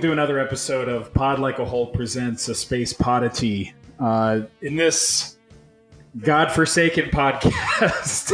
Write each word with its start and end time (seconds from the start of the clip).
welcome 0.00 0.16
to 0.16 0.22
another 0.22 0.38
episode 0.38 0.88
of 0.88 1.12
Pod 1.12 1.40
Like 1.40 1.58
a 1.58 1.64
Hole 1.66 1.88
presents 1.88 2.48
a 2.48 2.54
space 2.54 2.90
podity. 2.94 3.74
Uh, 3.98 4.46
in 4.62 4.74
this 4.74 5.36
godforsaken 6.22 7.10
podcast, 7.10 8.32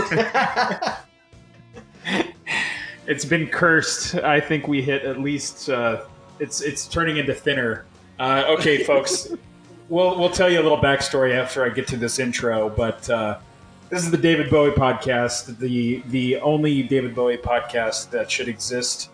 it's 3.09 3.24
been 3.24 3.48
cursed. 3.48 4.15
I 4.15 4.38
think 4.38 4.69
we 4.69 4.80
hit 4.80 5.02
at 5.02 5.19
least. 5.21 5.69
Uh, 5.69 6.05
it's 6.38 6.60
it's 6.60 6.87
turning 6.87 7.16
into 7.16 7.34
thinner. 7.34 7.85
Uh, 8.21 8.45
okay, 8.46 8.85
folks, 8.85 9.33
we'll 9.88 10.16
we'll 10.16 10.30
tell 10.30 10.48
you 10.48 10.60
a 10.60 10.62
little 10.62 10.79
backstory 10.79 11.35
after 11.35 11.65
I 11.65 11.71
get 11.71 11.88
to 11.88 11.96
this 11.96 12.21
intro. 12.21 12.71
But 12.71 13.10
uh, 13.10 13.41
this 13.91 14.05
is 14.05 14.12
the 14.12 14.19
David 14.19 14.51
Bowie 14.51 14.71
podcast, 14.71 15.59
the 15.59 16.01
the 16.10 16.37
only 16.37 16.85
David 16.85 17.16
Bowie 17.16 17.38
podcast 17.38 18.10
that 18.10 18.30
should 18.30 18.46
exist. 18.46 19.10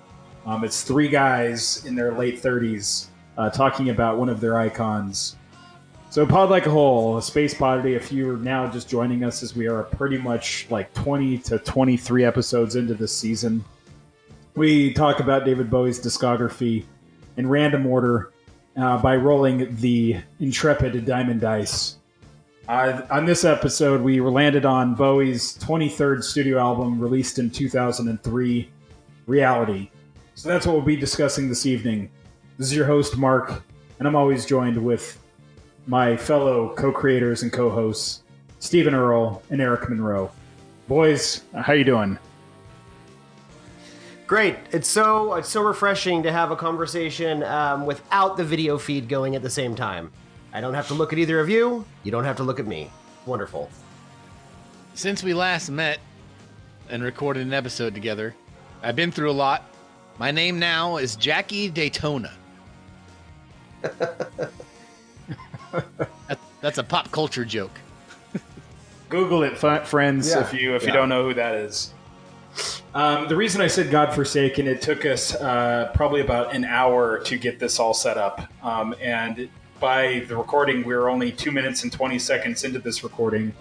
Um, 0.46 0.64
it's 0.64 0.82
three 0.82 1.08
guys 1.08 1.84
in 1.86 1.94
their 1.94 2.12
late 2.12 2.40
thirties 2.40 3.08
uh, 3.36 3.50
talking 3.50 3.90
about 3.90 4.18
one 4.18 4.28
of 4.28 4.40
their 4.40 4.58
icons. 4.58 5.36
So, 6.10 6.26
Pod 6.26 6.50
Like 6.50 6.66
a 6.66 6.70
Hole, 6.70 7.16
a 7.16 7.22
space 7.22 7.54
podity. 7.54 7.96
If 7.96 8.12
you're 8.12 8.36
now 8.36 8.70
just 8.70 8.88
joining 8.88 9.24
us, 9.24 9.42
as 9.42 9.56
we 9.56 9.66
are 9.66 9.84
pretty 9.84 10.18
much 10.18 10.66
like 10.68 10.92
20 10.92 11.38
to 11.38 11.58
23 11.58 12.24
episodes 12.24 12.76
into 12.76 12.92
this 12.92 13.16
season, 13.16 13.64
we 14.54 14.92
talk 14.92 15.20
about 15.20 15.46
David 15.46 15.70
Bowie's 15.70 15.98
discography 15.98 16.84
in 17.38 17.48
random 17.48 17.86
order 17.86 18.30
uh, 18.76 18.98
by 18.98 19.16
rolling 19.16 19.74
the 19.76 20.20
intrepid 20.38 21.04
diamond 21.06 21.40
dice. 21.40 21.96
Uh, 22.68 23.02
on 23.10 23.24
this 23.24 23.44
episode, 23.44 24.02
we 24.02 24.20
landed 24.20 24.64
on 24.64 24.94
Bowie's 24.94 25.56
23rd 25.58 26.22
studio 26.22 26.58
album 26.58 27.00
released 27.00 27.38
in 27.38 27.50
2003, 27.50 28.70
Reality. 29.26 29.90
So 30.34 30.48
that's 30.48 30.66
what 30.66 30.74
we'll 30.74 30.84
be 30.84 30.96
discussing 30.96 31.48
this 31.48 31.66
evening. 31.66 32.10
This 32.58 32.68
is 32.68 32.76
your 32.76 32.86
host, 32.86 33.16
Mark, 33.16 33.62
and 33.98 34.08
I'm 34.08 34.16
always 34.16 34.46
joined 34.46 34.82
with 34.82 35.18
my 35.86 36.16
fellow 36.16 36.74
co 36.74 36.90
creators 36.90 37.42
and 37.42 37.52
co 37.52 37.68
hosts, 37.70 38.22
Stephen 38.58 38.94
Earle 38.94 39.42
and 39.50 39.60
Eric 39.60 39.88
Monroe. 39.88 40.30
Boys, 40.88 41.42
how 41.54 41.74
you 41.74 41.84
doing? 41.84 42.18
Great. 44.26 44.56
It's 44.70 44.88
so 44.88 45.34
it's 45.34 45.50
so 45.50 45.60
refreshing 45.60 46.22
to 46.22 46.32
have 46.32 46.50
a 46.50 46.56
conversation 46.56 47.42
um, 47.42 47.84
without 47.84 48.36
the 48.38 48.44
video 48.44 48.78
feed 48.78 49.08
going 49.08 49.36
at 49.36 49.42
the 49.42 49.50
same 49.50 49.74
time. 49.74 50.10
I 50.54 50.60
don't 50.60 50.74
have 50.74 50.88
to 50.88 50.94
look 50.94 51.12
at 51.12 51.18
either 51.18 51.40
of 51.40 51.50
you. 51.50 51.84
You 52.02 52.10
don't 52.10 52.24
have 52.24 52.36
to 52.36 52.42
look 52.42 52.58
at 52.58 52.66
me. 52.66 52.90
Wonderful. 53.26 53.70
Since 54.94 55.22
we 55.22 55.34
last 55.34 55.70
met 55.70 55.98
and 56.88 57.02
recorded 57.02 57.46
an 57.46 57.52
episode 57.52 57.94
together, 57.94 58.34
I've 58.82 58.96
been 58.96 59.12
through 59.12 59.30
a 59.30 59.32
lot. 59.32 59.71
My 60.18 60.30
name 60.30 60.58
now 60.58 60.96
is 60.98 61.16
Jackie 61.16 61.68
Daytona. 61.68 62.32
That- 66.28 66.38
that's 66.60 66.76
a 66.78 66.84
pop 66.84 67.10
culture 67.10 67.44
joke. 67.46 67.72
Google 69.08 69.42
it, 69.42 69.62
f- 69.62 69.88
friends, 69.88 70.30
Yeah. 70.30 70.40
if 70.42 70.52
you 70.54 70.74
if 70.76 70.86
you 70.86 70.92
don't 70.92 71.08
know 71.08 71.24
who 71.26 71.34
that 71.34 71.54
is. 71.54 71.92
Um, 72.94 73.26
the 73.28 73.36
reason 73.36 73.62
I 73.62 73.66
said 73.68 73.90
Godforsaken, 73.90 74.66
it 74.66 74.82
took 74.82 75.06
us 75.06 75.34
uh, 75.34 75.90
probably 75.94 76.20
about 76.20 76.54
an 76.54 76.64
hour 76.66 77.18
to 77.20 77.38
get 77.38 77.58
this 77.58 77.80
all 77.80 77.94
set 77.94 78.18
up, 78.18 78.42
um, 78.62 78.94
and 79.00 79.48
by 79.80 80.24
the 80.28 80.36
recording, 80.36 80.84
we 80.84 80.94
were 80.94 81.08
only 81.08 81.32
two 81.32 81.50
minutes 81.50 81.82
and 81.84 81.92
twenty 81.92 82.18
seconds 82.18 82.64
into 82.64 82.78
this 82.78 83.02
recording. 83.02 83.54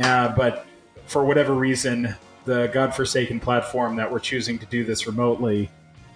Uh, 0.00 0.28
but 0.36 0.66
for 1.06 1.24
whatever 1.24 1.54
reason, 1.54 2.14
the 2.44 2.68
Godforsaken 2.72 3.40
platform 3.40 3.96
that 3.96 4.10
we're 4.10 4.20
choosing 4.20 4.58
to 4.60 4.66
do 4.66 4.84
this 4.84 5.06
remotely, 5.08 5.68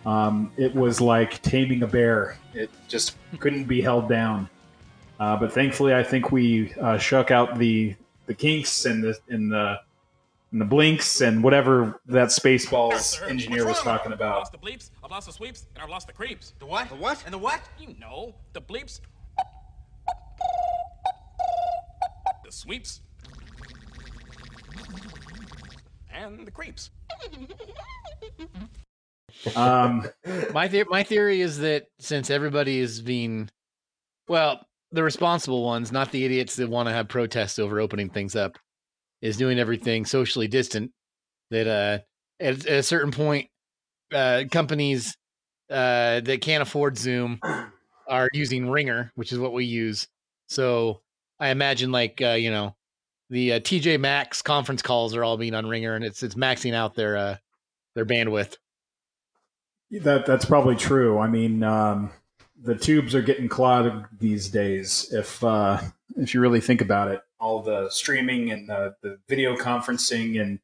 um, 0.07 0.53
it 0.57 0.75
was 0.75 1.01
like 1.01 1.41
taming 1.43 1.83
a 1.83 1.87
bear. 1.87 2.37
It 2.53 2.71
just 2.89 3.17
couldn't 3.41 3.65
be 3.65 3.81
held 3.81 4.09
down. 4.09 4.49
Uh, 5.21 5.37
but 5.37 5.53
thankfully, 5.53 5.95
I 5.95 6.03
think 6.03 6.33
we 6.33 6.73
uh, 6.75 6.99
shook 6.99 7.31
out 7.31 7.59
the 7.59 7.95
the 8.27 8.35
kinks 8.35 8.85
and 8.87 9.03
the 9.05 9.17
and 9.29 9.51
the 9.53 9.81
and 10.53 10.61
the 10.61 10.65
blinks 10.65 11.21
and 11.21 11.43
whatever 11.43 12.01
that 12.07 12.29
Spaceballs 12.29 13.01
Sir, 13.01 13.25
engineer 13.27 13.65
was 13.65 13.75
what's 13.75 13.87
wrong? 13.87 13.99
talking 13.99 14.13
I've 14.13 14.19
about. 14.19 14.39
lost 14.39 14.53
the 14.53 14.59
bleeps, 14.59 14.91
I've 15.03 15.11
lost 15.11 15.27
the 15.27 15.33
sweeps, 15.33 15.67
and 15.75 15.83
I've 15.83 15.91
lost 15.91 16.07
the 16.07 16.13
creeps. 16.13 16.55
The 16.59 16.67
what? 16.67 16.89
The 16.89 16.95
what? 16.97 17.23
And 17.25 17.33
the 17.35 17.39
what? 17.39 17.61
You 17.79 17.95
know, 18.01 18.35
the 18.53 18.61
bleeps, 18.61 19.01
the 22.45 22.51
sweeps, 22.53 23.01
and 26.13 26.47
the 26.47 26.51
creeps. 26.51 26.91
Um, 29.57 30.09
My 30.53 30.69
the- 30.69 30.87
my 30.89 31.03
theory 31.03 31.41
is 31.41 31.59
that 31.59 31.87
since 31.99 32.31
everybody 32.31 32.79
is 32.79 33.01
being, 33.01 33.51
well, 34.29 34.67
the 34.93 35.03
responsible 35.03 35.65
ones, 35.65 35.91
not 35.93 36.13
the 36.13 36.25
idiots 36.25 36.57
that 36.57 36.69
want 36.69 36.89
to 36.89 36.93
have 36.95 37.09
protests 37.09 37.59
over 37.59 37.81
opening 37.81 38.09
things 38.11 38.37
up, 38.37 38.59
is 39.21 39.37
doing 39.37 39.59
everything 39.59 40.05
socially 40.07 40.49
distant. 40.49 40.93
That 41.51 41.67
uh, 41.67 41.99
at, 42.41 42.67
at 42.67 42.79
a 42.79 42.83
certain 42.83 43.11
point, 43.11 43.49
uh, 44.13 44.45
companies 44.51 45.17
uh, 45.71 46.21
that 46.21 46.41
can't 46.41 46.63
afford 46.63 46.97
Zoom 46.97 47.41
are 48.09 48.29
using 48.33 48.71
Ringr, 48.71 49.11
which 49.15 49.33
is 49.33 49.39
what 49.39 49.53
we 49.53 49.65
use. 49.65 50.07
So 50.49 51.01
I 51.41 51.49
imagine, 51.49 51.91
like 51.93 52.21
uh, 52.23 52.31
you 52.33 52.51
know, 52.51 52.77
the 53.31 53.55
uh, 53.55 53.61
TJ 53.61 53.99
Maxx 53.99 54.43
conference 54.43 54.83
calls 54.83 55.15
are 55.17 55.25
all 55.25 55.37
being 55.37 55.55
on 55.55 55.67
Ringr, 55.67 55.95
and 55.97 56.05
it's 56.05 56.23
it's 56.23 56.35
maxing 56.35 56.75
out 56.75 56.95
their 56.95 57.17
uh, 57.17 57.37
their 57.95 58.07
bandwidth. 58.07 58.57
That 60.03 60.27
that's 60.27 60.45
probably 60.45 60.77
true. 60.77 61.19
I 61.19 61.29
mean, 61.29 61.63
um, 61.63 62.11
the 62.63 62.75
tubes 62.75 63.15
are 63.15 63.23
getting 63.23 63.49
clogged 63.49 64.07
these 64.19 64.49
days. 64.49 65.13
If 65.13 65.43
uh, 65.43 65.81
if 66.17 66.35
you 66.35 66.41
really 66.41 66.61
think 66.61 66.81
about 66.81 67.09
it, 67.09 67.23
all 67.39 67.63
the 67.63 67.91
streaming 67.91 68.51
and 68.51 68.69
the, 68.69 68.95
the 69.03 69.19
video 69.29 69.57
conferencing 69.57 70.41
and 70.41 70.59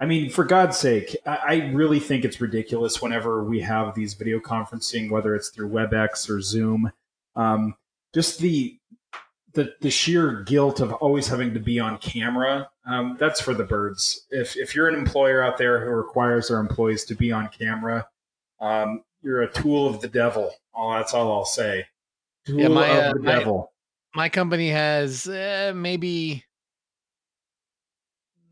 I 0.00 0.06
mean, 0.06 0.30
for 0.30 0.44
God's 0.44 0.76
sake, 0.76 1.16
I, 1.26 1.36
I 1.36 1.54
really 1.72 1.98
think 1.98 2.24
it's 2.24 2.40
ridiculous 2.40 3.02
whenever 3.02 3.42
we 3.42 3.60
have 3.60 3.94
these 3.94 4.14
video 4.14 4.38
conferencing, 4.38 5.10
whether 5.10 5.34
it's 5.34 5.48
through 5.48 5.70
WebEx 5.70 6.30
or 6.30 6.40
Zoom. 6.40 6.92
Um, 7.34 7.74
just 8.14 8.38
the 8.38 8.78
the 9.54 9.74
the 9.80 9.90
sheer 9.90 10.42
guilt 10.42 10.80
of 10.80 10.92
always 10.94 11.26
having 11.26 11.52
to 11.54 11.60
be 11.60 11.80
on 11.80 11.98
camera. 11.98 12.70
Um, 12.86 13.16
that's 13.18 13.40
for 13.40 13.54
the 13.54 13.64
birds. 13.64 14.26
If 14.30 14.56
if 14.56 14.74
you're 14.74 14.88
an 14.88 14.94
employer 14.94 15.42
out 15.42 15.58
there 15.58 15.84
who 15.84 15.90
requires 15.90 16.48
their 16.48 16.60
employees 16.60 17.04
to 17.06 17.14
be 17.14 17.32
on 17.32 17.48
camera, 17.48 18.06
um, 18.60 19.02
you're 19.22 19.42
a 19.42 19.52
tool 19.52 19.86
of 19.86 20.00
the 20.00 20.08
devil. 20.08 20.52
All 20.74 20.92
that's 20.92 21.14
all 21.14 21.32
I'll 21.32 21.44
say. 21.44 21.86
Tool 22.46 22.60
Yeah, 22.60 22.68
my, 22.68 22.88
of 22.88 23.04
uh, 23.04 23.12
the 23.14 23.20
my- 23.20 23.32
devil. 23.38 23.72
my 24.14 24.28
company 24.28 24.68
has 24.70 25.26
uh, 25.28 25.72
maybe 25.74 26.44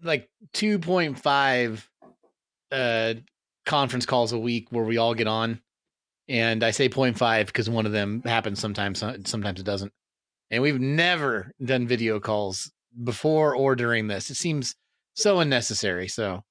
like 0.03 0.29
2.5 0.55 1.83
uh 2.73 3.15
conference 3.65 4.07
calls 4.07 4.33
a 4.33 4.39
week 4.39 4.67
where 4.71 4.85
we 4.85 4.99
all 4.99 5.15
get 5.15 5.27
on 5.27 5.61
and 6.29 6.63
i 6.63 6.71
say 6.71 6.89
0.5 6.89 7.47
because 7.47 7.71
one 7.71 7.87
of 7.87 7.93
them 7.93 8.23
happens 8.25 8.61
sometimes 8.61 8.99
sometimes 9.25 9.59
it 9.61 9.65
doesn't 9.65 9.93
and 10.51 10.63
we've 10.63 10.81
never 10.81 11.51
done 11.65 11.87
video 11.87 12.21
calls 12.21 12.71
before 13.05 13.55
or 13.57 13.75
during 13.75 14.07
this 14.09 14.31
it 14.31 14.35
seems 14.37 14.75
so 15.15 15.41
unnecessary 15.41 16.07
so 16.09 16.43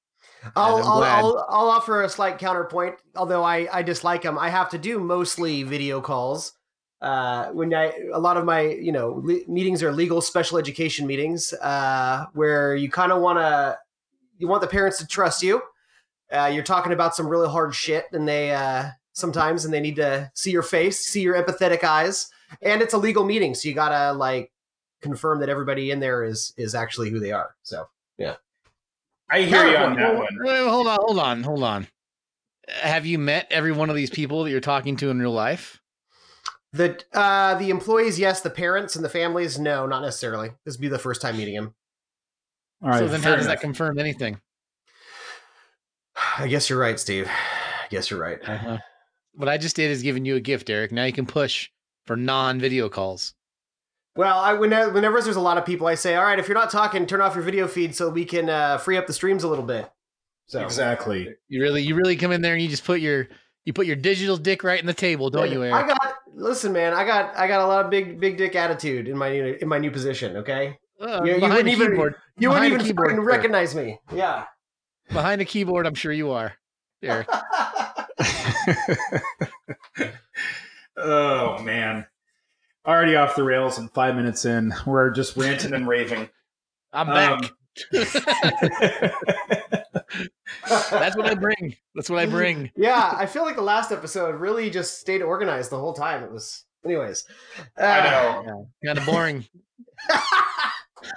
I'll 0.54 0.76
I'll. 0.76 1.02
I'll 1.02 1.46
I'll 1.48 1.68
offer 1.68 2.02
a 2.02 2.08
slight 2.08 2.38
counterpoint. 2.38 2.96
Although 3.14 3.42
I 3.42 3.68
I 3.72 3.82
dislike 3.82 4.22
them, 4.22 4.38
I 4.38 4.48
have 4.48 4.70
to 4.70 4.78
do 4.78 4.98
mostly 4.98 5.62
video 5.62 6.00
calls. 6.00 6.52
Uh, 7.00 7.48
when 7.50 7.74
I 7.74 7.92
a 8.12 8.18
lot 8.18 8.36
of 8.36 8.44
my 8.44 8.62
you 8.62 8.92
know 8.92 9.20
le- 9.24 9.46
meetings 9.48 9.82
are 9.82 9.92
legal 9.92 10.20
special 10.20 10.58
education 10.58 11.06
meetings, 11.06 11.52
uh, 11.54 12.26
where 12.32 12.74
you 12.74 12.90
kind 12.90 13.12
of 13.12 13.20
want 13.20 13.38
to 13.38 13.78
you 14.38 14.48
want 14.48 14.62
the 14.62 14.68
parents 14.68 14.98
to 14.98 15.06
trust 15.06 15.42
you. 15.42 15.62
Uh, 16.32 16.50
you're 16.52 16.64
talking 16.64 16.92
about 16.92 17.14
some 17.14 17.28
really 17.28 17.48
hard 17.48 17.74
shit, 17.74 18.06
and 18.12 18.26
they 18.26 18.50
uh, 18.50 18.86
sometimes 19.12 19.64
and 19.64 19.72
they 19.72 19.80
need 19.80 19.96
to 19.96 20.30
see 20.34 20.50
your 20.50 20.62
face, 20.62 21.00
see 21.06 21.20
your 21.22 21.34
empathetic 21.34 21.84
eyes, 21.84 22.30
and 22.62 22.82
it's 22.82 22.94
a 22.94 22.98
legal 22.98 23.24
meeting, 23.24 23.54
so 23.54 23.68
you 23.68 23.74
gotta 23.74 24.12
like 24.12 24.50
confirm 25.02 25.40
that 25.40 25.48
everybody 25.48 25.90
in 25.90 26.00
there 26.00 26.24
is 26.24 26.52
is 26.56 26.74
actually 26.74 27.10
who 27.10 27.20
they 27.20 27.32
are. 27.32 27.54
So 27.62 27.86
I 29.28 29.42
hear 29.42 29.66
you 29.66 29.76
on 29.76 29.96
that 29.96 30.12
Well, 30.14 30.22
one. 30.22 30.38
wait, 30.40 30.68
hold 30.68 30.86
on 30.86 30.98
hold 31.00 31.18
on 31.18 31.42
hold 31.42 31.62
on 31.64 31.88
have 32.68 33.06
you 33.06 33.18
met 33.18 33.46
every 33.50 33.72
one 33.72 33.90
of 33.90 33.96
these 33.96 34.10
people 34.10 34.44
that 34.44 34.50
you're 34.50 34.60
talking 34.60 34.96
to 34.96 35.10
in 35.10 35.18
real 35.20 35.32
life 35.32 35.80
The 36.72 37.02
uh 37.12 37.54
the 37.56 37.70
employees, 37.70 38.18
yes. 38.18 38.40
The 38.40 38.50
parents 38.50 38.96
and 38.96 39.04
the 39.04 39.08
families, 39.08 39.58
no, 39.58 39.86
not 39.86 40.02
necessarily. 40.02 40.50
This 40.64 40.76
would 40.76 40.82
be 40.82 40.88
the 40.88 40.98
first 40.98 41.20
time 41.22 41.36
meeting 41.36 41.54
him. 41.54 41.74
All 42.82 42.90
right. 42.90 42.98
so 42.98 43.08
then 43.08 43.20
fair 43.20 43.30
how 43.32 43.36
does 43.36 43.46
that 43.46 43.60
confirm 43.60 43.98
anything 43.98 44.40
I 46.38 46.46
guess 46.48 46.68
you're 46.70 46.78
right, 46.78 46.98
Steve. 46.98 47.28
I 47.28 47.88
guess 47.90 48.10
you're 48.10 48.20
right. 48.20 48.38
Uh-huh. 48.46 48.78
What 49.34 49.48
I 49.48 49.58
just 49.58 49.76
did 49.76 49.90
is 49.90 50.02
giving 50.02 50.24
you 50.24 50.36
a 50.36 50.40
gift, 50.40 50.70
Eric. 50.70 50.90
Now 50.92 51.04
you 51.04 51.12
can 51.12 51.26
push 51.26 51.68
for 52.06 52.16
non-video 52.16 52.88
calls. 52.88 53.34
Well, 54.16 54.38
I 54.38 54.54
whenever, 54.54 54.90
whenever 54.92 55.20
there's 55.20 55.36
a 55.36 55.40
lot 55.40 55.58
of 55.58 55.66
people, 55.66 55.86
I 55.86 55.94
say, 55.94 56.16
all 56.16 56.24
right, 56.24 56.38
if 56.38 56.48
you're 56.48 56.56
not 56.56 56.70
talking, 56.70 57.06
turn 57.06 57.20
off 57.20 57.34
your 57.34 57.44
video 57.44 57.68
feed 57.68 57.94
so 57.94 58.08
we 58.08 58.24
can 58.24 58.48
uh, 58.48 58.78
free 58.78 58.96
up 58.96 59.06
the 59.06 59.12
streams 59.12 59.44
a 59.44 59.48
little 59.48 59.64
bit. 59.64 59.90
So 60.46 60.62
Exactly. 60.64 61.34
You 61.48 61.60
really, 61.60 61.82
you 61.82 61.94
really 61.94 62.16
come 62.16 62.32
in 62.32 62.40
there 62.40 62.54
and 62.54 62.62
you 62.62 62.68
just 62.68 62.84
put 62.84 63.00
your 63.00 63.28
You 63.64 63.72
put 63.72 63.86
your 63.86 63.96
digital 63.96 64.36
dick 64.36 64.62
right 64.64 64.80
in 64.80 64.86
the 64.86 64.94
table, 64.94 65.28
don't 65.28 65.50
you, 65.50 65.64
I 65.64 65.86
got 65.86 66.14
listen, 66.34 66.72
man. 66.72 66.94
I 66.94 67.04
got 67.04 67.36
I 67.36 67.48
got 67.48 67.60
a 67.62 67.66
lot 67.66 67.84
of 67.84 67.90
big 67.90 68.20
big 68.20 68.36
dick 68.38 68.54
attitude 68.54 69.08
in 69.08 69.18
my 69.18 69.30
new 69.30 69.58
in 69.60 69.68
my 69.68 69.78
new 69.78 69.90
position. 69.90 70.36
Okay, 70.38 70.78
Uh, 71.00 71.22
you, 71.24 71.34
you 71.34 71.40
behind 71.40 71.42
wouldn't 71.42 71.64
the 71.66 71.72
even 71.72 71.90
keyboard. 71.90 72.14
you 72.38 72.48
wouldn't 72.48 72.66
even 72.72 72.80
keyboard, 72.86 73.18
recognize 73.18 73.74
me. 73.74 73.98
Yeah. 74.14 74.44
Behind 75.10 75.40
the 75.40 75.44
keyboard, 75.44 75.86
I'm 75.86 75.94
sure 75.94 76.12
you 76.12 76.30
are, 76.30 76.54
Eric. 77.02 77.28
oh 80.96 81.58
man, 81.62 82.06
already 82.86 83.16
off 83.16 83.36
the 83.36 83.42
rails 83.44 83.78
and 83.78 83.90
five 83.92 84.14
minutes 84.16 84.44
in, 84.44 84.72
we're 84.86 85.10
just 85.10 85.36
ranting 85.36 85.72
and 85.74 85.86
raving. 85.88 86.28
I'm 86.92 87.08
Um, 87.08 87.14
back. 87.40 87.50
That's 90.68 91.16
what 91.16 91.26
I 91.26 91.34
bring. 91.34 91.76
That's 91.94 92.08
what 92.10 92.18
I 92.18 92.26
bring. 92.26 92.70
yeah, 92.76 93.14
I 93.16 93.26
feel 93.26 93.44
like 93.44 93.56
the 93.56 93.62
last 93.62 93.92
episode 93.92 94.34
really 94.40 94.70
just 94.70 95.00
stayed 95.00 95.22
organized 95.22 95.70
the 95.70 95.78
whole 95.78 95.92
time. 95.92 96.22
It 96.22 96.32
was, 96.32 96.64
anyways. 96.84 97.24
Uh, 97.78 97.84
I 97.84 98.44
know. 98.46 98.68
Kind 98.84 98.98
of 98.98 99.06
boring. 99.06 99.44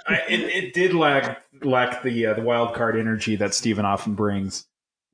I, 0.06 0.20
it, 0.28 0.40
it 0.40 0.74
did 0.74 0.94
lack 0.94 1.42
lack 1.62 2.02
the 2.02 2.26
uh, 2.26 2.34
the 2.34 2.42
wild 2.42 2.74
card 2.74 2.96
energy 2.98 3.36
that 3.36 3.54
Stephen 3.54 3.84
often 3.84 4.14
brings. 4.14 4.66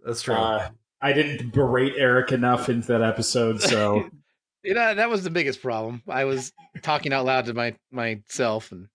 That's 0.04 0.22
true. 0.22 0.34
Uh, 0.34 0.68
I 1.00 1.12
didn't 1.12 1.52
berate 1.52 1.94
Eric 1.96 2.32
enough 2.32 2.68
into 2.68 2.88
that 2.88 3.02
episode, 3.02 3.62
so 3.62 4.08
You 4.66 4.74
know, 4.74 4.94
that 4.94 5.08
was 5.08 5.22
the 5.22 5.30
biggest 5.30 5.62
problem. 5.62 6.02
I 6.08 6.24
was 6.24 6.52
talking 6.82 7.12
out 7.12 7.24
loud 7.24 7.46
to 7.46 7.54
my 7.54 7.74
myself 7.92 8.72
and 8.72 8.88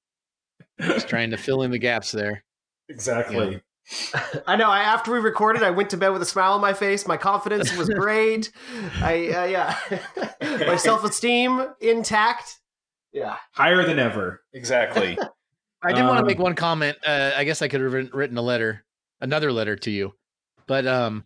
just 0.79 1.07
trying 1.07 1.31
to 1.31 1.37
fill 1.37 1.61
in 1.63 1.71
the 1.71 1.79
gaps 1.79 2.11
there. 2.11 2.43
exactly. 2.89 3.61
I 4.47 4.55
know. 4.57 4.69
I 4.69 4.81
after 4.81 5.11
we 5.11 5.19
recorded, 5.19 5.63
I 5.63 5.71
went 5.71 5.89
to 5.91 5.97
bed 5.97 6.09
with 6.09 6.21
a 6.21 6.25
smile 6.25 6.53
on 6.53 6.61
my 6.61 6.73
face. 6.73 7.07
My 7.07 7.17
confidence 7.17 7.75
was 7.75 7.89
great. 7.95 8.51
I 9.01 9.29
uh, 9.29 9.45
yeah, 9.45 9.77
my 10.67 10.75
self 10.75 11.03
esteem 11.03 11.65
intact. 11.79 12.59
Yeah. 13.13 13.37
Higher 13.53 13.83
than 13.85 13.97
ever. 13.99 14.41
Exactly. 14.53 15.17
I 15.83 15.93
did 15.93 16.03
want 16.03 16.17
to 16.17 16.21
Um, 16.21 16.27
make 16.27 16.37
one 16.39 16.55
comment. 16.55 16.97
Uh, 17.05 17.31
I 17.35 17.43
guess 17.43 17.61
I 17.61 17.67
could 17.67 17.81
have 17.81 17.91
written, 17.91 18.11
written 18.13 18.37
a 18.37 18.41
letter, 18.41 18.85
another 19.19 19.51
letter 19.51 19.75
to 19.77 19.89
you, 19.91 20.13
but 20.67 20.85
um, 20.85 21.25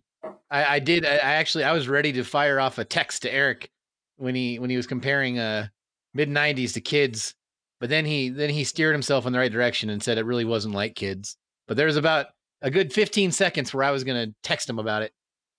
I, 0.49 0.75
I 0.75 0.79
did. 0.79 1.05
I, 1.05 1.15
I 1.15 1.33
actually 1.33 1.63
I 1.65 1.73
was 1.73 1.87
ready 1.87 2.13
to 2.13 2.23
fire 2.23 2.59
off 2.59 2.77
a 2.77 2.85
text 2.85 3.23
to 3.23 3.33
Eric 3.33 3.69
when 4.17 4.35
he 4.35 4.59
when 4.59 4.69
he 4.69 4.77
was 4.77 4.87
comparing 4.87 5.39
uh 5.39 5.67
mid 6.13 6.29
'90s 6.29 6.73
to 6.73 6.81
kids, 6.81 7.35
but 7.79 7.89
then 7.89 8.05
he 8.05 8.29
then 8.29 8.49
he 8.49 8.63
steered 8.63 8.93
himself 8.93 9.25
in 9.25 9.33
the 9.33 9.39
right 9.39 9.51
direction 9.51 9.89
and 9.89 10.01
said 10.01 10.17
it 10.17 10.25
really 10.25 10.45
wasn't 10.45 10.73
like 10.75 10.95
kids. 10.95 11.37
But 11.67 11.77
there 11.77 11.87
was 11.87 11.97
about 11.97 12.27
a 12.61 12.71
good 12.71 12.93
15 12.93 13.31
seconds 13.31 13.73
where 13.73 13.83
I 13.83 13.91
was 13.91 14.03
going 14.03 14.29
to 14.29 14.35
text 14.43 14.69
him 14.69 14.79
about 14.79 15.01
it. 15.01 15.11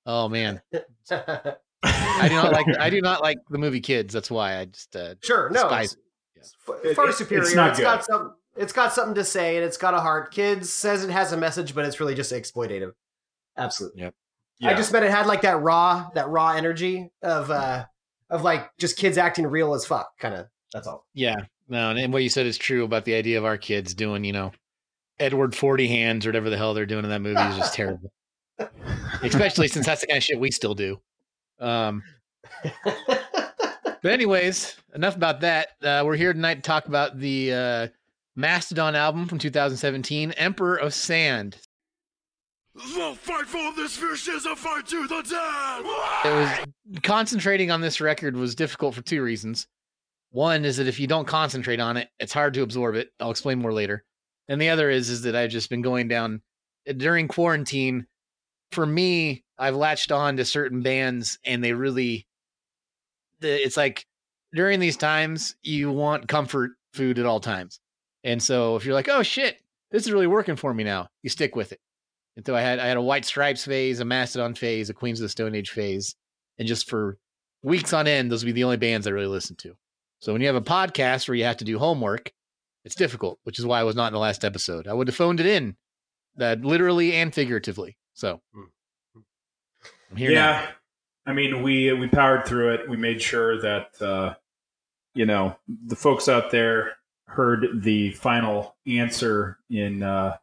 Oh 0.07 0.29
man, 0.29 0.63
I 1.83 2.29
do 2.29 2.35
not 2.35 2.53
like 2.53 2.67
I 2.79 2.91
do 2.91 3.01
not 3.01 3.21
like 3.23 3.39
the 3.51 3.59
movie 3.59 3.81
Kids. 3.81 4.13
That's 4.15 4.31
why 4.31 4.59
I 4.59 4.65
just 4.67 4.95
uh, 4.97 5.15
sure. 5.23 5.51
No. 5.51 5.63
Despise 5.65 5.97
It's, 6.37 6.55
f- 6.69 6.75
It- 6.85 6.95
far 6.95 7.09
it- 7.11 7.15
superior. 7.15 7.43
it's 7.45 7.55
not 7.55 7.71
it's 7.71 7.81
got 7.81 7.99
good. 8.01 8.05
some. 8.07 8.35
It's 8.57 8.73
got 8.73 8.93
something 8.95 9.15
to 9.17 9.25
say, 9.25 9.57
and 9.57 9.65
it's 9.67 9.77
got 9.77 9.93
a 9.93 10.01
heart. 10.01 10.33
Kids 10.33 10.73
says 10.73 11.05
it 11.05 11.11
has 11.11 11.33
a 11.33 11.37
message, 11.37 11.75
but 11.75 11.85
it's 11.85 12.01
really 12.01 12.15
just 12.15 12.33
exploitative. 12.33 12.93
Absolutely. 13.59 14.05
I 14.05 14.13
Yeah. 14.61 14.71
I 14.71 14.75
just 14.75 14.93
meant 14.93 15.05
it 15.05 15.11
had 15.11 15.27
like 15.27 15.43
that 15.43 15.61
raw, 15.61 16.09
that 16.15 16.29
raw 16.29 16.53
energy 16.53 17.11
of 17.23 17.51
uh 17.51 17.85
of 18.31 18.43
like 18.43 18.71
just 18.79 18.97
kids 18.97 19.19
acting 19.19 19.47
real 19.47 19.75
as 19.75 19.87
fuck. 19.87 20.19
Kind 20.19 20.35
of. 20.35 20.47
That's 20.73 20.87
all. 20.87 21.07
Yeah, 21.15 21.37
no, 21.69 21.91
and 21.91 22.13
what 22.13 22.23
you 22.23 22.29
said 22.29 22.47
is 22.47 22.59
true 22.59 22.85
about 22.85 23.05
the 23.05 23.15
idea 23.15 23.39
of 23.39 23.45
our 23.45 23.57
kids 23.57 23.95
doing, 23.95 24.25
you 24.25 24.33
know, 24.33 24.53
Edward 25.19 25.55
Forty 25.55 25.89
Hands 25.89 26.25
or 26.25 26.29
whatever 26.29 26.51
the 26.51 26.57
hell 26.57 26.75
they're 26.75 26.87
doing 26.87 27.05
in 27.05 27.11
that 27.11 27.23
movie 27.23 27.41
is 27.41 27.57
just 27.57 27.75
terrible. 27.75 28.13
Especially 29.23 29.69
since 29.69 29.87
that's 29.87 30.01
the 30.01 30.07
kind 30.07 30.19
of 30.19 30.25
shit 30.25 30.41
we 30.41 30.51
still 30.51 30.75
do. 30.75 31.01
Um, 31.59 32.03
but 32.63 34.13
anyways, 34.13 34.77
enough 34.95 35.17
about 35.17 35.41
that. 35.41 35.69
Uh, 35.83 36.03
we're 36.05 36.17
here 36.17 36.33
tonight 36.33 36.57
to 36.57 36.63
talk 36.63 36.87
about 36.87 37.19
the 37.19 37.53
uh, 37.53 37.89
Mastodon 38.35 38.95
album 38.95 39.27
from 39.27 39.39
2017, 39.39 40.33
Emperor 40.33 40.77
of 40.77 40.95
Sand. 40.95 41.57
The 42.77 43.17
fight 43.19 43.47
for 43.47 43.73
this 43.75 43.97
fish 43.97 44.29
is 44.29 44.45
a 44.45 44.55
fight 44.55 44.87
to 44.89 45.07
the 45.07 45.23
death! 45.23 46.27
It 46.27 46.67
was 46.93 47.01
concentrating 47.03 47.71
on 47.71 47.81
this 47.81 48.03
record 48.03 48.37
was 48.37 48.55
difficult 48.55 48.95
for 48.95 49.01
two 49.01 49.23
reasons. 49.23 49.67
One 50.31 50.67
is 50.67 50.77
that 50.77 50.87
if 50.87 51.01
you 51.01 51.07
don't 51.07 51.27
concentrate 51.27 51.81
on 51.81 51.97
it, 51.97 52.11
it's 52.19 52.35
hard 52.35 52.53
to 52.53 52.61
absorb 52.61 52.95
it. 52.95 53.09
I'll 53.19 53.31
explain 53.31 53.61
more 53.61 53.73
later. 53.73 54.05
And 54.49 54.61
the 54.61 54.69
other 54.69 54.91
is 54.91 55.09
is 55.09 55.23
that 55.23 55.35
I've 55.35 55.49
just 55.49 55.71
been 55.71 55.81
going 55.81 56.09
down 56.09 56.43
during 56.99 57.29
quarantine. 57.29 58.07
For 58.73 58.85
me, 58.85 59.43
I've 59.59 59.75
latched 59.75 60.13
on 60.13 60.37
to 60.37 60.45
certain 60.45 60.83
bands, 60.83 61.39
and 61.47 61.65
they 61.65 61.73
really, 61.73 62.27
it's 63.41 63.79
like 63.79 64.05
during 64.53 64.81
these 64.81 64.99
times 64.99 65.57
you 65.63 65.91
want 65.91 66.29
comfort 66.29 66.73
food 66.93 67.19
at 67.19 67.25
all 67.25 67.41
times. 67.41 67.81
And 68.23 68.43
so 68.43 68.77
if 68.77 68.85
you're 68.85 68.93
like, 68.93 69.09
oh 69.09 69.23
shit, 69.23 69.57
this 69.91 70.05
is 70.05 70.13
really 70.13 70.27
working 70.27 70.57
for 70.57 70.75
me 70.75 70.85
now, 70.85 71.09
you 71.23 71.31
stick 71.31 71.57
with 71.57 71.73
it. 71.73 71.81
And 72.37 72.45
so 72.45 72.55
I 72.55 72.61
had 72.61 72.79
I 72.79 72.87
had 72.87 72.97
a 72.97 73.03
White 73.03 73.25
Stripes 73.25 73.65
phase, 73.65 74.01
a 74.01 74.05
Mastodon 74.05 74.55
phase, 74.55 74.91
a 74.91 74.95
Queens 74.95 75.21
of 75.21 75.25
the 75.25 75.29
Stone 75.29 75.55
Age 75.55 75.71
phase, 75.71 76.15
and 76.59 76.69
just 76.69 76.89
for 76.89 77.19
weeks 77.63 77.93
on 77.93 78.07
end, 78.07 78.31
those 78.31 78.45
would 78.45 78.49
be 78.49 78.53
the 78.53 78.65
only 78.65 78.77
bands 78.77 79.07
I 79.07 79.11
really 79.11 79.27
listened 79.27 79.59
to. 79.61 79.75
So 80.21 80.33
when 80.33 80.41
you 80.43 80.47
have 80.47 80.57
a 80.57 80.61
podcast 80.61 81.29
where 81.29 81.35
you 81.35 81.45
have 81.45 81.59
to 81.59 81.65
do 81.65 81.79
homework, 81.79 82.33
it's 82.85 82.95
difficult, 82.95 83.39
which 83.45 83.59
is 83.59 83.67
why 83.67 83.81
I 83.81 83.85
was 83.85 83.97
not 83.97 84.09
in 84.09 84.13
the 84.13 84.19
last 84.19 84.45
episode. 84.45 84.87
I 84.87 84.93
would 84.93 85.09
have 85.09 85.17
phoned 85.17 85.41
it 85.41 85.47
in, 85.47 85.77
uh, 86.41 86.57
literally 86.61 87.15
and 87.15 87.35
figuratively. 87.35 87.97
So 88.15 88.41
I'm 90.11 90.17
here 90.17 90.31
now. 90.31 90.35
yeah. 90.35 90.67
I 91.27 91.33
mean, 91.33 91.63
we 91.63 91.93
we 91.93 92.07
powered 92.07 92.47
through 92.47 92.75
it. 92.75 92.89
We 92.89 92.97
made 92.97 93.21
sure 93.21 93.61
that 93.61 94.01
uh, 94.01 94.35
you 95.15 95.27
know 95.27 95.57
the 95.87 95.97
folks 95.97 96.29
out 96.29 96.51
there 96.51 96.97
heard 97.27 97.83
the 97.83 98.13
final 98.13 98.77
answer 98.87 99.59
in 99.69 100.03
uh, 100.03 100.37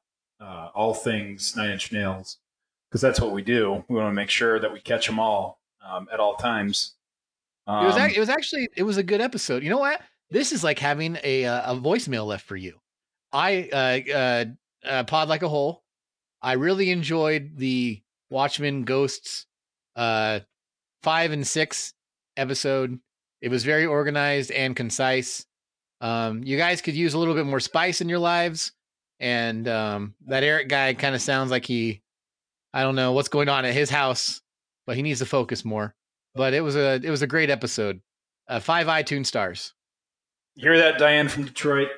uh, 0.44 0.70
all 0.76 0.94
things 0.94 1.56
Nine 1.56 1.72
Inch 1.72 1.92
Nails 1.92 2.38
because 2.90 3.02
that's 3.02 3.20
what 3.22 3.32
we 3.32 3.42
do. 3.42 3.84
We 3.88 3.96
want 3.96 4.10
to 4.10 4.14
make 4.14 4.30
sure 4.30 4.60
that 4.60 4.72
we 4.74 4.80
catch 4.80 5.08
them 5.08 5.20
all 5.20 5.60
um, 5.88 6.08
at 6.12 6.20
all 6.20 6.36
times. 6.36 6.96
Um, 7.66 7.84
It 7.86 7.88
was 7.88 7.98
ac- 7.98 8.16
it 8.18 8.20
was 8.20 8.30
actually 8.30 8.70
it 8.76 8.84
was 8.84 8.98
a 8.98 9.04
good 9.04 9.22
episode. 9.22 9.64
You 9.64 9.70
know 9.70 9.78
what? 9.80 10.02
This 10.30 10.52
is 10.52 10.64
like 10.64 10.80
having 10.80 11.18
a 11.24 11.46
uh, 11.46 11.74
a 11.74 11.76
voicemail 11.76 12.26
left 12.26 12.46
for 12.46 12.56
you. 12.58 12.80
I 13.32 13.70
uh, 13.72 14.12
uh, 14.14 14.46
uh, 14.86 15.04
pod 15.06 15.30
like 15.30 15.44
a 15.44 15.50
hole. 15.50 15.84
I 16.42 16.54
really 16.54 16.92
enjoyed 16.92 17.54
the 17.56 18.02
Watchmen 18.30 18.84
Ghosts 18.84 19.46
uh, 19.96 20.42
five 21.04 21.32
and 21.32 21.48
six 21.48 21.94
episode. 22.36 23.00
It 23.42 23.50
was 23.50 23.64
very 23.64 23.86
organized 23.86 24.52
and 24.52 24.76
concise. 24.76 25.46
Um, 26.02 26.44
you 26.44 26.58
guys 26.58 26.82
could 26.82 26.96
use 26.96 27.14
a 27.14 27.18
little 27.18 27.34
bit 27.34 27.46
more 27.46 27.60
spice 27.62 28.02
in 28.02 28.10
your 28.10 28.20
lives, 28.20 28.74
and 29.24 29.68
um, 29.68 30.13
that 30.27 30.44
Eric 30.44 30.70
guy 30.70 30.94
kind 30.94 31.15
of 31.15 31.22
sounds 31.22 31.50
like 31.50 31.65
he, 31.65 32.01
I 32.74 32.84
don't 32.84 32.96
know 32.96 33.13
what's 33.13 33.30
going 33.30 33.50
on 33.50 33.65
at 33.65 33.74
his 33.74 33.89
house, 33.89 34.42
but 34.86 34.96
he 34.96 35.01
needs 35.01 35.20
to 35.20 35.25
focus 35.25 35.65
more 35.65 35.96
but 36.36 36.53
it 36.53 36.62
was 36.62 36.75
a 36.75 37.00
it 37.03 37.10
was 37.10 37.22
a 37.22 37.27
great 37.27 37.50
episode. 37.50 38.01
Uh, 38.48 38.60
five 38.60 38.88
iTunes 38.88 39.27
stars. 39.27 39.74
you 40.56 40.63
hear 40.70 40.77
that, 40.80 40.98
Diane 40.98 41.30
from 41.30 41.46
Detroit? 41.46 41.89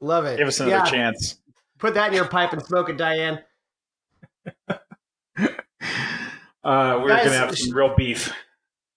Love 0.00 0.24
it. 0.26 0.38
Give 0.38 0.48
us 0.48 0.60
another 0.60 0.76
Yeah, 0.84 0.90
chance. 0.90 1.38
Put 1.78 1.94
that 1.94 2.08
in 2.08 2.14
your 2.14 2.28
pipe 2.28 2.52
and 2.52 2.62
smoke 2.64 2.88
it, 2.88 2.96
Diane. 2.96 3.40
Uh, 6.62 7.00
we're 7.02 7.08
Guys, 7.08 7.24
gonna 7.24 7.38
have 7.38 7.56
some 7.56 7.74
real 7.74 7.94
beef. 7.96 8.30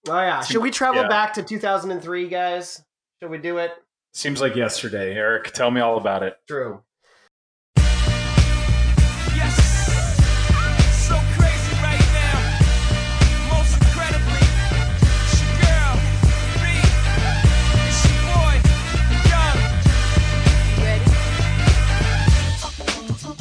Oh 0.06 0.20
yeah. 0.20 0.42
Should 0.42 0.60
we 0.60 0.70
travel 0.70 1.00
Yeah. 1.02 1.08
back 1.08 1.32
to 1.34 1.42
2003, 1.42 2.28
guys? 2.28 2.84
Should 3.22 3.30
we 3.30 3.38
do 3.38 3.56
it? 3.56 3.70
Seems 4.12 4.42
like 4.42 4.54
yesterday, 4.54 5.14
Eric. 5.14 5.50
Tell 5.52 5.70
me 5.70 5.80
all 5.80 5.96
about 5.96 6.22
it. 6.22 6.36
True. 6.46 6.82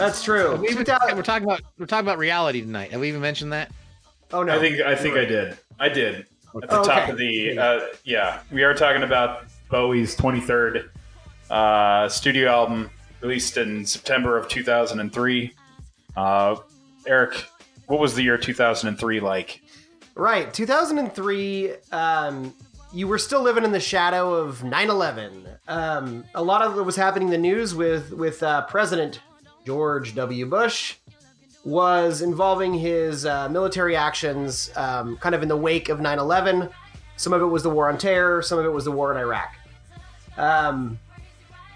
That's 0.05 0.23
true. 0.23 0.55
We 0.57 0.67
even- 0.69 0.85
2000 0.85 1.15
we're 1.15 1.23
talking 1.23 1.43
about 1.45 1.61
we're 1.77 1.85
talking 1.85 2.05
about 2.05 2.17
reality 2.17 2.61
tonight. 2.61 2.91
Have 2.91 3.01
we 3.01 3.07
even 3.07 3.21
mentioned 3.21 3.53
that? 3.53 3.71
oh 4.31 4.43
no. 4.43 4.55
I 4.55 4.59
think 4.59 4.81
I 4.81 4.95
think 4.95 5.15
I 5.15 5.25
did. 5.25 5.57
I 5.79 5.89
did 5.89 6.15
at 6.61 6.69
the 6.69 6.79
Oh, 6.79 6.83
top 6.83 7.03
okay. 7.03 7.11
of 7.11 7.17
the 7.17 7.57
uh, 7.57 7.79
yeah. 8.03 8.41
We 8.51 8.63
are 8.63 8.73
talking 8.73 9.03
about 9.03 9.45
Bowie's 9.69 10.15
23rd 10.15 10.89
uh, 11.49 12.09
studio 12.09 12.49
album 12.51 12.89
released 13.21 13.57
in 13.57 13.85
September 13.85 14.37
of 14.37 14.47
2003. 14.49 15.53
Uh, 16.15 16.55
Eric, 17.07 17.45
what 17.87 17.99
was 17.99 18.15
the 18.15 18.21
year 18.23 18.37
2003 18.37 19.19
like? 19.19 19.61
Right, 20.15 20.53
2003. 20.53 21.73
Um, 21.91 22.53
you 22.93 23.07
were 23.07 23.17
still 23.17 23.41
living 23.41 23.63
in 23.63 23.71
the 23.71 23.79
shadow 23.79 24.33
of 24.33 24.59
9/11. 24.59 25.57
Um, 25.67 26.23
a 26.35 26.43
lot 26.43 26.61
of 26.61 26.77
it 26.77 26.83
was 26.83 26.95
happening 26.95 27.29
in 27.29 27.31
the 27.31 27.37
news 27.39 27.73
with 27.73 28.11
with 28.11 28.43
uh, 28.43 28.63
President 28.65 29.19
George 29.65 30.15
W. 30.15 30.45
Bush 30.45 30.95
was 31.65 32.21
involving 32.21 32.73
his 32.73 33.25
uh, 33.25 33.47
military 33.49 33.95
actions 33.95 34.69
um, 34.75 35.17
kind 35.17 35.33
of 35.33 35.41
in 35.41 35.47
the 35.47 35.57
wake 35.57 35.89
of 35.89 35.99
9 35.99 36.19
11. 36.19 36.69
Some 37.15 37.33
of 37.33 37.41
it 37.41 37.45
was 37.45 37.63
the 37.63 37.69
war 37.69 37.89
on 37.89 37.97
terror, 37.97 38.41
some 38.41 38.59
of 38.59 38.65
it 38.65 38.71
was 38.71 38.85
the 38.85 38.91
war 38.91 39.11
in 39.11 39.17
Iraq. 39.17 39.55
Um, 40.37 40.99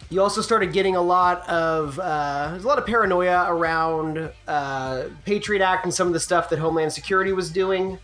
you 0.10 0.22
also 0.22 0.42
started 0.42 0.72
getting 0.72 0.96
a 0.96 1.02
lot 1.02 1.48
of 1.50 2.00
uh, 2.00 2.50
there's 2.52 2.64
a 2.64 2.68
lot 2.68 2.78
of 2.78 2.86
paranoia 2.86 3.46
around 3.50 4.32
uh, 4.48 5.04
Patriot 5.26 5.62
Act 5.62 5.86
and 5.86 5.94
some 5.94 6.08
of 6.08 6.14
the 6.14 6.20
stuff 6.20 6.50
that 6.50 6.60
Homeland 6.60 6.94
Security 6.94 7.34
was 7.34 7.52
doing. 7.52 8.00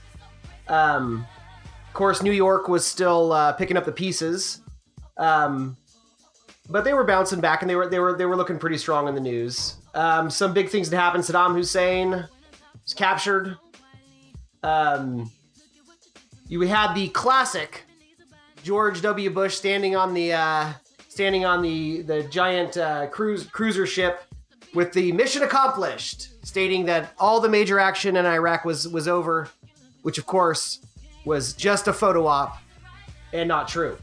Um, 0.67 1.25
of 1.87 1.93
course, 1.93 2.21
New 2.21 2.31
York 2.31 2.67
was 2.67 2.85
still 2.85 3.31
uh, 3.31 3.53
picking 3.53 3.77
up 3.77 3.85
the 3.85 3.91
pieces, 3.91 4.61
um, 5.17 5.77
but 6.69 6.83
they 6.83 6.93
were 6.93 7.03
bouncing 7.03 7.41
back 7.41 7.61
and 7.61 7.69
they 7.69 7.75
were 7.75 7.87
they 7.87 7.99
were 7.99 8.17
they 8.17 8.25
were 8.25 8.35
looking 8.35 8.57
pretty 8.57 8.77
strong 8.77 9.07
in 9.07 9.15
the 9.15 9.21
news. 9.21 9.75
Um, 9.93 10.29
some 10.29 10.53
big 10.53 10.69
things 10.69 10.89
that 10.89 10.97
happened. 10.97 11.23
Saddam 11.23 11.53
Hussein 11.53 12.11
was 12.83 12.93
captured. 12.95 13.57
Um, 14.63 15.31
you 16.47 16.61
had 16.61 16.93
the 16.93 17.09
classic 17.09 17.83
George 18.63 19.01
W. 19.01 19.29
Bush 19.29 19.55
standing 19.55 19.95
on 19.95 20.13
the 20.13 20.33
uh, 20.33 20.73
standing 21.09 21.45
on 21.45 21.61
the 21.61 22.01
the 22.03 22.23
giant 22.23 22.77
uh, 22.77 23.07
cruise 23.07 23.45
cruiser 23.45 23.85
ship 23.85 24.23
with 24.73 24.93
the 24.93 25.11
mission 25.11 25.43
accomplished, 25.43 26.45
stating 26.45 26.85
that 26.85 27.13
all 27.19 27.39
the 27.39 27.49
major 27.49 27.77
action 27.77 28.15
in 28.15 28.25
Iraq 28.25 28.65
was 28.65 28.87
was 28.87 29.07
over, 29.07 29.49
which 30.01 30.17
of 30.17 30.25
course 30.25 30.79
was 31.25 31.53
just 31.53 31.87
a 31.87 31.93
photo 31.93 32.25
op 32.25 32.57
and 33.33 33.47
not 33.47 33.67
true. 33.67 33.97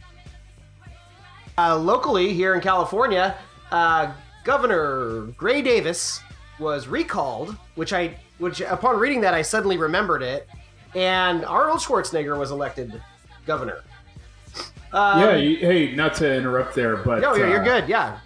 Uh, 1.58 1.76
locally 1.76 2.32
here 2.32 2.54
in 2.54 2.60
California, 2.60 3.36
uh, 3.70 4.12
Governor 4.44 5.22
Gray 5.36 5.62
Davis 5.62 6.20
was 6.58 6.88
recalled, 6.88 7.56
which 7.74 7.92
I 7.92 8.16
which 8.38 8.60
upon 8.60 8.98
reading 8.98 9.20
that 9.20 9.34
I 9.34 9.42
suddenly 9.42 9.76
remembered 9.76 10.22
it, 10.22 10.48
and 10.94 11.44
Arnold 11.44 11.80
Schwarzenegger 11.80 12.38
was 12.38 12.50
elected 12.50 13.02
governor. 13.46 13.82
Um, 14.92 15.20
yeah, 15.20 15.36
you, 15.36 15.56
hey, 15.58 15.94
not 15.94 16.14
to 16.16 16.34
interrupt 16.34 16.74
there, 16.74 16.96
but 16.96 17.20
no, 17.20 17.34
you're, 17.34 17.48
you're 17.48 17.60
uh, 17.60 17.80
good. 17.80 17.88
Yeah, 17.88 18.18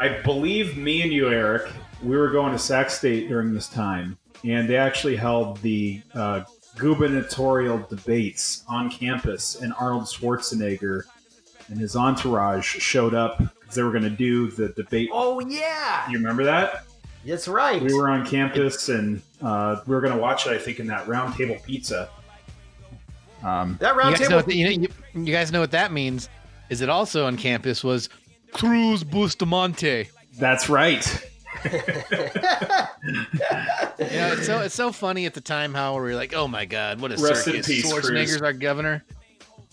I 0.00 0.20
believe 0.22 0.76
me 0.76 1.02
and 1.02 1.12
you, 1.12 1.28
Eric, 1.28 1.70
we 2.02 2.16
were 2.16 2.30
going 2.30 2.52
to 2.52 2.58
Sac 2.58 2.90
State 2.90 3.28
during 3.28 3.54
this 3.54 3.68
time, 3.68 4.18
and 4.44 4.68
they 4.68 4.76
actually 4.76 5.16
held 5.16 5.58
the 5.58 6.02
uh, 6.14 6.42
gubernatorial 6.76 7.78
debates 7.88 8.64
on 8.68 8.90
campus, 8.90 9.60
and 9.60 9.72
Arnold 9.78 10.04
Schwarzenegger 10.04 11.04
and 11.72 11.80
his 11.80 11.96
entourage 11.96 12.66
showed 12.66 13.14
up 13.14 13.38
because 13.38 13.74
they 13.74 13.82
were 13.82 13.90
going 13.90 14.02
to 14.04 14.10
do 14.10 14.50
the 14.50 14.68
debate. 14.68 15.08
Oh 15.12 15.40
yeah, 15.40 16.08
You 16.10 16.18
remember 16.18 16.44
that? 16.44 16.84
that's 17.26 17.48
right. 17.48 17.80
We 17.80 17.94
were 17.94 18.10
on 18.10 18.26
campus, 18.26 18.88
and 18.88 19.22
uh, 19.40 19.80
we 19.86 19.94
were 19.94 20.00
going 20.00 20.12
to 20.12 20.18
watch 20.20 20.46
it. 20.46 20.50
I 20.50 20.58
think 20.58 20.80
in 20.80 20.86
that 20.88 21.06
round 21.08 21.34
table 21.34 21.56
pizza. 21.64 22.10
Um, 23.42 23.76
that 23.80 23.94
You 23.94 24.00
round 24.00 24.16
guys, 24.18 24.28
know 24.28 24.36
what 24.36 24.54
you, 24.54 24.64
know, 24.64 24.70
you, 24.70 24.88
you 25.24 25.32
guys 25.32 25.50
know 25.50 25.60
what 25.60 25.70
that 25.72 25.92
means? 25.92 26.28
Is 26.68 26.80
it 26.80 26.88
also 26.88 27.26
on 27.26 27.36
campus 27.36 27.82
was 27.82 28.08
Cruz 28.52 29.02
Bustamante? 29.04 30.08
that's 30.38 30.68
right. 30.68 31.04
You 33.98 34.06
know, 34.18 34.32
it's 34.32 34.46
so 34.46 34.60
it's 34.60 34.74
so 34.74 34.90
funny 34.92 35.26
at 35.26 35.34
the 35.34 35.40
time 35.40 35.74
how 35.74 35.94
we 35.94 36.00
were 36.00 36.14
like, 36.14 36.34
oh 36.34 36.48
my 36.48 36.64
god, 36.64 37.00
what 37.00 37.12
a 37.12 37.16
Rest 37.22 37.44
circus! 37.44 37.66
peace, 37.66 37.84
Schwarzenegger's 37.92 38.30
Cruz. 38.32 38.42
our 38.42 38.52
governor, 38.52 39.04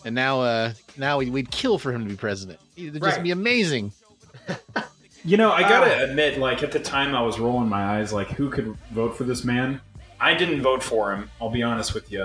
and 0.06 0.14
now 0.16 0.42
uh 0.42 0.74
now 0.98 1.18
we'd, 1.18 1.30
we'd 1.30 1.52
kill 1.52 1.78
for 1.78 1.92
him 1.94 2.04
to 2.04 2.10
be 2.10 2.16
president. 2.16 2.60
It'd 2.78 2.94
just 3.02 3.16
Right. 3.18 3.24
be 3.24 3.32
amazing. 3.32 3.92
You 5.26 5.36
know, 5.38 5.52
I 5.52 5.62
gotta 5.64 6.00
Uh, 6.00 6.06
admit, 6.06 6.40
like 6.40 6.64
at 6.64 6.72
the 6.72 6.80
time, 6.80 7.14
I 7.14 7.22
was 7.22 7.40
rolling 7.40 7.68
my 7.68 7.98
eyes, 7.98 8.14
like 8.14 8.30
who 8.32 8.50
could 8.50 8.76
vote 8.92 9.18
for 9.18 9.26
this 9.26 9.44
man? 9.44 9.82
I 10.20 10.34
didn't 10.34 10.62
vote 10.62 10.82
for 10.82 11.14
him. 11.14 11.30
I'll 11.42 11.50
be 11.50 11.62
honest 11.62 11.94
with 11.94 12.10
you. 12.12 12.24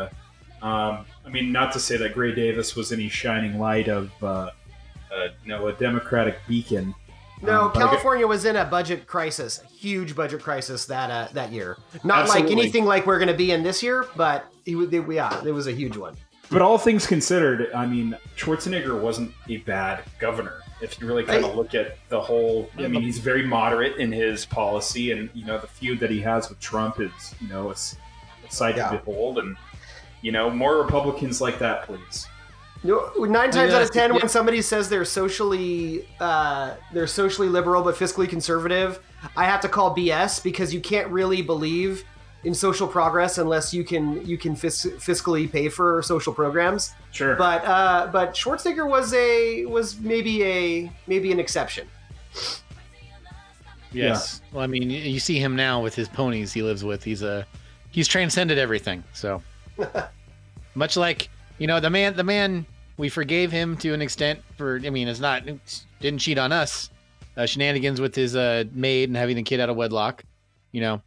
Um, 0.63 1.05
I 1.27 1.29
mean, 1.31 1.51
not 1.53 1.73
to 1.73 1.81
say 1.81 1.97
that 1.97 2.15
Gray 2.15 2.35
Davis 2.35 2.75
was 2.77 2.93
any 2.93 3.09
shining 3.09 3.59
light 3.59 3.89
of, 3.89 4.11
uh, 4.23 4.27
uh, 4.27 4.51
you 5.43 5.49
know, 5.51 5.67
a 5.67 5.73
Democratic 5.73 6.39
beacon. 6.49 6.95
no, 7.43 7.63
Um, 7.65 7.71
but 7.75 7.79
I 7.79 7.81
gu- 7.83 7.89
California 7.89 8.27
was 8.27 8.45
in 8.45 8.57
a 8.57 8.65
budget 8.65 9.07
crisis, 9.07 9.61
a 9.63 9.67
huge 9.67 10.15
budget 10.15 10.41
crisis 10.43 10.87
that 10.87 11.11
uh, 11.11 11.29
that 11.35 11.51
year. 11.53 11.77
Not 12.05 12.29
like 12.29 12.45
anything 12.51 12.85
like 12.85 13.07
we're 13.07 13.19
going 13.19 13.29
to 13.29 13.35
be 13.37 13.51
in 13.51 13.63
this 13.65 13.83
year, 13.83 14.07
but 14.17 14.47
it, 14.65 14.77
it, 14.77 15.05
yeah, 15.13 15.45
it 15.45 15.53
was 15.53 15.67
a 15.67 15.73
huge 15.73 15.97
one. 15.97 16.17
But 16.51 16.63
all 16.63 16.79
things 16.79 17.07
considered, 17.07 17.73
I 17.75 17.87
mean, 17.87 18.17
Schwarzenegger 18.37 19.01
wasn't 19.01 19.33
a 19.49 19.59
bad 19.59 20.05
governor. 20.19 20.61
If 20.81 21.01
you 21.01 21.07
really 21.07 21.25
kind 21.25 21.45
of 21.45 21.55
look 21.55 21.75
at 21.75 21.97
the 22.09 22.21
whole, 22.21 22.69
I 22.79 22.89
mean, 22.89 23.03
he's 23.03 23.19
very 23.19 23.47
moderate 23.47 23.97
in 23.97 24.13
his 24.13 24.45
policy, 24.45 25.13
and 25.13 25.31
you 25.33 25.45
know, 25.45 25.59
the 25.59 25.67
feud 25.67 26.01
that 26.01 26.11
he 26.11 26.21
has 26.21 26.49
with 26.49 26.61
Trump 26.61 27.01
is, 27.01 27.13
you 27.41 27.49
know, 27.49 27.71
it's 27.71 27.97
a 28.47 28.53
sight 28.53 28.77
Yeah. 28.77 28.91
to 28.91 28.99
behold, 28.99 29.39
and 29.39 29.57
you 30.21 30.33
know, 30.33 30.51
more 30.51 30.77
Republicans 30.79 31.41
like 31.41 31.59
that, 31.61 31.85
please. 31.85 32.27
No, 32.83 33.11
nine 33.19 33.51
times 33.51 33.73
out 33.73 33.81
of 33.81 33.93
ten, 33.93 34.13
yeah. 34.13 34.19
when 34.21 34.29
somebody 34.29 34.61
says 34.61 34.91
they're 34.91 35.07
socially 35.07 36.07
uh, 36.21 36.75
they're 36.93 37.07
socially 37.07 37.49
liberal 37.49 37.83
but 37.83 37.95
fiscally 37.95 38.29
conservative, 38.29 39.01
I 39.37 39.45
have 39.45 39.63
to 39.63 39.69
call 39.69 39.97
BS 39.97 40.43
because 40.43 40.75
you 40.75 40.81
can't 40.81 41.09
really 41.09 41.41
believe 41.41 42.05
in 42.45 42.55
social 42.55 42.87
progress 42.87 43.39
unless 43.39 43.73
you 43.73 43.85
can 43.85 44.25
you 44.27 44.37
can 44.37 44.55
fis- 44.55 44.87
fiscally 44.99 45.51
pay 45.51 45.69
for 45.69 46.03
social 46.03 46.33
programs. 46.33 46.93
Sure. 47.11 47.37
But 47.37 47.65
uh, 47.65 48.09
but 48.13 48.35
Schwarzenegger 48.35 48.89
was 48.89 49.13
a 49.15 49.65
was 49.67 49.99
maybe 50.01 50.45
a 50.45 50.93
maybe 51.07 51.33
an 51.33 51.41
exception. 51.41 51.89
Yes. 53.93 54.43
Well, 54.53 54.63
I 54.63 54.67
mean, 54.67 54.91
you 54.91 55.21
see 55.21 55.39
him 55.39 55.55
now 55.55 55.81
with 55.81 55.95
his 55.95 56.09
ponies 56.09 56.53
he 56.53 56.63
lives 56.63 56.85
with. 56.85 57.05
He's 57.05 57.23
a 57.23 57.47
he's 57.91 58.09
transcended 58.09 58.59
everything. 58.59 59.05
So 59.13 59.43
much 60.75 60.97
like 60.97 61.29
you 61.59 61.67
know 61.67 61.81
the 61.81 61.91
man 61.91 62.17
the 62.17 62.25
man 62.25 62.67
we 62.97 63.09
forgave 63.09 63.51
him 63.51 63.77
to 63.79 63.93
an 63.93 64.03
extent 64.03 64.41
for 64.57 64.81
I 64.85 64.91
mean 64.91 65.09
it's 65.09 65.21
not 65.21 65.45
didn't 66.01 66.19
cheat 66.19 66.39
on 66.39 66.53
us 66.53 66.91
uh, 67.37 67.47
shenanigans 67.47 68.01
with 68.01 68.15
his 68.15 68.37
uh, 68.37 68.65
maid 68.73 69.09
and 69.09 69.17
having 69.17 69.37
the 69.37 69.43
kid 69.43 69.61
out 69.61 69.69
of 69.69 69.77
wedlock. 69.77 70.25
You 70.73 70.81
know, 70.81 71.03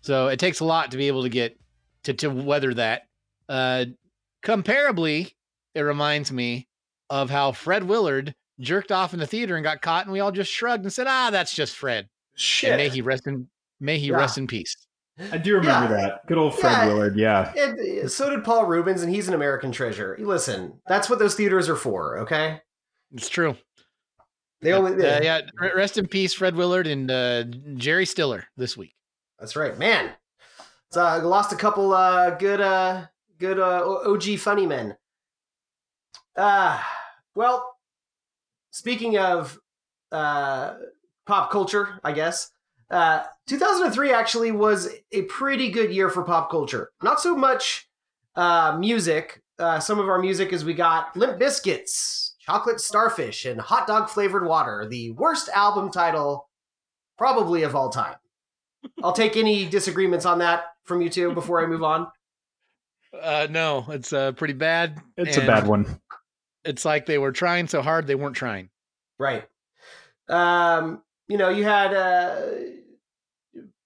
so 0.00 0.28
it 0.28 0.38
takes 0.38 0.60
a 0.60 0.64
lot 0.64 0.90
to 0.90 0.96
be 0.96 1.08
able 1.08 1.22
to 1.22 1.28
get 1.28 1.58
to 2.04 2.14
to 2.14 2.28
weather 2.28 2.74
that. 2.74 3.02
Uh, 3.48 3.86
comparably, 4.44 5.32
it 5.74 5.80
reminds 5.82 6.32
me 6.32 6.68
of 7.10 7.30
how 7.30 7.52
Fred 7.52 7.84
Willard 7.84 8.34
jerked 8.60 8.92
off 8.92 9.12
in 9.14 9.20
the 9.20 9.26
theater 9.26 9.56
and 9.56 9.64
got 9.64 9.82
caught, 9.82 10.04
and 10.04 10.12
we 10.12 10.20
all 10.20 10.32
just 10.32 10.50
shrugged 10.52 10.84
and 10.84 10.92
said, 10.92 11.06
"Ah, 11.08 11.30
that's 11.30 11.54
just 11.54 11.76
Fred." 11.76 12.08
Shit. 12.34 12.70
And 12.70 12.78
may 12.78 12.88
he 12.88 13.00
rest 13.02 13.26
in 13.26 13.48
may 13.80 13.98
he 13.98 14.08
Yeah. 14.08 14.16
rest 14.16 14.38
in 14.38 14.46
peace. 14.46 14.76
I 15.32 15.38
do 15.38 15.54
remember 15.56 15.94
Yeah. 15.96 16.00
that. 16.08 16.26
Good 16.26 16.38
old 16.38 16.56
Fred 16.58 16.70
Yeah. 16.72 16.86
Willard. 16.86 17.16
Yeah. 17.18 17.52
And 17.56 18.10
so 18.10 18.30
did 18.30 18.44
Paul 18.44 18.66
Reubens, 18.66 19.02
and 19.02 19.12
he's 19.12 19.26
an 19.26 19.34
American 19.34 19.72
treasure. 19.72 20.16
Listen, 20.20 20.80
that's 20.86 21.10
what 21.10 21.18
those 21.18 21.34
theaters 21.34 21.68
are 21.68 21.74
for. 21.76 22.18
Okay, 22.18 22.60
It's 23.12 23.28
true. 23.28 23.56
they 24.60 24.72
only 24.72 24.92
Uh, 25.04 25.20
yeah, 25.22 25.40
rest 25.74 25.98
in 25.98 26.06
peace, 26.06 26.32
Fred 26.34 26.54
Willard 26.54 26.86
and 26.86 27.10
uh, 27.10 27.42
Jerry 27.74 28.06
Stiller 28.06 28.44
this 28.56 28.76
week. 28.76 28.94
That's 29.38 29.56
right, 29.56 29.78
man. 29.78 30.10
So 30.90 31.02
I 31.02 31.18
lost 31.18 31.52
a 31.52 31.56
couple 31.56 31.92
uh, 31.92 32.30
good 32.30 32.60
uh, 32.60 33.06
good 33.38 33.58
uh, 33.58 33.84
OG 34.06 34.38
funny 34.38 34.66
men. 34.66 34.96
Uh, 36.36 36.80
well, 37.34 37.76
speaking 38.70 39.18
of 39.18 39.58
uh, 40.10 40.74
pop 41.26 41.50
culture, 41.50 42.00
I 42.02 42.12
guess 42.12 42.50
uh, 42.90 43.24
2003 43.46 44.12
actually 44.12 44.50
was 44.50 44.88
a 45.12 45.22
pretty 45.22 45.70
good 45.70 45.92
year 45.92 46.08
for 46.08 46.22
pop 46.22 46.50
culture. 46.50 46.90
Not 47.02 47.20
so 47.20 47.36
much 47.36 47.88
uh, 48.34 48.76
music. 48.78 49.42
Uh, 49.58 49.80
some 49.80 49.98
of 49.98 50.08
our 50.08 50.18
music 50.18 50.52
is 50.52 50.64
we 50.64 50.74
got 50.74 51.16
Limp 51.16 51.38
Bizkit's, 51.38 52.36
Chocolate 52.40 52.80
Starfish, 52.80 53.44
and 53.44 53.60
Hot 53.60 53.86
Dog 53.86 54.08
Flavored 54.08 54.46
Water, 54.46 54.86
the 54.88 55.10
worst 55.12 55.48
album 55.50 55.90
title 55.90 56.48
probably 57.18 57.64
of 57.64 57.74
all 57.74 57.90
time. 57.90 58.14
I'll 59.02 59.12
take 59.12 59.36
any 59.36 59.66
disagreements 59.66 60.26
on 60.26 60.38
that 60.38 60.64
from 60.84 61.00
you 61.02 61.08
two 61.08 61.32
before 61.32 61.62
I 61.62 61.66
move 61.66 61.82
on. 61.82 62.08
Uh, 63.20 63.46
no, 63.50 63.86
it's 63.88 64.12
uh, 64.12 64.32
pretty 64.32 64.54
bad. 64.54 65.00
It's 65.16 65.36
a 65.36 65.46
bad 65.46 65.66
one. 65.66 66.00
It's 66.64 66.84
like 66.84 67.06
they 67.06 67.18
were 67.18 67.32
trying 67.32 67.68
so 67.68 67.80
hard 67.80 68.06
they 68.06 68.14
weren't 68.14 68.36
trying. 68.36 68.68
Right. 69.18 69.44
Um, 70.28 71.02
you 71.28 71.38
know, 71.38 71.48
you 71.48 71.64
had 71.64 71.94
uh, 71.94 72.40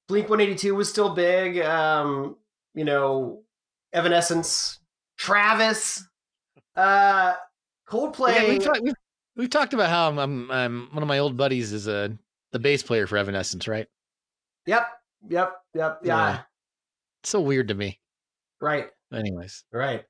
Blink 0.09 0.29
182 0.29 0.75
was 0.75 0.89
still 0.89 1.15
big. 1.15 1.59
Um, 1.61 2.37
you 2.75 2.85
know, 2.85 3.43
Evanescence, 3.93 4.81
Travis, 5.17 6.05
uh, 6.77 7.35
Coldplay. 7.89 8.35
Yeah, 8.35 8.49
we've, 8.49 8.65
talked, 8.65 8.81
we've, 8.83 8.95
we've 9.37 9.51
talked 9.51 9.75
about 9.75 9.91
how 9.91 10.09
I'm, 10.09 10.19
I'm, 10.19 10.51
I'm 10.51 10.89
one 10.93 11.03
of 11.03 11.09
my 11.09 11.19
old 11.19 11.37
buddies 11.37 11.73
is 11.73 11.87
a 11.87 12.17
the 12.53 12.59
bass 12.59 12.83
player 12.83 13.07
for 13.07 13.17
Evanescence, 13.17 13.67
right? 13.67 13.87
Yep, 14.67 14.89
yep, 15.29 15.53
yep. 15.75 16.01
Yeah, 16.03 16.17
Yeah. 16.17 16.41
It's 17.23 17.31
so 17.31 17.41
weird 17.41 17.69
to 17.69 17.75
me. 17.75 18.01
right, 18.61 18.89
Anyways, 19.13 19.65
right. 19.73 20.05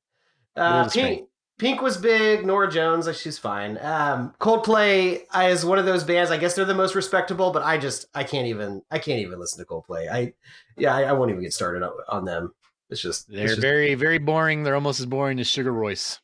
Uh, 0.56 0.88
Pink. 0.88 1.28
Pink 1.58 1.80
was 1.82 1.96
big. 1.96 2.44
Norah 2.44 2.70
Jones, 2.70 3.06
like, 3.06 3.14
she's 3.16 3.38
fine. 3.38 3.78
Um, 3.82 4.34
Coldplay 4.40 5.22
is 5.50 5.64
one 5.64 5.78
of 5.78 5.84
those 5.84 6.02
bands. 6.04 6.30
I 6.30 6.36
guess 6.36 6.54
they're 6.54 6.64
the 6.64 6.74
most 6.74 6.94
respectable, 6.94 7.52
but 7.52 7.62
I 7.62 7.78
just 7.78 8.06
I 8.14 8.24
can't 8.24 8.46
even 8.48 8.82
I 8.90 8.98
can't 8.98 9.20
even 9.20 9.38
listen 9.38 9.58
to 9.64 9.70
Coldplay. 9.70 10.10
I 10.10 10.32
yeah 10.76 10.94
I, 10.94 11.02
I 11.04 11.12
won't 11.12 11.30
even 11.30 11.42
get 11.42 11.52
started 11.52 11.82
on, 11.82 11.92
on 12.08 12.24
them. 12.24 12.52
It's 12.90 13.00
just 13.00 13.28
They're 13.30 13.46
just- 13.48 13.60
very, 13.60 13.94
very 13.94 14.18
boring. 14.18 14.62
They're 14.64 14.74
almost 14.74 15.00
as 15.00 15.06
boring 15.06 15.38
as 15.40 15.46
Sugar 15.46 15.72
Royce. 15.72 16.20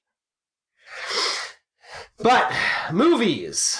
But 2.18 2.52
movies, 2.92 3.78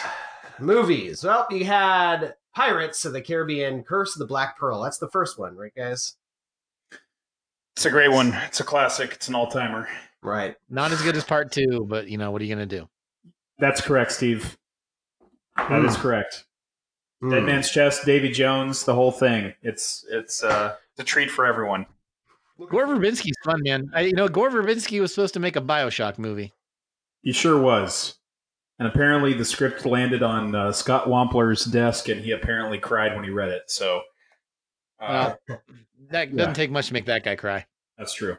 movies. 0.61 1.25
Well, 1.25 1.47
you 1.51 1.65
had 1.65 2.35
Pirates 2.55 3.05
of 3.05 3.13
the 3.13 3.21
Caribbean: 3.21 3.83
Curse 3.85 4.17
of 4.17 4.21
the 4.21 4.27
Black 4.27 4.59
Pearl. 4.59 4.83
That's 4.83 4.99
the 4.99 5.09
first 5.09 5.39
one, 5.39 5.57
right, 5.57 5.75
guys? 5.75 6.17
It's 7.77 7.87
a 7.87 7.91
great 7.91 8.11
one. 8.11 8.33
It's 8.47 8.61
a 8.61 8.65
classic. 8.65 9.13
It's 9.13 9.29
an 9.29 9.35
all 9.35 9.47
timer. 9.49 9.89
Right. 10.23 10.57
Not 10.69 10.91
as 10.91 11.01
good 11.01 11.17
as 11.17 11.25
part 11.25 11.53
two, 11.53 11.87
but 11.89 12.09
you 12.09 12.19
know 12.19 12.31
what 12.31 12.43
are 12.43 12.45
you 12.45 12.55
gonna 12.55 12.67
do? 12.67 12.89
That's 13.59 13.81
correct, 13.81 14.13
Steve. 14.13 14.57
That 15.57 15.85
is 15.85 15.97
correct. 15.97 16.45
Hmm. 17.21 17.31
Dead 17.31 17.45
Man's 17.45 17.71
Chest, 17.71 18.05
Davy 18.05 18.31
Jones, 18.31 18.85
the 18.85 18.95
whole 18.95 19.13
thing. 19.13 19.55
It's 19.63 20.05
it's 20.11 20.43
uh, 20.43 20.75
it's 20.93 21.01
a 21.01 21.05
treat 21.05 21.31
for 21.31 21.47
everyone. 21.47 21.87
Gore 22.59 22.87
Verbinski's 22.87 23.37
fun, 23.45 23.63
man. 23.63 23.91
I, 23.95 24.01
you 24.03 24.13
know, 24.13 24.29
Gore 24.29 24.51
Verbinski 24.51 25.01
was 25.01 25.15
supposed 25.15 25.35
to 25.35 25.41
make 25.41 25.55
a 25.55 25.61
Bioshock 25.61 26.19
movie. 26.19 26.53
He 27.23 27.33
sure 27.33 27.61
was. 27.61 28.18
And 28.79 28.87
apparently, 28.87 29.35
the 29.35 29.45
script 29.45 29.85
landed 29.85 30.23
on 30.23 30.55
uh, 30.55 30.71
Scott 30.73 31.07
Wampler's 31.07 31.65
desk, 31.65 32.09
and 32.09 32.21
he 32.21 32.31
apparently 32.31 32.79
cried 32.79 33.15
when 33.17 33.25
he 33.25 33.31
read 33.31 33.49
it. 33.49 33.63
So 33.71 34.03
uh, 35.01 35.35
That 36.11 36.31
Yeah. 36.31 36.37
doesn't 36.37 36.55
take 36.55 36.71
much 36.71 36.87
to 36.89 36.93
make 36.93 37.07
that 37.07 37.25
guy 37.25 37.35
cry. 37.37 37.67
that's 37.97 38.15
true. 38.15 38.37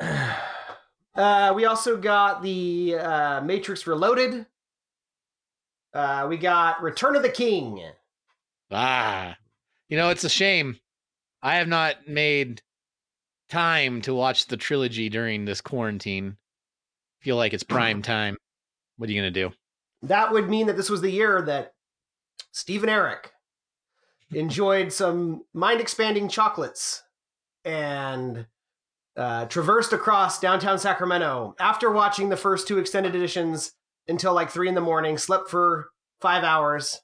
Uh, 1.14 1.50
we 1.56 1.64
also 1.64 1.96
got 1.96 2.42
the 2.42 2.94
uh, 3.00 3.40
Matrix 3.40 3.86
Reloaded. 3.86 4.44
Uh, 5.94 6.26
we 6.28 6.36
got 6.36 6.82
Return 6.82 7.16
of 7.16 7.22
the 7.22 7.30
King. 7.30 7.82
Ah, 8.70 9.34
you 9.88 9.96
know, 9.96 10.10
it's 10.10 10.24
a 10.24 10.28
shame. 10.28 10.78
I 11.42 11.54
have 11.54 11.68
not 11.68 12.06
made 12.06 12.60
time 13.48 14.02
to 14.02 14.12
watch 14.12 14.44
the 14.48 14.58
trilogy 14.58 15.08
during 15.08 15.46
this 15.46 15.62
quarantine. 15.62 16.36
Feel 17.22 17.36
like 17.36 17.54
it's 17.54 17.62
prime 17.62 18.02
time. 18.02 18.36
What 18.96 19.08
are 19.08 19.12
you 19.12 19.20
gonna 19.20 19.30
do? 19.30 19.52
That 20.02 20.32
would 20.32 20.48
mean 20.48 20.66
that 20.66 20.76
this 20.76 20.90
was 20.90 21.00
the 21.00 21.10
year 21.10 21.42
that 21.42 21.72
Steve 22.52 22.82
and 22.82 22.90
Eric 22.90 23.32
enjoyed 24.32 24.92
some 24.92 25.44
mind 25.54 25.80
expanding 25.80 26.28
chocolates 26.28 27.02
and 27.64 28.46
uh, 29.16 29.46
traversed 29.46 29.92
across 29.92 30.40
downtown 30.40 30.78
Sacramento 30.78 31.54
after 31.58 31.90
watching 31.90 32.28
the 32.28 32.36
first 32.36 32.68
two 32.68 32.78
extended 32.78 33.14
editions 33.14 33.72
until 34.08 34.34
like 34.34 34.50
three 34.50 34.68
in 34.68 34.74
the 34.74 34.80
morning, 34.80 35.18
slept 35.18 35.50
for 35.50 35.88
five 36.20 36.44
hours, 36.44 37.00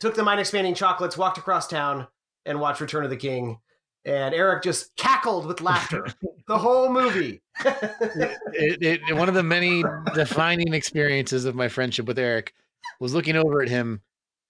took 0.00 0.14
the 0.14 0.22
mind 0.22 0.40
expanding 0.40 0.74
chocolates, 0.74 1.16
walked 1.16 1.38
across 1.38 1.66
town, 1.66 2.06
and 2.44 2.60
watched 2.60 2.80
Return 2.80 3.04
of 3.04 3.10
the 3.10 3.16
King. 3.16 3.58
And 4.08 4.34
Eric 4.34 4.62
just 4.62 4.96
cackled 4.96 5.44
with 5.46 5.60
laughter 5.60 6.06
the 6.46 6.56
whole 6.58 6.90
movie. 6.90 7.42
It, 7.64 8.82
it, 8.82 9.14
one 9.14 9.28
of 9.28 9.34
the 9.34 9.42
many 9.42 9.84
defining 10.14 10.72
experiences 10.72 11.44
of 11.44 11.54
my 11.54 11.68
friendship 11.68 12.06
with 12.06 12.18
Eric 12.18 12.54
was 13.00 13.12
looking 13.12 13.36
over 13.36 13.60
at 13.62 13.68
him, 13.68 14.00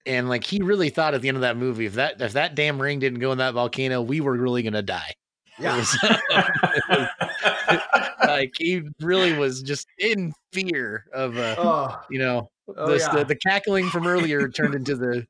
and 0.05 0.29
like 0.29 0.45
he 0.45 0.59
really 0.63 0.89
thought 0.89 1.13
at 1.13 1.21
the 1.21 1.27
end 1.27 1.35
of 1.35 1.41
that 1.41 1.57
movie, 1.57 1.85
if 1.85 1.95
that 1.95 2.21
if 2.21 2.33
that 2.33 2.55
damn 2.55 2.81
ring 2.81 2.99
didn't 2.99 3.19
go 3.19 3.31
in 3.33 3.37
that 3.39 3.53
volcano, 3.53 4.01
we 4.01 4.21
were 4.21 4.33
really 4.37 4.63
gonna 4.63 4.81
die. 4.81 5.13
Yeah. 5.59 5.75
was- 5.75 5.97
was- 6.89 7.07
like 8.27 8.53
he 8.57 8.83
really 9.01 9.33
was 9.37 9.61
just 9.61 9.87
in 9.97 10.33
fear 10.53 11.05
of 11.13 11.37
uh, 11.37 11.55
Oh, 11.57 11.99
you 12.09 12.19
know 12.19 12.49
oh 12.77 12.91
the, 12.91 12.97
yeah. 12.97 13.09
the 13.15 13.25
the 13.25 13.35
cackling 13.35 13.89
from 13.89 14.07
earlier 14.07 14.47
turned 14.47 14.75
into 14.75 14.95
the 14.95 15.27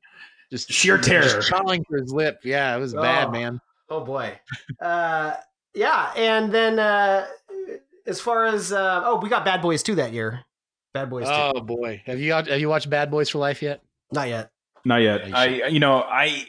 just 0.52 0.70
Sheer 0.72 0.98
terror. 0.98 1.42
calling 1.48 1.84
for 1.88 1.96
his 1.98 2.12
lip. 2.12 2.40
Yeah, 2.44 2.76
it 2.76 2.80
was 2.80 2.92
bad, 2.94 3.28
Oh. 3.28 3.30
man. 3.32 3.60
Oh 3.90 4.00
boy. 4.04 4.38
Uh 4.80 5.34
yeah, 5.74 6.12
and 6.16 6.52
then 6.52 6.78
uh 6.78 7.26
as 8.06 8.20
far 8.20 8.46
as 8.46 8.72
uh 8.72 9.02
oh, 9.04 9.20
we 9.20 9.28
got 9.28 9.44
Bad 9.44 9.60
Boys 9.62 9.82
too 9.82 9.96
that 9.96 10.12
year. 10.12 10.44
Bad 10.94 11.10
Boys 11.10 11.26
2. 11.26 11.32
Oh 11.32 11.60
boy, 11.60 12.02
have 12.06 12.18
you 12.18 12.32
have 12.32 12.48
you 12.48 12.68
watched 12.68 12.88
Bad 12.90 13.10
Boys 13.10 13.28
for 13.28 13.38
Life 13.38 13.62
yet? 13.62 13.82
Not 14.12 14.28
yet. 14.28 14.50
Not 14.84 14.96
Yeah, 15.02 15.16
yet. 15.16 15.28
you 15.28 15.34
I 15.34 15.66
you 15.68 15.80
know 15.80 16.02
I 16.02 16.46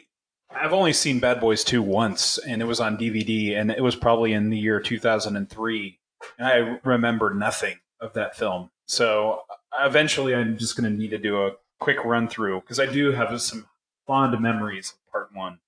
I've 0.54 0.72
only 0.72 0.92
seen 0.92 1.18
Bad 1.18 1.40
Boys 1.40 1.64
two 1.64 1.80
once, 1.82 2.38
and 2.38 2.60
it 2.60 2.66
was 2.66 2.78
on 2.78 2.96
DVD, 2.98 3.56
and 3.56 3.70
it 3.70 3.82
was 3.82 3.96
probably 3.96 4.32
in 4.34 4.50
the 4.50 4.58
year 4.58 4.80
two 4.80 4.98
thousand 4.98 5.36
and 5.36 5.48
three, 5.48 5.98
and 6.38 6.46
I 6.46 6.78
remember 6.84 7.32
nothing 7.32 7.78
of 8.00 8.12
that 8.14 8.36
film. 8.36 8.70
So 8.86 9.42
eventually, 9.80 10.34
I'm 10.34 10.58
just 10.58 10.76
going 10.76 10.90
to 10.92 10.96
need 10.98 11.10
to 11.10 11.18
do 11.18 11.46
a 11.46 11.52
quick 11.80 12.04
run 12.04 12.28
through 12.28 12.60
because 12.60 12.78
I 12.78 12.86
do 12.86 13.12
have 13.12 13.40
some 13.40 13.66
fond 14.06 14.38
memories 14.40 14.92
of 14.92 15.10
part 15.12 15.30
one. 15.32 15.58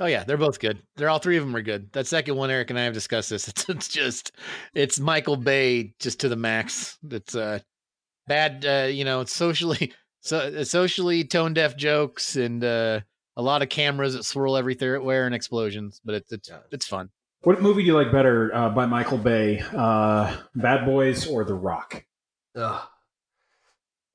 Oh 0.00 0.06
yeah, 0.06 0.24
they're 0.24 0.36
both 0.36 0.58
good. 0.58 0.82
They're 0.96 1.08
all 1.08 1.18
three 1.20 1.36
of 1.36 1.44
them 1.44 1.54
are 1.54 1.62
good. 1.62 1.92
That 1.92 2.06
second 2.06 2.36
one, 2.36 2.50
Eric 2.50 2.70
and 2.70 2.78
I 2.78 2.82
have 2.82 2.94
discussed 2.94 3.30
this. 3.30 3.48
It's, 3.48 3.68
it's 3.68 3.88
just 3.88 4.32
it's 4.74 4.98
Michael 4.98 5.36
Bay 5.36 5.94
just 6.00 6.20
to 6.20 6.28
the 6.28 6.36
max. 6.36 6.98
It's 7.10 7.34
uh 7.36 7.60
bad. 8.26 8.64
Uh, 8.66 8.86
you 8.88 9.04
know, 9.04 9.20
it's 9.20 9.34
socially 9.34 9.92
so 10.20 10.62
socially 10.64 11.22
tone 11.24 11.54
deaf 11.54 11.76
jokes 11.76 12.34
and 12.36 12.64
uh, 12.64 13.00
a 13.36 13.42
lot 13.42 13.62
of 13.62 13.68
cameras 13.68 14.14
that 14.14 14.24
swirl 14.24 14.56
everywhere 14.56 15.26
and 15.26 15.34
explosions. 15.34 16.00
But 16.04 16.16
it's 16.16 16.32
it's 16.32 16.48
Yeah. 16.48 16.58
it's 16.72 16.86
fun. 16.86 17.10
What 17.42 17.60
movie 17.62 17.82
do 17.82 17.86
you 17.88 17.94
like 17.94 18.10
better 18.10 18.54
uh, 18.54 18.70
by 18.70 18.86
Michael 18.86 19.18
Bay, 19.18 19.62
uh, 19.76 20.34
Bad 20.56 20.86
Boys 20.86 21.26
or 21.28 21.44
The 21.44 21.52
Rock? 21.54 22.04
Ugh. 22.56 22.82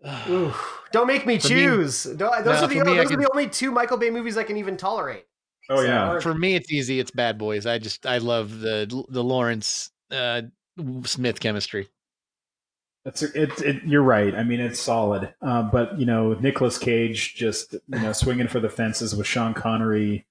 Oof. 0.29 0.79
Don't 0.91 1.07
make 1.07 1.25
me 1.25 1.37
For 1.37 1.47
me- 1.49 1.53
choose. 1.53 2.03
Don't- 2.05 2.43
those 2.43 2.45
No, 2.45 2.51
are, 2.65 2.67
the, 2.67 2.75
for 2.79 2.85
me, 2.85 2.95
those 2.95 3.05
are 3.05 3.09
could- 3.09 3.19
the 3.19 3.29
only 3.31 3.47
two 3.49 3.71
Michael 3.71 3.97
Bay 3.97 4.09
movies 4.09 4.37
I 4.37 4.43
can 4.43 4.57
even 4.57 4.77
tolerate. 4.77 5.25
Oh 5.69 5.77
So, 5.77 5.81
yeah, 5.83 6.11
or- 6.13 6.21
For 6.21 6.33
me, 6.33 6.55
it's 6.55 6.71
easy. 6.71 6.99
It's 6.99 7.11
Bad 7.11 7.37
Boys. 7.37 7.65
I 7.65 7.77
just 7.77 8.05
I 8.05 8.17
love 8.17 8.59
the 8.59 9.05
the 9.09 9.23
Lawrence 9.23 9.91
uh, 10.11 10.41
Smith 11.03 11.39
chemistry. 11.39 11.87
It's 13.05 13.21
it, 13.23 13.61
it. 13.61 13.83
You're 13.85 14.01
right. 14.03 14.35
I 14.35 14.43
mean, 14.43 14.59
it's 14.59 14.79
solid. 14.79 15.33
Uh, 15.41 15.63
but 15.63 15.97
you 15.99 16.05
know, 16.05 16.33
Nicolas 16.33 16.77
Cage 16.77 17.35
just 17.35 17.73
you 17.73 17.99
know 17.99 18.13
swinging 18.13 18.47
for 18.47 18.59
the 18.59 18.69
fences 18.69 19.15
with 19.15 19.25
Sean 19.27 19.53
Connery. 19.53 20.25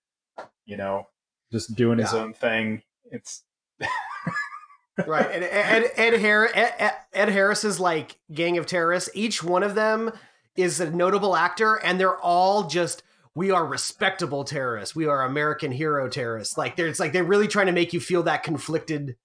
You 0.67 0.77
know, 0.77 1.07
just 1.51 1.75
doing 1.75 1.99
his 1.99 2.13
Yeah. 2.13 2.19
own 2.21 2.35
thing. 2.35 2.83
It's 3.11 3.43
right. 5.07 5.31
And 5.31 5.45
Ed, 5.45 5.91
Ed, 5.97 6.21
Har- 6.21 6.51
Ed, 6.55 6.75
Ed, 6.79 6.93
Ed 7.13 7.29
Harris's 7.31 7.79
like 7.81 8.19
gang 8.33 8.59
of 8.59 8.67
terrorists. 8.67 9.09
Each 9.15 9.43
one 9.43 9.63
of 9.63 9.75
them 9.75 10.11
is 10.57 10.81
a 10.81 10.91
notable 10.91 11.37
actor, 11.37 11.77
and 11.77 11.99
they're 12.01 12.19
all 12.19 12.65
just 12.65 13.03
we 13.39 13.53
are 13.53 13.65
respectable 13.65 14.43
terrorists. 14.43 14.97
We 14.97 15.07
are 15.07 15.23
American 15.25 15.71
hero 15.71 16.09
terrorists. 16.09 16.59
Like 16.59 16.75
there's 16.77 16.99
like 16.99 17.13
they're 17.13 17.23
really 17.25 17.47
trying 17.47 17.67
to 17.67 17.73
make 17.73 17.93
you 17.93 18.01
feel 18.01 18.25
that 18.25 18.43
conflicted, 18.43 19.17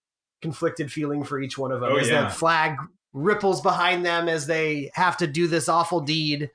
conflicted 0.41 0.91
feeling 0.91 1.23
for 1.23 1.41
each 1.41 1.57
one 1.57 1.71
of 1.71 1.81
them 1.81 1.91
Oh, 1.93 1.95
as 1.97 2.09
yeah. 2.09 2.21
that 2.21 2.33
flag 2.33 2.77
ripples 3.13 3.61
behind 3.61 4.05
them 4.05 4.29
as 4.29 4.45
they 4.45 4.91
have 4.93 5.17
to 5.17 5.27
do 5.27 5.47
this 5.47 5.67
awful 5.67 5.99
deed. 5.99 6.51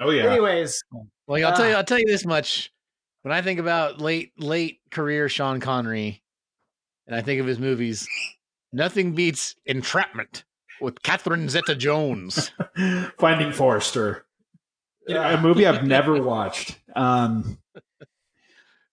oh 0.00 0.10
yeah. 0.10 0.30
Anyways, 0.30 0.82
Well, 1.26 1.44
I'll 1.44 1.56
tell 1.56 1.66
you, 1.66 1.74
Ah. 1.74 1.78
I'll 1.78 1.84
tell 1.84 1.98
you 1.98 2.06
this 2.06 2.24
much. 2.24 2.70
When 3.22 3.32
I 3.32 3.42
think 3.42 3.58
about 3.60 4.00
late, 4.00 4.32
late 4.38 4.80
career 4.90 5.28
Sean 5.28 5.60
Connery, 5.60 6.22
and 7.06 7.14
I 7.16 7.22
think 7.22 7.40
of 7.40 7.46
his 7.46 7.58
movies, 7.58 8.08
nothing 8.72 9.14
beats 9.14 9.54
Entrapment 9.66 10.44
with 10.80 11.00
Catherine 11.02 11.48
Zeta-Jones. 11.48 12.50
Finding 13.20 13.52
Forrester, 13.52 14.26
You 15.08 15.14
know, 15.14 15.22
a 15.22 15.40
movie 15.40 15.66
I've 15.66 15.84
never 15.86 16.20
watched. 16.22 16.78
Um, 16.94 17.58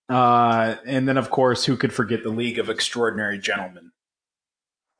uh, 0.10 0.76
and 0.86 1.08
then 1.08 1.18
of 1.18 1.30
course, 1.30 1.66
who 1.66 1.78
could 1.78 1.94
forget 1.94 2.24
the 2.24 2.30
League 2.30 2.58
of 2.60 2.70
Extraordinary 2.70 3.38
Gentlemen? 3.40 3.92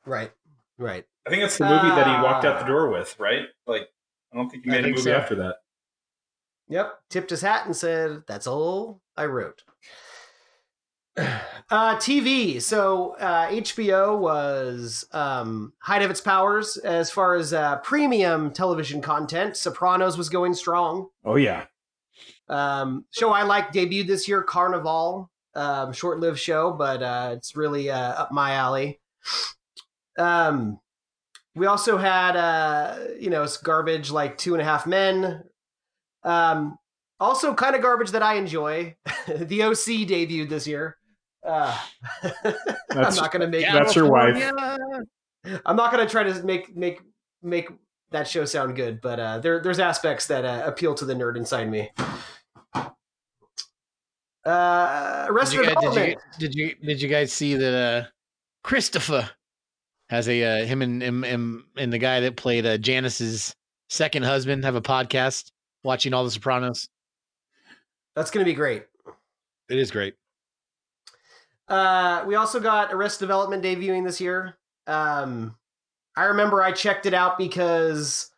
right, 0.06 0.32
right. 0.78 1.04
I 1.26 1.30
think 1.30 1.42
that's 1.42 1.58
the 1.58 1.64
movie 1.68 1.88
that 1.88 2.06
he 2.06 2.22
walked 2.22 2.44
out 2.44 2.58
the 2.58 2.64
Ah. 2.64 2.68
door 2.68 2.88
with, 2.90 3.14
right? 3.20 3.46
Like, 3.66 3.88
I 4.32 4.36
don't 4.36 4.48
think 4.48 4.64
he 4.64 4.70
made 4.70 4.84
a 4.84 4.88
movie 4.88 5.02
so. 5.02 5.12
after 5.12 5.34
that. 5.36 5.56
Yep. 6.68 6.98
Tipped 7.10 7.30
his 7.30 7.42
hat 7.42 7.66
and 7.66 7.76
said, 7.76 8.22
That's 8.26 8.46
all 8.46 9.00
I 9.16 9.26
wrote. 9.26 9.62
Uh, 11.70 11.94
TV. 11.98 12.60
So 12.60 13.14
uh, 13.20 13.48
HBO 13.48 14.18
was 14.18 15.04
um, 15.12 15.72
height 15.78 16.02
of 16.02 16.10
its 16.10 16.20
powers 16.20 16.76
as 16.78 17.12
far 17.12 17.36
as 17.36 17.52
uh, 17.52 17.76
premium 17.76 18.50
television 18.50 19.00
content. 19.00 19.56
Sopranos 19.56 20.18
was 20.18 20.28
going 20.28 20.54
strong. 20.54 21.08
Oh 21.24 21.36
yeah, 21.36 21.66
Um, 22.48 23.04
show 23.12 23.30
I 23.30 23.44
like 23.44 23.72
debuted 23.72 24.08
this 24.08 24.26
year, 24.26 24.44
Carnivàle. 24.44 25.28
Um, 25.54 25.92
short-lived 25.92 26.40
show, 26.40 26.72
but 26.72 27.02
uh, 27.02 27.34
it's 27.36 27.54
really 27.54 27.88
uh, 27.88 27.98
up 28.14 28.32
my 28.32 28.54
alley. 28.54 29.00
Um, 30.18 30.80
we 31.54 31.66
also 31.66 31.98
had 31.98 32.34
uh, 32.34 32.98
you 33.20 33.30
know, 33.30 33.44
it's 33.44 33.58
garbage 33.58 34.10
like 34.10 34.38
Two 34.38 34.54
and 34.54 34.60
a 34.60 34.64
Half 34.64 34.88
Men. 34.88 35.44
Um, 36.24 36.78
also 37.20 37.54
kind 37.54 37.76
of 37.76 37.82
garbage 37.82 38.10
that 38.10 38.22
I 38.24 38.34
enjoy. 38.34 38.96
the 39.28 39.62
OC 39.62 40.08
debuted 40.08 40.48
this 40.48 40.66
year. 40.66 40.96
Uh, 41.42 41.78
I'm 42.22 42.32
That's- 42.90 43.16
not 43.16 43.32
going 43.32 43.42
to 43.42 43.48
make 43.48 43.64
That's 43.64 43.96
your 43.96 44.10
wife. 44.10 44.52
I'm 45.64 45.76
not 45.76 45.90
gonna 45.90 46.08
try 46.08 46.22
to 46.22 46.42
make 46.42 46.76
make 46.76 47.00
make 47.42 47.70
that 48.10 48.28
show 48.28 48.44
sound 48.44 48.76
good, 48.76 49.00
but 49.00 49.18
uh, 49.18 49.38
there 49.38 49.62
there's 49.62 49.78
aspects 49.78 50.26
that 50.26 50.44
uh, 50.44 50.62
appeal 50.66 50.94
to 50.94 51.06
the 51.06 51.14
nerd 51.14 51.36
inside 51.36 51.70
me. 51.70 51.90
Uh, 54.44 55.24
Did 55.24 55.30
Arrested 55.30 55.56
you, 55.56 55.64
guys, 55.64 55.74
did, 55.80 55.94
you, 55.94 56.16
did 56.38 56.54
you 56.54 56.74
did 56.82 57.02
you 57.02 57.08
guys 57.08 57.32
see 57.32 57.54
that 57.54 57.74
uh 57.74 58.08
Christopher 58.64 59.30
has 60.08 60.28
a 60.28 60.42
uh, 60.42 60.66
him 60.66 60.82
and, 60.82 61.02
and 61.02 61.24
and 61.24 61.62
and 61.76 61.92
the 61.92 61.98
guy 61.98 62.20
that 62.20 62.36
played 62.36 62.66
uh, 62.66 62.76
Janice's 62.78 63.54
second 63.88 64.24
husband 64.24 64.64
have 64.64 64.74
a 64.74 64.82
podcast 64.82 65.52
watching 65.84 66.12
all 66.12 66.24
the 66.24 66.30
Sopranos. 66.30 66.88
That's 68.14 68.30
gonna 68.30 68.44
be 68.44 68.54
great. 68.54 68.84
It 69.68 69.78
is 69.78 69.90
great. 69.90 70.14
Uh, 71.70 72.24
we 72.26 72.34
also 72.34 72.58
got 72.58 72.92
Arrest 72.92 73.20
Development 73.20 73.62
debuting 73.62 74.04
this 74.04 74.20
year. 74.20 74.56
Um, 74.88 75.56
I 76.16 76.24
remember 76.24 76.62
I 76.62 76.72
checked 76.72 77.06
it 77.06 77.14
out 77.14 77.38
because 77.38 78.30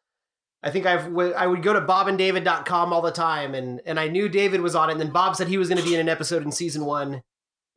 I 0.62 0.70
think 0.70 0.84
I've 0.84 1.10
would 1.10 1.62
go 1.62 1.72
to 1.72 1.80
bobanddavid.com 1.80 2.92
all 2.92 3.00
the 3.00 3.10
time, 3.10 3.54
and 3.54 3.80
and 3.86 3.98
I 3.98 4.08
knew 4.08 4.28
David 4.28 4.60
was 4.60 4.76
on 4.76 4.90
it. 4.90 4.92
And 4.92 5.00
then 5.00 5.10
Bob 5.10 5.34
said 5.34 5.48
he 5.48 5.56
was 5.56 5.68
going 5.68 5.80
to 5.80 5.84
be 5.84 5.94
in 5.94 6.00
an 6.00 6.10
episode 6.10 6.42
in 6.44 6.52
season 6.52 6.84
one, 6.84 7.22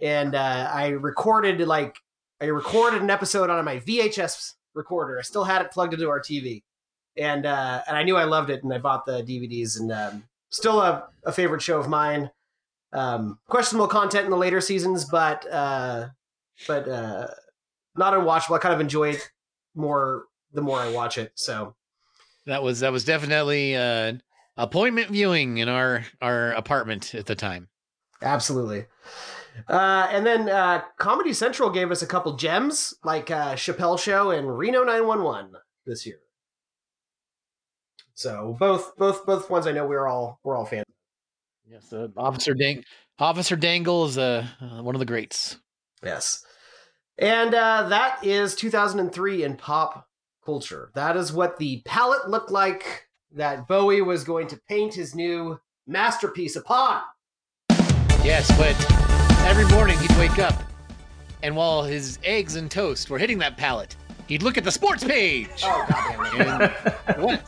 and 0.02 0.36
uh, 0.36 0.70
I 0.72 0.90
recorded 0.90 1.62
like 1.62 1.98
I 2.42 2.46
recorded 2.46 3.02
an 3.02 3.10
episode 3.10 3.50
on 3.50 3.64
my 3.64 3.78
VHS 3.80 4.56
recorder. 4.74 5.18
I 5.18 5.22
still 5.22 5.46
had 5.46 5.62
it 5.62 5.72
plugged 5.72 5.94
into 5.94 6.10
our 6.10 6.20
TV, 6.20 6.64
and 7.18 7.46
uh, 7.46 7.82
and 7.88 7.96
I 7.96 8.04
knew 8.04 8.18
I 8.18 8.26
loved 8.26 8.50
it, 8.50 8.64
and 8.64 8.74
I 8.74 8.78
bought 8.78 9.06
the 9.06 9.24
DVDs, 9.24 9.80
and 9.80 9.92
um, 9.92 10.24
still 10.50 10.82
a, 10.82 11.08
a 11.24 11.32
favorite 11.32 11.62
show 11.62 11.80
of 11.80 11.88
mine. 11.88 12.30
Um, 12.96 13.40
questionable 13.48 13.88
content 13.88 14.26
in 14.26 14.32
the 14.32 14.38
later 14.38 14.62
seasons, 14.62 15.06
but 15.06 15.46
uh, 15.52 16.08
but 16.68 16.88
uh, 16.88 17.28
not 17.96 18.14
unwatchable. 18.14 18.56
I 18.56 18.60
kind 18.60 18.74
of 18.74 18.80
enjoy 18.80 19.10
it 19.10 19.30
more 19.76 20.26
the 20.54 20.62
more 20.62 20.80
I 20.80 20.92
watch 20.92 21.18
it. 21.18 21.34
So 21.36 21.76
That 22.46 22.64
was 22.64 22.80
that 22.80 22.92
was 22.92 23.04
definitely 23.04 23.76
uh, 23.76 24.14
appointment 24.56 25.10
viewing 25.10 25.58
in 25.58 25.68
our 25.68 26.06
our 26.22 26.52
apartment 26.54 27.14
at 27.14 27.26
the 27.26 27.36
time. 27.36 27.68
absolutely. 28.22 28.86
Uh, 29.70 30.08
and 30.12 30.26
then 30.26 30.50
uh, 30.50 30.82
Comedy 30.98 31.32
Central 31.32 31.70
gave 31.70 31.90
us 31.90 32.02
a 32.02 32.08
couple 32.08 32.36
gems 32.36 32.94
like 33.06 33.32
uh, 33.32 33.56
Chappelle 33.56 33.98
Show 33.98 34.32
and 34.32 34.58
Reno 34.58 34.84
911 34.84 35.54
this 35.86 36.06
year. 36.06 36.20
So 38.14 38.56
both 38.60 38.96
both 38.98 39.26
both 39.26 39.50
ones 39.50 39.68
I 39.68 39.72
know 39.72 39.86
we're 39.86 40.08
all 40.08 40.40
we're 40.44 40.56
all 40.58 40.66
fans. 40.66 40.86
Yes, 41.68 41.92
uh, 41.92 42.08
Officer 42.16 42.54
Dang 42.54 42.84
Officer 43.18 43.56
Dangle 43.56 44.06
is 44.06 44.18
uh, 44.18 44.46
uh, 44.62 44.84
one 44.84 44.94
of 44.94 45.00
the 45.00 45.06
greats. 45.06 45.58
Yes. 46.04 46.44
And 47.18 47.56
uh, 47.56 47.88
that 47.90 48.24
is 48.24 48.56
2003 48.56 49.44
in 49.44 49.56
pop 49.56 50.08
culture. 50.46 50.92
That 50.94 51.18
is 51.18 51.34
what 51.34 51.58
the 51.58 51.82
palette 51.86 52.30
looked 52.30 52.52
like 52.52 53.08
that 53.32 53.68
Bowie 53.68 54.02
was 54.02 54.24
going 54.24 54.48
to 54.48 54.60
paint 54.70 54.94
his 54.94 55.16
new 55.16 55.60
masterpiece 55.88 56.56
upon. 56.56 57.02
Yes, 58.24 58.48
but 58.58 58.76
every 59.48 59.66
morning 59.76 59.98
he'd 60.00 60.18
wake 60.18 60.40
up, 60.40 60.56
and 61.42 61.56
while 61.56 61.84
his 61.84 62.20
eggs 62.24 62.56
and 62.56 62.70
toast 62.70 63.10
were 63.10 63.18
hitting 63.18 63.40
that 63.40 63.58
palette, 63.58 63.96
he'd 64.28 64.44
look 64.44 64.58
at 64.58 64.64
the 64.64 64.72
sports 64.72 65.04
page. 65.04 65.50
Oh, 65.64 65.86
goddamn 65.90 66.62
it. 66.62 66.96
And 67.08 67.24
what? 67.24 67.42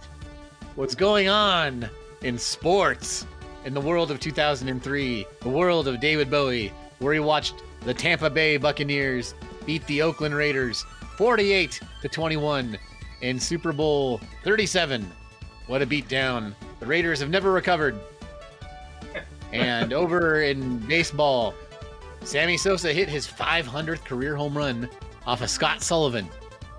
What's 0.75 0.95
going 0.95 1.27
on 1.27 1.89
in 2.21 2.37
sports 2.37 3.25
in 3.67 3.73
the 3.73 3.81
world 3.81 4.11
of 4.11 4.19
2003, 4.21 5.27
the 5.41 5.49
world 5.49 5.89
of 5.89 5.99
David 5.99 6.31
Bowie, 6.31 6.71
where 6.99 7.13
he 7.13 7.19
watched 7.19 7.55
the 7.83 7.93
Tampa 7.93 8.29
Bay 8.29 8.55
Buccaneers 8.55 9.33
beat 9.65 9.85
the 9.87 10.01
Oakland 10.01 10.33
Raiders 10.33 10.85
48 11.17 11.81
to 12.01 12.07
21 12.07 12.79
in 13.19 13.37
Super 13.37 13.73
Bowl 13.73 14.21
37. 14.45 15.05
What 15.67 15.81
a 15.81 15.85
beatdown. 15.85 16.53
The 16.79 16.85
Raiders 16.85 17.19
have 17.19 17.29
never 17.29 17.51
recovered. 17.51 17.99
And 19.51 19.91
over 20.01 20.43
in 20.43 20.77
baseball, 20.87 21.53
Sammy 22.23 22.55
Sosa 22.55 22.93
hit 22.93 23.09
his 23.09 23.27
500th 23.27 24.05
career 24.05 24.37
home 24.37 24.57
run 24.57 24.87
off 25.25 25.41
of 25.41 25.49
Scott 25.49 25.83
Sullivan, 25.83 26.29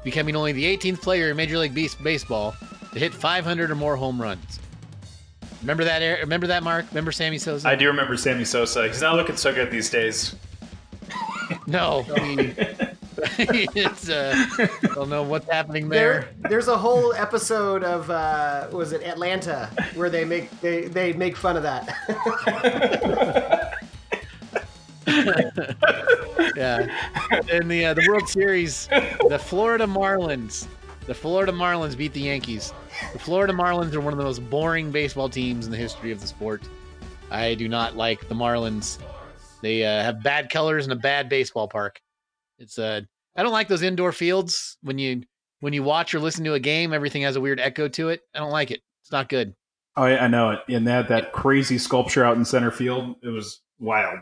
becoming 0.04 0.34
only 0.34 0.52
the 0.52 0.64
18th 0.64 1.02
player 1.02 1.32
in 1.32 1.36
Major 1.36 1.58
League 1.58 1.74
Base- 1.74 1.96
Baseball 1.96 2.56
to 2.94 2.98
hit 2.98 3.12
500 3.12 3.70
or 3.70 3.74
more 3.74 3.94
home 3.94 4.20
runs. 4.20 4.58
Remember 5.60 5.84
that? 5.84 6.02
Eric? 6.02 6.20
Remember 6.20 6.46
that, 6.48 6.62
Mark? 6.62 6.86
Remember 6.90 7.10
Sammy 7.12 7.38
Sosa? 7.38 7.68
I 7.68 7.74
do 7.74 7.86
remember 7.88 8.16
Sammy 8.16 8.44
Sosa. 8.44 8.86
He's 8.86 9.00
not 9.02 9.16
looking 9.16 9.36
so 9.36 9.52
good 9.52 9.70
these 9.70 9.90
days. 9.90 10.34
No, 11.66 12.02
he- 12.02 12.54
it's 13.74 14.10
uh, 14.10 14.34
I 14.58 14.68
don't 14.94 15.08
know 15.08 15.22
what's 15.22 15.50
happening 15.50 15.88
there. 15.88 16.28
There, 16.40 16.50
there's 16.50 16.68
a 16.68 16.76
whole 16.76 17.14
episode 17.14 17.82
of 17.84 18.10
uh, 18.10 18.68
was 18.70 18.92
it 18.92 19.02
Atlanta 19.02 19.70
where 19.94 20.10
they 20.10 20.26
make 20.26 20.50
they, 20.60 20.82
they 20.88 21.14
make 21.14 21.36
fun 21.38 21.56
of 21.56 21.62
that. 21.62 21.88
Yeah, 26.56 26.86
in 27.50 27.68
the 27.68 27.86
uh, 27.86 27.94
the 27.94 28.04
World 28.08 28.28
Series, 28.28 28.88
the 29.28 29.38
Florida 29.38 29.86
Marlins, 29.86 30.66
the 31.08 31.14
Florida 31.14 31.50
Marlins 31.50 31.96
beat 31.96 32.12
the 32.12 32.20
Yankees. 32.20 32.74
The 33.14 33.18
Florida 33.18 33.54
Marlins 33.54 33.94
are 33.94 34.00
one 34.00 34.12
of 34.12 34.18
the 34.18 34.24
most 34.24 34.48
boring 34.50 34.90
baseball 34.90 35.30
teams 35.30 35.64
in 35.64 35.72
the 35.72 35.78
history 35.78 36.12
of 36.12 36.20
the 36.20 36.26
sport. 36.26 36.62
I 37.30 37.54
do 37.54 37.66
not 37.66 37.96
like 37.96 38.28
the 38.28 38.34
Marlins. 38.34 38.98
They 39.62 39.84
uh, 39.84 40.02
have 40.02 40.22
bad 40.22 40.50
colors 40.50 40.84
and 40.84 40.92
a 40.92 40.96
bad 40.96 41.30
baseball 41.30 41.66
park. 41.66 41.98
It's 42.58 42.78
uh, 42.78 43.00
I 43.34 43.42
don't 43.42 43.52
like 43.52 43.68
those 43.68 43.82
indoor 43.82 44.12
fields 44.12 44.76
when 44.82 44.98
you 44.98 45.22
when 45.60 45.72
you 45.72 45.82
watch 45.82 46.14
or 46.14 46.20
listen 46.20 46.44
to 46.44 46.52
a 46.52 46.60
game. 46.60 46.92
Everything 46.92 47.22
has 47.22 47.36
a 47.36 47.40
weird 47.40 47.58
echo 47.58 47.88
to 47.88 48.10
it. 48.10 48.20
I 48.34 48.38
don't 48.38 48.50
like 48.50 48.70
it. 48.70 48.80
It's 49.02 49.10
not 49.10 49.30
good. 49.30 49.54
Oh, 49.96 50.02
I, 50.02 50.24
I 50.24 50.28
know 50.28 50.50
it. 50.50 50.60
And 50.68 50.86
they 50.86 50.92
had 50.92 51.08
that 51.08 51.32
crazy 51.32 51.78
sculpture 51.78 52.22
out 52.22 52.36
in 52.36 52.44
center 52.44 52.70
field. 52.70 53.16
It 53.22 53.28
was 53.28 53.62
wild. 53.80 54.18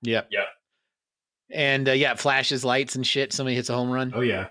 Yep. 0.00 0.28
Yeah. 0.30 0.44
And 1.50 1.90
uh, 1.90 1.92
yeah, 1.92 2.12
it 2.12 2.18
flashes 2.18 2.64
lights 2.64 2.96
and 2.96 3.06
shit. 3.06 3.34
Somebody 3.34 3.54
hits 3.54 3.68
a 3.68 3.74
home 3.74 3.90
run. 3.90 4.12
Oh 4.14 4.22
yeah. 4.22 4.48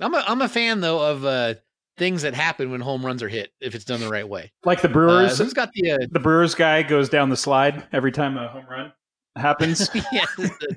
I'm 0.00 0.14
a 0.14 0.24
I'm 0.26 0.40
a 0.42 0.48
fan 0.48 0.80
though 0.80 1.10
of 1.10 1.24
uh, 1.24 1.54
things 1.96 2.22
that 2.22 2.34
happen 2.34 2.70
when 2.70 2.80
home 2.80 3.04
runs 3.04 3.22
are 3.22 3.28
hit 3.28 3.50
if 3.60 3.74
it's 3.74 3.84
done 3.84 4.00
the 4.00 4.08
right 4.08 4.28
way. 4.28 4.52
Like 4.64 4.80
the 4.82 4.88
Uh, 4.88 4.92
Brewers. 4.92 5.38
who's 5.38 5.52
got 5.52 5.70
the 5.74 5.92
uh, 5.92 5.98
the 6.10 6.20
Brewers 6.20 6.54
guy 6.54 6.82
goes 6.82 7.08
down 7.08 7.30
the 7.30 7.36
slide 7.36 7.86
every 7.92 8.12
time 8.12 8.36
a 8.36 8.48
home 8.48 8.66
run 8.70 8.92
happens. 9.36 9.90
yes, 10.12 10.28
the- 10.36 10.76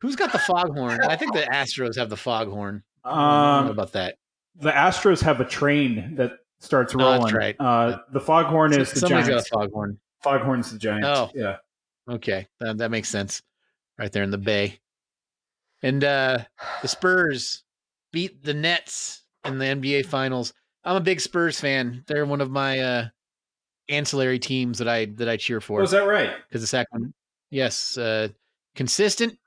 who's 0.00 0.16
got 0.16 0.32
the 0.32 0.38
foghorn? 0.38 1.00
I 1.02 1.16
think 1.16 1.32
the 1.32 1.42
Astros 1.42 1.96
have 1.98 2.10
the 2.10 2.16
foghorn. 2.16 2.82
I 3.04 3.58
um, 3.60 3.68
about 3.68 3.92
that. 3.92 4.16
the 4.56 4.70
Astros 4.72 5.20
have 5.22 5.40
a 5.40 5.44
train 5.44 6.16
that 6.16 6.32
starts 6.60 6.94
Oh, 6.94 6.98
rolling. 6.98 7.20
that's 7.22 7.32
right. 7.32 7.56
Uh, 7.60 7.98
the 8.12 8.20
foghorn 8.20 8.72
is 8.72 8.90
the 8.92 9.00
Somebody's 9.00 9.28
Giants. 9.28 9.50
got 9.50 9.64
a 9.64 9.68
foghorn. 9.68 9.98
Foghorn's 10.22 10.72
the 10.72 10.78
Giants. 10.78 11.06
Oh. 11.08 11.30
yeah. 11.34 11.56
Okay, 12.08 12.46
that, 12.60 12.78
that 12.78 12.90
makes 12.90 13.08
sense. 13.08 13.42
Right 13.98 14.10
there 14.12 14.22
in 14.22 14.30
the 14.30 14.38
bay. 14.38 14.78
And 15.82 16.02
uh 16.02 16.38
the 16.82 16.88
Spurs 16.88 17.62
beat 18.12 18.42
the 18.42 18.54
Nets 18.54 19.22
in 19.44 19.58
the 19.58 19.64
NBA 19.64 20.06
Finals. 20.06 20.52
I'm 20.84 20.96
a 20.96 21.00
big 21.00 21.20
Spurs 21.20 21.60
fan. 21.60 22.04
They're 22.06 22.26
one 22.26 22.40
of 22.40 22.50
my 22.50 22.78
uh 22.78 23.08
ancillary 23.88 24.38
teams 24.38 24.78
that 24.78 24.88
I 24.88 25.06
that 25.16 25.28
I 25.28 25.36
cheer 25.36 25.60
for. 25.60 25.80
Oh, 25.80 25.84
is 25.84 25.90
that 25.90 26.06
right? 26.06 26.32
because 26.48 26.60
the 26.60 26.66
second, 26.66 27.12
yes, 27.50 27.96
uh, 27.96 28.28
consistent. 28.74 29.38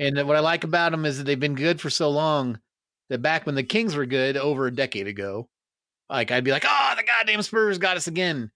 And 0.00 0.16
what 0.28 0.36
I 0.36 0.40
like 0.40 0.62
about 0.62 0.92
them 0.92 1.04
is 1.04 1.18
that 1.18 1.24
they've 1.24 1.38
been 1.38 1.56
good 1.56 1.80
for 1.80 1.90
so 1.90 2.08
long 2.08 2.60
that 3.08 3.22
back 3.22 3.46
when 3.46 3.56
the 3.56 3.64
Kings 3.64 3.96
were 3.96 4.06
good 4.06 4.36
over 4.36 4.66
a 4.66 4.74
decade 4.74 5.08
ago, 5.08 5.48
like 6.08 6.30
I'd 6.30 6.44
be 6.44 6.52
like, 6.52 6.64
oh, 6.66 6.94
the 6.96 7.02
goddamn 7.02 7.42
Spurs 7.42 7.78
got 7.78 7.96
us 7.96 8.06
again. 8.06 8.50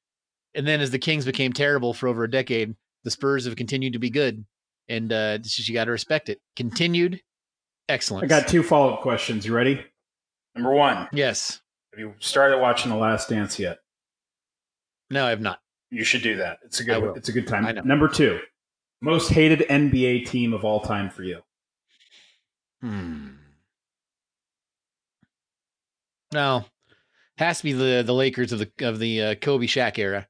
And 0.55 0.67
then 0.67 0.81
as 0.81 0.91
the 0.91 0.99
Kings 0.99 1.25
became 1.25 1.53
terrible 1.53 1.95
for 1.95 2.07
over 2.09 2.25
a 2.25 2.31
decade, 2.31 2.77
the 3.05 3.11
Spurs 3.11 3.47
have 3.47 3.57
continued 3.57 3.95
to 3.95 3.99
be 3.99 4.11
good. 4.11 4.45
And 4.89 5.13
uh, 5.13 5.39
it's 5.41 5.57
just, 5.57 5.69
you 5.69 5.75
got 5.75 5.87
to 5.87 5.91
respect 5.91 6.29
it. 6.29 6.41
Continued 6.55 7.21
excellence. 7.89 8.25
I 8.25 8.27
got 8.27 8.49
two 8.49 8.63
follow 8.63 8.95
up 8.95 9.01
questions. 9.01 9.47
You 9.47 9.55
ready? 9.55 9.85
Number 10.55 10.73
one, 10.73 11.09
yes. 11.13 11.61
have 11.93 12.01
you 12.01 12.15
started 12.19 12.59
watching 12.59 12.91
The 12.91 12.97
Last 12.97 13.29
Dance 13.29 13.59
yet? 13.59 13.79
No, 15.11 15.27
I 15.27 15.31
have 15.31 15.41
not. 15.41 15.61
You 15.91 16.05
should 16.05 16.23
do 16.23 16.37
that. 16.37 16.59
It's 16.65 16.81
a 16.81 16.83
I 16.83 17.01
good. 17.01 17.17
It's 17.17 17.29
a 17.29 17.33
good 17.33 17.47
time. 17.47 17.67
I 17.67 17.73
know. 17.73 17.83
Number 17.83 18.09
two, 18.09 18.41
most 19.01 19.31
hated 19.31 19.61
NBA 19.61 20.27
team 20.27 20.53
of 20.53 20.65
all 20.65 20.81
time 20.81 21.11
for 21.11 21.23
you. 21.23 21.41
Hmm. 22.81 23.29
No, 26.33 26.65
has 27.37 27.59
to 27.59 27.65
be 27.65 27.73
the 27.73 28.03
the 28.05 28.15
Lakers 28.15 28.53
of 28.53 28.59
the 28.59 28.71
of 28.81 28.99
the 28.99 29.23
uh, 29.23 29.35
Kobe 29.37 29.67
Shaq 29.67 29.99
era 29.99 30.27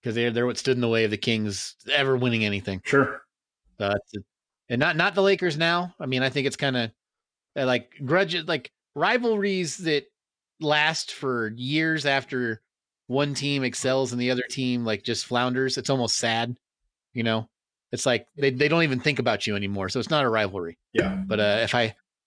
because 0.00 0.14
they're 0.14 0.30
they're 0.30 0.46
what 0.46 0.58
stood 0.58 0.76
in 0.76 0.80
the 0.80 0.88
way 0.88 1.04
of 1.04 1.10
the 1.10 1.16
Kings 1.16 1.76
ever 1.92 2.16
winning 2.16 2.44
anything. 2.44 2.82
Sure. 2.84 3.22
So 3.78 3.88
that's 3.88 4.14
it. 4.14 4.24
And 4.70 4.80
not 4.80 4.96
not 4.96 5.14
the 5.14 5.22
Lakers 5.22 5.58
now. 5.58 5.94
I 6.00 6.06
mean, 6.06 6.22
I 6.22 6.30
think 6.30 6.46
it's 6.46 6.56
kind 6.56 6.76
of 6.76 6.90
like 7.54 7.90
grudge 8.02 8.34
like 8.46 8.70
rivalries 8.94 9.76
that 9.78 10.04
last 10.60 11.12
for 11.12 11.52
years 11.56 12.06
after 12.06 12.62
one 13.08 13.34
team 13.34 13.64
excels 13.64 14.12
and 14.12 14.20
the 14.20 14.30
other 14.30 14.44
team 14.48 14.86
like 14.86 15.02
just 15.02 15.26
flounders. 15.26 15.76
It's 15.76 15.90
almost 15.90 16.16
sad, 16.16 16.56
you 17.12 17.22
know. 17.22 17.48
It's 17.92 18.06
like 18.06 18.26
they, 18.36 18.50
they 18.50 18.68
don't 18.68 18.84
even 18.84 19.00
think 19.00 19.18
about 19.18 19.46
you 19.46 19.56
anymore. 19.56 19.90
So 19.90 20.00
it's 20.00 20.10
not 20.10 20.24
a 20.24 20.28
rivalry. 20.30 20.78
Yeah. 20.94 21.22
But 21.26 21.40
uh, 21.40 21.58
if 21.62 21.74
I 21.74 21.82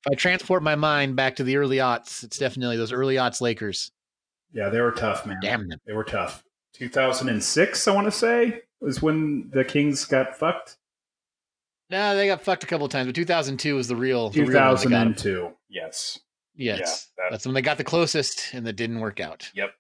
If 0.06 0.12
I 0.12 0.15
transport 0.15 0.62
my 0.63 0.75
mind 0.75 1.15
back 1.15 1.38
to 1.38 1.45
the 1.45 1.56
early 1.56 1.77
aughts, 1.77 2.23
it's 2.23 2.38
definitely 2.38 2.75
those 2.75 2.91
early 2.91 3.15
aughts 3.15 3.39
Lakers. 3.39 3.89
Yeah, 4.51 4.67
they 4.67 4.82
were 4.82 4.91
tough, 4.91 5.25
man. 5.25 5.38
Damn 5.41 5.69
them. 5.69 5.79
They 5.88 5.93
were 5.93 6.03
tough. 6.03 6.43
2006, 6.73 7.88
I 7.88 7.91
want 7.91 8.06
to 8.08 8.12
say, 8.12 8.62
was 8.82 9.01
when 9.01 9.49
the 9.53 9.63
Kings 9.63 10.03
got 10.06 10.38
fucked. 10.38 10.77
No, 11.93 12.15
they 12.15 12.25
got 12.25 12.41
fucked 12.41 12.63
a 12.63 12.67
couple 12.67 12.86
of 12.88 12.91
times, 12.91 13.06
but 13.08 13.13
2002 13.13 13.75
was 13.75 13.88
the 13.88 13.95
real. 13.95 14.32
The 14.32 14.41
real 14.41 14.60
one 14.60 14.75
that 14.75 14.89
got 14.89 15.06
'em. 15.06 15.13
2002. 15.13 15.51
Yes. 15.69 16.19
Yes, 16.56 17.10
Yeah, 17.17 17.29
that's 17.29 17.45
when 17.45 17.53
they 17.53 17.62
got 17.62 17.77
the 17.77 17.84
closest, 17.84 18.53
and 18.53 18.65
that 18.65 18.73
didn't 18.73 18.99
work 18.99 19.19
out. 19.19 19.49
Yep. 19.53 19.73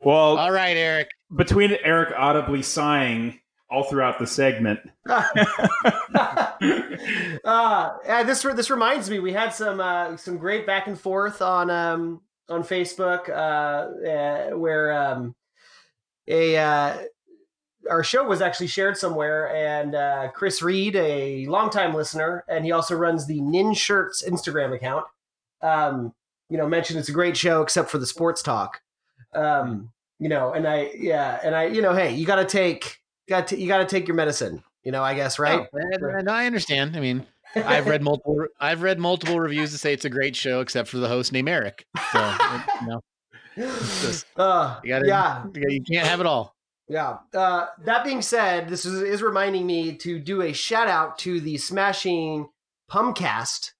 Well, 0.00 0.38
All 0.38 0.50
right, 0.50 0.76
Eric. 0.76 1.10
between 1.36 1.76
Eric 1.84 2.14
audibly 2.16 2.62
sighing 2.62 3.40
all 3.70 3.84
throughout 3.84 4.18
the 4.18 4.26
segment. 4.26 4.80
uh, 5.06 5.26
yeah, 7.44 8.22
this 8.24 8.42
this 8.42 8.70
reminds 8.70 9.10
me, 9.10 9.18
we 9.18 9.32
had 9.32 9.50
some 9.50 9.80
uh, 9.80 10.16
some 10.16 10.38
great 10.38 10.66
back 10.66 10.86
and 10.86 10.98
forth 10.98 11.42
on 11.42 11.70
um, 11.70 12.22
on 12.48 12.62
Facebook 12.62 13.28
uh, 13.28 14.52
uh, 14.52 14.56
where 14.56 14.92
um, 14.92 15.34
a 16.26 16.56
uh, 16.56 16.96
our 17.88 18.02
show 18.04 18.24
was 18.24 18.42
actually 18.42 18.66
shared 18.66 18.96
somewhere, 18.96 19.48
and 19.54 19.94
uh, 19.94 20.28
Chris 20.32 20.60
Reed, 20.62 20.96
a 20.96 21.46
longtime 21.46 21.94
listener, 21.94 22.44
and 22.48 22.64
he 22.64 22.72
also 22.72 22.94
runs 22.94 23.26
the 23.26 23.40
Nin 23.40 23.72
Shirts 23.74 24.22
Instagram 24.26 24.74
account. 24.74 25.06
Um, 25.62 26.12
you 26.48 26.58
know, 26.58 26.66
mentioned 26.68 26.98
it's 26.98 27.08
a 27.08 27.12
great 27.12 27.36
show 27.36 27.62
except 27.62 27.90
for 27.90 27.98
the 27.98 28.06
sports 28.06 28.42
talk. 28.42 28.80
Um, 29.34 29.92
you 30.18 30.28
know, 30.28 30.52
and 30.52 30.66
I 30.66 30.90
yeah, 30.96 31.38
and 31.42 31.54
I 31.54 31.64
you 31.66 31.80
know, 31.80 31.94
hey, 31.94 32.14
you 32.14 32.26
got 32.26 32.36
to 32.36 32.44
take 32.44 32.98
got 33.28 33.46
to 33.48 33.58
you 33.60 33.68
got 33.68 33.78
to 33.78 33.86
take 33.86 34.08
your 34.08 34.16
medicine. 34.16 34.62
You 34.82 34.92
know, 34.92 35.02
I 35.02 35.14
guess 35.14 35.38
right. 35.38 35.66
Oh, 35.72 35.78
and, 35.78 36.02
and 36.16 36.30
I 36.30 36.46
understand. 36.46 36.96
I 36.96 37.00
mean, 37.00 37.26
I've 37.54 37.86
read 37.86 38.02
multiple. 38.02 38.46
I've 38.60 38.82
read 38.82 38.98
multiple 38.98 39.38
reviews 39.40 39.72
that 39.72 39.78
say 39.78 39.92
it's 39.92 40.04
a 40.04 40.10
great 40.10 40.34
show, 40.36 40.60
except 40.60 40.88
for 40.88 40.98
the 40.98 41.08
host 41.08 41.32
named 41.32 41.48
Eric. 41.48 41.86
So 42.12 42.36
you 42.82 42.86
know, 42.88 43.00
just- 43.56 44.26
Uh, 44.36 44.80
you 44.82 44.88
gotta, 44.90 45.06
yeah, 45.06 45.44
you 45.54 45.62
you 45.68 45.82
can't 45.82 46.06
have 46.06 46.20
it 46.20 46.26
all. 46.26 46.54
Yeah. 46.90 47.18
Uh, 47.32 47.66
that 47.84 48.02
being 48.02 48.20
said, 48.20 48.68
this 48.68 48.84
is, 48.84 49.00
is 49.00 49.22
reminding 49.22 49.64
me 49.64 49.94
to 49.98 50.18
do 50.18 50.42
a 50.42 50.52
shout 50.52 50.88
out 50.88 51.18
to 51.18 51.40
the 51.40 51.56
Smashing 51.56 52.48
Pumcast, 52.90 53.74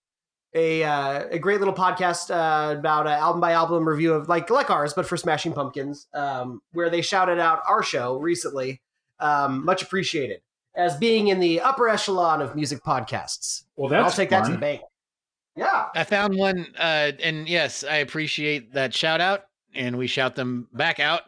a 0.55 0.85
uh, 0.85 1.25
a 1.29 1.39
great 1.41 1.59
little 1.59 1.75
podcast 1.75 2.31
uh, 2.31 2.79
about 2.79 3.09
an 3.09 3.15
album 3.15 3.41
by 3.41 3.51
album 3.51 3.89
review 3.89 4.15
of 4.15 4.29
like 4.29 4.49
like 4.49 4.71
ours, 4.71 4.95
but 4.95 5.07
for 5.07 5.17
Smashing 5.17 5.53
Pumpkins, 5.53 6.07
um, 6.15 6.63
where 6.71 6.89
they 6.89 7.03
shouted 7.03 7.41
out 7.41 7.63
our 7.69 7.83
show 7.83 8.17
recently. 8.17 8.81
Um, 9.19 9.65
much 9.65 9.83
appreciated 9.83 10.41
as 10.77 10.97
being 10.97 11.29
in 11.29 11.41
the 11.41 11.61
upper 11.61 11.89
echelon 11.89 12.41
of 12.41 12.55
music 12.55 12.83
podcasts. 12.85 13.65
Well, 13.75 13.91
that's 13.91 14.05
I'll 14.05 14.17
take 14.17 14.31
that 14.31 14.47
to 14.47 14.53
the 14.53 14.59
bank. 14.59 14.83
Yeah. 15.57 15.89
I 15.95 16.05
found 16.05 16.37
one, 16.37 16.69
uh, 16.79 17.13
and 17.23 17.49
yes, 17.49 17.83
I 17.83 17.97
appreciate 17.97 18.73
that 18.75 18.95
shout 18.95 19.21
out, 19.21 19.47
and 19.75 19.99
we 19.99 20.07
shout 20.07 20.37
them 20.37 20.69
back 20.73 21.01
out. 21.01 21.23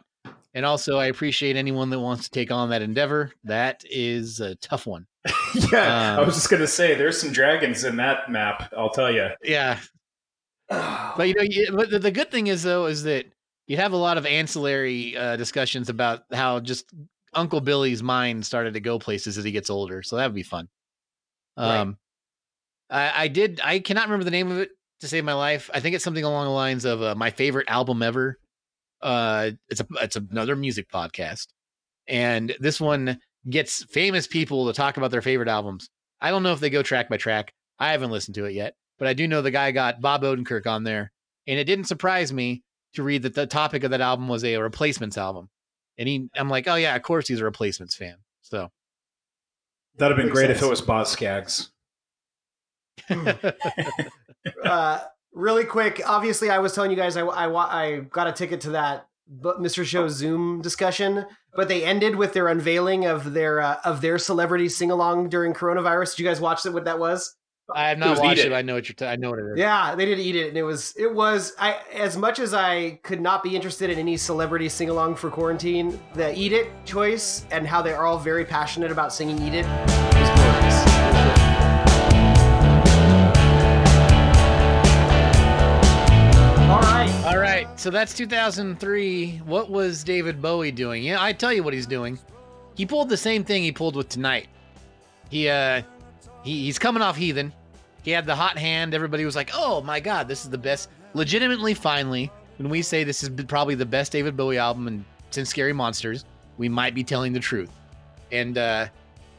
And 0.55 0.65
also, 0.65 0.97
I 0.97 1.07
appreciate 1.07 1.55
anyone 1.55 1.89
that 1.89 1.99
wants 1.99 2.25
to 2.25 2.29
take 2.31 2.51
on 2.51 2.69
that 2.69 2.81
endeavor. 2.83 3.31
That 3.43 3.83
is 3.89 4.39
a 4.39 4.55
tough 4.55 4.85
one. 4.85 5.07
yeah, 5.71 6.15
I 6.17 6.21
Um, 6.21 6.25
was 6.27 6.35
just 6.35 6.49
gonna 6.49 6.67
say 6.67 6.93
there's 6.95 7.19
some 7.19 7.31
dragons 7.31 7.83
in 7.83 7.95
that 7.95 8.29
map. 8.29 8.71
I'll 8.77 8.89
tell 8.91 9.11
you. 9.11 9.29
Yeah, 9.41 9.79
but 10.69 11.27
you 11.27 11.33
know, 11.33 11.41
you, 11.43 11.67
but 11.73 11.89
the, 11.89 11.99
the 11.99 12.11
good 12.11 12.29
thing 12.31 12.47
is 12.47 12.63
though 12.63 12.85
is 12.85 13.03
that 13.03 13.25
you 13.67 13.77
have 13.77 13.93
a 13.93 13.97
lot 13.97 14.17
of 14.17 14.25
ancillary 14.25 15.15
uh, 15.17 15.37
discussions 15.37 15.89
about 15.89 16.23
how 16.31 16.59
just 16.59 16.85
Uncle 17.33 17.61
Billy's 17.61 18.03
mind 18.03 18.45
started 18.45 18.73
to 18.73 18.79
go 18.79 18.99
places 18.99 19.37
as 19.37 19.43
he 19.45 19.51
gets 19.51 19.69
older. 19.69 20.03
So 20.03 20.17
that 20.17 20.25
would 20.25 20.35
be 20.35 20.43
fun. 20.43 20.67
Right. 21.57 21.77
Um, 21.77 21.97
I, 22.89 23.23
I 23.23 23.27
did. 23.27 23.61
I 23.63 23.79
cannot 23.79 24.05
remember 24.05 24.25
the 24.25 24.31
name 24.31 24.51
of 24.51 24.59
it 24.59 24.69
to 24.99 25.07
save 25.07 25.23
my 25.23 25.33
life. 25.33 25.69
I 25.73 25.79
think 25.79 25.95
it's 25.95 26.03
something 26.03 26.23
along 26.23 26.45
the 26.45 26.51
lines 26.51 26.85
of 26.85 27.01
uh, 27.01 27.15
my 27.15 27.31
favorite 27.31 27.69
album 27.69 28.03
ever. 28.03 28.37
Uh, 29.03 29.51
it's 29.69 29.81
a 29.81 29.87
it's 30.01 30.15
another 30.15 30.55
music 30.55 30.89
podcast, 30.89 31.47
and 32.07 32.55
this 32.59 32.79
one 32.81 33.19
gets 33.49 33.83
famous 33.85 34.25
people 34.25 34.67
to 34.67 34.73
talk 34.73 34.97
about 34.97 35.11
their 35.11 35.21
favorite 35.21 35.49
albums. 35.49 35.89
I 36.21 36.29
don't 36.29 36.43
know 36.43 36.53
if 36.53 36.59
they 36.59 36.69
go 36.69 36.81
track 36.81 37.09
by 37.09 37.17
track. 37.17 37.53
I 37.77 37.91
haven't 37.91 38.11
listened 38.11 38.35
to 38.35 38.45
it 38.45 38.53
yet, 38.53 38.75
but 38.97 39.07
I 39.07 39.13
do 39.13 39.27
know 39.27 39.41
the 39.41 39.51
guy 39.51 39.71
got 39.71 40.01
Bob 40.01 40.23
Odenkirk 40.23 40.65
on 40.65 40.83
there, 40.83 41.11
and 41.45 41.59
it 41.59 41.65
didn't 41.65 41.85
surprise 41.85 42.31
me 42.31 42.63
to 42.93 43.03
read 43.03 43.23
that 43.23 43.35
the 43.35 43.45
topic 43.45 43.83
of 43.83 43.91
that 43.91 44.01
album 44.01 44.27
was 44.27 44.43
a 44.43 44.57
replacements 44.57 45.17
album. 45.17 45.49
And 45.97 46.07
he, 46.07 46.29
I'm 46.35 46.49
like, 46.49 46.67
oh 46.67 46.75
yeah, 46.75 46.95
of 46.95 47.01
course 47.03 47.27
he's 47.27 47.41
a 47.41 47.45
replacements 47.45 47.95
fan. 47.95 48.15
So 48.41 48.71
That'd 49.97 50.17
have 50.17 50.17
been 50.17 50.27
Makes 50.27 50.39
great 50.39 50.49
if 50.49 50.61
it 50.61 50.69
was 50.69 50.81
Boz 50.81 51.11
Scaggs. 51.11 51.69
uh, 54.63 54.99
really 55.33 55.65
quick, 55.65 56.01
obviously, 56.05 56.49
I 56.49 56.59
was 56.59 56.73
telling 56.73 56.91
you 56.91 56.97
guys 56.97 57.17
I, 57.17 57.21
I, 57.21 57.83
I 57.83 57.99
got 57.99 58.27
a 58.27 58.31
ticket 58.31 58.61
to 58.61 58.71
that 58.71 59.07
Bu- 59.27 59.55
Mr. 59.55 59.85
Show 59.85 60.07
Zoom 60.07 60.61
discussion, 60.61 61.25
but 61.55 61.67
they 61.67 61.83
ended 61.83 62.15
with 62.15 62.33
their 62.33 62.47
unveiling 62.47 63.05
of 63.05 63.33
their 63.33 63.61
uh, 63.61 63.77
of 63.85 64.01
their 64.01 64.17
celebrity 64.17 64.69
sing 64.69 64.91
along 64.91 65.29
during 65.29 65.53
coronavirus. 65.53 66.11
Did 66.11 66.23
you 66.23 66.29
guys 66.29 66.41
watch 66.41 66.65
it? 66.65 66.73
What 66.73 66.85
that 66.85 66.99
was? 66.99 67.35
I 67.73 67.89
have 67.89 67.97
not 67.97 68.11
was 68.11 68.19
watched 68.19 68.41
it. 68.41 68.51
It. 68.51 68.53
I 68.53 68.61
know 68.61 68.75
what 68.75 68.89
you're. 68.89 68.95
T- 68.95 69.05
I 69.05 69.15
know 69.15 69.29
what 69.29 69.39
it 69.39 69.45
is. 69.53 69.57
Yeah, 69.57 69.95
they 69.95 70.05
did 70.05 70.19
eat 70.19 70.35
it, 70.35 70.49
and 70.49 70.57
it 70.57 70.63
was 70.63 70.93
it 70.97 71.13
was 71.13 71.53
I 71.57 71.79
as 71.93 72.17
much 72.17 72.39
as 72.39 72.53
I 72.53 72.99
could 73.03 73.21
not 73.21 73.41
be 73.41 73.55
interested 73.55 73.89
in 73.89 73.97
any 73.97 74.17
celebrity 74.17 74.67
sing 74.67 74.89
along 74.89 75.15
for 75.15 75.29
quarantine. 75.29 75.99
The 76.13 76.37
Eat 76.37 76.51
It 76.51 76.69
choice 76.85 77.45
and 77.51 77.65
how 77.65 77.81
they 77.81 77.93
are 77.93 78.05
all 78.05 78.19
very 78.19 78.43
passionate 78.43 78.91
about 78.91 79.13
singing 79.13 79.41
Eat 79.41 79.53
It 79.53 79.65
was 79.65 80.29
glorious. 80.35 80.82
All 87.33 87.39
right, 87.39 87.67
so 87.79 87.89
that's 87.89 88.13
2003. 88.13 89.41
What 89.43 89.71
was 89.71 90.03
David 90.03 90.39
Bowie 90.39 90.71
doing? 90.71 91.01
Yeah, 91.01 91.19
I 91.19 91.33
tell 91.33 91.51
you 91.51 91.63
what 91.63 91.73
he's 91.73 91.87
doing. 91.87 92.19
He 92.75 92.85
pulled 92.85 93.09
the 93.09 93.17
same 93.17 93.43
thing 93.43 93.63
he 93.63 93.71
pulled 93.71 93.95
with 93.95 94.07
tonight. 94.07 94.45
He 95.31 95.49
uh, 95.49 95.81
he, 96.43 96.65
he's 96.65 96.77
coming 96.77 97.01
off 97.01 97.17
Heathen. 97.17 97.51
He 98.03 98.11
had 98.11 98.27
the 98.27 98.35
hot 98.35 98.59
hand. 98.59 98.93
Everybody 98.93 99.25
was 99.25 99.35
like, 99.35 99.49
"Oh 99.51 99.81
my 99.81 99.99
God, 99.99 100.27
this 100.27 100.43
is 100.43 100.51
the 100.51 100.59
best." 100.59 100.89
Legitimately, 101.15 101.73
finally, 101.73 102.31
when 102.57 102.69
we 102.69 102.83
say 102.83 103.03
this 103.03 103.23
is 103.23 103.29
probably 103.47 103.73
the 103.73 103.85
best 103.85 104.11
David 104.11 104.37
Bowie 104.37 104.59
album 104.59 104.87
in, 104.87 105.03
since 105.31 105.49
Scary 105.49 105.73
Monsters, 105.73 106.25
we 106.59 106.69
might 106.69 106.93
be 106.93 107.03
telling 107.03 107.33
the 107.33 107.39
truth. 107.39 107.71
And 108.31 108.59
uh, 108.59 108.85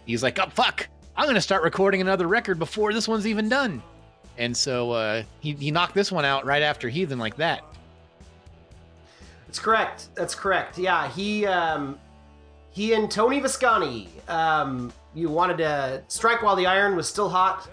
he's 0.04 0.24
like, 0.24 0.40
"Oh 0.40 0.48
fuck, 0.50 0.88
I'm 1.16 1.28
gonna 1.28 1.40
start 1.40 1.62
recording 1.62 2.00
another 2.00 2.26
record 2.26 2.58
before 2.58 2.92
this 2.92 3.06
one's 3.06 3.28
even 3.28 3.48
done." 3.48 3.80
And 4.36 4.56
so 4.56 4.90
uh, 4.90 5.22
he 5.38 5.52
he 5.52 5.70
knocked 5.70 5.94
this 5.94 6.10
one 6.10 6.24
out 6.24 6.44
right 6.44 6.62
after 6.62 6.88
Heathen 6.88 7.20
like 7.20 7.36
that. 7.36 7.62
That's 9.54 9.62
correct. 9.62 10.08
That's 10.16 10.34
correct. 10.34 10.78
Yeah, 10.78 11.08
he 11.10 11.46
um, 11.46 11.96
he 12.72 12.92
and 12.94 13.08
Tony 13.08 13.38
Visconti. 13.38 14.08
Um, 14.26 14.92
you 15.14 15.28
wanted 15.28 15.58
to 15.58 16.02
strike 16.08 16.42
while 16.42 16.56
the 16.56 16.66
iron 16.66 16.96
was 16.96 17.08
still 17.08 17.28
hot, 17.28 17.68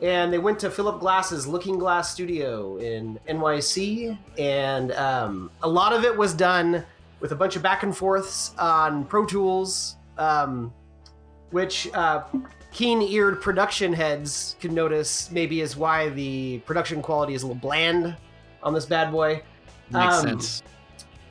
and 0.00 0.32
they 0.32 0.38
went 0.38 0.58
to 0.60 0.70
Philip 0.70 0.98
Glass's 0.98 1.46
Looking 1.46 1.78
Glass 1.78 2.10
Studio 2.10 2.78
in 2.78 3.18
NYC, 3.28 4.16
and 4.38 4.92
um, 4.92 5.50
a 5.62 5.68
lot 5.68 5.92
of 5.92 6.04
it 6.04 6.16
was 6.16 6.32
done 6.32 6.86
with 7.20 7.32
a 7.32 7.36
bunch 7.36 7.54
of 7.54 7.62
back 7.62 7.82
and 7.82 7.94
forths 7.94 8.54
on 8.58 9.04
Pro 9.04 9.26
Tools, 9.26 9.96
um, 10.16 10.72
which 11.50 11.86
uh, 11.92 12.22
keen-eared 12.72 13.42
production 13.42 13.92
heads 13.92 14.56
could 14.58 14.72
notice 14.72 15.30
maybe 15.30 15.60
is 15.60 15.76
why 15.76 16.08
the 16.08 16.60
production 16.60 17.02
quality 17.02 17.34
is 17.34 17.42
a 17.42 17.46
little 17.46 17.60
bland 17.60 18.16
on 18.62 18.72
this 18.72 18.86
bad 18.86 19.12
boy. 19.12 19.42
Makes 19.90 20.14
Um, 20.14 20.22
sense. 20.22 20.62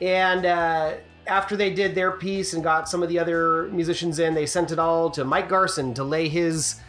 And 0.00 0.46
uh, 0.46 0.94
after 1.26 1.56
they 1.56 1.72
did 1.72 1.94
their 1.94 2.12
piece 2.12 2.54
and 2.54 2.62
got 2.62 2.88
some 2.88 3.02
of 3.02 3.08
the 3.08 3.18
other 3.18 3.68
musicians 3.70 4.18
in, 4.18 4.34
they 4.34 4.46
sent 4.46 4.72
it 4.72 4.78
all 4.78 5.10
to 5.10 5.24
Mike 5.24 5.48
Garson 5.48 5.94
to 5.94 6.04
lay 6.04 6.28
his 6.28 6.80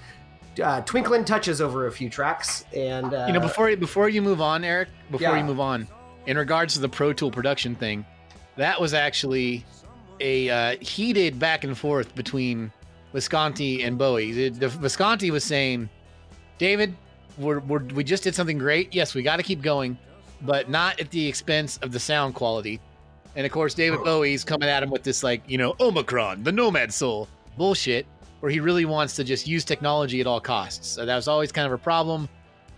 uh, 0.61 0.81
twinkling 0.81 1.23
touches 1.25 1.61
over 1.61 1.87
a 1.87 1.91
few 1.91 2.09
tracks. 2.09 2.65
And 2.75 3.13
uh, 3.13 3.25
you 3.27 3.33
know, 3.33 3.39
before 3.39 3.75
before 3.75 4.09
you 4.09 4.21
move 4.21 4.41
on, 4.41 4.63
Eric, 4.63 4.89
before 5.09 5.29
yeah. 5.29 5.37
you 5.37 5.43
move 5.43 5.59
on, 5.59 5.87
in 6.25 6.37
regards 6.37 6.73
to 6.75 6.79
the 6.79 6.89
Pro 6.89 7.13
Tool 7.13 7.31
production 7.31 7.75
thing, 7.75 8.05
that 8.57 8.79
was 8.79 8.93
actually 8.93 9.65
a 10.19 10.49
uh, 10.49 10.77
heated 10.81 11.39
back 11.39 11.63
and 11.63 11.77
forth 11.77 12.13
between 12.15 12.71
Visconti 13.13 13.83
and 13.83 13.97
Bowie. 13.97 14.31
The, 14.31 14.49
the 14.49 14.67
Visconti 14.69 15.31
was 15.31 15.43
saying, 15.43 15.89
"David, 16.57 16.95
we're, 17.37 17.59
we're, 17.59 17.83
we 17.83 18.03
just 18.03 18.23
did 18.23 18.35
something 18.35 18.57
great. 18.57 18.93
Yes, 18.93 19.13
we 19.13 19.23
got 19.23 19.37
to 19.37 19.43
keep 19.43 19.61
going, 19.61 19.97
but 20.41 20.69
not 20.69 20.99
at 20.99 21.11
the 21.11 21.27
expense 21.27 21.77
of 21.77 21.91
the 21.91 21.99
sound 21.99 22.35
quality." 22.35 22.79
And 23.35 23.45
of 23.45 23.51
course, 23.51 23.73
David 23.73 24.03
Bowie's 24.03 24.43
coming 24.43 24.69
at 24.69 24.83
him 24.83 24.89
with 24.89 25.03
this 25.03 25.23
like, 25.23 25.41
you 25.47 25.57
know, 25.57 25.73
Omikron, 25.73 26.43
the 26.43 26.51
Nomad 26.51 26.93
Soul 26.93 27.27
bullshit, 27.57 28.05
where 28.39 28.51
he 28.51 28.59
really 28.59 28.85
wants 28.85 29.15
to 29.15 29.23
just 29.23 29.47
use 29.47 29.63
technology 29.63 30.19
at 30.19 30.27
all 30.27 30.41
costs. 30.41 30.87
So 30.87 31.05
that 31.05 31.15
was 31.15 31.27
always 31.27 31.51
kind 31.51 31.65
of 31.65 31.73
a 31.73 31.77
problem. 31.77 32.27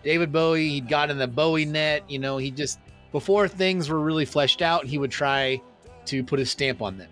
David 0.04 0.32
Bowie, 0.32 0.70
he 0.70 0.82
got 0.82 1.10
in 1.10 1.18
the 1.18 1.28
Bowie 1.28 1.66
net. 1.66 2.04
You 2.10 2.20
know, 2.20 2.38
he 2.38 2.52
just 2.52 2.80
before 3.12 3.48
things 3.48 3.90
were 3.90 4.00
really 4.00 4.26
fleshed 4.26 4.62
out, 4.62 4.86
he 4.86 4.98
would 4.98 5.12
try 5.12 5.62
to 6.06 6.24
put 6.24 6.40
his 6.40 6.52
stamp 6.52 6.82
on 6.82 6.98
them. 6.98 7.10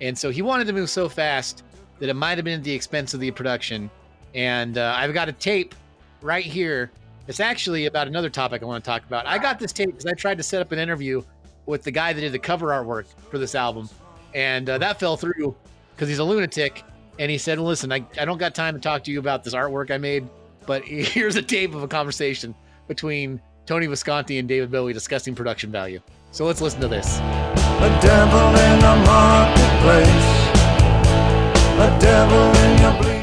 And 0.00 0.16
so 0.16 0.30
he 0.30 0.42
wanted 0.42 0.66
to 0.66 0.72
move 0.72 0.90
so 0.90 1.08
fast 1.08 1.64
that 1.98 2.08
it 2.08 2.14
might 2.14 2.36
have 2.36 2.44
been 2.44 2.58
at 2.58 2.64
the 2.64 2.72
expense 2.72 3.14
of 3.14 3.20
the 3.20 3.30
production. 3.30 3.90
And 4.34 4.76
uh, 4.76 4.94
I've 4.96 5.14
got 5.14 5.28
a 5.28 5.32
tape 5.32 5.74
right 6.20 6.44
here 6.44 6.90
It's 7.26 7.40
actually 7.40 7.86
about 7.86 8.06
another 8.06 8.28
topic 8.28 8.62
I 8.62 8.66
want 8.66 8.84
to 8.84 8.88
talk 8.88 9.04
about. 9.04 9.26
I 9.26 9.38
got 9.38 9.58
this 9.58 9.72
tape 9.72 9.88
because 9.88 10.06
I 10.06 10.12
tried 10.12 10.36
to 10.36 10.42
set 10.42 10.60
up 10.60 10.72
an 10.72 10.78
interview 10.78 11.22
with 11.66 11.82
the 11.82 11.90
guy 11.90 12.12
that 12.12 12.20
did 12.20 12.32
the 12.32 12.38
cover 12.38 12.68
artwork 12.68 13.06
for 13.30 13.38
this 13.38 13.54
album, 13.54 13.88
and 14.34 14.68
uh, 14.68 14.78
that 14.78 15.00
fell 15.00 15.16
through 15.16 15.54
because 15.94 16.08
he's 16.08 16.18
a 16.18 16.24
lunatic. 16.24 16.82
And 17.18 17.30
he 17.30 17.38
said, 17.38 17.58
"Listen, 17.58 17.92
I, 17.92 18.04
I 18.18 18.24
don't 18.24 18.38
got 18.38 18.54
time 18.54 18.74
to 18.74 18.80
talk 18.80 19.04
to 19.04 19.12
you 19.12 19.20
about 19.20 19.44
this 19.44 19.54
artwork 19.54 19.90
I 19.90 19.98
made, 19.98 20.28
but 20.66 20.84
here's 20.84 21.36
a 21.36 21.42
tape 21.42 21.74
of 21.74 21.82
a 21.82 21.88
conversation 21.88 22.54
between 22.88 23.40
Tony 23.66 23.86
Visconti 23.86 24.38
and 24.38 24.48
David 24.48 24.70
Bowie 24.70 24.92
discussing 24.92 25.34
production 25.34 25.70
value. 25.70 26.00
So 26.32 26.44
let's 26.44 26.60
listen 26.60 26.80
to 26.80 26.88
this. 26.88 27.18
A 27.18 27.98
devil 28.02 28.48
in 28.48 28.78
the 28.80 28.96
marketplace. 29.06 30.44
A 31.78 31.98
devil 32.00 32.52
in 32.62 32.82
your 32.82 33.02
bleed. 33.02 33.13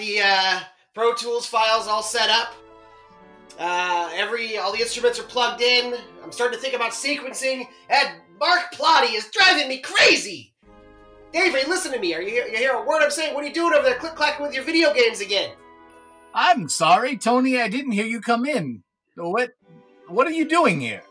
The 0.00 0.18
uh, 0.24 0.60
Pro 0.94 1.12
Tools 1.12 1.44
files 1.44 1.86
all 1.86 2.02
set 2.02 2.30
up. 2.30 2.54
Uh, 3.58 4.10
every 4.14 4.56
all 4.56 4.72
the 4.72 4.80
instruments 4.80 5.20
are 5.20 5.24
plugged 5.24 5.60
in. 5.60 5.94
I'm 6.24 6.32
starting 6.32 6.58
to 6.58 6.62
think 6.62 6.74
about 6.74 6.92
sequencing, 6.92 7.66
and 7.90 8.08
Mark 8.38 8.72
Plati 8.72 9.12
is 9.14 9.28
driving 9.30 9.68
me 9.68 9.82
crazy. 9.82 10.54
David, 11.34 11.68
listen 11.68 11.92
to 11.92 11.98
me. 11.98 12.14
Are 12.14 12.22
you, 12.22 12.30
you 12.50 12.56
hear 12.56 12.72
a 12.72 12.82
word 12.82 13.02
I'm 13.02 13.10
saying? 13.10 13.34
What 13.34 13.44
are 13.44 13.48
you 13.48 13.52
doing 13.52 13.74
over 13.74 13.82
there, 13.82 13.98
click 13.98 14.14
clacking 14.14 14.46
with 14.46 14.54
your 14.54 14.64
video 14.64 14.94
games 14.94 15.20
again? 15.20 15.50
I'm 16.32 16.70
sorry, 16.70 17.18
Tony. 17.18 17.60
I 17.60 17.68
didn't 17.68 17.92
hear 17.92 18.06
you 18.06 18.22
come 18.22 18.46
in. 18.46 18.82
What? 19.16 19.50
What 20.08 20.26
are 20.26 20.32
you 20.32 20.48
doing 20.48 20.80
here? 20.80 21.02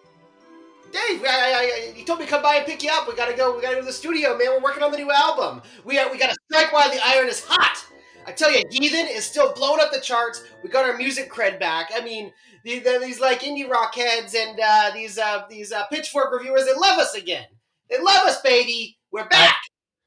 Dave, 0.92 1.24
I, 1.24 1.28
I, 1.28 1.92
I, 1.92 1.92
he 1.94 2.04
told 2.04 2.18
me 2.18 2.26
to 2.26 2.32
come 2.32 2.42
by 2.42 2.56
and 2.56 2.66
pick 2.66 2.82
you 2.82 2.90
up. 2.92 3.08
We 3.08 3.16
gotta 3.16 3.38
go. 3.38 3.56
We 3.56 3.62
gotta 3.62 3.76
go 3.76 3.82
to 3.82 3.86
the 3.86 3.94
studio, 3.94 4.36
man. 4.36 4.48
We're 4.50 4.62
working 4.62 4.82
on 4.82 4.90
the 4.90 4.98
new 4.98 5.12
album. 5.12 5.62
We 5.86 6.00
uh, 6.00 6.10
we 6.12 6.18
gotta 6.18 6.36
strike 6.50 6.74
while 6.74 6.90
the 6.90 7.00
iron 7.06 7.28
is 7.28 7.46
hot. 7.46 7.86
I 8.26 8.32
tell 8.32 8.52
you, 8.52 8.64
Heathen 8.70 9.08
is 9.08 9.26
still 9.26 9.54
blowing 9.54 9.80
up 9.82 9.92
the 9.92 10.02
charts. 10.02 10.44
We 10.64 10.70
got 10.70 10.86
our 10.86 10.98
music 10.98 11.32
cred 11.32 11.60
back. 11.60 11.90
I 11.94 12.02
mean, 12.02 12.32
these, 12.64 12.84
these 12.84 13.20
like 13.20 13.42
indie 13.42 13.70
rock 13.70 13.96
heads 13.96 14.36
and 14.36 14.60
uh, 14.64 14.92
these 14.94 15.18
uh, 15.18 15.44
these 15.50 15.72
uh, 15.72 15.86
pitchfork 15.88 16.32
reviewers, 16.32 16.66
they 16.66 16.74
love 16.74 17.00
us 17.00 17.16
again. 17.16 17.46
They 17.90 17.98
love 17.98 18.28
us, 18.28 18.42
baby. 18.42 18.98
We're 19.12 19.28
back. 19.28 19.56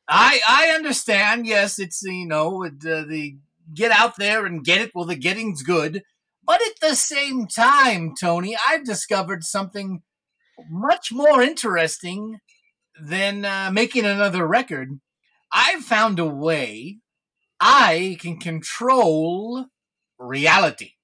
I 0.09 0.41
I 0.49 0.69
understand. 0.69 1.47
Yes, 1.47 1.79
it's 1.79 2.03
you 2.03 2.27
know 2.27 2.63
it, 2.63 2.75
uh, 2.87 3.05
the 3.09 3.37
get 3.75 3.91
out 3.91 4.17
there 4.19 4.47
and 4.47 4.65
get 4.65 4.81
it. 4.81 4.93
Well, 4.95 5.07
the 5.07 5.17
getting's 5.17 5.63
good, 5.63 6.03
but 6.45 6.61
at 6.61 6.81
the 6.81 6.95
same 6.95 7.47
time, 7.47 8.15
Tony, 8.19 8.57
I've 8.69 8.85
discovered 8.85 9.45
something 9.45 10.03
much 10.71 11.13
more 11.13 11.43
interesting 11.43 12.39
than 13.01 13.45
uh, 13.45 13.71
making 13.73 14.05
another 14.05 14.47
record. 14.47 15.01
I've 15.53 15.83
found 15.83 16.19
a 16.19 16.27
way 16.27 16.99
I 17.65 18.17
can 18.21 18.39
control 18.39 19.67
reality. 20.19 20.95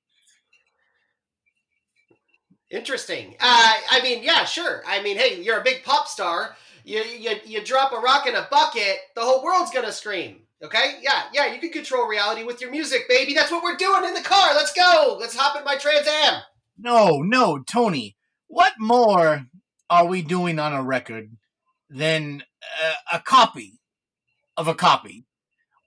Interesting. 2.69 3.37
Uh, 3.39 3.75
I 3.91 4.01
mean, 4.03 4.25
yeah, 4.25 4.45
sure. 4.45 4.83
I 4.85 5.01
mean, 5.01 5.17
hey, 5.17 5.41
you're 5.41 5.61
a 5.61 5.63
big 5.63 5.85
pop 5.85 6.09
star. 6.09 6.57
You, 6.85 7.01
you 7.01 7.37
you 7.47 7.65
drop 7.65 7.93
a 7.93 8.01
rock 8.01 8.27
in 8.27 8.35
a 8.35 8.49
bucket, 8.51 8.97
the 9.15 9.21
whole 9.21 9.45
world's 9.45 9.71
gonna 9.71 9.93
scream. 9.93 10.41
Okay? 10.61 10.99
Yeah, 11.01 11.23
yeah. 11.33 11.53
You 11.53 11.61
can 11.61 11.71
control 11.71 12.09
reality 12.09 12.43
with 12.43 12.61
your 12.61 12.73
music, 12.73 13.09
baby. 13.09 13.35
That's 13.35 13.53
what 13.53 13.63
we're 13.63 13.77
doing 13.77 14.05
in 14.05 14.15
the 14.15 14.21
car. 14.21 14.55
Let's 14.57 14.73
go. 14.73 15.17
Let's 15.21 15.37
hop 15.37 15.57
in 15.57 15.65
my 15.65 15.77
Trans 15.77 16.09
Am. 16.09 16.43
No, 16.77 17.23
no, 17.23 17.61
Tony. 17.63 18.17
What 18.49 18.73
more 18.81 19.47
are 19.89 20.07
we 20.07 20.23
doing 20.23 20.59
on 20.59 20.73
a 20.73 20.83
record 20.83 21.37
than 21.89 22.43
uh, 22.83 22.95
a 23.13 23.21
copy 23.21 23.79
of 24.57 24.67
a 24.67 24.75
copy? 24.75 25.25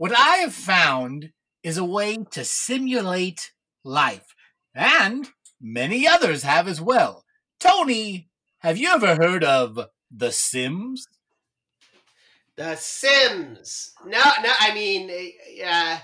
What 0.01 0.17
I 0.17 0.37
have 0.37 0.55
found 0.55 1.29
is 1.61 1.77
a 1.77 1.85
way 1.85 2.17
to 2.31 2.43
simulate 2.43 3.51
life, 3.83 4.33
and 4.73 5.29
many 5.61 6.07
others 6.07 6.41
have 6.41 6.67
as 6.67 6.81
well. 6.81 7.23
Tony, 7.59 8.27
have 8.61 8.79
you 8.79 8.89
ever 8.89 9.13
heard 9.13 9.43
of 9.43 9.79
The 10.09 10.31
Sims? 10.31 11.05
The 12.55 12.75
Sims. 12.77 13.93
No, 14.03 14.23
no. 14.41 14.51
I 14.59 14.73
mean, 14.73 15.11
uh, 15.63 15.99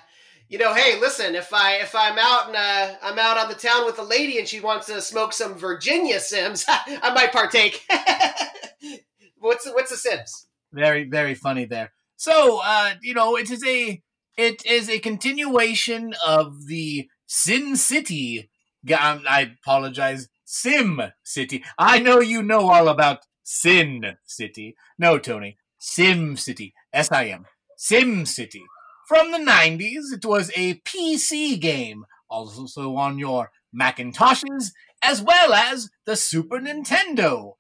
you 0.48 0.60
know, 0.60 0.76
hey, 0.76 1.00
listen. 1.00 1.34
If 1.34 1.52
I 1.52 1.78
if 1.78 1.96
I'm 1.96 2.20
out 2.20 2.50
and 2.50 2.56
uh, 2.56 2.98
I'm 3.02 3.18
out 3.18 3.40
on 3.40 3.50
the 3.50 3.56
town 3.56 3.88
with 3.88 3.98
a 3.98 4.04
lady 4.04 4.38
and 4.38 4.48
she 4.48 4.60
wants 4.60 4.86
to 4.86 5.02
smoke 5.02 5.34
some 5.34 5.56
Virginia 5.56 6.20
Sims, 6.20 6.66
I 6.70 7.12
might 7.16 7.34
partake. 7.34 7.84
what's 9.40 9.66
what's 9.66 9.90
the 9.90 9.98
Sims? 9.98 10.46
Very, 10.72 11.06
very 11.06 11.34
funny 11.34 11.66
there. 11.66 11.94
So, 12.18 12.62
uh, 12.64 12.96
you 13.02 13.14
know, 13.14 13.38
it 13.38 13.50
is 13.52 13.64
a 13.64 14.02
it 14.38 14.66
is 14.66 14.90
a 14.90 15.00
continuation 15.00 16.14
of 16.26 16.68
the 16.68 17.10
Sin 17.28 17.76
City. 17.76 18.50
um, 18.90 19.24
I 19.28 19.52
apologize, 19.62 20.28
Sim 20.44 21.02
City. 21.24 21.64
I 21.78 22.00
know 22.00 22.20
you 22.20 22.42
know 22.42 22.70
all 22.70 22.88
about 22.88 23.20
Sin 23.44 24.16
City. 24.26 24.76
No, 24.98 25.20
Tony, 25.20 25.58
Sim 25.78 26.38
City. 26.38 26.74
S 26.92 27.12
I 27.12 27.26
M. 27.28 27.46
Sim 27.78 28.26
City. 28.26 28.64
From 29.08 29.32
the 29.32 29.38
90s, 29.38 30.12
it 30.12 30.26
was 30.26 30.52
a 30.56 30.76
PC 30.82 31.60
game, 31.60 32.06
also 32.30 32.96
on 32.96 33.20
your 33.20 33.52
Macintoshes, 33.74 34.72
as 35.04 35.22
well 35.22 35.54
as 35.54 35.90
the 36.06 36.16
Super 36.16 36.60
Nintendo. 36.60 37.54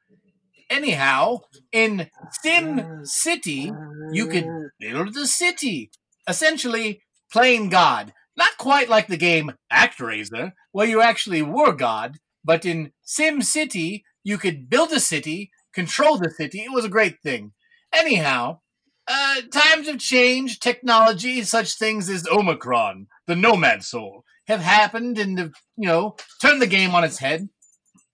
Anyhow, 0.69 1.39
in 1.71 2.09
Sim 2.43 3.05
City, 3.05 3.71
you 4.11 4.27
could 4.27 4.47
build 4.79 5.13
the 5.13 5.27
city. 5.27 5.91
Essentially, 6.27 7.01
playing 7.31 7.69
God. 7.69 8.13
Not 8.35 8.57
quite 8.57 8.89
like 8.89 9.07
the 9.07 9.17
game 9.17 9.53
ActRaiser, 9.71 10.51
where 10.71 10.87
you 10.87 11.01
actually 11.01 11.41
were 11.41 11.71
God, 11.71 12.17
but 12.43 12.65
in 12.65 12.91
Sim 13.01 13.41
City, 13.41 14.03
you 14.23 14.37
could 14.37 14.69
build 14.69 14.91
a 14.91 14.99
city, 14.99 15.51
control 15.73 16.17
the 16.17 16.29
city. 16.29 16.59
It 16.59 16.71
was 16.71 16.85
a 16.85 16.89
great 16.89 17.21
thing. 17.23 17.53
Anyhow, 17.93 18.59
uh, 19.07 19.41
times 19.51 19.87
have 19.87 19.99
changed. 19.99 20.61
Technology, 20.61 21.41
such 21.43 21.77
things 21.77 22.09
as 22.09 22.23
Omikron, 22.23 23.07
the 23.25 23.35
Nomad 23.35 23.83
Soul, 23.83 24.23
have 24.47 24.59
happened 24.59 25.17
and 25.17 25.39
have, 25.39 25.53
you 25.77 25.87
know, 25.87 26.15
turned 26.41 26.61
the 26.61 26.67
game 26.67 26.93
on 26.93 27.03
its 27.03 27.19
head. 27.19 27.47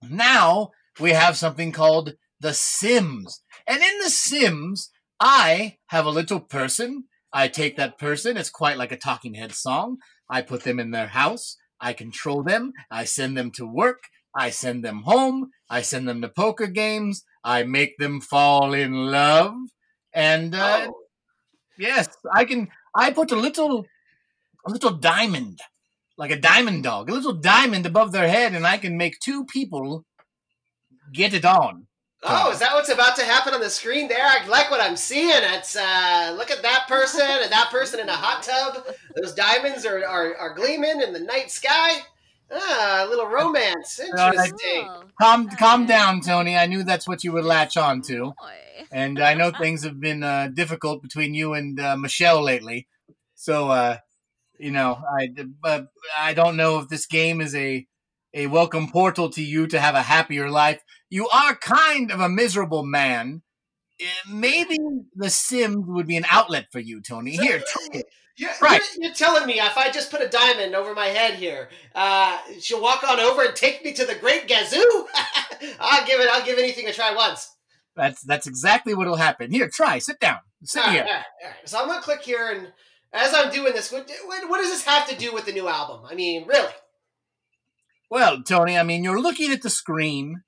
Now 0.08 0.72
we 1.00 1.12
have 1.12 1.36
something 1.36 1.72
called 1.72 2.14
The 2.44 2.54
Sims. 2.54 3.42
And 3.66 3.82
in 3.82 4.00
The 4.00 4.10
Sims, 4.10 4.92
I 5.20 5.78
have 5.88 6.06
a 6.06 6.12
little 6.12 6.42
person. 6.42 7.06
I 7.32 7.48
take 7.48 7.78
that 7.78 7.98
person, 7.98 8.38
it's 8.38 8.50
quite 8.52 8.78
like 8.78 8.92
a 8.92 8.98
talking 8.98 9.34
head 9.34 9.54
song. 9.54 9.98
I 10.30 10.42
put 10.42 10.64
them 10.64 10.80
in 10.80 10.92
their 10.92 11.08
house. 11.08 11.58
I 11.80 11.94
control 11.94 12.44
them. 12.44 12.74
I 12.92 13.06
send 13.06 13.38
them 13.38 13.50
to 13.52 13.66
work. 13.66 14.04
I 14.36 14.50
send 14.50 14.84
them 14.84 15.04
home. 15.04 15.52
I 15.70 15.82
send 15.82 16.08
them 16.08 16.22
to 16.22 16.30
poker 16.30 16.68
games. 16.68 17.24
I 17.44 17.64
make 17.64 17.98
them 17.98 18.20
fall 18.20 18.74
in 18.74 18.92
love. 18.94 19.56
And 20.14 20.54
uh, 20.54 20.88
Oh, 20.90 20.94
yes, 21.80 22.10
I 22.32 22.44
can. 22.46 22.68
I 22.94 23.12
put 23.12 23.32
a 23.32 23.38
little, 23.38 23.86
a 24.68 24.72
little 24.72 24.92
diamond, 24.92 25.60
like 26.18 26.32
a 26.32 26.40
diamond 26.40 26.84
dog, 26.84 27.10
a 27.10 27.14
little 27.14 27.34
diamond 27.34 27.86
above 27.86 28.12
their 28.12 28.28
head, 28.28 28.54
and 28.54 28.68
I 28.68 28.78
can 28.78 28.98
make 28.98 29.20
two 29.20 29.46
people 29.46 30.06
get 31.12 31.34
it 31.34 31.46
on. 31.46 31.88
Oh, 32.26 32.52
is 32.52 32.60
that 32.60 32.74
what's 32.74 32.90
about 32.90 33.16
to 33.18 33.24
happen 33.24 33.54
on 33.54 33.62
the 33.62 33.70
screen 33.70 34.08
there? 34.08 34.26
I 34.26 34.46
like 34.48 34.72
what 34.72 34.82
I'm 34.82 34.96
seeing. 34.96 35.30
It's 35.32 35.76
uh, 35.76 36.36
look 36.38 36.52
at 36.52 36.62
that 36.62 36.86
person 36.88 37.22
and 37.22 37.52
that 37.52 37.70
person 37.72 38.00
in 38.00 38.10
a 38.10 38.14
hot 38.14 38.44
tub. 38.44 38.86
Those 39.16 39.34
diamonds 39.34 39.86
are 39.86 40.06
are, 40.06 40.36
are 40.36 40.54
gleaming 40.54 41.02
in 41.02 41.14
the 41.14 41.20
night 41.20 41.52
sky. 41.52 42.02
Ah, 42.52 43.06
a 43.06 43.10
little 43.10 43.28
romance. 43.28 44.00
Interesting. 44.00 44.88
Calm, 45.20 45.50
calm 45.50 45.86
down, 45.86 46.22
Tony. 46.22 46.56
I 46.56 46.66
knew 46.66 46.84
that's 46.84 47.08
what 47.08 47.24
you 47.24 47.32
would 47.32 47.46
latch 47.46 47.78
on 47.78 48.02
to, 48.04 48.34
and 48.92 49.20
I 49.20 49.34
know 49.34 49.52
things 49.52 49.84
have 49.84 50.00
been 50.00 50.24
uh, 50.24 50.50
difficult 50.54 51.02
between 51.02 51.34
you 51.34 51.54
and 51.54 51.80
uh, 51.80 51.98
Michelle 51.98 52.44
lately. 52.44 52.88
So, 53.36 53.70
uh, 53.70 53.98
you 54.60 54.72
know, 54.72 55.02
I 55.18 55.30
but 55.62 55.88
I 56.18 56.34
don't 56.34 56.58
know 56.58 56.80
if 56.80 56.90
this 56.90 57.06
game 57.06 57.42
is 57.42 57.56
a 57.56 57.88
a 58.34 58.48
welcome 58.48 58.90
portal 58.90 59.30
to 59.30 59.44
you 59.44 59.68
to 59.68 59.80
have 59.80 59.96
a 59.96 60.02
happier 60.02 60.50
life. 60.50 60.82
You 61.14 61.30
are 61.30 61.54
kind 61.56 62.12
of 62.12 62.20
a 62.20 62.28
miserable 62.28 62.84
man. 62.84 63.44
Eh, 64.02 64.06
Maybe 64.28 64.80
The 65.16 65.30
Sims 65.30 65.86
would 65.86 66.08
be 66.08 66.18
an 66.18 66.26
outlet 66.28 66.66
for 66.72 66.80
you, 66.80 67.02
Tony. 67.04 67.38
Here, 67.38 67.60
try 67.60 68.00
it. 68.00 68.06
You're, 68.36 68.50
Right. 68.60 68.82
you're, 68.96 69.06
you're 69.06 69.14
telling 69.14 69.46
me 69.46 69.60
if 69.60 69.78
I 69.78 69.92
just 69.92 70.10
put 70.10 70.22
a 70.24 70.28
diamond 70.28 70.74
over 70.74 70.96
my 70.96 71.06
head 71.06 71.36
here, 71.36 71.70
uh, 71.94 72.40
she'll 72.60 72.82
walk 72.82 73.04
on 73.04 73.20
over 73.20 73.44
and 73.44 73.56
take 73.56 73.86
me 73.86 73.94
to 73.94 74.06
the 74.06 74.16
Great 74.16 74.48
Gazoo? 74.48 74.82
I'll 75.80 76.04
give 76.08 76.20
it. 76.20 76.28
I'll 76.32 76.44
give 76.44 76.58
anything 76.58 76.88
a 76.88 76.92
try 76.94 77.14
once. 77.16 77.48
That's 77.96 78.24
that's 78.24 78.48
exactly 78.48 78.96
what'll 78.96 79.18
happen. 79.18 79.52
Here, 79.52 79.70
try. 79.72 80.00
Sit 80.00 80.20
down. 80.20 80.40
Sit 80.64 80.82
All 80.82 80.88
right, 80.88 80.94
here. 80.96 81.04
all 81.04 81.10
right, 81.12 81.24
all 81.44 81.50
right. 81.52 81.70
So 81.70 81.80
I'm 81.80 81.88
gonna 81.90 82.02
click 82.02 82.24
here, 82.24 82.50
and 82.50 82.74
as 83.14 83.36
I'm 83.36 83.52
doing 83.52 83.74
this, 83.74 83.92
what, 83.92 84.10
what, 84.26 84.50
what 84.50 84.62
does 84.62 84.72
this 84.72 84.84
have 84.86 85.08
to 85.10 85.16
do 85.16 85.32
with 85.32 85.46
the 85.46 85.52
new 85.54 85.68
album? 85.68 86.08
I 86.10 86.16
mean, 86.16 86.48
really? 86.48 86.74
Well, 88.10 88.42
Tony, 88.42 88.80
I 88.80 88.82
mean, 88.84 89.04
you're 89.04 89.22
looking 89.22 89.52
at 89.52 89.62
the 89.62 89.70
screen, 89.70 90.42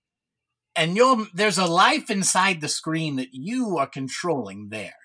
and 0.75 0.95
you're 0.95 1.27
there's 1.33 1.57
a 1.57 1.65
life 1.65 2.09
inside 2.09 2.61
the 2.61 2.67
screen 2.67 3.15
that 3.17 3.29
you 3.33 3.77
are 3.77 3.87
controlling 3.87 4.69
there. 4.69 4.95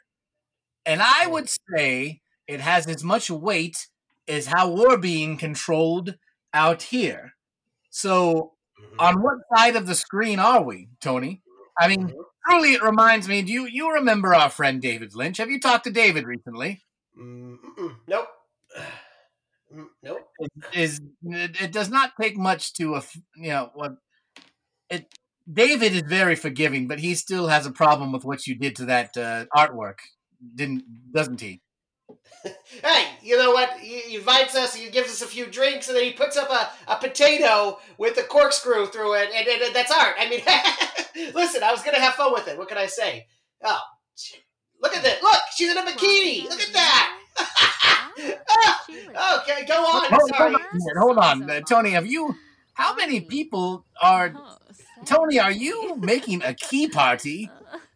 And 0.86 1.00
I 1.02 1.26
would 1.26 1.48
say 1.48 2.22
it 2.46 2.60
has 2.60 2.86
as 2.86 3.04
much 3.04 3.30
weight 3.30 3.88
as 4.26 4.46
how 4.46 4.70
we're 4.70 4.96
being 4.96 5.36
controlled 5.36 6.16
out 6.52 6.82
here. 6.82 7.34
So, 7.90 8.52
on 8.98 9.22
what 9.22 9.38
side 9.54 9.76
of 9.76 9.86
the 9.86 9.94
screen 9.94 10.38
are 10.38 10.62
we, 10.62 10.88
Tony? 11.00 11.42
I 11.78 11.88
mean, 11.88 12.12
truly, 12.48 12.74
it 12.74 12.82
reminds 12.82 13.28
me. 13.28 13.42
Do 13.42 13.52
you 13.52 13.66
you 13.66 13.92
remember 13.94 14.34
our 14.34 14.50
friend 14.50 14.80
David 14.80 15.14
Lynch? 15.14 15.38
Have 15.38 15.50
you 15.50 15.60
talked 15.60 15.84
to 15.84 15.90
David 15.90 16.26
recently? 16.26 16.82
Mm-mm. 17.18 17.96
Nope. 18.08 18.28
Mm, 19.72 19.86
Nope. 20.02 20.28
Is 20.74 21.00
it, 21.22 21.62
it 21.62 21.70
does 21.70 21.88
not 21.90 22.10
take 22.20 22.36
much 22.36 22.74
to 22.74 22.96
a 22.96 23.04
you 23.36 23.50
know 23.50 23.70
what 23.74 23.92
it. 24.88 25.06
David 25.52 25.92
is 25.92 26.02
very 26.02 26.36
forgiving, 26.36 26.88
but 26.88 27.00
he 27.00 27.14
still 27.14 27.48
has 27.48 27.66
a 27.66 27.72
problem 27.72 28.12
with 28.12 28.24
what 28.24 28.46
you 28.46 28.54
did 28.54 28.76
to 28.76 28.84
that 28.86 29.16
uh, 29.16 29.46
artwork, 29.56 29.98
didn't 30.54 30.84
doesn't 31.12 31.40
he? 31.40 31.60
Hey, 32.82 33.08
you 33.22 33.36
know 33.36 33.50
what? 33.50 33.78
He, 33.78 34.00
he 34.00 34.16
invites 34.16 34.56
us, 34.56 34.74
he 34.74 34.88
gives 34.90 35.10
us 35.10 35.20
a 35.20 35.26
few 35.26 35.46
drinks, 35.46 35.88
and 35.88 35.96
then 35.96 36.04
he 36.04 36.12
puts 36.12 36.38
up 36.38 36.48
a, 36.48 36.70
a 36.90 36.96
potato 36.96 37.78
with 37.98 38.16
a 38.16 38.22
corkscrew 38.22 38.86
through 38.86 39.14
it, 39.14 39.28
and, 39.34 39.46
and, 39.46 39.62
and 39.62 39.74
that's 39.74 39.90
art. 39.90 40.14
I 40.18 40.30
mean, 40.30 40.40
listen, 41.34 41.62
I 41.62 41.70
was 41.70 41.82
going 41.82 41.94
to 41.94 42.00
have 42.00 42.14
fun 42.14 42.32
with 42.32 42.48
it. 42.48 42.56
What 42.56 42.68
can 42.68 42.78
I 42.78 42.86
say? 42.86 43.26
Oh, 43.62 43.80
look 44.80 44.96
at 44.96 45.02
that. 45.02 45.22
Look, 45.22 45.40
she's 45.54 45.70
in 45.70 45.76
a 45.76 45.82
bikini. 45.82 46.44
Look 46.44 46.60
at 46.60 46.72
that. 46.72 47.18
Ah, 47.38 48.84
okay, 49.42 49.66
go 49.66 49.74
on. 49.74 50.10
Hold, 50.10 50.30
Sorry. 50.30 50.52
hold 50.52 50.54
on, 50.54 50.96
hold 50.96 51.18
on. 51.18 51.50
Uh, 51.50 51.60
Tony. 51.60 51.90
Have 51.90 52.06
you? 52.06 52.34
How 52.74 52.94
many 52.94 53.20
people 53.20 53.84
are? 54.00 54.32
Tony, 55.04 55.38
are 55.38 55.52
you 55.52 55.96
making 55.96 56.42
a 56.42 56.54
key 56.54 56.88
party 56.88 57.50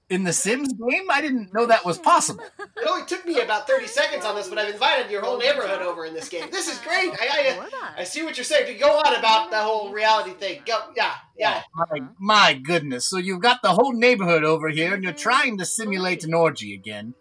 in 0.08 0.24
the 0.24 0.32
Sims 0.32 0.72
game? 0.72 1.10
I 1.10 1.20
didn't 1.20 1.52
know 1.52 1.66
that 1.66 1.84
was 1.84 1.98
possible. 1.98 2.44
It 2.58 2.88
only 2.88 3.06
took 3.06 3.24
me 3.26 3.40
about 3.40 3.66
30 3.66 3.86
seconds 3.86 4.24
on 4.24 4.34
this, 4.34 4.48
but 4.48 4.58
I've 4.58 4.72
invited 4.72 5.10
your 5.10 5.22
whole 5.22 5.38
neighborhood 5.38 5.82
over 5.82 6.04
in 6.04 6.14
this 6.14 6.28
game. 6.28 6.48
This 6.50 6.68
is 6.68 6.78
great. 6.80 7.12
I, 7.12 7.58
I, 7.72 8.00
I 8.00 8.04
see 8.04 8.22
what 8.22 8.36
you're 8.36 8.44
saying. 8.44 8.78
Go 8.78 8.88
on 8.90 9.14
about 9.16 9.50
the 9.50 9.58
whole 9.58 9.92
reality 9.92 10.32
thing. 10.32 10.60
Go, 10.66 10.78
yeah, 10.96 11.14
yeah. 11.38 11.62
My, 11.74 12.00
my 12.18 12.54
goodness. 12.54 13.08
So 13.08 13.18
you've 13.18 13.42
got 13.42 13.62
the 13.62 13.72
whole 13.72 13.92
neighborhood 13.92 14.44
over 14.44 14.68
here 14.68 14.94
and 14.94 15.02
you're 15.02 15.12
trying 15.12 15.58
to 15.58 15.64
simulate 15.64 16.24
an 16.24 16.34
orgy 16.34 16.74
again. 16.74 17.14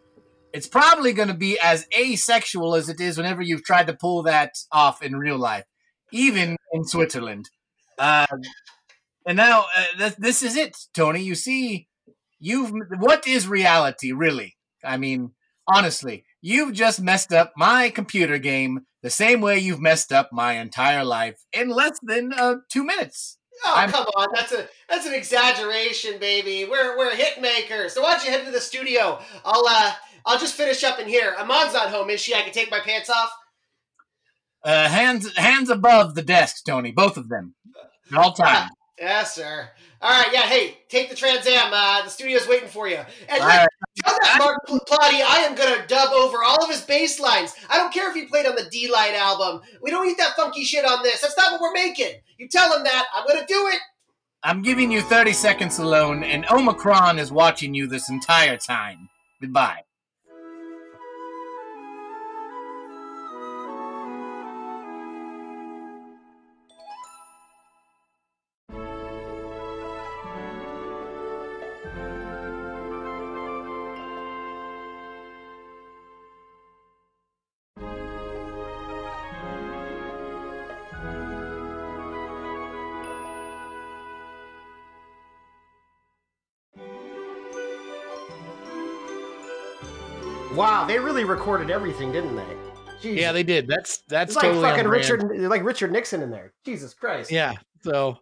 It's 0.53 0.67
probably 0.67 1.13
going 1.13 1.29
to 1.29 1.33
be 1.33 1.57
as 1.59 1.87
asexual 1.97 2.75
as 2.75 2.87
it 2.87 3.01
is 3.01 3.17
whenever 3.17 3.41
you've 3.41 3.63
tried 3.63 3.87
to 3.87 3.93
pull 3.93 4.23
that 4.23 4.51
off 4.71 5.01
in 5.01 5.15
real 5.15 5.37
life, 5.37 5.65
even 6.11 6.57
in 6.73 6.85
Switzerland. 6.85 7.49
Uh, 7.97 8.27
and 9.25 9.37
now 9.37 9.65
uh, 9.77 9.97
th- 9.97 10.15
this 10.17 10.43
is 10.43 10.55
it, 10.55 10.75
Tony. 10.93 11.21
You 11.21 11.35
see, 11.35 11.87
you've 12.39 12.71
what 12.99 13.27
is 13.27 13.47
reality 13.47 14.11
really? 14.11 14.57
I 14.83 14.97
mean, 14.97 15.31
honestly, 15.67 16.25
you've 16.41 16.73
just 16.73 17.01
messed 17.01 17.31
up 17.33 17.53
my 17.55 17.89
computer 17.89 18.37
game 18.37 18.81
the 19.01 19.09
same 19.09 19.41
way 19.41 19.59
you've 19.59 19.81
messed 19.81 20.11
up 20.11 20.29
my 20.31 20.53
entire 20.53 21.03
life 21.03 21.37
in 21.51 21.69
less 21.69 21.99
than 22.01 22.31
uh, 22.33 22.55
two 22.71 22.83
minutes. 22.83 23.37
Oh, 23.65 23.73
I'm- 23.75 23.91
come 23.91 24.05
on. 24.15 24.27
That's 24.33 24.51
a 24.51 24.67
that's 24.89 25.05
an 25.05 25.13
exaggeration, 25.13 26.19
baby. 26.19 26.65
We're 26.69 26.97
we're 26.97 27.15
hit 27.15 27.39
makers. 27.41 27.93
So 27.93 28.01
why 28.01 28.13
don't 28.13 28.25
you 28.25 28.31
head 28.31 28.45
to 28.45 28.51
the 28.51 28.59
studio? 28.61 29.19
I'll 29.45 29.65
uh 29.67 29.93
I'll 30.25 30.39
just 30.39 30.55
finish 30.55 30.83
up 30.83 30.99
in 30.99 31.07
here. 31.07 31.35
Iman's 31.37 31.73
not 31.73 31.89
home, 31.89 32.09
is 32.09 32.19
she? 32.21 32.33
I 32.33 32.41
can 32.41 32.51
take 32.53 32.71
my 32.71 32.79
pants 32.79 33.09
off. 33.09 33.29
Uh, 34.63 34.87
hands 34.87 35.35
hands 35.37 35.69
above 35.69 36.15
the 36.15 36.21
desk, 36.21 36.63
Tony. 36.65 36.91
Both 36.91 37.17
of 37.17 37.27
them, 37.29 37.53
at 38.11 38.17
all 38.17 38.31
times. 38.33 38.71
Yes, 39.03 39.35
sir. 39.35 39.69
All 40.01 40.09
right, 40.09 40.31
yeah. 40.31 40.43
Hey, 40.43 40.77
take 40.87 41.09
the 41.09 41.15
Trans 41.15 41.45
Am. 41.45 41.73
Uh, 41.73 42.03
the 42.03 42.09
studio's 42.09 42.47
waiting 42.47 42.69
for 42.69 42.87
you. 42.87 42.99
And 43.27 43.41
All 43.41 43.47
right. 43.47 43.67
tell 44.01 44.17
that 44.21 44.35
Mark 44.39 44.57
Pl- 44.65 44.79
Plati 44.87 45.21
I 45.21 45.39
am 45.39 45.55
gonna 45.55 45.85
dub 45.87 46.13
over 46.13 46.37
all 46.41 46.63
of 46.63 46.69
his 46.69 46.81
bass 46.81 47.19
lines. 47.19 47.53
I 47.69 47.77
don't 47.77 47.93
care 47.93 48.09
if 48.09 48.15
he 48.15 48.27
played 48.27 48.45
on 48.45 48.55
the 48.55 48.63
Deee-Lite 48.71 49.15
album. 49.15 49.61
We 49.81 49.91
don't 49.91 50.07
need 50.07 50.17
that 50.19 50.37
funky 50.37 50.63
shit 50.63 50.85
on 50.85 51.03
this. 51.03 51.19
That's 51.19 51.35
not 51.37 51.51
what 51.51 51.59
we're 51.59 51.73
making. 51.73 52.13
You 52.37 52.47
tell 52.47 52.73
him 52.77 52.85
that. 52.85 53.07
I'm 53.13 53.27
gonna 53.27 53.45
do 53.45 53.67
it. 53.67 53.79
I'm 54.41 54.61
giving 54.61 54.89
you 54.89 55.01
30 55.01 55.33
seconds 55.33 55.79
alone, 55.79 56.23
and 56.23 56.45
Omikron 56.45 57.19
is 57.19 57.29
watching 57.31 57.73
you 57.73 57.87
this 57.87 58.09
entire 58.09 58.55
time. 58.57 59.09
Goodbye. 59.41 59.82
Wow, 90.83 90.87
they 90.87 90.99
really 90.99 91.23
recorded 91.23 91.71
everything, 91.71 92.11
didn't 92.11 92.35
they? 92.35 92.43
Jeez. 93.01 93.17
Yeah, 93.17 93.31
they 93.31 93.43
did. 93.43 93.67
That's 93.67 93.99
that's 94.09 94.31
It's 94.31 94.35
like 94.35 94.43
totally 94.43 94.63
fucking. 94.63 94.87
Richard, 94.87 95.49
like 95.49 95.63
Richard 95.63 95.91
Nixon 95.93 96.21
in 96.21 96.29
there. 96.29 96.53
Jesus 96.65 96.93
Christ. 96.93 97.31
Yeah. 97.31 97.53
So 97.83 98.17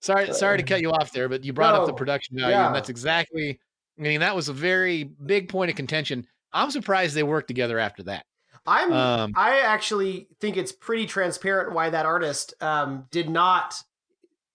sorry, 0.00 0.32
sorry 0.32 0.58
to 0.58 0.62
cut 0.62 0.80
you 0.80 0.90
off 0.92 1.12
there, 1.12 1.28
but 1.28 1.44
you 1.44 1.52
brought 1.52 1.74
up 1.74 1.86
the 1.86 1.92
production 1.92 2.38
value, 2.38 2.54
Yeah. 2.54 2.66
and 2.66 2.74
that's 2.74 2.88
exactly. 2.88 3.58
I 3.98 4.02
mean, 4.02 4.20
that 4.20 4.34
was 4.34 4.48
a 4.48 4.52
very 4.52 5.04
big 5.04 5.48
point 5.48 5.70
of 5.70 5.76
contention. 5.76 6.26
I'm 6.52 6.70
surprised 6.70 7.16
they 7.16 7.22
worked 7.24 7.48
together 7.48 7.78
after 7.80 8.04
that. 8.04 8.26
I'm. 8.66 8.92
Um, 8.92 9.32
I 9.36 9.60
actually 9.60 10.28
think 10.40 10.56
it's 10.56 10.72
pretty 10.72 11.06
transparent 11.06 11.74
why 11.74 11.90
that 11.90 12.06
artist 12.06 12.54
um, 12.60 13.06
did 13.10 13.28
not 13.28 13.74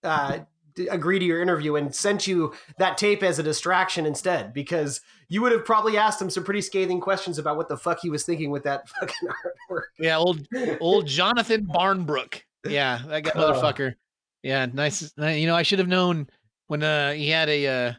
uh, 0.04 0.40
agree 0.88 1.20
to 1.20 1.26
your 1.26 1.42
interview 1.42 1.76
and 1.76 1.94
sent 1.94 2.28
you 2.28 2.54
that 2.78 2.98
tape 2.98 3.24
as 3.24 3.40
a 3.40 3.44
distraction 3.44 4.06
instead, 4.06 4.54
because 4.54 5.02
you 5.28 5.42
would 5.42 5.52
have 5.52 5.66
probably 5.66 5.98
asked 5.98 6.22
him 6.22 6.30
some 6.30 6.44
pretty 6.44 6.62
scathing 6.62 7.00
questions 7.00 7.38
about 7.38 7.58
what 7.58 7.68
the 7.70 7.78
fuck 7.78 8.00
he 8.02 8.10
was 8.10 8.24
thinking 8.24 8.52
with 8.52 8.64
that 8.64 8.88
fucking 9.00 9.30
artwork. 9.30 9.82
Yeah, 10.00 10.18
old 10.18 10.48
old 10.80 11.06
Jonathan 11.08 11.66
Barnbrook. 11.66 12.44
Yeah, 12.68 13.00
that 13.08 13.24
guy, 13.24 13.32
motherfucker. 13.32 13.96
Yeah, 14.44 14.66
nice. 14.72 15.12
You 15.18 15.48
know, 15.48 15.56
I 15.56 15.64
should 15.64 15.80
have 15.80 15.88
known 15.88 16.28
when 16.68 16.84
uh, 16.84 17.12
he 17.14 17.30
had 17.30 17.50
a 17.50 17.68
uh, 17.68 17.94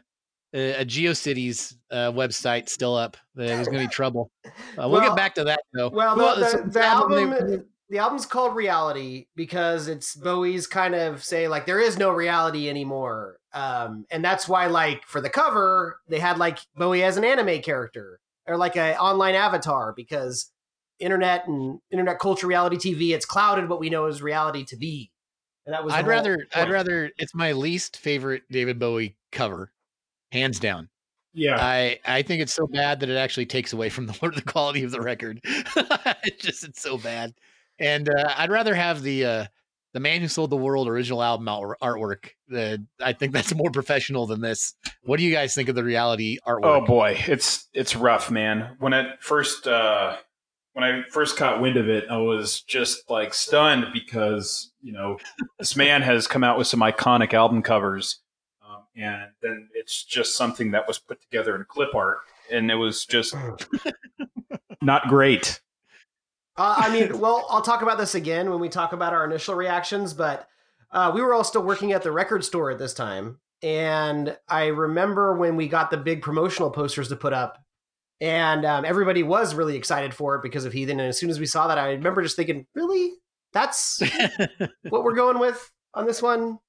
a, 0.53 0.85
GeoCities 0.85 1.75
uh, 1.91 2.11
website 2.11 2.67
still 2.69 2.95
up 2.95 3.17
that 3.35 3.49
it 3.49 3.57
was 3.57 3.67
going 3.67 3.81
to 3.81 3.87
be 3.87 3.93
trouble. 3.93 4.31
Uh, 4.45 4.51
we'll, 4.79 4.91
Well- 4.91 5.09
get 5.09 5.15
back 5.15 5.35
to 5.35 5.43
that 5.45 5.61
though. 5.73 5.89
Well, 5.89 6.15
the, 6.15 6.61
the, 6.63 6.69
the 6.69 6.85
album, 6.85 7.29
they- 7.29 7.59
the 7.91 7.99
album's 7.99 8.25
called 8.25 8.55
Reality 8.55 9.25
because 9.35 9.89
it's 9.89 10.15
Bowie's 10.15 10.65
kind 10.65 10.95
of 10.95 11.21
say 11.23 11.49
like 11.49 11.65
there 11.65 11.79
is 11.79 11.97
no 11.97 12.09
reality 12.09 12.69
anymore, 12.69 13.37
um, 13.53 14.05
and 14.09 14.23
that's 14.23 14.47
why 14.47 14.67
like 14.67 15.05
for 15.05 15.19
the 15.19 15.29
cover 15.29 15.99
they 16.07 16.19
had 16.19 16.37
like 16.37 16.59
Bowie 16.75 17.03
as 17.03 17.17
an 17.17 17.25
anime 17.25 17.61
character 17.61 18.21
or 18.47 18.55
like 18.55 18.77
a 18.77 18.97
online 18.97 19.35
avatar 19.35 19.93
because 19.93 20.51
internet 20.99 21.45
and 21.49 21.79
internet 21.91 22.17
culture, 22.17 22.47
reality 22.47 22.77
TV, 22.77 23.13
it's 23.13 23.25
clouded 23.25 23.67
what 23.67 23.81
we 23.81 23.89
know 23.89 24.05
as 24.05 24.21
reality 24.21 24.63
to 24.65 24.77
be, 24.77 25.11
and 25.65 25.73
that 25.73 25.83
was. 25.83 25.93
I'd 25.93 26.05
whole 26.05 26.11
rather 26.11 26.47
I'd 26.55 26.71
rather 26.71 27.11
it's 27.17 27.35
my 27.35 27.51
least 27.51 27.97
favorite 27.97 28.43
David 28.49 28.79
Bowie 28.79 29.17
cover, 29.33 29.73
hands 30.31 30.61
down. 30.61 30.87
Yeah. 31.33 31.57
I 31.59 31.99
I 32.05 32.21
think 32.21 32.41
it's 32.41 32.53
so 32.53 32.67
bad 32.67 33.01
that 33.01 33.09
it 33.09 33.17
actually 33.17 33.47
takes 33.47 33.73
away 33.73 33.89
from 33.89 34.07
the 34.07 34.13
the 34.33 34.41
quality 34.41 34.83
of 34.83 34.91
the 34.91 35.01
record. 35.01 35.41
it's 35.43 36.41
just 36.41 36.63
it's 36.63 36.81
so 36.81 36.97
bad, 36.97 37.33
and 37.81 38.09
uh, 38.09 38.33
I'd 38.37 38.51
rather 38.51 38.75
have 38.75 39.01
the 39.01 39.25
uh, 39.25 39.45
the 39.93 39.99
man 39.99 40.21
who 40.21 40.27
sold 40.27 40.49
the 40.49 40.57
world 40.57 40.87
original 40.87 41.21
album 41.21 41.47
artwork. 41.47 42.29
Uh, 42.53 42.77
I 43.03 43.13
think 43.13 43.33
that's 43.33 43.53
more 43.53 43.71
professional 43.71 44.25
than 44.27 44.41
this. 44.41 44.73
What 45.03 45.17
do 45.17 45.23
you 45.23 45.33
guys 45.33 45.53
think 45.53 45.69
of 45.69 45.75
the 45.75 45.83
reality 45.83 46.37
artwork? 46.47 46.59
Oh 46.63 46.85
boy, 46.85 47.17
it's 47.27 47.67
it's 47.73 47.95
rough, 47.95 48.31
man. 48.31 48.75
When 48.79 48.93
it 48.93 49.21
first 49.21 49.67
uh, 49.67 50.17
when 50.73 50.83
I 50.83 51.03
first 51.09 51.37
caught 51.37 51.61
wind 51.61 51.77
of 51.77 51.89
it, 51.89 52.05
I 52.09 52.17
was 52.17 52.61
just 52.61 53.09
like 53.09 53.33
stunned 53.33 53.87
because 53.93 54.71
you 54.81 54.93
know 54.93 55.17
this 55.59 55.75
man 55.75 56.01
has 56.01 56.27
come 56.27 56.43
out 56.43 56.57
with 56.57 56.67
some 56.67 56.79
iconic 56.79 57.33
album 57.33 57.61
covers, 57.61 58.19
um, 58.65 58.83
and 58.95 59.31
then 59.41 59.69
it's 59.73 60.03
just 60.03 60.37
something 60.37 60.71
that 60.71 60.87
was 60.87 60.99
put 60.99 61.21
together 61.21 61.55
in 61.55 61.65
clip 61.67 61.93
art, 61.95 62.19
and 62.51 62.71
it 62.71 62.75
was 62.75 63.05
just 63.05 63.35
not 64.81 65.07
great. 65.07 65.59
Uh, 66.57 66.75
I 66.77 66.91
mean, 66.91 67.19
well, 67.19 67.45
I'll 67.49 67.61
talk 67.61 67.81
about 67.81 67.97
this 67.97 68.15
again 68.15 68.49
when 68.49 68.59
we 68.59 68.69
talk 68.69 68.93
about 68.93 69.13
our 69.13 69.25
initial 69.25 69.55
reactions, 69.55 70.13
but 70.13 70.47
uh, 70.91 71.11
we 71.13 71.21
were 71.21 71.33
all 71.33 71.43
still 71.43 71.63
working 71.63 71.91
at 71.91 72.03
the 72.03 72.11
record 72.11 72.43
store 72.43 72.71
at 72.71 72.79
this 72.79 72.93
time. 72.93 73.39
And 73.63 74.37
I 74.47 74.67
remember 74.67 75.35
when 75.37 75.55
we 75.55 75.67
got 75.67 75.91
the 75.91 75.97
big 75.97 76.21
promotional 76.21 76.71
posters 76.71 77.09
to 77.09 77.15
put 77.15 77.33
up, 77.33 77.59
and 78.19 78.65
um, 78.65 78.85
everybody 78.85 79.23
was 79.23 79.55
really 79.55 79.75
excited 79.75 80.13
for 80.13 80.35
it 80.35 80.43
because 80.43 80.65
of 80.65 80.73
Heathen. 80.73 80.99
And 80.99 81.09
as 81.09 81.19
soon 81.19 81.29
as 81.29 81.39
we 81.39 81.45
saw 81.45 81.67
that, 81.67 81.77
I 81.77 81.91
remember 81.91 82.21
just 82.21 82.35
thinking, 82.35 82.65
really? 82.75 83.13
That's 83.53 84.01
what 84.89 85.03
we're 85.03 85.15
going 85.15 85.39
with 85.39 85.71
on 85.93 86.05
this 86.05 86.21
one? 86.21 86.59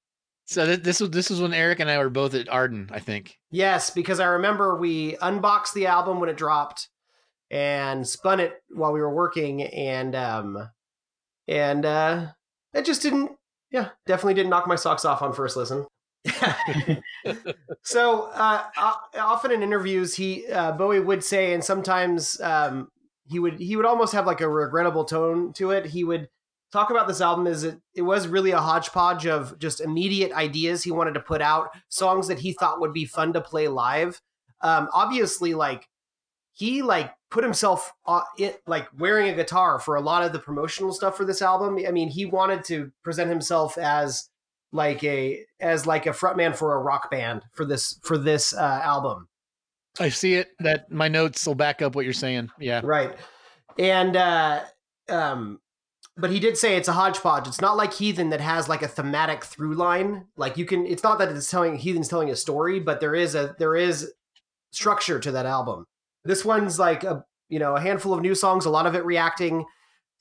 So 0.45 0.65
th- 0.65 0.81
this 0.81 0.99
was 0.99 1.09
this 1.11 1.29
was 1.29 1.41
when 1.41 1.53
Eric 1.53 1.79
and 1.79 1.89
I 1.89 1.97
were 1.97 2.09
both 2.09 2.33
at 2.33 2.49
Arden, 2.49 2.89
I 2.91 2.99
think. 2.99 3.37
Yes, 3.49 3.89
because 3.89 4.19
I 4.19 4.25
remember 4.25 4.77
we 4.77 5.15
unboxed 5.21 5.73
the 5.73 5.87
album 5.87 6.19
when 6.19 6.29
it 6.29 6.37
dropped 6.37 6.89
and 7.53 8.07
spun 8.07 8.39
it 8.39 8.63
while 8.69 8.91
we 8.91 8.99
were 8.99 9.13
working 9.13 9.61
and 9.61 10.15
um 10.15 10.71
and 11.47 11.85
uh 11.85 12.25
it 12.73 12.83
just 12.83 13.03
didn't 13.03 13.31
yeah, 13.69 13.89
definitely 14.05 14.33
didn't 14.33 14.49
knock 14.49 14.67
my 14.67 14.75
socks 14.75 15.05
off 15.05 15.23
on 15.23 15.33
first 15.33 15.57
listen. 15.57 15.85
so 17.83 18.23
uh 18.33 18.63
often 19.19 19.51
in 19.51 19.61
interviews 19.61 20.15
he 20.15 20.47
uh 20.47 20.71
Bowie 20.71 20.99
would 20.99 21.23
say 21.23 21.53
and 21.53 21.63
sometimes 21.63 22.41
um 22.41 22.87
he 23.25 23.37
would 23.37 23.59
he 23.59 23.75
would 23.75 23.85
almost 23.85 24.13
have 24.13 24.25
like 24.25 24.41
a 24.41 24.49
regrettable 24.49 25.05
tone 25.05 25.53
to 25.53 25.71
it. 25.71 25.85
He 25.85 26.03
would 26.03 26.29
talk 26.71 26.89
about 26.89 27.07
this 27.07 27.21
album 27.21 27.45
as 27.45 27.63
it, 27.63 27.79
it 27.93 28.01
was 28.01 28.27
really 28.27 28.49
a 28.51 28.59
hodgepodge 28.59 29.27
of 29.27 29.59
just 29.59 29.79
immediate 29.79 30.31
ideas 30.31 30.81
he 30.81 30.91
wanted 30.91 31.13
to 31.13 31.19
put 31.19 31.41
out, 31.41 31.69
songs 31.87 32.27
that 32.29 32.39
he 32.39 32.53
thought 32.53 32.81
would 32.81 32.93
be 32.93 33.05
fun 33.05 33.31
to 33.33 33.41
play 33.41 33.67
live. 33.67 34.19
Um, 34.61 34.89
obviously, 34.91 35.53
like 35.53 35.87
he 36.53 36.81
like 36.81 37.11
put 37.33 37.43
himself 37.43 37.91
uh, 38.05 38.21
it, 38.37 38.61
like 38.67 38.87
wearing 38.97 39.27
a 39.27 39.35
guitar 39.35 39.79
for 39.79 39.95
a 39.95 40.01
lot 40.01 40.23
of 40.23 40.31
the 40.31 40.39
promotional 40.39 40.93
stuff 40.93 41.17
for 41.17 41.25
this 41.25 41.41
album. 41.41 41.79
I 41.85 41.91
mean, 41.91 42.07
he 42.07 42.25
wanted 42.25 42.63
to 42.65 42.91
present 43.03 43.29
himself 43.29 43.77
as 43.77 44.29
like 44.71 45.03
a 45.03 45.43
as 45.59 45.87
like 45.87 46.05
a 46.05 46.11
frontman 46.11 46.55
for 46.55 46.75
a 46.75 46.79
rock 46.79 47.09
band 47.09 47.43
for 47.51 47.65
this 47.65 47.99
for 48.03 48.17
this 48.17 48.53
uh, 48.53 48.81
album. 48.83 49.27
I 49.99 50.09
see 50.09 50.35
it. 50.35 50.51
That 50.59 50.91
my 50.91 51.07
notes 51.07 51.45
will 51.45 51.55
back 51.55 51.81
up 51.81 51.95
what 51.95 52.05
you're 52.05 52.13
saying. 52.13 52.51
Yeah. 52.59 52.81
Right. 52.83 53.15
And 53.77 54.15
uh 54.15 54.61
um 55.09 55.59
but 56.15 56.29
he 56.29 56.39
did 56.39 56.57
say 56.57 56.77
it's 56.77 56.87
a 56.87 56.93
hodgepodge. 56.93 57.47
It's 57.47 57.61
not 57.61 57.75
like 57.75 57.93
Heathen 57.93 58.29
that 58.29 58.41
has 58.41 58.69
like 58.69 58.83
a 58.83 58.87
thematic 58.87 59.43
through 59.43 59.73
line. 59.73 60.27
Like 60.37 60.57
you 60.57 60.65
can 60.65 60.85
it's 60.85 61.03
not 61.03 61.17
that 61.17 61.29
it's 61.29 61.49
telling 61.49 61.77
Heathen's 61.77 62.07
telling 62.07 62.29
a 62.29 62.35
story, 62.35 62.79
but 62.79 62.99
there 62.99 63.15
is 63.15 63.33
a 63.33 63.55
there 63.57 63.75
is 63.75 64.13
structure 64.71 65.19
to 65.19 65.31
that 65.31 65.47
album. 65.47 65.85
This 66.25 66.45
one's 66.45 66.79
like 66.79 67.03
a 67.03 67.25
you 67.49 67.59
know, 67.59 67.75
a 67.75 67.79
handful 67.79 68.13
of 68.13 68.21
new 68.21 68.33
songs, 68.33 68.65
a 68.65 68.69
lot 68.69 68.87
of 68.87 68.95
it 68.95 69.05
reacting 69.05 69.65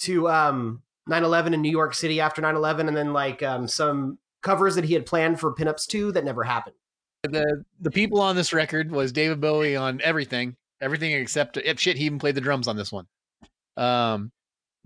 to 0.01 0.29
um 0.29 0.83
9/11 1.09 1.55
in 1.55 1.63
New 1.63 1.71
York 1.71 1.95
City 1.95 2.21
after 2.21 2.43
9/11 2.43 2.89
and 2.89 2.97
then 2.97 3.13
like 3.13 3.43
um 3.43 3.67
some 3.69 4.19
covers 4.43 4.75
that 4.75 4.85
he 4.85 4.95
had 4.95 5.07
planned 5.07 5.39
for 5.41 5.55
Pinups 5.55 5.87
2 5.87 6.13
that 6.13 6.25
never 6.25 6.43
happened. 6.45 6.77
The 7.23 7.65
the 7.81 7.91
people 7.91 8.21
on 8.21 8.35
this 8.37 8.53
record 8.53 8.91
was 8.91 9.13
David 9.13 9.41
Bowie 9.41 9.77
on 9.77 10.01
everything, 10.03 10.57
everything 10.81 11.13
except 11.13 11.57
eh, 11.57 11.75
shit. 11.77 11.97
He 11.97 12.05
even 12.05 12.19
played 12.19 12.35
the 12.35 12.41
drums 12.41 12.67
on 12.67 12.77
this 12.77 12.91
one. 12.93 13.07
Um, 13.77 14.33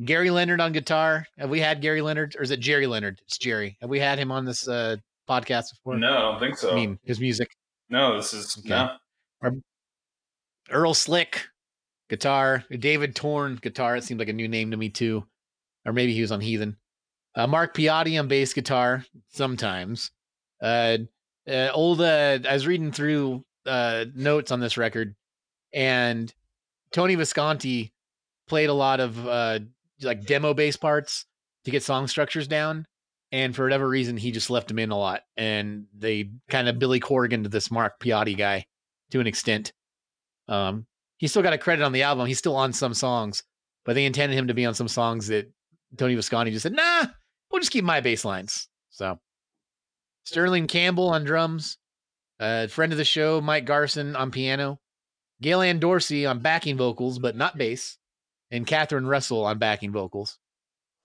Gary 0.05 0.29
Leonard 0.29 0.61
on 0.61 0.73
guitar. 0.73 1.27
Have 1.39 1.49
we 1.49 1.61
had 1.61 1.81
Gary 1.81 2.03
Leonard, 2.03 2.37
or 2.39 2.43
is 2.43 2.51
it 2.51 2.61
Gerry 2.61 2.87
Leonard? 2.87 3.21
It's 3.25 3.39
Gerry. 3.39 3.79
Have 3.81 3.89
we 3.89 3.99
had 3.99 4.19
him 4.19 4.31
on 4.31 4.45
this 4.45 4.69
uh, 4.69 4.97
podcast 5.29 5.71
before? 5.73 5.97
No, 5.97 6.12
I 6.12 6.21
don't 6.21 6.41
think 6.41 6.59
so. 6.59 6.73
I 6.73 6.75
mean 6.75 6.99
his 7.05 7.19
music. 7.19 7.49
no, 7.89 8.17
this 8.17 8.35
is 8.35 8.59
Okay. 8.59 8.69
no. 8.69 8.91
Earl 10.71 10.95
Slick, 10.95 11.47
guitar. 12.09 12.64
David 12.71 13.14
Torn, 13.14 13.57
guitar. 13.57 13.97
It 13.97 14.05
seemed 14.05 14.21
like 14.21 14.29
a 14.29 14.35
new 14.35 14.49
name 14.49 14.71
to 14.71 14.77
me 14.77 14.89
too, 14.89 15.27
or 15.85 15.93
maybe 15.93 16.14
he 16.14 16.21
was 16.21 16.33
on 16.33 16.41
Heathen. 16.41 16.77
Uh, 17.35 17.47
Mark 17.47 17.75
Plati 17.75 18.17
on 18.19 18.29
bass 18.29 18.53
guitar 18.53 19.05
sometimes. 19.29 20.11
Uh, 20.62 20.99
uh, 21.49 21.69
old. 21.73 22.01
Uh, 22.01 22.39
I 22.49 22.53
was 22.53 22.67
reading 22.67 22.93
through 22.93 23.45
uh, 23.67 24.07
notes 24.14 24.51
on 24.51 24.61
this 24.61 24.77
record, 24.77 25.14
and 25.73 26.33
Tony 26.93 27.14
Visconti 27.14 27.93
played 28.49 28.71
a 28.71 28.75
lot 28.75 29.01
of 29.01 29.27
uh, 29.27 29.59
like 30.03 30.25
demo 30.25 30.55
bass 30.55 30.77
parts 30.77 31.27
to 31.64 31.71
get 31.71 31.83
song 31.83 32.07
structures 32.07 32.49
down. 32.49 32.87
And 33.33 33.55
for 33.55 33.64
whatever 33.64 33.89
reason, 33.89 34.17
he 34.17 34.31
just 34.31 34.51
left 34.51 34.71
him 34.71 34.79
in 34.79 34.91
a 34.91 34.99
lot, 34.99 35.23
and 35.37 35.87
they 35.97 36.31
kind 36.49 36.69
of 36.69 36.79
Billy 36.79 37.01
Corgan 37.01 37.43
to 37.43 37.49
this 37.49 37.71
Mark 37.71 37.99
Plati 38.01 38.35
guy 38.35 38.64
to 39.11 39.21
an 39.21 39.27
extent. 39.27 39.73
Um, 40.49 40.86
he 41.18 41.26
still 41.26 41.42
got 41.42 41.53
a 41.53 41.59
credit 41.59 41.82
on 41.82 41.92
the 41.92 42.03
album. 42.03 42.26
He's 42.26 42.38
still 42.38 42.57
on 42.57 42.72
some 42.72 42.94
songs, 42.94 43.42
but 43.84 43.94
they 43.94 44.05
intended 44.05 44.38
him 44.38 44.49
to 44.49 44.55
be 44.55 44.66
on 44.66 44.74
some 44.74 44.88
songs 44.88 45.28
that 45.28 45.51
Tony 45.97 46.14
Visconti 46.14 46.51
just 46.53 46.62
said, 46.62 46.72
"Nah, 46.72 47.07
we'll 47.51 47.61
just 47.61 47.72
keep 47.72 47.84
my 47.84 48.01
bass 48.01 48.24
lines." 48.24 48.68
So, 48.90 49.18
Sterling 50.24 50.66
Campbell 50.66 51.09
on 51.09 51.24
drums, 51.24 51.78
uh, 52.40 52.66
friend 52.66 52.92
of 52.92 52.99
the 52.99 53.05
show 53.05 53.40
Mike 53.40 53.64
Garson 53.64 54.14
on 54.16 54.30
piano, 54.30 54.80
Gail 55.40 55.78
Dorsey 55.78 56.26
on 56.26 56.40
backing 56.40 56.76
vocals 56.76 57.18
but 57.18 57.36
not 57.36 57.59
bass, 57.59 57.99
and 58.51 58.66
Catherine 58.66 59.07
Russell 59.07 59.44
on 59.44 59.59
backing 59.59 59.92
vocals. 59.92 60.38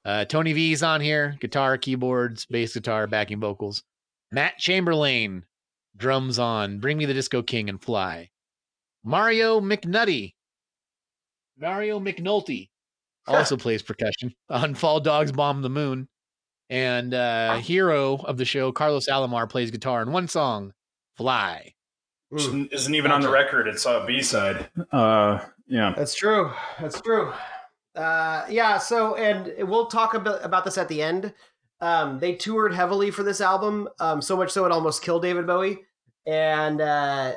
Uh, 0.04 0.26
Tony 0.26 0.54
V's 0.54 0.82
on 0.82 1.00
here, 1.00 1.38
guitar, 1.40 1.78
keyboards, 1.78 2.46
bass 2.46 2.74
guitar, 2.74 3.08
backing 3.08 3.40
vocals. 3.40 3.84
Matt 4.32 4.58
Chamberlain, 4.58 5.46
drums 5.96 6.40
on 6.40 6.80
"Bring 6.80 6.98
Me 6.98 7.06
the 7.06 7.14
Disco 7.14 7.44
King" 7.44 7.70
and 7.70 7.82
"Fly." 7.82 8.32
Mario 9.04 9.60
McNutty. 9.60 10.34
Mario 11.58 12.00
McNulty 12.00 12.70
also 13.28 13.58
plays 13.58 13.82
percussion 13.82 14.34
on 14.50 14.76
Fall 14.76 15.00
Dog 15.00 15.36
Bombs 15.36 15.64
the 15.64 15.70
Moon. 15.70 16.08
And 16.70 17.14
uh 17.14 17.58
hero 17.58 18.16
of 18.16 18.38
the 18.38 18.46
show, 18.46 18.72
Carlos 18.72 19.08
Alomar, 19.10 19.50
plays 19.50 19.72
guitar 19.72 20.02
in 20.02 20.12
one 20.14 20.30
song, 20.30 20.74
Fly. 21.18 21.74
Which 22.30 22.46
isn't 22.46 22.96
even 22.96 23.12
on 23.12 23.20
the 23.20 23.30
record. 23.30 23.68
It's 23.68 23.86
a 23.86 24.06
B 24.08 24.22
side. 24.22 24.70
Uh, 24.90 25.40
yeah. 25.68 25.94
That's 25.98 26.16
true. 26.16 26.50
That's 26.80 27.02
true. 27.02 27.34
Uh, 27.94 28.46
yeah. 28.50 28.78
So, 28.78 29.16
and 29.16 29.68
we'll 29.68 29.88
talk 29.88 30.14
about 30.14 30.44
about 30.46 30.64
this 30.64 30.78
at 30.78 30.88
the 30.88 31.02
end. 31.02 31.34
Um, 31.82 32.20
they 32.20 32.36
toured 32.36 32.74
heavily 32.74 33.12
for 33.12 33.24
this 33.24 33.42
album, 33.42 33.90
um, 34.00 34.22
so 34.22 34.38
much 34.38 34.52
so 34.52 34.66
it 34.66 34.72
almost 34.72 35.02
killed 35.02 35.24
David 35.24 35.46
Bowie, 35.46 35.80
and 36.26 36.80
uh, 36.80 37.34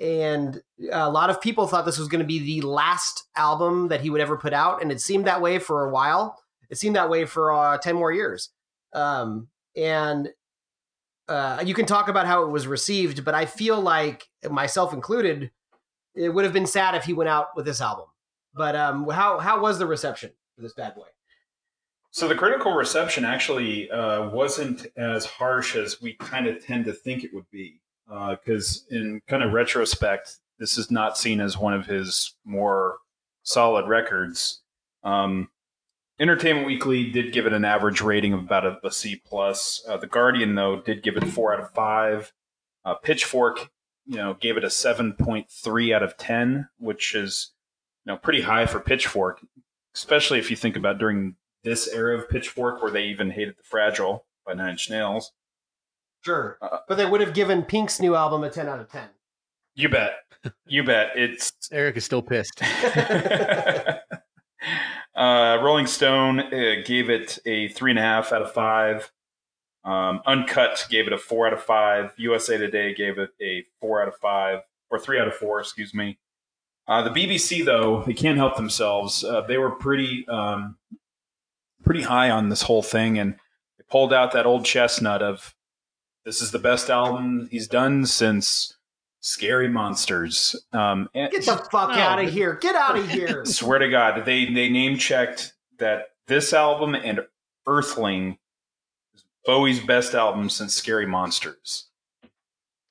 and 0.00 0.62
a 0.92 1.10
lot 1.10 1.30
of 1.30 1.40
people 1.40 1.66
thought 1.66 1.84
this 1.84 1.98
was 1.98 2.08
going 2.08 2.20
to 2.20 2.26
be 2.26 2.38
the 2.38 2.66
last 2.66 3.24
album 3.36 3.88
that 3.88 4.00
he 4.00 4.10
would 4.10 4.20
ever 4.20 4.36
put 4.36 4.52
out, 4.52 4.82
and 4.82 4.92
it 4.92 5.00
seemed 5.00 5.26
that 5.26 5.40
way 5.40 5.58
for 5.58 5.84
a 5.84 5.90
while. 5.90 6.38
It 6.70 6.78
seemed 6.78 6.96
that 6.96 7.10
way 7.10 7.24
for 7.24 7.52
uh, 7.52 7.78
ten 7.78 7.96
more 7.96 8.12
years, 8.12 8.50
um, 8.92 9.48
and 9.76 10.28
uh, 11.28 11.62
you 11.64 11.74
can 11.74 11.86
talk 11.86 12.08
about 12.08 12.26
how 12.26 12.42
it 12.44 12.50
was 12.50 12.66
received, 12.66 13.24
but 13.24 13.34
I 13.34 13.46
feel 13.46 13.80
like 13.80 14.26
myself 14.50 14.92
included, 14.94 15.50
it 16.14 16.30
would 16.30 16.44
have 16.44 16.54
been 16.54 16.66
sad 16.66 16.94
if 16.94 17.04
he 17.04 17.12
went 17.12 17.28
out 17.28 17.48
with 17.54 17.66
this 17.66 17.80
album. 17.80 18.06
But 18.54 18.74
um, 18.74 19.08
how 19.08 19.38
how 19.38 19.60
was 19.60 19.78
the 19.78 19.86
reception 19.86 20.32
for 20.56 20.62
this 20.62 20.72
bad 20.72 20.94
boy? 20.94 21.06
So 22.10 22.26
the 22.26 22.34
critical 22.34 22.72
reception 22.72 23.24
actually 23.24 23.90
uh, 23.90 24.30
wasn't 24.30 24.86
as 24.96 25.26
harsh 25.26 25.76
as 25.76 26.00
we 26.00 26.14
kind 26.14 26.46
of 26.46 26.64
tend 26.64 26.86
to 26.86 26.92
think 26.92 27.22
it 27.22 27.34
would 27.34 27.48
be, 27.50 27.80
because 28.08 28.86
in 28.90 29.20
kind 29.28 29.42
of 29.42 29.52
retrospect, 29.52 30.36
this 30.58 30.78
is 30.78 30.90
not 30.90 31.18
seen 31.18 31.40
as 31.40 31.56
one 31.56 31.74
of 31.74 31.86
his 31.86 32.34
more 32.44 32.96
solid 33.42 33.86
records. 33.88 34.62
Um, 35.02 35.48
Entertainment 36.20 36.66
Weekly 36.66 37.10
did 37.10 37.32
give 37.32 37.46
it 37.46 37.52
an 37.52 37.64
average 37.64 38.00
rating 38.00 38.32
of 38.32 38.40
about 38.40 38.66
a, 38.66 38.78
a 38.84 38.90
C 38.90 39.22
plus. 39.24 39.84
Uh, 39.88 39.96
the 39.96 40.08
Guardian, 40.08 40.56
though, 40.56 40.80
did 40.80 41.02
give 41.02 41.16
it 41.16 41.24
four 41.28 41.54
out 41.54 41.60
of 41.60 41.70
five. 41.70 42.32
Uh, 42.84 42.94
Pitchfork, 42.94 43.70
you 44.04 44.16
know, 44.16 44.34
gave 44.34 44.56
it 44.56 44.64
a 44.64 44.70
seven 44.70 45.12
point 45.12 45.48
three 45.48 45.92
out 45.92 46.02
of 46.02 46.16
ten, 46.16 46.68
which 46.78 47.14
is 47.14 47.52
you 48.04 48.12
know 48.12 48.18
pretty 48.18 48.42
high 48.42 48.66
for 48.66 48.80
Pitchfork, 48.80 49.40
especially 49.94 50.40
if 50.40 50.50
you 50.50 50.56
think 50.56 50.76
about 50.76 50.98
during 50.98 51.36
this 51.62 51.86
era 51.88 52.18
of 52.18 52.28
Pitchfork 52.28 52.82
where 52.82 52.90
they 52.90 53.04
even 53.04 53.30
hated 53.30 53.56
the 53.56 53.62
Fragile 53.62 54.26
by 54.44 54.54
Nine 54.54 54.70
Inch 54.70 54.90
Nails. 54.90 55.32
Sure, 56.24 56.58
Uh, 56.60 56.78
but 56.88 56.96
they 56.96 57.06
would 57.06 57.20
have 57.20 57.34
given 57.34 57.62
Pink's 57.62 58.00
new 58.00 58.14
album 58.14 58.44
a 58.44 58.50
ten 58.50 58.68
out 58.68 58.80
of 58.80 58.90
ten. 58.90 59.08
You 59.74 59.88
bet, 59.88 60.16
you 60.66 60.82
bet. 60.82 61.12
It's 61.14 61.52
Eric 61.72 61.96
is 61.96 62.04
still 62.04 62.22
pissed. 62.22 62.60
uh, 65.14 65.58
Rolling 65.62 65.86
Stone 65.86 66.40
uh, 66.40 66.74
gave 66.84 67.08
it 67.10 67.38
a 67.46 67.68
three 67.68 67.92
and 67.92 67.98
a 67.98 68.02
half 68.02 68.32
out 68.32 68.42
of 68.42 68.52
five. 68.52 69.12
Um, 69.84 70.20
Uncut 70.26 70.86
gave 70.90 71.06
it 71.06 71.12
a 71.12 71.18
four 71.18 71.46
out 71.46 71.52
of 71.52 71.62
five. 71.62 72.12
USA 72.16 72.58
Today 72.58 72.94
gave 72.94 73.18
it 73.18 73.30
a 73.40 73.64
four 73.80 74.02
out 74.02 74.08
of 74.08 74.16
five, 74.16 74.60
or 74.90 74.98
three 74.98 75.18
out 75.20 75.28
of 75.28 75.34
four, 75.34 75.60
excuse 75.60 75.94
me. 75.94 76.18
Uh, 76.86 77.02
the 77.02 77.10
BBC, 77.10 77.64
though, 77.64 78.02
they 78.04 78.14
can't 78.14 78.38
help 78.38 78.56
themselves. 78.56 79.22
Uh, 79.22 79.42
they 79.42 79.58
were 79.58 79.70
pretty, 79.70 80.26
um, 80.28 80.76
pretty 81.84 82.02
high 82.02 82.30
on 82.30 82.48
this 82.48 82.62
whole 82.62 82.82
thing, 82.82 83.18
and 83.18 83.34
they 83.34 83.84
pulled 83.90 84.12
out 84.12 84.32
that 84.32 84.46
old 84.46 84.64
chestnut 84.64 85.22
of 85.22 85.54
this 86.28 86.42
is 86.42 86.50
the 86.50 86.58
best 86.58 86.90
album 86.90 87.48
he's 87.50 87.66
done 87.66 88.04
since 88.04 88.76
Scary 89.20 89.66
Monsters. 89.66 90.54
Um, 90.74 91.08
and- 91.14 91.32
Get 91.32 91.46
the 91.46 91.56
fuck 91.72 91.88
No, 91.88 91.94
out 91.98 92.22
of 92.22 92.30
here! 92.30 92.56
Get 92.56 92.74
out 92.76 92.98
of 92.98 93.08
here! 93.18 93.46
Swear 93.46 93.78
to 93.78 93.88
God, 93.88 94.26
they 94.26 94.44
they 94.44 94.68
name 94.68 94.98
checked 94.98 95.54
that 95.78 96.08
this 96.26 96.52
album 96.52 96.94
and 96.94 97.20
Earthling 97.66 98.36
is 99.14 99.24
Bowie's 99.46 99.80
best 99.80 100.12
album 100.14 100.50
since 100.50 100.74
Scary 100.74 101.06
Monsters. 101.06 101.86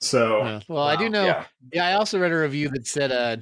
So 0.02 0.42
Uh, 0.42 0.60
well, 0.68 0.84
I 0.84 0.96
do 0.96 1.08
know. 1.08 1.24
yeah, 1.26 1.46
Yeah, 1.72 1.88
I 1.88 1.94
also 1.94 2.18
read 2.20 2.32
a 2.32 2.38
review 2.40 2.70
that 2.70 2.88
said 2.88 3.12
uh 3.12 3.38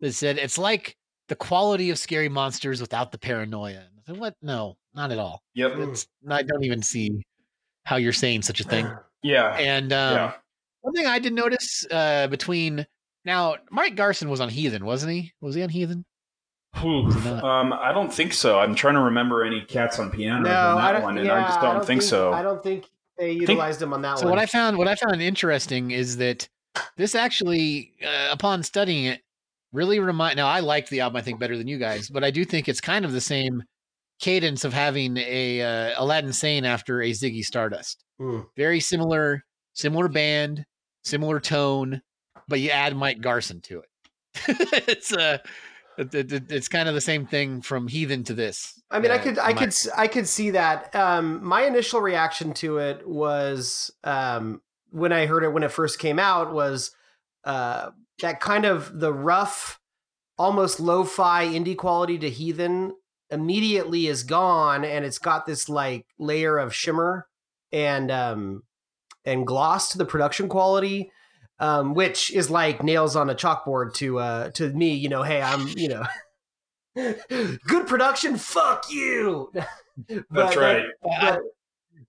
that 0.00 0.12
said 0.14 0.38
it's 0.38 0.56
like 0.56 0.96
the 1.28 1.36
quality 1.36 1.90
of 1.90 1.98
scary 1.98 2.30
monsters 2.30 2.80
without 2.80 3.12
the 3.12 3.18
paranoia. 3.18 3.80
I 3.80 4.00
said, 4.06 4.16
what? 4.16 4.36
No, 4.40 4.78
not 4.94 5.12
at 5.12 5.18
all. 5.18 5.42
yep. 5.54 5.72
It's 5.76 6.06
I 6.28 6.42
don't 6.42 6.64
even 6.64 6.82
see 6.82 7.22
how 7.84 7.96
you're 7.96 8.12
saying 8.12 8.42
such 8.42 8.60
a 8.60 8.64
thing. 8.64 8.86
Yeah. 9.24 9.54
And 9.56 9.92
um, 9.92 10.14
yeah. 10.16 10.32
one 10.80 10.94
thing 10.94 11.06
I 11.06 11.20
did 11.20 11.32
notice 11.32 11.86
uh, 11.88 12.26
between 12.26 12.84
now, 13.24 13.54
Mike 13.70 13.94
Garson 13.94 14.28
was 14.28 14.40
on 14.40 14.48
Heathen, 14.48 14.84
wasn't 14.84 15.12
he? 15.12 15.32
Was 15.40 15.54
he 15.54 15.62
on 15.62 15.68
Heathen? 15.68 16.04
Was? 16.82 17.14
Um, 17.26 17.72
I 17.72 17.92
don't 17.92 18.12
think 18.12 18.32
so. 18.32 18.58
I'm 18.58 18.74
trying 18.74 18.94
to 18.94 19.00
remember 19.00 19.44
any 19.44 19.60
cats 19.60 20.00
on 20.00 20.10
piano 20.10 20.40
No, 20.42 20.50
on 20.50 20.76
that 20.78 20.92
don't. 20.92 21.02
one, 21.02 21.18
and 21.18 21.26
yeah, 21.28 21.34
I 21.34 21.42
just 21.42 21.60
don't, 21.60 21.86
think, 21.86 22.02
so. 22.02 22.32
I 22.32 22.42
don't 22.42 22.62
think 22.64 22.90
they 23.16 23.30
utilized 23.30 23.80
him 23.80 23.92
on 23.92 24.02
that 24.02 24.18
So 24.18 24.24
one. 24.24 24.30
So 24.30 24.30
what 24.30 24.38
I 24.40 24.46
found, 24.46 24.76
what 24.76 24.88
I 24.88 24.96
found 24.96 25.22
interesting 25.22 25.92
is 25.92 26.16
that 26.16 26.48
this 26.96 27.14
actually, 27.14 27.92
uh, 28.04 28.30
upon 28.32 28.64
studying 28.64 29.04
it, 29.04 29.20
really 29.72 30.00
remind. 30.00 30.36
Now 30.36 30.48
I 30.48 30.60
liked 30.60 30.90
the 30.90 31.00
album, 31.00 31.16
I 31.16 31.22
think, 31.22 31.38
better 31.38 31.56
than 31.56 31.68
you 31.68 31.78
guys, 31.78 32.08
but 32.08 32.24
I 32.24 32.32
do 32.32 32.44
think 32.44 32.68
it's 32.68 32.80
kind 32.80 33.04
of 33.04 33.12
the 33.12 33.20
same 33.20 33.62
cadence 34.22 34.64
of 34.64 34.72
having 34.72 35.16
a 35.18 35.60
uh, 35.60 36.02
Aladdin 36.02 36.32
Sane 36.32 36.64
after 36.64 37.02
a 37.02 37.10
Ziggy 37.10 37.44
Stardust. 37.44 38.04
Hmm. 38.18 38.40
Very 38.56 38.80
similar, 38.80 39.44
similar 39.74 40.08
band, 40.08 40.64
similar 41.04 41.40
tone, 41.40 42.00
but 42.48 42.60
you 42.60 42.70
add 42.70 42.96
Mike 42.96 43.20
Garson 43.20 43.60
to 43.62 43.80
it. 43.80 43.88
it's 44.88 45.12
uh, 45.12 45.38
it, 45.98 46.14
it- 46.14 46.32
it- 46.32 46.50
it's 46.52 46.68
kind 46.68 46.88
of 46.88 46.94
the 46.94 47.00
same 47.00 47.26
thing 47.26 47.60
from 47.62 47.88
Heathen 47.88 48.22
to 48.24 48.32
this. 48.34 48.80
I 48.90 49.00
mean, 49.00 49.10
I 49.10 49.16
Uh, 49.16 49.22
could, 49.22 49.38
I 49.38 49.52
could, 49.52 49.74
I 49.96 50.06
could 50.06 50.28
see 50.28 50.50
that. 50.50 50.94
Um, 50.94 51.44
my 51.44 51.64
initial 51.64 52.00
reaction 52.00 52.54
to 52.54 52.78
it 52.78 53.06
was 53.06 53.90
um, 54.04 54.62
when 54.90 55.12
I 55.12 55.26
heard 55.26 55.42
it 55.44 55.52
when 55.52 55.62
it 55.64 55.72
first 55.72 55.98
came 55.98 56.18
out 56.18 56.52
was 56.54 56.92
uh, 57.44 57.90
that 58.20 58.38
kind 58.40 58.64
of 58.64 59.00
the 59.00 59.12
rough, 59.12 59.80
almost 60.38 60.78
lo-fi 60.80 61.44
indie 61.46 61.76
quality 61.76 62.18
to 62.18 62.30
Heathen 62.30 62.94
immediately 63.32 64.06
is 64.06 64.22
gone, 64.22 64.84
and 64.84 65.04
it's 65.04 65.18
got 65.18 65.46
this 65.46 65.68
like 65.68 66.06
layer 66.18 66.58
of 66.58 66.74
shimmer 66.74 67.26
and 67.72 68.10
um, 68.10 68.62
and 69.24 69.46
gloss 69.46 69.90
to 69.92 69.98
the 69.98 70.04
production 70.04 70.48
quality. 70.48 71.10
Um, 71.58 71.94
which 71.94 72.32
is 72.32 72.50
like 72.50 72.82
nails 72.82 73.14
on 73.14 73.30
a 73.30 73.36
chalkboard 73.36 73.94
to 73.94 74.18
uh, 74.18 74.50
to 74.50 74.72
me, 74.72 74.94
you 74.94 75.08
know. 75.08 75.22
Hey, 75.22 75.40
I'm 75.40 75.68
you 75.76 75.88
know 75.88 76.04
good 77.66 77.86
production. 77.86 78.36
Fuck 78.36 78.90
you. 78.90 79.52
That's 80.08 80.24
But, 80.30 80.56
uh, 80.56 80.60
right. 80.60 80.84
but 81.20 81.40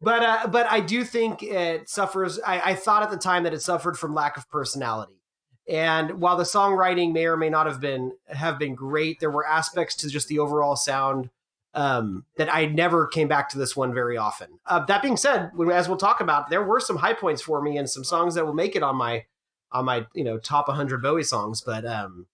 but 0.01 0.24
uh, 0.24 0.47
but 0.47 0.67
I 0.71 0.80
do 0.80 1.03
think 1.03 1.43
it 1.43 1.88
suffers. 1.88 2.39
I, 2.39 2.71
I 2.71 2.76
thought 2.76 3.03
at 3.03 3.11
the 3.11 3.17
time 3.17 3.43
that 3.43 3.53
it 3.53 3.61
suffered 3.61 3.97
from 3.97 4.13
lack 4.13 4.38
of 4.38 4.49
personality. 4.49 5.21
And 5.68 6.20
while 6.20 6.36
the 6.36 6.43
songwriting 6.43 7.14
may 7.14 7.26
or 7.26 7.38
may 7.38 7.49
not 7.49 7.68
have 7.68 7.80
been 7.80 8.14
have 8.28 8.59
been 8.59 8.76
great, 8.76 9.20
there 9.20 9.32
were 9.32 9.47
aspects 9.47 9.95
to 9.97 10.09
just 10.09 10.28
the 10.28 10.39
overall 10.39 10.76
sound 10.76 11.30
um, 11.74 12.26
that 12.38 12.53
I 12.53 12.66
never 12.66 13.07
came 13.07 13.28
back 13.28 13.49
to 13.49 13.57
this 13.57 13.76
one 13.76 13.93
very 13.93 14.18
often. 14.18 14.59
Uh, 14.66 14.86
that 14.86 15.01
being 15.01 15.18
said, 15.18 15.51
as 15.72 15.88
we'll 15.88 15.97
talk 15.97 16.22
about, 16.22 16.49
there 16.49 16.64
were 16.64 16.80
some 16.80 16.97
high 16.97 17.14
points 17.14 17.41
for 17.41 17.61
me 17.61 17.78
and 17.78 17.89
some 17.89 18.03
songs 18.03 18.36
that 18.36 18.45
will 18.45 18.53
make 18.53 18.76
it 18.76 18.84
on 18.84 18.95
my 18.95 19.26
on 19.72 19.86
my 19.86 20.05
you 20.14 20.24
know 20.24 20.38
top 20.38 20.68
100 20.68 21.01
Bowie 21.01 21.24
songs. 21.24 21.61
But 21.61 21.86
um, 21.86 22.28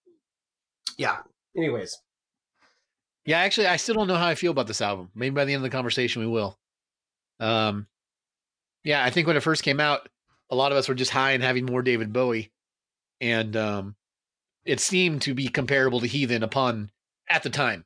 yeah. 0.98 1.18
Anyways, 1.56 1.98
Yeah, 3.24 3.38
actually, 3.38 3.66
I 3.66 3.76
still 3.76 3.94
don't 3.94 4.06
know 4.06 4.16
how 4.16 4.28
I 4.28 4.34
feel 4.34 4.52
about 4.52 4.66
this 4.66 4.80
album. 4.80 5.10
Maybe 5.14 5.34
by 5.34 5.44
the 5.44 5.52
end 5.52 5.64
of 5.64 5.70
the 5.70 5.76
conversation, 5.76 6.22
we 6.22 6.28
will. 6.28 6.58
Um, 7.40 7.86
yeah, 8.84 9.04
I 9.04 9.10
think 9.10 9.26
when 9.26 9.36
it 9.36 9.42
first 9.42 9.62
came 9.62 9.80
out, 9.80 10.08
a 10.50 10.54
lot 10.54 10.72
of 10.72 10.78
us 10.78 10.88
were 10.88 10.94
just 10.94 11.10
high 11.10 11.32
and 11.32 11.42
having 11.42 11.64
more 11.66 11.82
David 11.82 12.12
Bowie, 12.12 12.50
and 13.20 13.56
um, 13.56 13.96
it 14.64 14.80
seemed 14.80 15.22
to 15.22 15.34
be 15.34 15.48
comparable 15.48 16.00
to 16.00 16.06
Heathen 16.06 16.42
upon 16.42 16.90
at 17.28 17.42
the 17.42 17.50
time. 17.50 17.84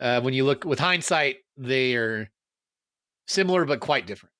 Uh, 0.00 0.20
when 0.20 0.34
you 0.34 0.44
look 0.44 0.64
with 0.64 0.78
hindsight, 0.78 1.36
they 1.56 1.94
are 1.94 2.30
similar 3.26 3.64
but 3.64 3.80
quite 3.80 4.06
different. 4.06 4.32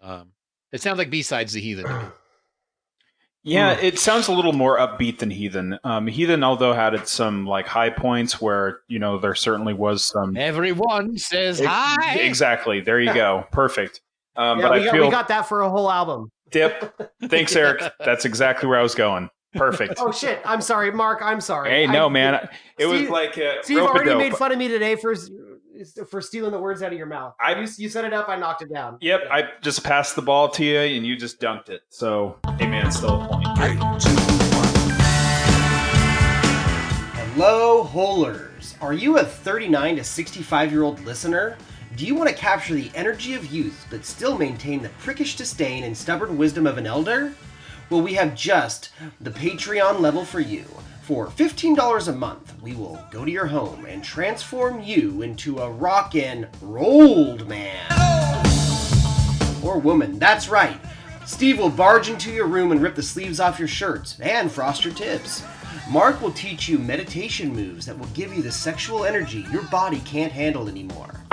Um, 0.00 0.32
it 0.72 0.80
sounds 0.80 0.98
like 0.98 1.10
B 1.10 1.22
sides 1.22 1.54
to 1.54 1.60
Heathen. 1.60 1.86
Yeah, 3.44 3.78
it 3.78 3.98
sounds 3.98 4.28
a 4.28 4.32
little 4.32 4.52
more 4.52 4.78
upbeat 4.78 5.18
than 5.18 5.30
Heathen. 5.30 5.78
Um, 5.84 6.06
Heathen, 6.06 6.44
although 6.44 6.74
had 6.74 6.92
its 6.92 7.12
some 7.12 7.46
like 7.46 7.66
high 7.66 7.88
points 7.88 8.40
where 8.40 8.80
you 8.88 8.98
know 8.98 9.18
there 9.18 9.34
certainly 9.34 9.72
was 9.72 10.04
some. 10.04 10.36
Everyone 10.36 11.16
says 11.16 11.60
Ex- 11.60 11.70
hi. 11.70 12.18
Exactly. 12.18 12.80
There 12.80 13.00
you 13.00 13.14
go. 13.14 13.46
Perfect. 13.52 14.02
Um, 14.36 14.58
yeah, 14.58 14.68
but 14.68 14.72
we, 14.72 14.80
I 14.80 14.84
got, 14.84 14.92
feel 14.92 15.04
we 15.04 15.10
got 15.10 15.28
that 15.28 15.48
for 15.48 15.62
a 15.62 15.70
whole 15.70 15.90
album. 15.90 16.30
Dip. 16.50 17.10
Thanks, 17.28 17.54
Eric. 17.56 17.82
That's 18.04 18.24
exactly 18.24 18.68
where 18.68 18.78
I 18.78 18.82
was 18.82 18.94
going. 18.94 19.30
Perfect. 19.54 19.94
Oh 19.98 20.12
shit! 20.12 20.40
I'm 20.44 20.60
sorry, 20.60 20.90
Mark. 20.92 21.20
I'm 21.22 21.40
sorry. 21.40 21.70
hey, 21.70 21.86
I- 21.86 21.92
no, 21.92 22.10
man. 22.10 22.48
It 22.78 22.86
was 22.86 22.98
Steve- 23.00 23.10
like 23.10 23.36
a 23.38 23.58
Steve 23.62 23.78
already 23.78 24.10
rope-a-dope. 24.10 24.18
made 24.18 24.34
fun 24.36 24.52
of 24.52 24.58
me 24.58 24.68
today 24.68 24.94
for 24.94 25.14
for 26.10 26.20
stealing 26.20 26.50
the 26.52 26.58
words 26.58 26.82
out 26.82 26.92
of 26.92 26.98
your 26.98 27.06
mouth. 27.06 27.34
I- 27.40 27.58
you, 27.58 27.66
you 27.78 27.88
set 27.88 28.04
it 28.04 28.12
up. 28.12 28.28
I 28.28 28.36
knocked 28.36 28.62
it 28.62 28.72
down. 28.72 28.98
Yep, 29.00 29.22
I 29.30 29.44
just 29.62 29.84
passed 29.84 30.16
the 30.16 30.22
ball 30.22 30.48
to 30.50 30.64
you, 30.64 30.78
and 30.78 31.06
you 31.06 31.16
just 31.16 31.40
dunked 31.40 31.70
it. 31.70 31.80
So, 31.88 32.36
hey, 32.58 32.66
man, 32.66 32.86
it's 32.86 32.96
still 32.98 33.22
a 33.22 33.28
point. 33.28 33.46
Hello, 37.34 37.84
Holers. 37.84 38.74
Are 38.80 38.92
you 38.92 39.18
a 39.18 39.24
39 39.24 39.96
to 39.96 40.04
65 40.04 40.72
year 40.72 40.82
old 40.82 41.00
listener? 41.04 41.56
Do 41.98 42.06
you 42.06 42.14
want 42.14 42.28
to 42.30 42.34
capture 42.36 42.74
the 42.74 42.92
energy 42.94 43.34
of 43.34 43.52
youth 43.52 43.84
but 43.90 44.04
still 44.04 44.38
maintain 44.38 44.82
the 44.82 44.88
prickish 45.00 45.36
disdain 45.36 45.82
and 45.82 45.96
stubborn 45.96 46.38
wisdom 46.38 46.64
of 46.64 46.78
an 46.78 46.86
elder? 46.86 47.34
Well, 47.90 48.02
we 48.02 48.14
have 48.14 48.36
just 48.36 48.90
the 49.20 49.32
Patreon 49.32 49.98
level 49.98 50.24
for 50.24 50.38
you. 50.38 50.64
For 51.02 51.26
$15 51.26 52.06
a 52.06 52.12
month, 52.12 52.54
we 52.62 52.72
will 52.72 53.04
go 53.10 53.24
to 53.24 53.30
your 53.32 53.46
home 53.46 53.84
and 53.84 54.04
transform 54.04 54.80
you 54.80 55.22
into 55.22 55.58
a 55.58 55.68
rockin' 55.68 56.46
rolled 56.62 57.48
man. 57.48 57.84
Or 59.64 59.80
woman, 59.80 60.20
that's 60.20 60.48
right. 60.48 60.80
Steve 61.26 61.58
will 61.58 61.68
barge 61.68 62.08
into 62.08 62.30
your 62.30 62.46
room 62.46 62.70
and 62.70 62.80
rip 62.80 62.94
the 62.94 63.02
sleeves 63.02 63.40
off 63.40 63.58
your 63.58 63.66
shirts 63.66 64.20
and 64.20 64.52
frost 64.52 64.84
your 64.84 64.94
tips. 64.94 65.42
Mark 65.90 66.20
will 66.20 66.32
teach 66.32 66.68
you 66.68 66.78
meditation 66.78 67.50
moves 67.50 67.86
that 67.86 67.98
will 67.98 68.08
give 68.08 68.34
you 68.34 68.42
the 68.42 68.52
sexual 68.52 69.06
energy 69.06 69.46
your 69.50 69.62
body 69.64 70.00
can't 70.00 70.30
handle 70.30 70.68
anymore. 70.68 71.24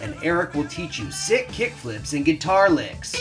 And 0.00 0.16
Eric 0.22 0.54
will 0.54 0.66
teach 0.66 0.98
you 0.98 1.10
sick 1.10 1.48
kickflips 1.48 2.14
and 2.14 2.24
guitar 2.24 2.70
licks. 2.70 3.14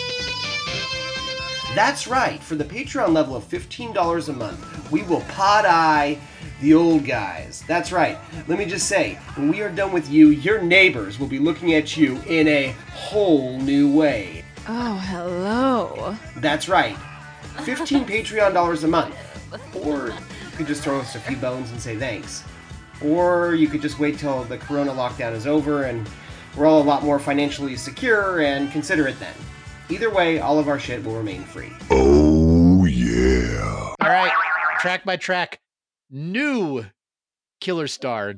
That's 1.76 2.08
right, 2.08 2.42
for 2.42 2.56
the 2.56 2.64
Patreon 2.64 3.14
level 3.14 3.36
of 3.36 3.44
$15 3.44 4.30
a 4.30 4.34
month, 4.34 4.92
we 4.92 5.04
will 5.04 5.22
pod 5.22 5.66
eye 5.66 6.18
the 6.62 6.74
old 6.74 7.06
guys. 7.06 7.62
That's 7.68 7.92
right. 7.92 8.18
Let 8.48 8.58
me 8.58 8.66
just 8.66 8.88
say, 8.88 9.16
when 9.36 9.50
we 9.50 9.62
are 9.62 9.70
done 9.70 9.92
with 9.92 10.10
you, 10.10 10.30
your 10.30 10.62
neighbors 10.62 11.20
will 11.20 11.28
be 11.28 11.40
looking 11.40 11.74
at 11.74 11.98
you 11.98 12.18
in 12.28 12.48
a 12.48 12.72
whole 12.94 13.60
new 13.60 13.94
way. 13.94 14.46
Oh, 14.70 14.96
hello. 15.06 16.18
That's 16.38 16.70
right. 16.70 16.98
15 17.64 18.06
Patreon 18.06 18.54
dollars 18.54 18.86
a 18.86 18.88
month. 18.88 19.16
Or 19.84 20.10
you 20.10 20.58
could 20.58 20.68
just 20.68 20.84
throw 20.84 21.00
us 21.00 21.16
a 21.16 21.20
few 21.20 21.38
bones 21.38 21.72
and 21.72 21.82
say 21.82 21.98
thanks. 21.98 22.44
Or 23.04 23.54
you 23.54 23.68
could 23.68 23.82
just 23.82 24.00
wait 24.00 24.18
till 24.18 24.44
the 24.44 24.58
corona 24.58 24.92
lockdown 24.92 25.34
is 25.34 25.48
over 25.48 25.84
and 25.84 26.08
we're 26.58 26.66
all 26.66 26.82
a 26.82 26.84
lot 26.84 27.04
more 27.04 27.20
financially 27.20 27.76
secure 27.76 28.42
and 28.42 28.72
consider 28.72 29.08
it 29.08 29.20
then. 29.20 29.34
Either 29.90 30.10
way, 30.10 30.40
all 30.40 30.60
of 30.60 30.68
our 30.68 30.80
shit 30.80 31.04
will 31.04 31.16
remain 31.16 31.44
free. 31.44 31.72
Oh, 31.90 32.86
yeah. 32.86 33.96
All 34.02 34.10
right, 34.10 34.32
track 34.80 35.04
by 35.04 35.18
track, 35.18 35.60
new 36.10 36.86
killer 37.60 37.88
star, 37.88 38.36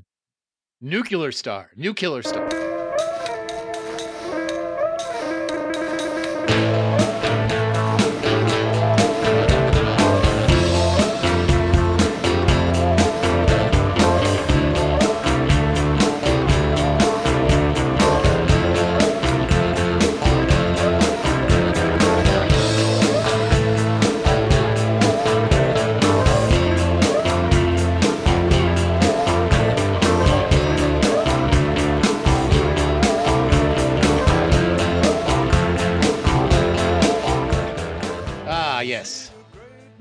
nuclear 0.79 1.31
star, 1.31 1.71
new 1.75 1.93
killer 1.93 2.23
star. 2.23 2.70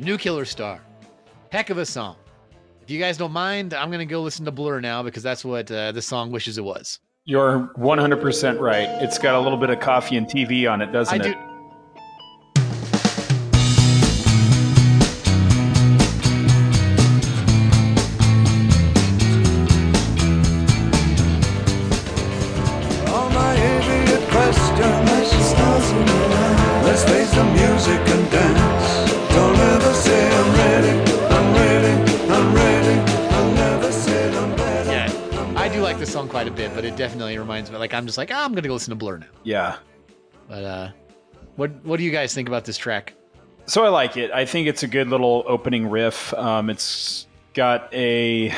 New 0.01 0.19
killer 0.19 0.45
star, 0.45 0.81
heck 1.53 1.71
of 1.71 1.79
a 1.79 1.87
song. 1.87 2.17
If 2.83 2.91
you 2.91 2.99
guys 2.99 3.17
don't 3.17 3.33
mind, 3.33 3.75
I'm 3.75 3.91
gonna 3.91 4.07
go 4.07 4.23
listen 4.23 4.45
to 4.47 4.51
Blur 4.51 4.81
now 4.81 5.03
because 5.03 5.23
that's 5.23 5.45
what 5.45 5.71
uh, 5.71 5.93
the 5.93 6.03
song 6.03 6.31
wishes 6.31 6.59
it 6.59 6.65
was. 6.65 6.99
You're 7.25 7.71
100% 7.79 8.59
right. 8.59 8.89
It's 9.03 9.19
got 9.19 9.35
a 9.35 9.41
little 9.41 9.59
bit 9.59 9.71
of 9.71 9.79
coffee 9.79 10.17
and 10.17 10.27
TV 10.27 10.71
on 10.71 10.81
it, 10.81 10.91
doesn't 10.91 11.21
I 11.21 11.25
it? 11.25 11.35
do. 11.35 11.50
It 37.27 37.39
reminds 37.39 37.71
me. 37.71 37.77
Like 37.77 37.95
I'm 37.95 38.07
just 38.07 38.19
like, 38.19 38.31
ah, 38.33 38.45
I'm 38.45 38.53
gonna 38.55 38.69
go 38.69 38.75
listen 38.75 38.91
to 38.91 38.97
Blur 38.97 39.19
now. 39.19 39.27
Yeah. 39.45 39.77
But 40.49 40.65
uh, 40.65 40.91
what 41.57 41.71
what 41.85 41.99
do 41.99 42.05
you 42.05 42.11
guys 42.11 42.35
think 42.35 42.49
about 42.49 42.65
this 42.65 42.77
track? 42.77 43.15
So 43.67 43.85
I 43.85 43.89
like 43.89 44.17
it. 44.17 44.31
I 44.33 44.45
think 44.45 44.67
it's 44.67 44.83
a 44.83 44.89
good 44.89 45.09
little 45.09 45.45
opening 45.47 45.89
riff. 45.89 46.35
Um, 46.35 46.71
it's 46.71 47.27
got 47.55 47.93
a. 47.95 48.53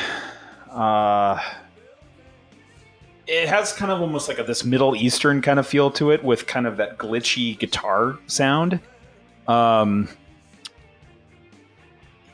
Uh, 0.71 1.39
it 3.27 3.49
has 3.49 3.73
kind 3.73 3.93
of 3.93 4.01
almost 4.01 4.29
like 4.29 4.39
a, 4.39 4.43
this 4.43 4.65
Middle 4.65 4.97
Eastern 4.97 5.43
kind 5.43 5.59
of 5.59 5.67
feel 5.67 5.91
to 5.93 6.11
it, 6.11 6.25
with 6.25 6.47
kind 6.47 6.67
of 6.67 6.79
that 6.79 6.99
glitchy 6.99 7.59
guitar 7.59 8.19
sound. 8.27 8.81
Um, 9.47 10.09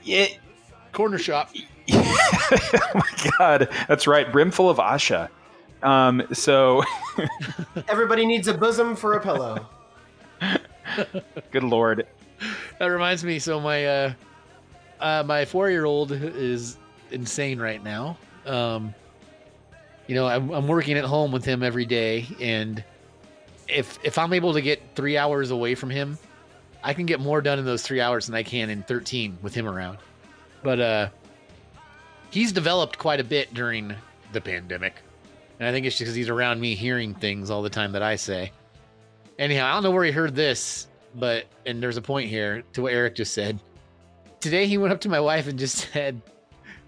it, 0.04 0.38
Corner 0.92 1.18
shop. 1.18 1.50
oh 1.92 2.90
my 2.94 3.30
god, 3.38 3.68
that's 3.88 4.06
right, 4.06 4.30
brimful 4.30 4.70
of 4.70 4.78
Asha. 4.78 5.28
Um, 5.82 6.22
so, 6.32 6.82
Everybody 7.88 8.26
needs 8.26 8.48
a 8.48 8.54
bosom 8.54 8.96
for 8.96 9.14
a 9.14 9.20
pillow. 9.20 9.66
good 11.50 11.62
lord, 11.62 12.06
That 12.78 12.86
reminds 12.86 13.24
me. 13.24 13.38
So 13.38 13.60
my 13.60 13.86
uh, 13.86 14.12
uh 15.00 15.22
my 15.26 15.44
four 15.44 15.70
year 15.70 15.84
old 15.84 16.12
is 16.12 16.78
insane 17.10 17.58
right 17.58 17.82
now. 17.82 18.16
Um, 18.46 18.94
you 20.06 20.14
know, 20.14 20.26
I'm, 20.26 20.50
I'm 20.50 20.66
working 20.66 20.96
at 20.96 21.04
home 21.04 21.32
with 21.32 21.44
him 21.44 21.62
every 21.62 21.84
day, 21.84 22.26
and 22.40 22.82
if 23.68 23.98
if 24.02 24.18
I'm 24.18 24.32
able 24.32 24.54
to 24.54 24.62
get 24.62 24.80
three 24.94 25.18
hours 25.18 25.50
away 25.50 25.74
from 25.74 25.90
him, 25.90 26.18
I 26.82 26.94
can 26.94 27.06
get 27.06 27.20
more 27.20 27.40
done 27.40 27.58
in 27.58 27.64
those 27.64 27.82
three 27.82 28.00
hours 28.00 28.26
than 28.26 28.34
I 28.34 28.42
can 28.42 28.70
in 28.70 28.82
13 28.82 29.38
with 29.42 29.54
him 29.54 29.66
around. 29.66 29.98
But 30.62 30.80
uh, 30.80 31.08
he's 32.30 32.52
developed 32.52 32.98
quite 32.98 33.20
a 33.20 33.24
bit 33.24 33.52
during 33.54 33.94
the 34.32 34.40
pandemic, 34.40 34.94
and 35.58 35.68
I 35.68 35.72
think 35.72 35.86
it's 35.86 35.96
just 35.96 36.04
because 36.04 36.14
he's 36.14 36.28
around 36.28 36.60
me 36.60 36.74
hearing 36.74 37.14
things 37.14 37.50
all 37.50 37.62
the 37.62 37.70
time 37.70 37.92
that 37.92 38.02
I 38.02 38.16
say. 38.16 38.52
Anyhow, 39.38 39.66
I 39.66 39.72
don't 39.74 39.82
know 39.82 39.90
where 39.90 40.04
he 40.04 40.10
heard 40.10 40.34
this, 40.34 40.88
but 41.14 41.46
and 41.66 41.82
there's 41.82 41.96
a 41.96 42.02
point 42.02 42.28
here 42.28 42.62
to 42.74 42.82
what 42.82 42.92
Eric 42.92 43.14
just 43.14 43.34
said. 43.34 43.58
Today 44.40 44.66
he 44.66 44.78
went 44.78 44.92
up 44.92 45.00
to 45.02 45.08
my 45.08 45.20
wife 45.20 45.48
and 45.48 45.58
just 45.58 45.76
said, 45.92 46.20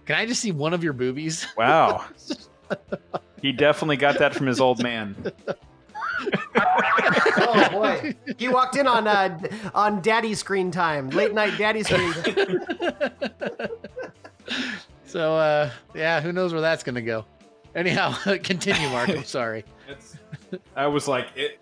"Can 0.07 0.17
I 0.17 0.27
just 0.27 0.41
see 0.41 0.53
one 0.53 0.75
of 0.75 0.85
your 0.85 0.93
boobies?" 0.93 1.47
wow, 1.57 2.05
he 3.43 3.53
definitely 3.53 3.97
got 3.97 4.19
that 4.19 4.35
from 4.35 4.47
his 4.47 4.61
old 4.61 4.83
man. 4.83 5.17
Oh 7.43 7.69
boy, 7.71 8.15
he 8.37 8.49
walked 8.49 8.77
in 8.77 8.87
on 8.87 9.09
uh, 9.09 9.39
on 9.75 10.03
daddy 10.03 10.35
screen 10.35 10.71
time, 10.71 11.09
late 11.11 11.33
night 11.33 11.57
daddy 11.57 11.83
screen. 11.83 12.13
So 15.07 15.35
uh, 15.35 15.71
yeah, 15.93 16.21
who 16.21 16.31
knows 16.31 16.53
where 16.53 16.61
that's 16.61 16.85
gonna 16.85 17.03
go? 17.03 17.25
Anyhow, 17.75 18.15
continue, 18.43 18.89
Mark. 18.89 19.09
I'm 19.09 19.25
sorry. 19.39 19.65
I 20.77 20.87
was 20.87 21.09
like, 21.09 21.29
it, 21.37 21.61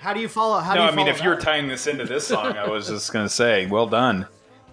How 0.00 0.12
do 0.12 0.20
you 0.20 0.28
follow? 0.28 0.58
How 0.60 0.74
no, 0.74 0.80
do 0.80 0.84
you 0.86 0.92
I 0.92 0.96
mean, 0.96 1.08
if 1.08 1.22
you 1.22 1.28
were 1.28 1.36
tying 1.36 1.68
this 1.68 1.86
into 1.86 2.04
this 2.04 2.26
song, 2.26 2.56
I 2.56 2.68
was 2.68 2.88
just 2.88 3.12
gonna 3.12 3.28
say, 3.28 3.66
well 3.66 3.86
done. 3.86 4.26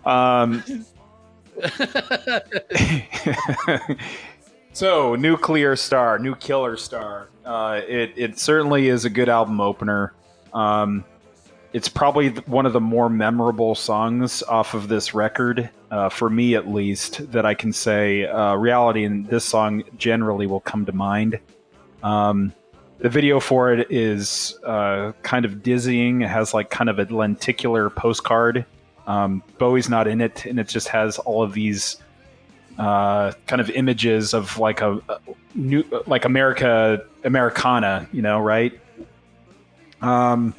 Um, 0.05 0.63
so, 4.73 5.15
Nuclear 5.15 5.75
Star, 5.75 6.19
New 6.19 6.35
Killer 6.35 6.77
Star. 6.77 7.29
Uh, 7.45 7.81
it 7.87 8.13
it 8.15 8.39
certainly 8.39 8.87
is 8.89 9.05
a 9.05 9.09
good 9.09 9.29
album 9.29 9.61
opener. 9.61 10.13
Um, 10.53 11.05
it's 11.73 11.89
probably 11.89 12.29
one 12.29 12.67
of 12.67 12.73
the 12.73 12.79
more 12.79 13.09
memorable 13.09 13.73
songs 13.73 14.43
off 14.43 14.75
of 14.75 14.87
this 14.87 15.15
record, 15.15 15.69
uh, 15.89 16.07
for 16.07 16.29
me 16.29 16.55
at 16.55 16.67
least, 16.67 17.31
that 17.31 17.45
I 17.47 17.55
can 17.55 17.73
say. 17.73 18.27
Uh, 18.27 18.53
reality 18.55 19.03
and 19.03 19.27
this 19.27 19.43
song 19.43 19.83
generally 19.97 20.45
will 20.45 20.59
come 20.59 20.85
to 20.85 20.93
mind. 20.93 21.39
Um, 22.03 22.53
the 22.99 23.09
video 23.09 23.39
for 23.39 23.73
it 23.73 23.91
is 23.91 24.57
uh, 24.63 25.13
kind 25.23 25.45
of 25.45 25.63
dizzying. 25.63 26.21
It 26.21 26.29
has 26.29 26.53
like 26.53 26.69
kind 26.69 26.89
of 26.89 26.99
a 26.99 27.05
lenticular 27.13 27.89
postcard. 27.89 28.65
Um, 29.07 29.43
Bowie's 29.57 29.89
not 29.89 30.07
in 30.07 30.21
it, 30.21 30.45
and 30.45 30.59
it 30.59 30.67
just 30.67 30.87
has 30.89 31.17
all 31.17 31.41
of 31.41 31.53
these 31.53 31.97
uh, 32.77 33.33
kind 33.47 33.59
of 33.59 33.71
images 33.71 34.33
of 34.33 34.59
like 34.59 34.81
a, 34.81 35.01
a 35.09 35.19
new, 35.55 35.83
like 36.05 36.23
America, 36.23 37.03
Americana, 37.23 38.07
you 38.13 38.21
know, 38.21 38.39
right? 38.39 38.79
Um, 40.01 40.53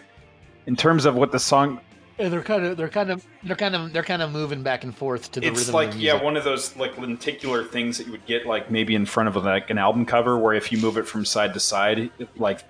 in 0.66 0.76
terms 0.76 1.04
of 1.04 1.14
what 1.14 1.32
the 1.32 1.38
song, 1.38 1.80
And 2.18 2.32
they're 2.32 2.42
kind 2.42 2.64
of, 2.64 2.76
they're 2.76 2.88
kind 2.88 3.10
of, 3.10 3.26
they're 3.42 3.56
kind 3.56 3.74
of, 3.74 3.92
they're 3.92 4.02
kind 4.04 4.22
of 4.22 4.30
moving 4.32 4.62
back 4.62 4.84
and 4.84 4.96
forth 4.96 5.30
to 5.32 5.40
the 5.40 5.48
it's 5.48 5.58
rhythm. 5.60 5.74
like 5.74 5.88
of 5.88 5.94
the 5.94 6.00
yeah, 6.00 6.22
one 6.22 6.36
of 6.36 6.44
those 6.44 6.76
like 6.76 6.96
lenticular 6.98 7.64
things 7.64 7.98
that 7.98 8.06
you 8.06 8.12
would 8.12 8.24
get 8.26 8.46
like 8.46 8.70
maybe 8.70 8.94
in 8.94 9.04
front 9.06 9.28
of 9.28 9.36
like 9.36 9.70
an 9.70 9.78
album 9.78 10.06
cover, 10.06 10.38
where 10.38 10.54
if 10.54 10.70
you 10.72 10.78
move 10.78 10.96
it 10.96 11.06
from 11.06 11.24
side 11.24 11.52
to 11.54 11.60
side, 11.60 12.10
like 12.36 12.60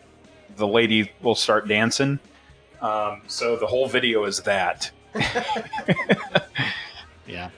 the 0.56 0.66
lady 0.66 1.10
will 1.22 1.34
start 1.34 1.68
dancing. 1.68 2.18
Um, 2.80 3.22
so 3.26 3.56
the 3.56 3.66
whole 3.66 3.88
video 3.88 4.24
is 4.24 4.40
that. 4.40 4.90
Yeah, 7.26 7.48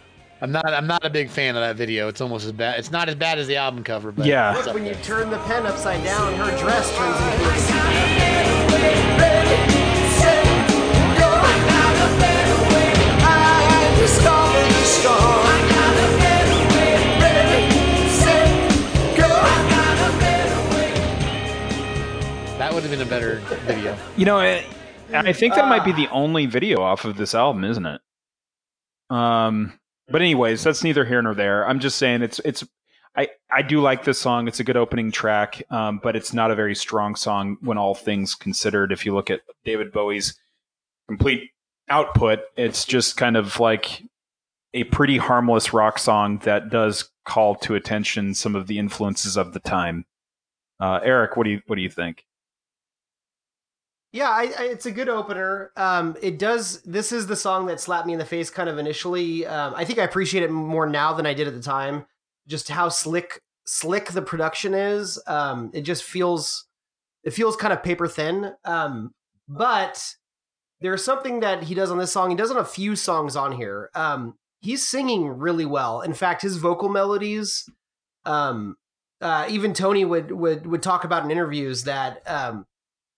I'm 0.40 0.52
not, 0.52 0.66
I'm 0.66 0.86
not 0.86 1.04
a 1.04 1.10
big 1.10 1.28
fan 1.28 1.56
of 1.56 1.60
that 1.62 1.74
video. 1.74 2.06
It's 2.06 2.20
almost 2.20 2.44
as 2.46 2.52
bad. 2.52 2.78
It's 2.78 2.92
not 2.92 3.08
as 3.08 3.16
bad 3.16 3.38
as 3.38 3.48
the 3.48 3.56
album 3.56 3.82
cover, 3.82 4.12
but 4.12 4.26
Yeah. 4.26 4.52
Look, 4.54 4.68
up 4.68 4.74
when 4.74 4.86
you 4.86 4.94
turn 5.02 5.28
the 5.28 5.38
pen 5.38 5.66
upside 5.66 6.04
down, 6.04 6.34
her 6.34 6.56
dress 6.56 6.96
turns 6.96 7.20
into 7.20 8.55
that 22.58 22.74
would 22.74 22.82
have 22.82 22.90
been 22.90 23.00
a 23.00 23.08
better 23.08 23.36
video. 23.66 23.96
You 24.16 24.24
know, 24.24 24.38
I, 24.38 24.64
I 25.12 25.32
think 25.32 25.54
that 25.54 25.68
might 25.68 25.84
be 25.84 25.92
the 25.92 26.08
only 26.08 26.46
video 26.46 26.82
off 26.82 27.04
of 27.04 27.16
this 27.16 27.34
album, 27.34 27.64
isn't 27.64 27.86
it? 27.86 28.00
Um, 29.08 29.78
but 30.08 30.20
anyways, 30.20 30.64
that's 30.64 30.82
neither 30.82 31.04
here 31.04 31.22
nor 31.22 31.34
there. 31.34 31.66
I'm 31.68 31.78
just 31.78 31.96
saying 31.98 32.22
it's 32.22 32.40
it's. 32.40 32.64
I 33.14 33.28
I 33.50 33.62
do 33.62 33.80
like 33.80 34.04
this 34.04 34.20
song. 34.20 34.48
It's 34.48 34.60
a 34.60 34.64
good 34.64 34.76
opening 34.76 35.12
track, 35.12 35.62
um, 35.70 36.00
but 36.02 36.16
it's 36.16 36.32
not 36.34 36.50
a 36.50 36.54
very 36.54 36.74
strong 36.74 37.14
song 37.14 37.56
when 37.60 37.78
all 37.78 37.94
things 37.94 38.34
considered. 38.34 38.90
If 38.90 39.06
you 39.06 39.14
look 39.14 39.30
at 39.30 39.42
David 39.64 39.92
Bowie's 39.92 40.36
complete 41.08 41.50
output, 41.88 42.40
it's 42.56 42.84
just 42.84 43.16
kind 43.16 43.36
of 43.36 43.60
like 43.60 44.02
a 44.74 44.84
pretty 44.84 45.16
harmless 45.16 45.72
rock 45.72 45.98
song 45.98 46.38
that 46.44 46.70
does 46.70 47.10
call 47.24 47.54
to 47.56 47.74
attention 47.74 48.34
some 48.34 48.54
of 48.54 48.66
the 48.66 48.78
influences 48.78 49.36
of 49.36 49.52
the 49.52 49.60
time. 49.60 50.04
Uh, 50.80 51.00
Eric, 51.02 51.36
what 51.36 51.44
do 51.44 51.50
you 51.50 51.62
what 51.66 51.76
do 51.76 51.82
you 51.82 51.90
think? 51.90 52.24
Yeah, 54.12 54.30
I, 54.30 54.52
I, 54.58 54.62
it's 54.64 54.86
a 54.86 54.90
good 54.90 55.10
opener. 55.10 55.72
Um, 55.76 56.16
it 56.22 56.38
does. 56.38 56.80
This 56.82 57.12
is 57.12 57.26
the 57.26 57.36
song 57.36 57.66
that 57.66 57.80
slapped 57.80 58.06
me 58.06 58.14
in 58.14 58.18
the 58.18 58.24
face, 58.24 58.48
kind 58.48 58.68
of 58.68 58.78
initially. 58.78 59.46
Um, 59.46 59.74
I 59.76 59.84
think 59.84 59.98
I 59.98 60.04
appreciate 60.04 60.42
it 60.42 60.50
more 60.50 60.86
now 60.86 61.12
than 61.12 61.26
I 61.26 61.34
did 61.34 61.48
at 61.48 61.54
the 61.54 61.60
time. 61.60 62.06
Just 62.46 62.70
how 62.70 62.88
slick, 62.88 63.42
slick 63.66 64.12
the 64.12 64.22
production 64.22 64.72
is. 64.72 65.20
Um, 65.26 65.70
it 65.74 65.82
just 65.82 66.02
feels, 66.02 66.64
it 67.24 67.32
feels 67.32 67.56
kind 67.56 67.74
of 67.74 67.82
paper 67.82 68.08
thin. 68.08 68.54
Um, 68.64 69.12
but 69.48 70.02
there's 70.80 71.04
something 71.04 71.40
that 71.40 71.64
he 71.64 71.74
does 71.74 71.90
on 71.90 71.98
this 71.98 72.12
song. 72.12 72.30
He 72.30 72.36
does 72.36 72.50
on 72.50 72.56
a 72.58 72.64
few 72.64 72.96
songs 72.96 73.36
on 73.36 73.52
here. 73.52 73.90
Um, 73.94 74.38
he's 74.66 74.86
singing 74.86 75.28
really 75.28 75.64
well. 75.64 76.00
In 76.00 76.12
fact, 76.12 76.42
his 76.42 76.56
vocal 76.56 76.88
melodies. 76.88 77.70
Um, 78.24 78.76
uh, 79.20 79.46
even 79.48 79.72
Tony 79.72 80.04
would 80.04 80.32
would 80.32 80.66
would 80.66 80.82
talk 80.82 81.04
about 81.04 81.24
in 81.24 81.30
interviews 81.30 81.84
that 81.84 82.20
um, 82.26 82.66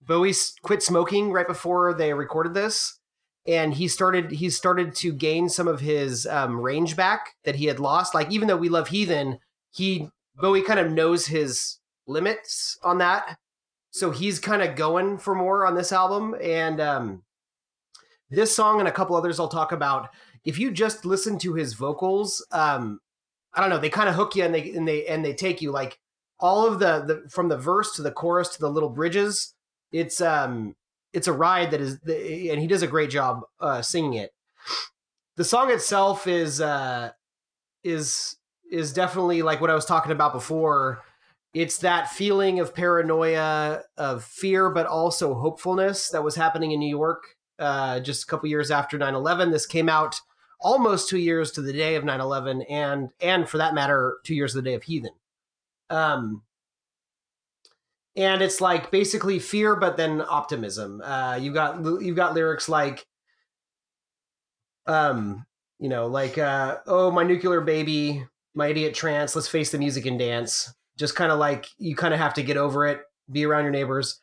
Bowie 0.01 0.35
quit 0.63 0.83
smoking 0.83 1.33
right 1.33 1.49
before 1.49 1.95
they 1.95 2.13
recorded 2.13 2.53
this, 2.53 3.01
and 3.47 3.75
he 3.75 3.89
started 3.89 4.31
he 4.31 4.51
started 4.51 4.95
to 4.97 5.11
gain 5.11 5.49
some 5.49 5.67
of 5.67 5.81
his 5.81 6.27
um, 6.27 6.61
range 6.61 6.95
back 6.95 7.35
that 7.45 7.57
he 7.57 7.65
had 7.65 7.81
lost. 7.81 8.15
Like 8.15 8.31
even 8.31 8.47
though 8.47 8.57
we 8.57 8.69
love 8.69 8.89
Heathen, 8.89 9.39
he 9.73 10.11
Bowie 10.37 10.63
kind 10.63 10.79
of 10.79 10.93
knows 10.93 11.27
his 11.27 11.79
limits 12.07 12.79
on 12.85 12.99
that, 12.99 13.39
so 13.91 14.11
he's 14.11 14.39
kind 14.39 14.63
of 14.63 14.77
going 14.77 15.17
for 15.17 15.35
more 15.35 15.67
on 15.67 15.75
this 15.75 15.93
album. 15.93 16.37
And 16.41 16.79
um, 16.81 17.23
this 18.31 18.55
song 18.55 18.79
and 18.79 18.89
a 18.89 18.93
couple 18.93 19.17
others 19.17 19.41
I'll 19.41 19.49
talk 19.49 19.73
about. 19.73 20.11
If 20.49 20.59
you 20.59 20.71
just 20.71 21.05
listen 21.05 21.39
to 21.41 21.55
his 21.55 21.75
vocals, 21.75 22.45
um, 22.53 23.01
I 23.53 23.61
don't 23.61 23.71
know, 23.71 23.79
they 23.79 23.91
kind 23.91 24.09
of 24.09 24.15
hook 24.15 24.35
you 24.35 24.45
and 24.45 24.55
they 24.55 24.71
and 24.71 24.89
they 24.89 25.07
and 25.07 25.25
they 25.25 25.35
take 25.35 25.61
you 25.61 25.71
like 25.71 25.99
all 26.41 26.67
of 26.67 26.79
the 26.79 27.01
the 27.01 27.29
from 27.31 27.49
the 27.49 27.57
verse 27.59 27.95
to 27.97 28.03
the 28.03 28.11
chorus 28.11 28.49
to 28.49 28.61
the 28.61 28.71
little 28.71 28.91
bridges 28.91 29.55
it's 29.93 30.21
um 30.21 30.75
it's 31.13 31.27
a 31.27 31.33
ride 31.33 31.71
that 31.71 31.81
is 31.81 31.99
and 32.07 32.61
he 32.61 32.67
does 32.67 32.83
a 32.83 32.87
great 32.87 33.11
job 33.11 33.43
uh 33.61 33.83
singing 33.83 34.15
it. 34.15 34.31
The 35.37 35.45
song 35.45 35.71
itself 35.71 36.27
is 36.27 36.61
uh 36.61 37.11
is 37.83 38.37
is 38.71 38.93
definitely 38.93 39.43
like 39.43 39.61
what 39.61 39.71
i 39.71 39.75
was 39.75 39.87
talking 39.87 40.13
about 40.13 40.33
before. 40.33 41.03
It's 41.55 41.79
that 41.79 42.11
feeling 42.11 42.61
of 42.61 42.75
paranoia 42.75 43.81
of 43.97 44.23
fear 44.23 44.69
but 44.69 44.87
also 44.87 45.35
hopefulness 45.35 46.11
that 46.11 46.23
was 46.23 46.37
happening 46.37 46.73
in 46.73 46.81
new 46.81 46.89
york 46.89 47.37
uh 47.59 48.01
just 48.01 48.25
a 48.25 48.27
couple 48.27 48.49
years 48.49 48.71
after 48.71 48.99
9-11 48.99 49.51
this 49.51 49.67
came 49.67 49.89
out 49.89 50.21
almost 50.61 51.09
two 51.09 51.19
years 51.19 51.53
to 51.53 51.63
the 51.63 51.73
day 51.73 51.95
of 51.95 52.05
9-11 52.05 52.65
and 52.69 53.11
and 53.21 53.49
for 53.49 53.59
that 53.59 53.75
matter 53.75 54.19
two 54.25 54.35
years 54.35 54.53
to 54.53 54.61
the 54.61 54.71
day 54.71 54.75
of 54.75 54.83
heathen 54.83 55.13
um 55.91 56.43
and 58.19 58.43
it's 58.43 58.61
like 58.61 58.91
basically 58.91 59.39
fear, 59.39 59.77
but 59.77 59.97
then 59.97 60.21
optimism. 60.29 61.01
Uh, 61.03 61.39
you've 61.41 61.55
got 61.55 61.81
you've 62.03 62.17
got 62.17 62.35
lyrics 62.35 62.69
like, 62.69 63.07
um, 64.87 65.47
you 65.79 65.89
know, 65.89 66.09
like 66.09 66.37
uh, 66.37 66.79
oh 66.89 67.13
my 67.13 67.23
nuclear 67.23 67.61
baby, 67.61 68.27
my 68.55 68.67
idiot 68.67 68.95
trance. 68.95 69.37
Let's 69.37 69.47
face 69.47 69.71
the 69.71 69.79
music 69.79 70.05
and 70.05 70.19
dance. 70.19 70.75
Just 70.97 71.15
kind 71.15 71.31
of 71.31 71.39
like 71.39 71.67
you 71.79 71.95
kind 71.95 72.13
of 72.13 72.19
have 72.19 72.35
to 72.35 72.43
get 72.43 72.57
over 72.57 72.87
it. 72.87 73.03
Be 73.31 73.47
around 73.47 73.63
your 73.63 73.73
neighbors. 73.73 74.21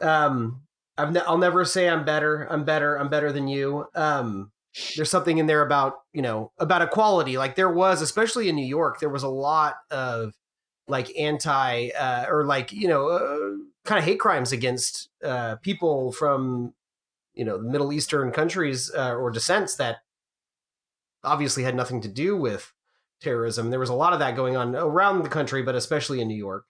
Um, 0.00 0.62
I've 0.96 1.12
ne- 1.12 1.20
I'll 1.20 1.36
never 1.36 1.66
say 1.66 1.90
I'm 1.90 2.06
better. 2.06 2.44
I'm 2.50 2.64
better. 2.64 2.96
I'm 2.96 3.10
better 3.10 3.32
than 3.32 3.48
you. 3.48 3.86
Um, 3.94 4.50
there's 4.96 5.10
something 5.10 5.38
in 5.38 5.46
there 5.46 5.62
about 5.62 5.94
you 6.12 6.22
know 6.22 6.52
about 6.58 6.82
equality. 6.82 7.36
Like 7.38 7.56
there 7.56 7.70
was, 7.70 8.02
especially 8.02 8.48
in 8.48 8.56
New 8.56 8.66
York, 8.66 9.00
there 9.00 9.08
was 9.08 9.22
a 9.22 9.28
lot 9.28 9.76
of 9.90 10.34
like 10.88 11.16
anti 11.18 11.90
uh, 11.90 12.26
or 12.28 12.44
like 12.44 12.72
you 12.72 12.88
know 12.88 13.08
uh, 13.08 13.56
kind 13.84 13.98
of 13.98 14.04
hate 14.04 14.20
crimes 14.20 14.52
against 14.52 15.08
uh, 15.24 15.56
people 15.56 16.12
from 16.12 16.74
you 17.34 17.44
know 17.44 17.58
Middle 17.58 17.92
Eastern 17.92 18.30
countries 18.30 18.90
uh, 18.94 19.14
or 19.14 19.30
descents 19.30 19.76
that 19.76 19.98
obviously 21.24 21.62
had 21.62 21.74
nothing 21.74 22.00
to 22.02 22.08
do 22.08 22.36
with 22.36 22.72
terrorism. 23.20 23.70
There 23.70 23.80
was 23.80 23.90
a 23.90 23.94
lot 23.94 24.12
of 24.12 24.20
that 24.20 24.36
going 24.36 24.56
on 24.56 24.74
around 24.74 25.22
the 25.22 25.28
country, 25.28 25.62
but 25.62 25.74
especially 25.74 26.20
in 26.20 26.28
New 26.28 26.36
York. 26.36 26.64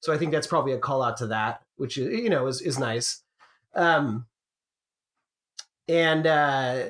So 0.00 0.12
I 0.12 0.18
think 0.18 0.32
that's 0.32 0.46
probably 0.46 0.72
a 0.72 0.78
call 0.78 1.02
out 1.02 1.18
to 1.18 1.28
that, 1.28 1.62
which 1.76 1.98
is 1.98 2.18
you 2.18 2.30
know 2.30 2.46
is 2.46 2.60
is 2.60 2.78
nice. 2.78 3.22
Um, 3.74 4.26
and 5.88 6.26
uh, 6.26 6.84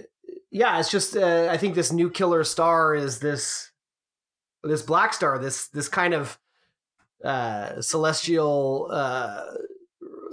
yeah, 0.52 0.78
it's 0.78 0.90
just 0.90 1.16
uh, 1.16 1.48
I 1.50 1.56
think 1.56 1.74
this 1.74 1.90
new 1.90 2.10
killer 2.10 2.44
star 2.44 2.94
is 2.94 3.18
this 3.20 3.70
this 4.62 4.82
black 4.82 5.14
star, 5.14 5.38
this 5.38 5.68
this 5.68 5.88
kind 5.88 6.12
of 6.12 6.38
uh, 7.24 7.80
celestial 7.80 8.88
uh, 8.92 9.44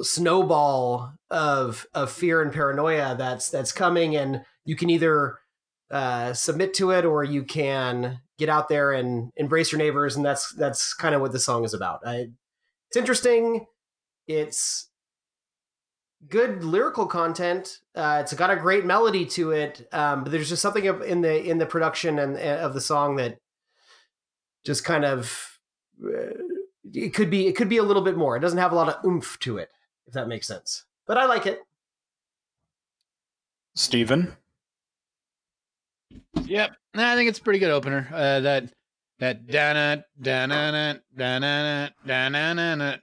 snowball 0.02 1.14
of 1.32 1.88
of 1.94 2.12
fear 2.12 2.42
and 2.42 2.52
paranoia 2.52 3.16
that's 3.18 3.50
that's 3.50 3.72
coming, 3.72 4.18
and 4.18 4.44
you 4.66 4.76
can 4.76 4.90
either 4.90 5.40
uh, 5.90 6.34
submit 6.34 6.74
to 6.76 6.92
it 6.92 7.06
or 7.06 7.24
you 7.24 7.44
can 7.44 8.20
get 8.38 8.50
out 8.50 8.68
there 8.68 8.92
and 8.92 9.32
embrace 9.38 9.72
your 9.72 9.80
neighbors, 9.80 10.18
and 10.18 10.26
that's 10.26 10.54
that's 10.54 10.94
kind 10.94 11.16
of 11.16 11.22
what 11.22 11.32
the 11.32 11.40
song 11.40 11.64
is 11.64 11.74
about. 11.74 12.02
I, 12.06 12.28
it's 12.90 12.98
interesting. 12.98 13.68
It's 14.28 14.89
good 16.28 16.64
lyrical 16.64 17.06
content. 17.06 17.80
Uh, 17.96 18.20
it's 18.22 18.34
got 18.34 18.52
a 18.52 18.56
great 18.56 18.86
melody 18.86 19.26
to 19.26 19.52
it, 19.52 19.88
um, 19.92 20.24
but 20.24 20.32
there's 20.32 20.50
just 20.50 20.62
something 20.62 20.86
in 20.86 21.22
the 21.22 21.44
in 21.44 21.58
the 21.58 21.66
production 21.66 22.20
and 22.20 22.36
uh, 22.36 22.64
of 22.66 22.74
the 22.74 22.82
song 22.82 23.16
that 23.18 23.38
just 24.66 24.84
kind 24.84 25.06
of 25.06 25.60
uh, 26.04 26.34
it 26.94 27.14
could 27.14 27.30
be 27.30 27.48
it 27.48 27.56
could 27.56 27.70
be 27.70 27.78
a 27.78 27.84
little 27.84 28.04
bit 28.04 28.18
more. 28.18 28.36
It 28.36 28.42
doesn't 28.42 28.60
have 28.60 28.72
a 28.72 28.76
lot 28.76 28.90
of 28.90 29.06
oomph 29.06 29.40
to 29.40 29.58
it, 29.58 29.70
if 30.08 30.14
that 30.14 30.28
makes 30.28 30.48
sense. 30.48 30.86
But 31.08 31.18
I 31.18 31.26
like 31.26 31.46
it. 31.46 31.62
Steven? 33.76 34.36
Yep, 36.44 36.72
Nah, 36.96 37.12
I 37.12 37.16
think 37.16 37.30
it's 37.30 37.40
a 37.40 37.44
pretty 37.44 37.60
good 37.60 37.72
opener. 37.72 38.08
Uh, 38.12 38.40
that 38.42 38.74
that 39.20 39.48
dana 39.48 40.06
dana 40.20 41.02
dana 41.16 41.94
dana 42.06 43.00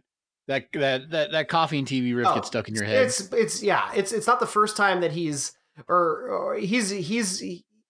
that 0.49 0.67
that 0.75 1.11
that 1.11 1.33
that 1.33 1.49
coffee 1.49 1.79
and 1.79 1.87
TV 1.87 2.15
riff 2.17 2.27
Oh, 2.29 2.35
gets 2.37 2.49
stuck 2.49 2.69
in 2.69 2.75
your 2.75 2.85
head. 2.85 3.05
It's 3.07 3.21
it's 3.33 3.63
yeah. 3.63 3.91
It's 3.95 4.13
it's 4.13 4.27
not 4.27 4.41
the 4.41 4.47
first 4.47 4.77
time 4.77 5.01
that 5.01 5.13
he's 5.13 5.53
or, 5.89 6.29
or 6.29 6.55
he's 6.57 6.91
he's 6.91 7.43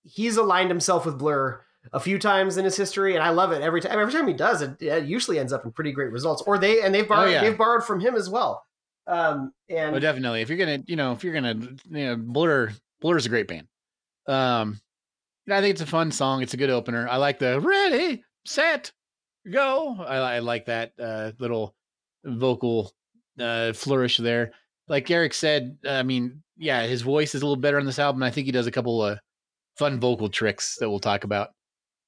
he's 0.02 0.36
aligned 0.36 0.70
himself 0.70 1.04
with 1.06 1.18
Blur 1.18 1.60
a 1.92 2.00
few 2.00 2.18
times 2.18 2.56
in 2.56 2.64
his 2.64 2.76
history, 2.76 3.14
and 3.14 3.22
I 3.22 3.30
love 3.30 3.52
it 3.52 3.62
every 3.62 3.80
time. 3.80 3.98
Every 3.98 4.12
time 4.12 4.26
he 4.26 4.34
does 4.34 4.60
it, 4.62 4.80
it 4.82 5.04
usually 5.04 5.38
ends 5.38 5.52
up 5.52 5.64
in 5.64 5.70
pretty 5.72 5.92
great 5.92 6.10
results. 6.10 6.42
Or 6.42 6.58
they 6.58 6.82
and 6.82 6.92
they've 6.94 7.06
borrowed 7.06 7.28
Oh, 7.28 7.30
yeah. 7.30 7.42
they've 7.44 7.56
borrowed 7.56 7.84
from 7.84 8.00
him 8.00 8.14
as 8.16 8.28
well. 8.28 8.64
Um, 9.06 9.52
and 9.68 9.94
Oh, 9.94 10.00
definitely. 10.00 10.40
If 10.40 10.48
you're 10.48 10.58
gonna, 10.58 10.82
you 10.86 10.96
know, 10.96 11.12
if 11.12 11.22
you're 11.22 11.34
gonna, 11.34 11.54
you 11.54 12.04
know, 12.06 12.16
Blur, 12.16 12.72
Blur's 13.00 13.24
a 13.26 13.28
great 13.28 13.46
band. 13.46 13.68
Um, 14.26 14.80
I 15.48 15.60
think 15.60 15.74
it's 15.74 15.80
a 15.80 15.86
fun 15.86 16.10
song. 16.10 16.42
It's 16.42 16.54
a 16.54 16.56
good 16.56 16.70
opener. 16.70 17.08
I 17.08 17.18
like 17.18 17.38
the 17.38 17.60
ready, 17.60 18.24
set, 18.44 18.90
go. 19.48 19.94
I, 20.00 20.16
I 20.16 20.38
like 20.40 20.66
that 20.66 20.90
uh, 21.00 21.30
little 21.38 21.75
vocal 22.26 22.92
uh, 23.40 23.72
flourish 23.72 24.18
there. 24.18 24.52
Like 24.88 25.10
Eric 25.10 25.34
said, 25.34 25.78
I 25.86 26.02
mean, 26.02 26.42
yeah, 26.56 26.86
his 26.86 27.02
voice 27.02 27.34
is 27.34 27.42
a 27.42 27.46
little 27.46 27.60
better 27.60 27.78
on 27.78 27.86
this 27.86 27.98
album. 27.98 28.22
I 28.22 28.30
think 28.30 28.46
he 28.46 28.52
does 28.52 28.66
a 28.66 28.72
couple 28.72 29.04
of 29.04 29.18
fun 29.76 30.00
vocal 30.00 30.28
tricks 30.28 30.76
that 30.80 30.88
we'll 30.88 31.00
talk 31.00 31.24
about. 31.24 31.50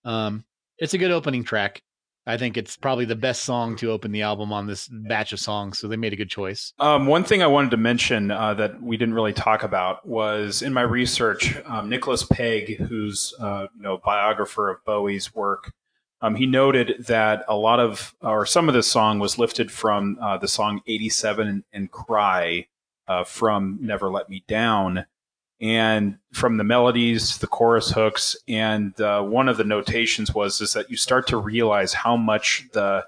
Um, 0.05 0.45
it's 0.79 0.95
a 0.95 0.99
good 0.99 1.11
opening 1.11 1.45
track. 1.45 1.83
I 2.29 2.37
think 2.37 2.59
it's 2.59 2.77
probably 2.77 3.07
the 3.07 3.17
best 3.17 3.45
song 3.45 3.75
to 3.77 3.91
open 3.91 4.13
the 4.13 4.21
album 4.21 4.53
on 4.53 4.67
this 4.67 4.87
batch 4.87 5.33
of 5.33 5.41
songs. 5.41 5.79
So 5.79 5.89
they 5.89 5.97
made 5.97 6.13
a 6.13 6.17
good 6.17 6.29
choice. 6.29 6.75
Um, 6.79 7.07
one 7.07 7.25
thing 7.25 7.43
I 7.43 7.47
wanted 7.47 7.71
to 7.71 7.79
mention 7.79 8.31
uh, 8.31 8.53
that 8.55 8.83
we 8.83 8.99
didn't 8.99 9.15
really 9.15 9.33
talk 9.33 9.63
about 9.63 10.07
was 10.07 10.61
in 10.61 10.75
my 10.75 10.83
research, 10.83 11.57
um, 11.65 11.89
Nicholas 11.89 12.25
Pegg, 12.25 12.77
who's 12.81 13.33
uh, 13.41 13.67
you 13.75 13.83
know 13.83 13.99
biographer 14.05 14.69
of 14.69 14.85
Bowie's 14.85 15.35
work, 15.35 15.73
um, 16.21 16.35
he 16.35 16.47
noted 16.47 17.05
that 17.07 17.45
a 17.49 17.57
lot 17.57 17.81
of 17.81 18.15
or 18.21 18.45
some 18.45 18.69
of 18.69 18.75
this 18.75 18.91
song 18.91 19.19
was 19.19 19.39
lifted 19.39 19.71
from 19.71 20.19
uh, 20.21 20.37
the 20.39 20.49
song 20.49 20.81
"87" 20.87 21.49
and, 21.49 21.65
and 21.73 21.91
"Cry" 21.91 22.67
uh, 23.07 23.25
from 23.25 23.79
"Never 23.81 24.11
Let 24.11 24.29
Me 24.29 24.45
Down." 24.49 25.07
And 25.61 26.19
from 26.33 26.57
the 26.57 26.65
melodies, 26.65 27.39
the 27.39 27.49
chorus 27.49 27.91
hooks, 27.91 28.37
and 28.47 28.99
uh, 29.01 29.23
one 29.23 29.49
of 29.49 29.57
the 29.57 29.65
notations 29.65 30.33
was 30.33 30.61
is 30.61 30.73
that 30.73 30.91
you 30.91 30.97
start 30.97 31.27
to 31.29 31.37
realize 31.37 31.95
how 31.95 32.17
much 32.17 32.69
the 32.73 33.07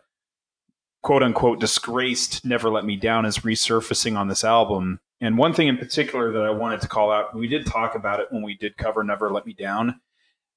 quote 1.02 1.22
unquote 1.22 1.60
disgraced 1.60 2.44
Never 2.44 2.68
Let 2.68 2.84
Me 2.84 2.96
Down 2.96 3.24
is 3.24 3.38
resurfacing 3.38 4.16
on 4.16 4.28
this 4.28 4.44
album. 4.44 5.00
And 5.20 5.36
one 5.36 5.52
thing 5.52 5.68
in 5.68 5.76
particular 5.76 6.32
that 6.32 6.42
I 6.42 6.50
wanted 6.50 6.80
to 6.80 6.88
call 6.88 7.12
out, 7.12 7.34
we 7.34 7.46
did 7.46 7.66
talk 7.66 7.94
about 7.94 8.20
it 8.20 8.28
when 8.30 8.42
we 8.42 8.54
did 8.54 8.76
cover 8.76 9.04
Never 9.04 9.30
Let 9.30 9.46
Me 9.46 9.52
Down, 9.52 10.00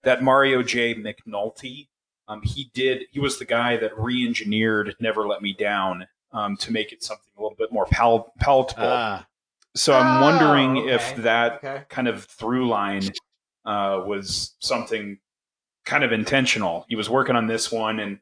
that 0.04 0.24
Mario 0.24 0.64
J. 0.64 0.96
McNulty, 0.96 1.88
um, 2.28 2.42
he 2.44 2.72
did, 2.74 3.04
he 3.12 3.20
was 3.20 3.40
the 3.40 3.46
guy 3.46 3.78
that 3.78 3.98
re 3.98 4.26
engineered 4.26 4.96
Never 5.00 5.28
Let 5.28 5.42
Me 5.42 5.54
Down 5.54 6.08
um, 6.32 6.58
to 6.58 6.72
make 6.72 6.92
it 6.92 7.04
something 7.04 7.32
a 7.38 7.42
little 7.42 7.58
bit 7.58 7.72
more 7.72 7.86
pal- 7.86 8.34
palatable. 8.40 8.84
Ah, 8.86 9.28
so 9.76 9.94
I'm 9.94 10.22
Oh, 10.22 10.26
wondering 10.26 10.78
okay. 10.78 10.94
if 10.94 11.16
that 11.24 11.56
Okay. 11.64 11.84
kind 11.90 12.08
of 12.08 12.26
through 12.26 12.68
line 12.68 13.04
uh, 13.66 14.04
was 14.06 14.56
something 14.60 15.20
kind 15.86 16.04
of 16.04 16.12
intentional. 16.12 16.86
He 16.90 16.96
was 16.96 17.10
working 17.10 17.36
on 17.36 17.48
this 17.48 17.72
one, 17.72 18.00
and 18.00 18.20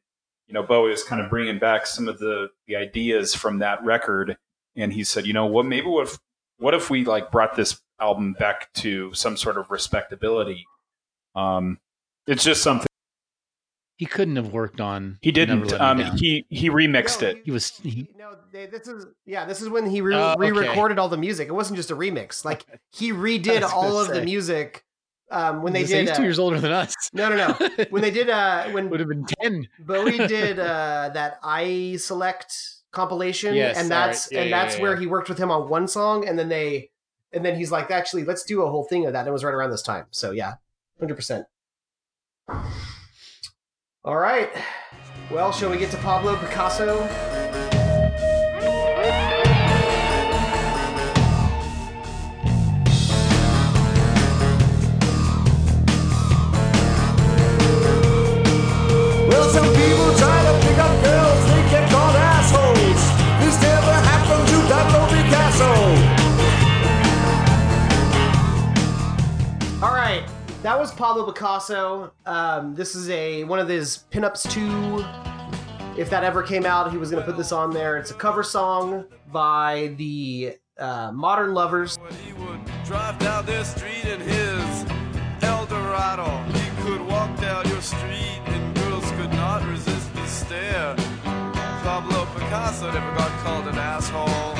you 0.47 0.53
know, 0.53 0.63
Bowie 0.63 0.89
was 0.91 1.03
kind 1.03 1.21
of 1.21 1.29
bringing 1.29 1.59
back 1.59 1.85
some 1.87 2.07
of 2.07 2.19
the 2.19 2.49
the 2.67 2.75
ideas 2.75 3.33
from 3.35 3.59
that 3.59 3.83
record, 3.83 4.37
and 4.75 4.91
he 4.91 5.03
said, 5.03 5.25
you 5.25 5.33
know, 5.33 5.45
what 5.45 5.65
maybe 5.65 5.87
what 5.87 6.07
if, 6.07 6.19
what 6.57 6.73
if 6.73 6.89
we 6.89 7.05
like 7.05 7.31
brought 7.31 7.55
this 7.55 7.81
album 7.99 8.33
back 8.33 8.73
to 8.73 9.13
some 9.13 9.37
sort 9.37 9.57
of 9.57 9.69
respectability? 9.71 10.65
Um, 11.35 11.79
it's 12.27 12.43
just 12.43 12.61
something 12.63 12.87
he 14.01 14.07
couldn't 14.07 14.35
have 14.35 14.51
worked 14.51 14.81
on. 14.81 15.19
he 15.21 15.31
didn't. 15.31 15.71
Um, 15.79 15.99
he 16.17 16.43
he 16.49 16.71
remixed 16.71 17.21
No, 17.21 17.27
it. 17.27 17.41
He 17.45 17.51
was 17.51 17.69
he, 17.83 18.09
no, 18.17 18.35
they, 18.51 18.65
this 18.65 18.87
is 18.87 19.05
yeah, 19.27 19.45
this 19.45 19.61
is 19.61 19.69
when 19.69 19.87
he 19.87 20.01
re- 20.01 20.15
Oh, 20.15 20.31
okay. 20.31 20.49
re-recorded 20.51 20.97
all 20.97 21.07
the 21.07 21.17
music. 21.17 21.47
It 21.47 21.51
wasn't 21.51 21.77
just 21.77 21.91
a 21.91 21.95
remix. 21.95 22.43
Like 22.43 22.65
he 22.91 23.11
redid 23.11 23.61
all 23.75 23.83
gonna 23.91 24.09
of 24.09 24.15
the 24.15 24.23
music 24.23 24.83
um, 25.29 25.61
when 25.61 25.71
they 25.71 25.81
he's 25.81 25.89
the 25.89 25.93
same- 25.97 26.05
did. 26.05 26.09
he's 26.09 26.17
two 26.17 26.23
uh, 26.23 26.25
years 26.25 26.39
older 26.39 26.59
than 26.59 26.71
us. 26.71 26.95
no, 27.13 27.29
no, 27.29 27.35
no. 27.59 27.69
When 27.91 28.01
they 28.01 28.09
did 28.09 28.27
uh, 28.27 28.69
when 28.71 28.89
Would 28.89 28.99
have 29.01 29.09
been 29.09 29.25
ten. 29.39 29.67
Bowie 29.79 30.17
did 30.27 30.57
uh, 30.57 31.11
that 31.13 31.39
iSelect 31.43 32.79
compilation, 32.89 33.53
Yes, 33.53 33.77
and 33.77 33.93
all 33.93 33.99
right. 33.99 34.05
that's 34.07 34.31
Yeah, 34.31 34.41
and 34.41 34.49
yeah, 34.49 34.63
that's 34.63 34.77
yeah, 34.77 34.81
where 34.81 34.93
yeah. 34.95 34.99
he 35.01 35.05
worked 35.05 35.29
with 35.29 35.37
him 35.37 35.51
on 35.51 35.69
one 35.69 35.87
song, 35.87 36.27
and 36.27 36.39
then 36.39 36.49
they 36.49 36.89
and 37.33 37.45
then 37.45 37.55
he's 37.55 37.71
like, 37.71 37.91
actually, 37.91 38.23
let's 38.25 38.43
do 38.43 38.63
a 38.63 38.69
whole 38.71 38.83
thing 38.85 39.05
of 39.05 39.13
that. 39.13 39.19
And 39.19 39.27
it 39.27 39.31
was 39.31 39.43
right 39.43 39.53
around 39.53 39.69
this 39.69 39.83
time, 39.83 40.05
so 40.09 40.31
yeah, 40.31 40.55
hundred 40.99 41.15
percent. 41.17 41.45
All 44.03 44.17
right. 44.17 44.49
Well, 45.29 45.51
shall 45.51 45.69
we 45.69 45.77
get 45.77 45.91
to 45.91 45.97
Pablo 45.97 46.35
Picasso? 46.37 47.03
That 70.61 70.79
was 70.79 70.93
Pablo 70.93 71.25
Picasso. 71.25 72.11
Um, 72.25 72.75
this 72.75 72.95
is 72.95 73.09
a 73.09 73.43
one 73.45 73.59
of 73.59 73.67
his 73.67 74.05
pinups 74.11 74.49
two. 74.49 75.03
If 75.99 76.09
that 76.09 76.23
ever 76.23 76.43
came 76.43 76.65
out, 76.65 76.91
he 76.91 76.97
was 76.97 77.11
going 77.11 77.21
to 77.21 77.29
put 77.29 77.37
this 77.37 77.51
on 77.51 77.71
there. 77.71 77.97
It's 77.97 78.11
a 78.11 78.15
cover 78.15 78.43
song 78.43 79.05
by 79.31 79.93
the 79.97 80.57
uh, 80.77 81.11
Modern 81.11 81.53
Lovers. 81.53 81.97
He 82.25 82.33
would 82.33 82.59
drive 82.85 83.19
down 83.19 83.45
their 83.45 83.63
street 83.65 84.05
in 84.05 84.21
his 84.21 84.85
Eldorado. 85.41 86.25
He 86.53 86.83
could 86.83 87.01
walk 87.01 87.39
down 87.41 87.67
your 87.67 87.81
street 87.81 88.41
and 88.45 88.75
girls 88.75 89.11
could 89.11 89.31
not 89.31 89.67
resist 89.67 90.13
the 90.13 90.25
stare. 90.27 90.95
Pablo 91.83 92.25
Picasso 92.35 92.91
never 92.91 93.15
got 93.15 93.31
called 93.43 93.67
an 93.67 93.77
asshole. 93.77 94.55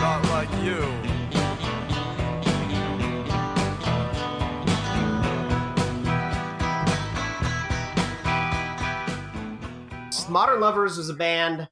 Not 0.00 0.22
like 0.30 0.50
you. 0.62 1.15
Modern 10.28 10.60
Lovers 10.60 10.96
was 10.96 11.08
a 11.08 11.14
band, 11.14 11.68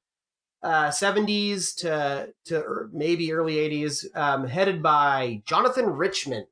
uh, 0.63 0.91
70s 0.91 1.75
to 1.77 2.33
to 2.47 2.57
er- 2.57 2.91
maybe 2.93 3.33
early 3.33 3.57
80s, 3.57 4.07
um, 4.15 4.47
headed 4.47 4.83
by 4.83 5.43
Jonathan 5.45 5.87
Richman. 5.87 6.47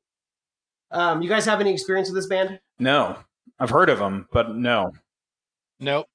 Um, 0.90 1.22
you 1.22 1.28
guys 1.28 1.46
have 1.46 1.60
any 1.60 1.72
experience 1.72 2.08
with 2.08 2.16
this 2.16 2.26
band? 2.26 2.60
No, 2.78 3.16
I've 3.58 3.70
heard 3.70 3.88
of 3.88 3.98
them, 3.98 4.28
but 4.32 4.54
no. 4.54 4.92
Nope. 5.80 6.06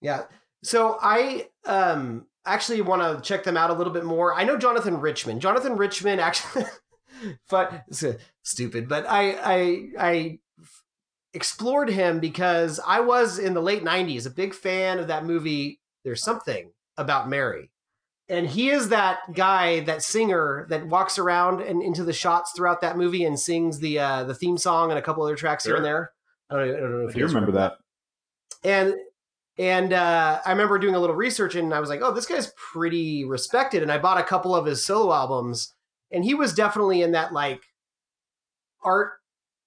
Yeah. 0.00 0.24
So 0.62 0.98
I 1.00 1.48
um 1.64 2.26
actually 2.44 2.80
want 2.80 3.02
to 3.02 3.26
check 3.26 3.44
them 3.44 3.56
out 3.56 3.70
a 3.70 3.74
little 3.74 3.92
bit 3.92 4.04
more. 4.04 4.34
I 4.34 4.44
know 4.44 4.56
Jonathan 4.56 5.00
Richman. 5.00 5.40
Jonathan 5.40 5.76
Richman 5.76 6.18
actually 6.18 6.64
but 7.50 7.84
it's, 7.88 8.02
uh, 8.02 8.14
stupid, 8.42 8.88
but 8.88 9.06
I 9.08 9.32
I 9.42 9.88
I 9.98 10.38
explored 11.38 11.88
him 11.88 12.18
because 12.18 12.80
I 12.84 12.98
was 12.98 13.38
in 13.38 13.54
the 13.54 13.62
late 13.62 13.84
90s 13.84 14.26
a 14.26 14.30
big 14.30 14.52
fan 14.52 14.98
of 14.98 15.06
that 15.06 15.24
movie 15.24 15.78
There's 16.02 16.20
Something 16.20 16.72
About 16.96 17.28
Mary. 17.28 17.70
And 18.28 18.44
he 18.48 18.70
is 18.70 18.88
that 18.88 19.20
guy, 19.34 19.78
that 19.84 20.02
singer 20.02 20.66
that 20.68 20.88
walks 20.88 21.16
around 21.16 21.60
and 21.60 21.80
into 21.80 22.02
the 22.02 22.12
shots 22.12 22.50
throughout 22.56 22.80
that 22.80 22.96
movie 22.96 23.24
and 23.24 23.38
sings 23.38 23.78
the 23.78 24.00
uh, 24.00 24.24
the 24.24 24.34
theme 24.34 24.58
song 24.58 24.90
and 24.90 24.98
a 24.98 25.02
couple 25.02 25.22
other 25.22 25.36
tracks 25.36 25.64
here 25.64 25.76
and 25.76 25.84
there. 25.84 26.10
I 26.50 26.56
don't, 26.56 26.76
I 26.76 26.80
don't 26.80 26.90
know 26.90 27.08
if 27.08 27.14
I 27.14 27.20
you 27.20 27.26
remember 27.26 27.52
that. 27.52 27.78
and 28.64 28.94
and 29.58 29.92
uh, 29.92 30.40
I 30.44 30.50
remember 30.50 30.76
doing 30.80 30.96
a 30.96 30.98
little 30.98 31.14
research 31.14 31.54
and 31.54 31.72
I 31.72 31.78
was 31.78 31.88
like, 31.88 32.00
oh, 32.02 32.12
this 32.12 32.26
guy's 32.26 32.52
pretty 32.72 33.24
respected. 33.24 33.82
And 33.84 33.92
I 33.92 33.98
bought 33.98 34.18
a 34.18 34.24
couple 34.24 34.56
of 34.56 34.66
his 34.66 34.84
solo 34.84 35.14
albums, 35.14 35.72
and 36.10 36.24
he 36.24 36.34
was 36.34 36.52
definitely 36.52 37.00
in 37.02 37.12
that 37.12 37.32
like 37.32 37.62
art, 38.82 39.12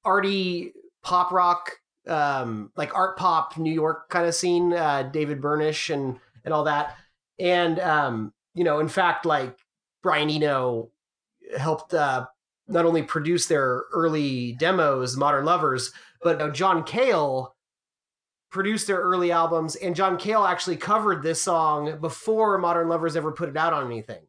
arty 0.04 0.74
pop 1.04 1.32
rock, 1.32 1.72
um, 2.08 2.72
like 2.76 2.96
art 2.96 3.18
pop 3.18 3.58
New 3.58 3.74
York 3.74 4.10
kind 4.10 4.26
of 4.26 4.36
scene. 4.36 4.74
Uh, 4.74 5.04
David 5.04 5.42
Byrne-ish 5.42 5.90
and 5.90 6.20
and 6.44 6.54
all 6.54 6.64
that. 6.66 6.96
And 7.40 7.80
um, 7.80 8.34
you 8.54 8.64
know, 8.64 8.80
in 8.80 8.88
fact, 8.88 9.26
like 9.26 9.58
Brian 10.04 10.30
Eno 10.30 10.92
helped 11.58 11.94
uh, 11.94 12.28
not 12.68 12.86
only 12.86 13.04
produce 13.04 13.48
their 13.48 13.84
early 13.94 14.54
demos, 14.54 15.18
Modern 15.18 15.46
Lovers, 15.46 15.92
but 16.22 16.42
uh, 16.42 16.50
John 16.50 16.84
Cale 16.84 17.56
produced 18.52 18.88
their 18.88 19.00
early 19.00 19.32
albums, 19.32 19.76
and 19.76 19.96
John 19.96 20.18
Cale 20.18 20.44
actually 20.44 20.76
covered 20.76 21.24
this 21.24 21.42
song 21.42 22.00
before 22.02 22.58
Modern 22.58 22.90
Lovers 22.90 23.16
ever 23.16 23.32
put 23.32 23.50
it 23.50 23.56
out 23.56 23.74
on 23.74 23.86
anything. 23.86 24.24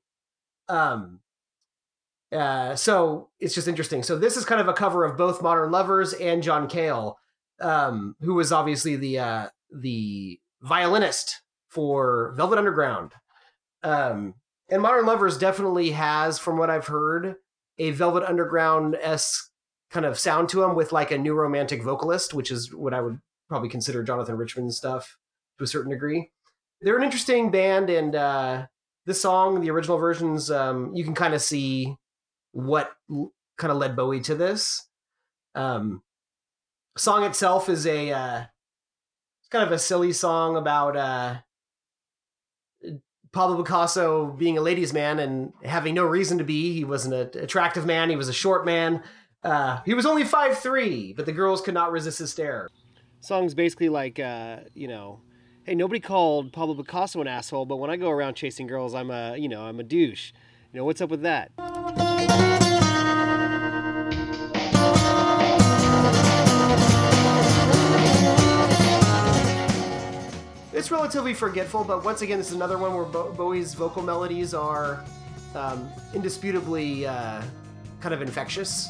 Um, 0.69 1.21
uh, 2.33 2.75
so 2.75 3.29
it's 3.41 3.55
just 3.55 3.69
interesting. 3.69 4.03
So 4.03 4.19
this 4.19 4.37
is 4.37 4.45
kind 4.45 4.61
of 4.61 4.69
a 4.69 4.73
cover 4.73 5.05
of 5.05 5.17
both 5.17 5.43
Modern 5.43 5.71
Lovers 5.71 6.15
and 6.15 6.43
John 6.43 6.69
Cale, 6.69 7.19
um, 7.61 8.17
who 8.21 8.35
was 8.35 8.53
obviously 8.53 8.97
the 8.97 9.19
uh, 9.19 9.49
the 9.71 10.41
violinist 10.61 11.43
for 11.69 12.33
Velvet 12.37 12.59
Underground. 12.59 13.13
Um, 13.83 14.35
and 14.71 14.81
Modern 14.81 15.07
Lovers 15.07 15.37
definitely 15.37 15.91
has, 15.91 16.39
from 16.39 16.57
what 16.57 16.71
I've 16.71 16.87
heard, 16.87 17.37
a 17.79 17.91
Velvet 17.91 18.25
Underground 18.25 18.97
esque 19.01 19.51
kind 19.91 20.07
of 20.07 20.19
sound 20.19 20.49
to 20.51 20.63
him 20.63 20.75
with 20.75 20.93
like 20.93 21.11
a 21.11 21.19
new 21.19 21.35
romantic 21.35 21.83
vocalist, 21.83 22.33
which 22.33 22.51
is 22.51 22.75
what 22.75 22.95
I 22.95 23.01
would 23.01 23.19
probably 23.49 23.69
consider 23.69 24.03
Jonathan 24.03 24.37
Richman's 24.37 24.77
stuff 24.77 25.19
to 25.59 25.65
a 25.65 25.67
certain 25.67 25.91
degree. 25.91 26.31
They're 26.81 26.97
an 26.97 27.05
interesting 27.05 27.51
band, 27.51 27.91
and 27.91 28.15
uh, 28.15 28.67
this 29.05 29.21
song, 29.21 29.61
the 29.61 29.71
original 29.71 29.99
versions, 29.99 30.51
um, 30.51 30.95
you 30.95 31.05
can 31.05 31.15
kind 31.15 31.35
of 31.35 31.43
see 31.43 31.97
what 32.53 32.93
kind 33.09 33.73
of 33.73 33.77
led 33.77 33.97
Bowie 33.97 34.21
to 34.21 34.35
this. 34.35 34.87
Um, 35.55 36.03
song 36.97 37.25
itself 37.25 37.69
is 37.69 37.87
a 37.87 38.11
uh, 38.11 38.45
it's 39.41 39.49
kind 39.51 39.65
of 39.65 39.73
a 39.73 39.79
silly 39.79 40.13
song 40.13 40.57
about 40.57 40.97
uh, 40.97 41.37
Pablo 43.33 43.63
Picasso 43.63 44.27
being 44.27 44.59
a 44.59 44.61
ladies' 44.61 44.93
man 44.93 45.19
and 45.19 45.53
having 45.65 45.95
no 45.95 46.05
reason 46.05 46.39
to 46.39 46.45
be. 46.45 46.75
He 46.75 46.85
wasn't 46.85 47.15
an 47.15 47.43
attractive 47.43 47.87
man. 47.87 48.11
He 48.11 48.17
was 48.17 48.29
a 48.29 48.33
short 48.33 48.65
man. 48.65 49.03
Uh, 49.43 49.81
he 49.85 49.95
was 49.95 50.07
only 50.07 50.25
five 50.25 50.59
three, 50.59 51.13
but 51.13 51.27
the 51.27 51.33
girls 51.33 51.61
could 51.61 51.75
not 51.75 51.91
resist 51.91 52.19
his 52.19 52.31
stare. 52.31 52.69
Song's 53.21 53.55
basically 53.55 53.89
like, 53.89 54.19
uh, 54.19 54.59
you 54.75 54.89
know, 54.89 55.21
hey, 55.65 55.75
nobody 55.75 56.01
called 56.01 56.53
Pablo 56.53 56.75
Picasso 56.75 57.21
an 57.21 57.29
asshole, 57.29 57.67
but 57.67 57.77
when 57.77 57.91
I 57.91 57.97
go 57.97 58.11
around 58.11 58.35
chasing 58.35 58.67
girls, 58.67 58.95
I'm 58.95 59.11
a, 59.11 59.37
you 59.37 59.49
know, 59.49 59.63
I'm 59.63 59.81
a 59.81 59.85
douche. 59.85 60.33
You 60.73 60.79
know, 60.79 60.85
what's 60.85 61.01
up 61.01 61.11
with 61.11 61.23
that? 61.23 61.53
It's 70.83 70.91
relatively 70.91 71.33
forgetful, 71.33 71.85
but 71.85 72.05
once 72.05 72.23
again, 72.23 72.39
this 72.39 72.49
is 72.49 72.57
another 72.57 72.77
one 72.77 72.93
where 72.93 73.05
Bo- 73.05 73.31
Bowie's 73.35 73.73
vocal 73.73 74.03
melodies 74.03 74.53
are 74.53 75.05
um, 75.55 75.89
indisputably 76.13 77.07
uh, 77.07 77.41
kind 78.01 78.13
of 78.13 78.21
infectious. 78.21 78.89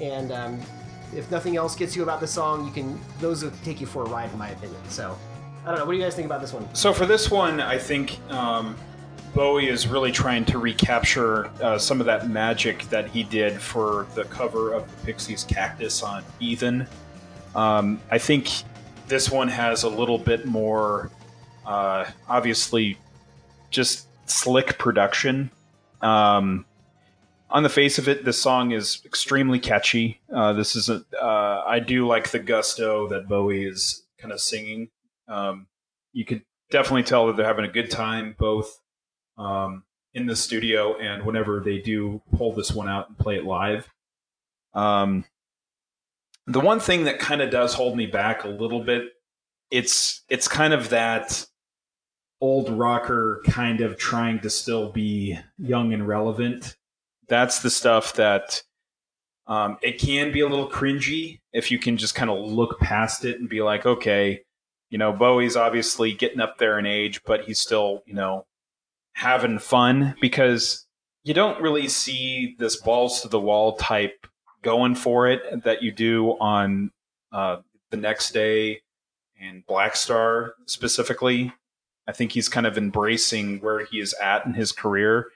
And 0.00 0.32
um, 0.32 0.58
if 1.14 1.30
nothing 1.30 1.58
else 1.58 1.76
gets 1.76 1.94
you 1.94 2.02
about 2.02 2.20
the 2.20 2.26
song, 2.26 2.64
you 2.64 2.72
can 2.72 2.98
those 3.20 3.44
will 3.44 3.52
take 3.62 3.78
you 3.78 3.86
for 3.86 4.04
a 4.04 4.08
ride, 4.08 4.32
in 4.32 4.38
my 4.38 4.48
opinion. 4.48 4.80
So 4.88 5.18
I 5.66 5.68
don't 5.68 5.80
know. 5.80 5.84
What 5.84 5.92
do 5.92 5.98
you 5.98 6.02
guys 6.02 6.14
think 6.14 6.24
about 6.24 6.40
this 6.40 6.54
one? 6.54 6.66
So 6.74 6.94
for 6.94 7.04
this 7.04 7.30
one, 7.30 7.60
I 7.60 7.76
think 7.76 8.18
um, 8.30 8.74
Bowie 9.34 9.68
is 9.68 9.86
really 9.86 10.12
trying 10.12 10.46
to 10.46 10.56
recapture 10.56 11.50
uh, 11.60 11.76
some 11.76 12.00
of 12.00 12.06
that 12.06 12.30
magic 12.30 12.84
that 12.84 13.10
he 13.10 13.22
did 13.22 13.60
for 13.60 14.06
the 14.14 14.24
cover 14.24 14.72
of 14.72 14.90
the 14.90 15.04
Pixies' 15.04 15.44
"Cactus" 15.44 16.02
on 16.02 16.24
"Heathen." 16.40 16.86
Um, 17.54 18.00
I 18.10 18.16
think 18.16 18.48
this 19.08 19.30
one 19.30 19.48
has 19.48 19.82
a 19.82 19.90
little 19.90 20.16
bit 20.16 20.46
more, 20.46 21.10
uh, 21.66 22.04
obviously, 22.28 22.98
just 23.70 24.06
slick 24.28 24.78
production. 24.78 25.50
Um, 26.00 26.64
on 27.50 27.62
the 27.62 27.68
face 27.68 27.98
of 27.98 28.08
it, 28.08 28.24
this 28.24 28.40
song 28.40 28.72
is 28.72 29.00
extremely 29.04 29.58
catchy. 29.58 30.20
Uh, 30.32 30.52
this 30.52 30.74
is 30.74 30.88
a, 30.88 31.04
uh, 31.20 31.64
I 31.66 31.78
do 31.78 32.06
like 32.06 32.30
the 32.30 32.38
gusto 32.38 33.08
that 33.08 33.28
Bowie 33.28 33.64
is 33.64 34.02
kind 34.18 34.32
of 34.32 34.40
singing. 34.40 34.88
Um, 35.28 35.66
you 36.12 36.24
could 36.24 36.42
definitely 36.70 37.04
tell 37.04 37.26
that 37.26 37.36
they're 37.36 37.46
having 37.46 37.64
a 37.64 37.72
good 37.72 37.90
time 37.90 38.34
both 38.38 38.80
um, 39.38 39.84
in 40.14 40.26
the 40.26 40.36
studio 40.36 40.96
and 40.98 41.24
whenever 41.24 41.60
they 41.60 41.78
do 41.78 42.20
pull 42.36 42.52
this 42.52 42.72
one 42.72 42.88
out 42.88 43.08
and 43.08 43.18
play 43.18 43.36
it 43.36 43.44
live. 43.44 43.88
Um, 44.74 45.24
the 46.46 46.60
one 46.60 46.80
thing 46.80 47.04
that 47.04 47.18
kind 47.18 47.40
of 47.40 47.50
does 47.50 47.74
hold 47.74 47.96
me 47.96 48.06
back 48.06 48.44
a 48.44 48.48
little 48.48 48.82
bit, 48.82 49.12
it's 49.70 50.22
it's 50.28 50.46
kind 50.46 50.74
of 50.74 50.90
that 50.90 51.46
old 52.44 52.68
rocker 52.68 53.40
kind 53.46 53.80
of 53.80 53.96
trying 53.96 54.38
to 54.38 54.50
still 54.50 54.92
be 54.92 55.38
young 55.56 55.94
and 55.94 56.06
relevant. 56.06 56.76
That's 57.26 57.60
the 57.60 57.70
stuff 57.70 58.12
that 58.16 58.62
um, 59.46 59.78
it 59.80 59.98
can 59.98 60.30
be 60.30 60.40
a 60.40 60.46
little 60.46 60.68
cringy 60.68 61.40
if 61.54 61.70
you 61.70 61.78
can 61.78 61.96
just 61.96 62.14
kind 62.14 62.30
of 62.30 62.38
look 62.38 62.78
past 62.80 63.24
it 63.24 63.40
and 63.40 63.48
be 63.48 63.62
like, 63.62 63.86
okay, 63.86 64.42
you 64.90 64.98
know, 64.98 65.10
Bowie's 65.10 65.56
obviously 65.56 66.12
getting 66.12 66.40
up 66.40 66.58
there 66.58 66.78
in 66.78 66.84
age, 66.84 67.22
but 67.24 67.44
he's 67.44 67.58
still, 67.58 68.02
you 68.04 68.12
know, 68.12 68.44
having 69.14 69.58
fun 69.58 70.14
because 70.20 70.86
you 71.22 71.32
don't 71.32 71.62
really 71.62 71.88
see 71.88 72.56
this 72.58 72.76
balls 72.76 73.22
to 73.22 73.28
the 73.28 73.40
wall 73.40 73.76
type 73.76 74.26
going 74.60 74.94
for 74.94 75.28
it 75.28 75.64
that 75.64 75.82
you 75.82 75.92
do 75.92 76.32
on 76.40 76.90
uh, 77.32 77.56
the 77.90 77.96
next 77.96 78.32
day 78.32 78.82
and 79.40 79.66
Blackstar 79.66 80.50
specifically. 80.66 81.54
I 82.06 82.12
think 82.12 82.32
he's 82.32 82.48
kind 82.48 82.66
of 82.66 82.76
embracing 82.76 83.60
where 83.60 83.84
he 83.84 84.00
is 84.00 84.14
at 84.22 84.46
in 84.46 84.54
his 84.54 84.72
career. 84.72 85.28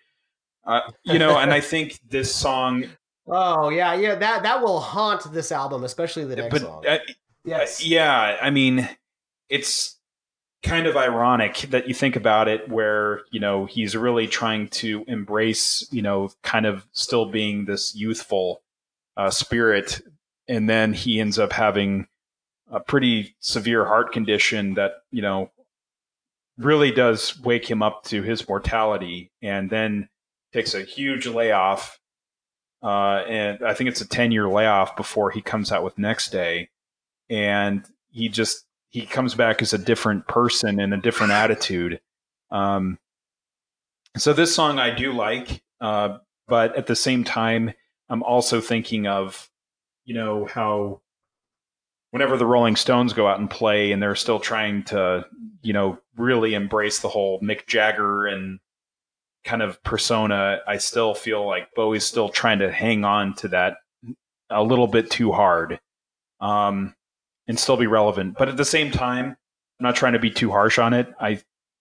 Uh, 0.64 0.81
you 1.05 1.19
know, 1.19 1.39
and 1.39 1.53
I 1.53 1.61
think 1.62 1.99
this 2.09 2.35
song, 2.35 2.85
Oh 3.29 3.69
yeah, 3.69 3.95
yeah. 3.95 4.14
That 4.14 4.43
that 4.43 4.62
will 4.62 4.81
haunt 4.81 5.31
this 5.33 5.53
album, 5.53 5.85
especially 5.85 6.25
the 6.25 6.37
next 6.37 6.51
but 6.51 6.62
song. 6.62 6.87
uh, 6.87 6.99
yes. 7.45 7.85
yeah, 7.85 8.39
I 8.41 8.51
mean, 8.51 8.89
it's 9.49 9.97
kind 10.62 10.87
of 10.87 10.97
ironic 10.97 11.59
that 11.71 11.89
you 11.89 11.95
think 11.95 12.16
about 12.16 12.49
it, 12.49 12.69
where 12.71 13.23
you 13.31 13.39
know 13.39 13.66
he's 13.66 13.95
really 13.97 14.27
trying 14.27 14.69
to 14.69 15.05
embrace, 15.07 15.87
you 15.91 16.01
know, 16.01 16.31
kind 16.43 16.64
of 16.64 16.87
still 16.93 17.27
being 17.27 17.66
this 17.66 17.95
youthful 17.95 18.62
uh, 19.16 19.31
spirit, 19.31 20.01
and 20.49 20.69
then 20.69 20.95
he 20.95 21.21
ends 21.21 21.39
up 21.39 21.53
having 21.53 22.07
a 22.71 22.81
pretty 22.81 23.37
severe 23.41 23.85
heart 23.85 24.11
condition 24.11 24.75
that 24.75 25.03
you 25.11 25.21
know 25.21 25.51
really 26.59 26.91
does 26.91 27.41
wake 27.41 27.71
him 27.71 27.83
up 27.83 28.05
to 28.05 28.23
his 28.23 28.49
mortality, 28.49 29.31
and 29.41 29.71
then 29.71 30.09
takes 30.53 30.75
a 30.75 30.83
huge 30.83 31.27
layoff. 31.27 31.99
Uh, 32.83 33.23
and 33.29 33.63
I 33.65 33.75
think 33.75 33.89
it's 33.89 34.01
a 34.01 34.09
10 34.09 34.33
year 34.33 34.49
layoff 34.49 34.97
before 34.97 35.31
he 35.31 35.41
comes 35.41 35.73
out 35.73 35.85
with 35.85 35.99
Next 35.99 36.31
Day. 36.31 36.71
And 37.29 37.85
he 38.11 38.29
just, 38.29 38.65
he 38.89 39.05
comes 39.05 39.35
back 39.35 39.61
as 39.63 39.73
a 39.73 39.79
different 39.79 40.27
person 40.27 40.81
and 40.81 40.95
a 40.95 40.99
different 40.99 41.33
attitude. 41.33 42.01
Um, 42.51 42.99
so 44.17 44.33
this 44.33 44.55
song 44.55 44.79
I 44.79 44.95
do 44.95 45.13
like, 45.13 45.63
uh, 45.81 46.19
but 46.47 46.77
at 46.77 46.87
the 46.87 46.97
same 46.97 47.25
time, 47.25 47.73
I'm 48.09 48.23
also 48.23 48.61
thinking 48.61 49.07
of, 49.07 49.51
you 50.07 50.15
know, 50.15 50.47
how 50.47 51.03
whenever 52.11 52.39
the 52.39 52.47
Rolling 52.47 52.77
Stones 52.77 53.13
go 53.13 53.27
out 53.27 53.39
and 53.39 53.51
play 53.51 53.93
and 53.93 54.03
they're 54.03 54.15
still 54.15 54.41
trying 54.41 54.85
to, 54.85 55.27
you 55.63 55.73
know, 55.73 55.99
really 56.17 56.55
embrace 56.55 57.01
the 57.01 57.09
whole 57.09 57.41
Mick 57.41 57.67
Jagger 57.67 58.27
and 58.27 58.61
kind 59.45 59.63
of 59.63 59.83
persona, 59.83 60.61
I 60.67 60.79
still 60.79 61.15
feel 61.15 61.47
like 61.47 61.75
Bowie's 61.75 62.05
still 62.05 62.29
trying 62.29 62.59
to 62.61 62.71
hang 62.71 63.05
on 63.05 63.35
to 63.37 63.49
that 63.49 63.79
a 64.51 64.63
little 64.63 64.87
bit 64.87 65.11
too 65.11 65.33
hard 65.33 65.81
um, 66.41 66.95
and 67.47 67.59
still 67.59 67.77
be 67.77 67.87
relevant. 67.87 68.37
But 68.39 68.49
at 68.49 68.57
the 68.57 68.65
same 68.65 68.91
time, 68.91 69.27
I'm 69.27 69.37
not 69.85 69.97
trying 69.97 70.15
to 70.15 70.19
be 70.19 70.31
too 70.31 70.51
harsh 70.51 70.79
on 70.79 70.93
it. 70.93 71.13
I 71.21 71.41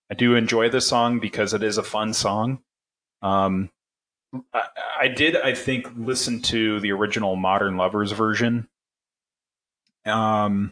I 0.10 0.16
do 0.16 0.36
enjoy 0.36 0.70
this 0.70 0.88
song 0.88 1.20
because 1.20 1.54
it 1.54 1.64
is 1.64 1.78
a 1.78 1.84
fun 1.84 2.14
song. 2.14 2.60
Um, 3.22 3.70
I, 4.54 4.64
I 5.02 5.08
did, 5.10 5.36
I 5.36 5.54
think, 5.54 5.92
listen 5.98 6.42
to 6.44 6.80
the 6.80 6.92
original 6.94 7.36
Modern 7.36 7.76
Lovers 7.76 8.14
version, 8.14 8.70
um, 10.06 10.72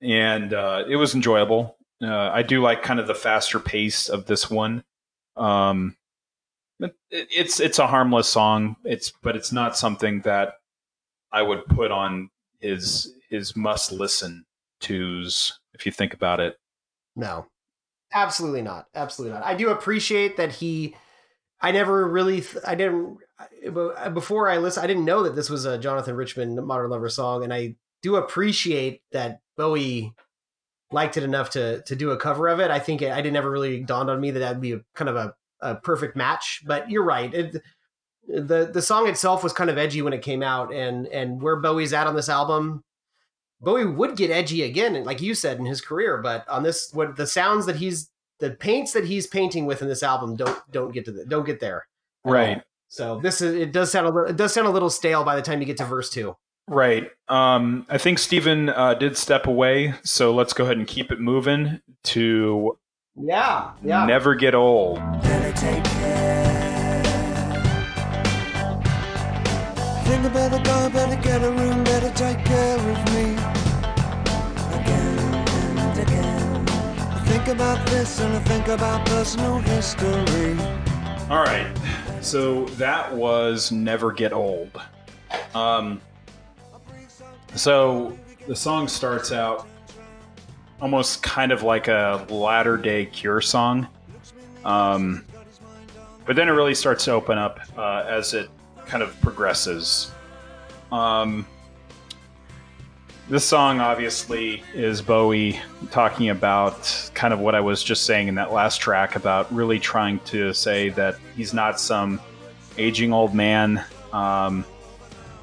and 0.00 0.52
uh, 0.52 0.84
it 0.88 0.96
was 0.96 1.14
enjoyable. 1.14 1.75
Uh, 2.02 2.30
I 2.30 2.42
do 2.42 2.60
like 2.60 2.82
kind 2.82 3.00
of 3.00 3.06
the 3.06 3.14
faster 3.14 3.58
pace 3.58 4.08
of 4.08 4.26
this 4.26 4.50
one. 4.50 4.84
Um, 5.36 5.96
it's 7.10 7.58
it's 7.58 7.78
a 7.78 7.86
harmless 7.86 8.28
song. 8.28 8.76
It's 8.84 9.12
but 9.22 9.36
it's 9.36 9.52
not 9.52 9.76
something 9.76 10.20
that 10.22 10.54
I 11.32 11.42
would 11.42 11.64
put 11.66 11.90
on 11.90 12.30
his 12.60 13.14
his 13.28 13.56
must 13.56 13.92
listen 13.92 14.44
tos. 14.80 15.58
If 15.72 15.86
you 15.86 15.92
think 15.92 16.14
about 16.14 16.40
it, 16.40 16.58
No, 17.14 17.46
absolutely 18.12 18.62
not. 18.62 18.86
Absolutely 18.94 19.38
not. 19.38 19.46
I 19.46 19.54
do 19.54 19.70
appreciate 19.70 20.36
that 20.36 20.52
he. 20.52 20.94
I 21.60 21.72
never 21.72 22.06
really. 22.06 22.42
Th- 22.42 22.64
I 22.66 22.74
didn't. 22.74 23.18
Before 24.12 24.48
I 24.48 24.58
listen, 24.58 24.82
I 24.84 24.86
didn't 24.86 25.04
know 25.04 25.22
that 25.22 25.34
this 25.34 25.50
was 25.50 25.64
a 25.64 25.78
Jonathan 25.78 26.14
Richman 26.14 26.62
Modern 26.66 26.90
Lover 26.90 27.08
song, 27.08 27.42
and 27.42 27.52
I 27.52 27.76
do 28.02 28.16
appreciate 28.16 29.00
that 29.12 29.40
Bowie 29.56 30.12
liked 30.92 31.16
it 31.16 31.22
enough 31.22 31.50
to 31.50 31.82
to 31.82 31.96
do 31.96 32.10
a 32.10 32.16
cover 32.16 32.48
of 32.48 32.60
it. 32.60 32.70
I 32.70 32.78
think 32.78 33.02
it, 33.02 33.12
I 33.12 33.20
didn't 33.20 33.36
ever 33.36 33.50
really 33.50 33.80
dawned 33.80 34.10
on 34.10 34.20
me 34.20 34.30
that 34.30 34.40
that'd 34.40 34.60
be 34.60 34.72
a, 34.72 34.80
kind 34.94 35.08
of 35.08 35.16
a, 35.16 35.34
a 35.60 35.74
perfect 35.76 36.16
match. 36.16 36.62
But 36.66 36.90
you're 36.90 37.04
right. 37.04 37.32
It, 37.32 37.62
the 38.28 38.70
the 38.72 38.82
song 38.82 39.08
itself 39.08 39.42
was 39.42 39.52
kind 39.52 39.70
of 39.70 39.78
edgy 39.78 40.02
when 40.02 40.12
it 40.12 40.22
came 40.22 40.42
out, 40.42 40.72
and 40.72 41.06
and 41.08 41.40
where 41.40 41.56
Bowie's 41.56 41.92
at 41.92 42.06
on 42.06 42.16
this 42.16 42.28
album, 42.28 42.82
Bowie 43.60 43.86
would 43.86 44.16
get 44.16 44.30
edgy 44.30 44.62
again, 44.62 45.02
like 45.04 45.20
you 45.20 45.34
said 45.34 45.58
in 45.58 45.66
his 45.66 45.80
career. 45.80 46.18
But 46.18 46.48
on 46.48 46.62
this, 46.62 46.90
what 46.92 47.16
the 47.16 47.26
sounds 47.26 47.66
that 47.66 47.76
he's 47.76 48.10
the 48.38 48.50
paints 48.50 48.92
that 48.92 49.04
he's 49.04 49.26
painting 49.26 49.66
with 49.66 49.82
in 49.82 49.88
this 49.88 50.02
album 50.02 50.36
don't 50.36 50.58
don't 50.70 50.92
get 50.92 51.04
to 51.06 51.12
the 51.12 51.24
don't 51.24 51.46
get 51.46 51.60
there. 51.60 51.86
right? 52.24 52.56
all. 52.56 52.62
So 52.88 53.20
this 53.20 53.40
is 53.40 53.54
it 53.54 53.72
does 53.72 53.90
sound 53.90 54.06
a 54.06 54.10
little 54.10 54.28
it 54.30 54.36
does 54.36 54.52
sound 54.52 54.66
a 54.66 54.70
little 54.70 54.90
stale 54.90 55.24
by 55.24 55.36
the 55.36 55.42
time 55.42 55.60
you 55.60 55.66
get 55.66 55.76
to 55.78 55.84
verse 55.84 56.10
two. 56.10 56.36
Right. 56.68 57.10
Um, 57.28 57.86
I 57.88 57.98
think 57.98 58.18
Stephen 58.18 58.68
uh, 58.68 58.94
did 58.94 59.16
step 59.16 59.46
away, 59.46 59.94
so 60.02 60.34
let's 60.34 60.52
go 60.52 60.64
ahead 60.64 60.76
and 60.78 60.86
keep 60.86 61.12
it 61.12 61.20
moving 61.20 61.80
to 62.04 62.76
Yeah, 63.14 63.70
yeah. 63.84 64.04
Never 64.04 64.34
Get 64.34 64.54
Old. 64.54 64.98
Think 70.06 70.24
I 70.24 70.28
better 70.28 70.62
go, 70.62 70.90
better 70.90 71.22
get 71.22 71.42
a 71.42 71.50
room, 71.50 71.84
better 71.84 72.10
take 72.10 72.44
care 72.44 72.78
of 72.78 73.14
me. 73.14 73.32
Again 74.74 75.18
and 75.78 75.98
again. 75.98 76.68
I 76.68 77.22
think 77.26 77.48
about 77.48 77.86
this 77.86 78.20
and 78.20 78.34
I 78.34 78.40
think 78.40 78.68
about 78.68 79.06
personal 79.06 79.58
history. 79.58 80.56
All 81.30 81.42
right. 81.42 81.66
So 82.20 82.64
that 82.76 83.12
was 83.14 83.70
Never 83.70 84.12
Get 84.12 84.32
Old. 84.32 84.80
Um, 85.54 86.00
so 87.56 88.16
the 88.46 88.56
song 88.56 88.88
starts 88.88 89.32
out 89.32 89.66
almost 90.80 91.22
kind 91.22 91.52
of 91.52 91.62
like 91.62 91.88
a 91.88 92.26
latter 92.28 92.76
day 92.76 93.06
Cure 93.06 93.40
song. 93.40 93.88
Um, 94.64 95.24
but 96.26 96.36
then 96.36 96.48
it 96.48 96.52
really 96.52 96.74
starts 96.74 97.04
to 97.04 97.12
open 97.12 97.38
up 97.38 97.60
uh, 97.76 98.04
as 98.06 98.34
it 98.34 98.50
kind 98.86 99.02
of 99.02 99.18
progresses. 99.20 100.10
Um, 100.92 101.46
this 103.28 103.44
song 103.44 103.80
obviously 103.80 104.62
is 104.72 105.02
Bowie 105.02 105.58
talking 105.90 106.30
about 106.30 107.10
kind 107.14 107.34
of 107.34 107.40
what 107.40 107.54
I 107.54 107.60
was 107.60 107.82
just 107.82 108.04
saying 108.04 108.28
in 108.28 108.36
that 108.36 108.52
last 108.52 108.80
track 108.80 109.16
about 109.16 109.52
really 109.52 109.80
trying 109.80 110.20
to 110.26 110.52
say 110.52 110.90
that 110.90 111.16
he's 111.34 111.52
not 111.52 111.80
some 111.80 112.20
aging 112.78 113.12
old 113.12 113.34
man. 113.34 113.84
Um, 114.12 114.64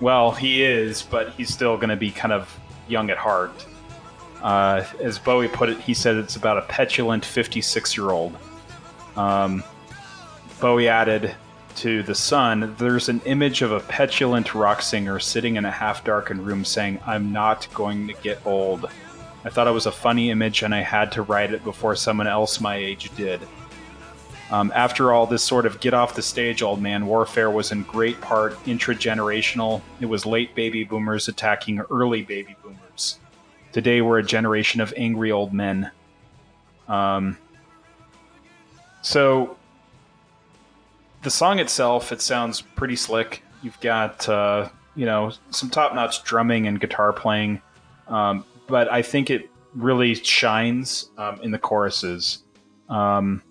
well, 0.04 0.32
he 0.32 0.62
is, 0.62 1.02
but 1.02 1.30
he's 1.32 1.50
still 1.50 1.78
going 1.78 1.88
to 1.88 1.96
be 1.96 2.12
kind 2.12 2.34
of 2.34 2.60
young 2.90 3.10
at 3.10 3.18
heart. 3.18 3.66
Uh, 4.42 4.84
as 5.00 5.18
Bowie 5.18 5.48
put 5.48 5.70
it, 5.70 5.80
he 5.80 5.94
said 5.94 6.18
it's 6.18 6.36
about 6.36 6.58
a 6.58 6.64
petulant 6.64 7.24
56 7.24 7.96
year 7.96 8.12
old. 8.12 8.38
Um, 9.16 9.64
Bowie 10.60 10.90
added 10.90 11.34
to 11.76 12.04
The 12.04 12.14
Sun, 12.14 12.76
there's 12.78 13.08
an 13.08 13.22
image 13.26 13.62
of 13.62 13.72
a 13.72 13.80
petulant 13.80 14.54
rock 14.54 14.82
singer 14.82 15.20
sitting 15.20 15.56
in 15.56 15.64
a 15.64 15.72
half 15.72 16.04
darkened 16.04 16.46
room 16.46 16.66
saying, 16.66 17.00
I'm 17.08 17.32
not 17.32 17.68
going 17.74 18.08
to 18.08 18.14
get 18.16 18.46
old. 18.46 18.86
I 19.46 19.50
thought 19.50 19.68
it 19.68 19.72
was 19.72 19.86
a 19.86 19.92
funny 19.92 20.32
image 20.32 20.64
and 20.64 20.76
I 20.76 20.82
had 20.82 21.14
to 21.14 21.22
write 21.22 21.54
it 21.54 21.64
before 21.64 21.96
someone 21.96 22.28
else 22.28 22.60
my 22.60 22.76
age 22.76 23.10
did. 23.16 23.40
Um, 24.52 24.72
after 24.76 25.12
all, 25.12 25.26
this 25.26 25.44
sort 25.44 25.66
of 25.66 25.80
get 25.80 25.94
off 25.94 26.16
the 26.16 26.22
stage, 26.22 26.62
old 26.62 26.82
man 26.82 27.08
warfare 27.08 27.50
was 27.50 27.72
in 27.72 27.84
great 27.84 28.20
part 28.22 28.54
intragenerational. 28.66 29.82
It 30.00 30.06
was 30.06 30.26
late 30.26 30.54
baby 30.54 30.84
boomers 30.84 31.28
attacking 31.28 31.80
early 31.90 32.22
baby 32.22 32.56
boomers. 32.62 33.20
Today, 33.72 34.02
we're 34.02 34.20
a 34.20 34.24
generation 34.24 34.82
of 34.82 34.94
angry 34.96 35.32
old 35.32 35.54
men. 35.54 35.90
Um, 36.88 37.38
so, 39.02 39.58
the 41.24 41.32
song 41.32 41.60
itself, 41.60 42.12
it 42.12 42.22
sounds 42.22 42.62
pretty 42.62 42.96
slick. 42.96 43.42
You've 43.64 43.80
got, 43.80 44.28
uh, 44.30 44.70
you 44.96 45.06
know, 45.06 45.32
some 45.50 45.70
top 45.70 45.96
notch 45.96 46.24
drumming 46.24 46.68
and 46.68 46.80
guitar 46.80 47.14
playing. 47.14 47.62
Um, 48.08 48.46
but 48.68 48.92
I 48.92 49.02
think 49.02 49.30
it 49.30 49.50
really 49.74 50.14
shines 50.16 51.10
um, 51.18 51.40
in 51.42 51.52
the 51.52 51.58
choruses. 51.58 52.44
Um, 52.90 53.42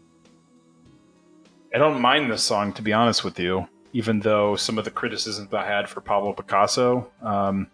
I 1.74 1.78
don't 1.78 2.00
mind 2.00 2.30
this 2.30 2.42
song, 2.42 2.72
to 2.74 2.82
be 2.82 2.92
honest 2.92 3.24
with 3.24 3.38
you, 3.38 3.66
even 3.92 4.20
though 4.20 4.56
some 4.56 4.78
of 4.78 4.84
the 4.84 4.90
criticisms 4.90 5.52
I 5.54 5.66
had 5.66 5.88
for 5.88 6.00
Pablo 6.02 6.34
Picasso. 6.34 7.10
Um, 7.22 7.66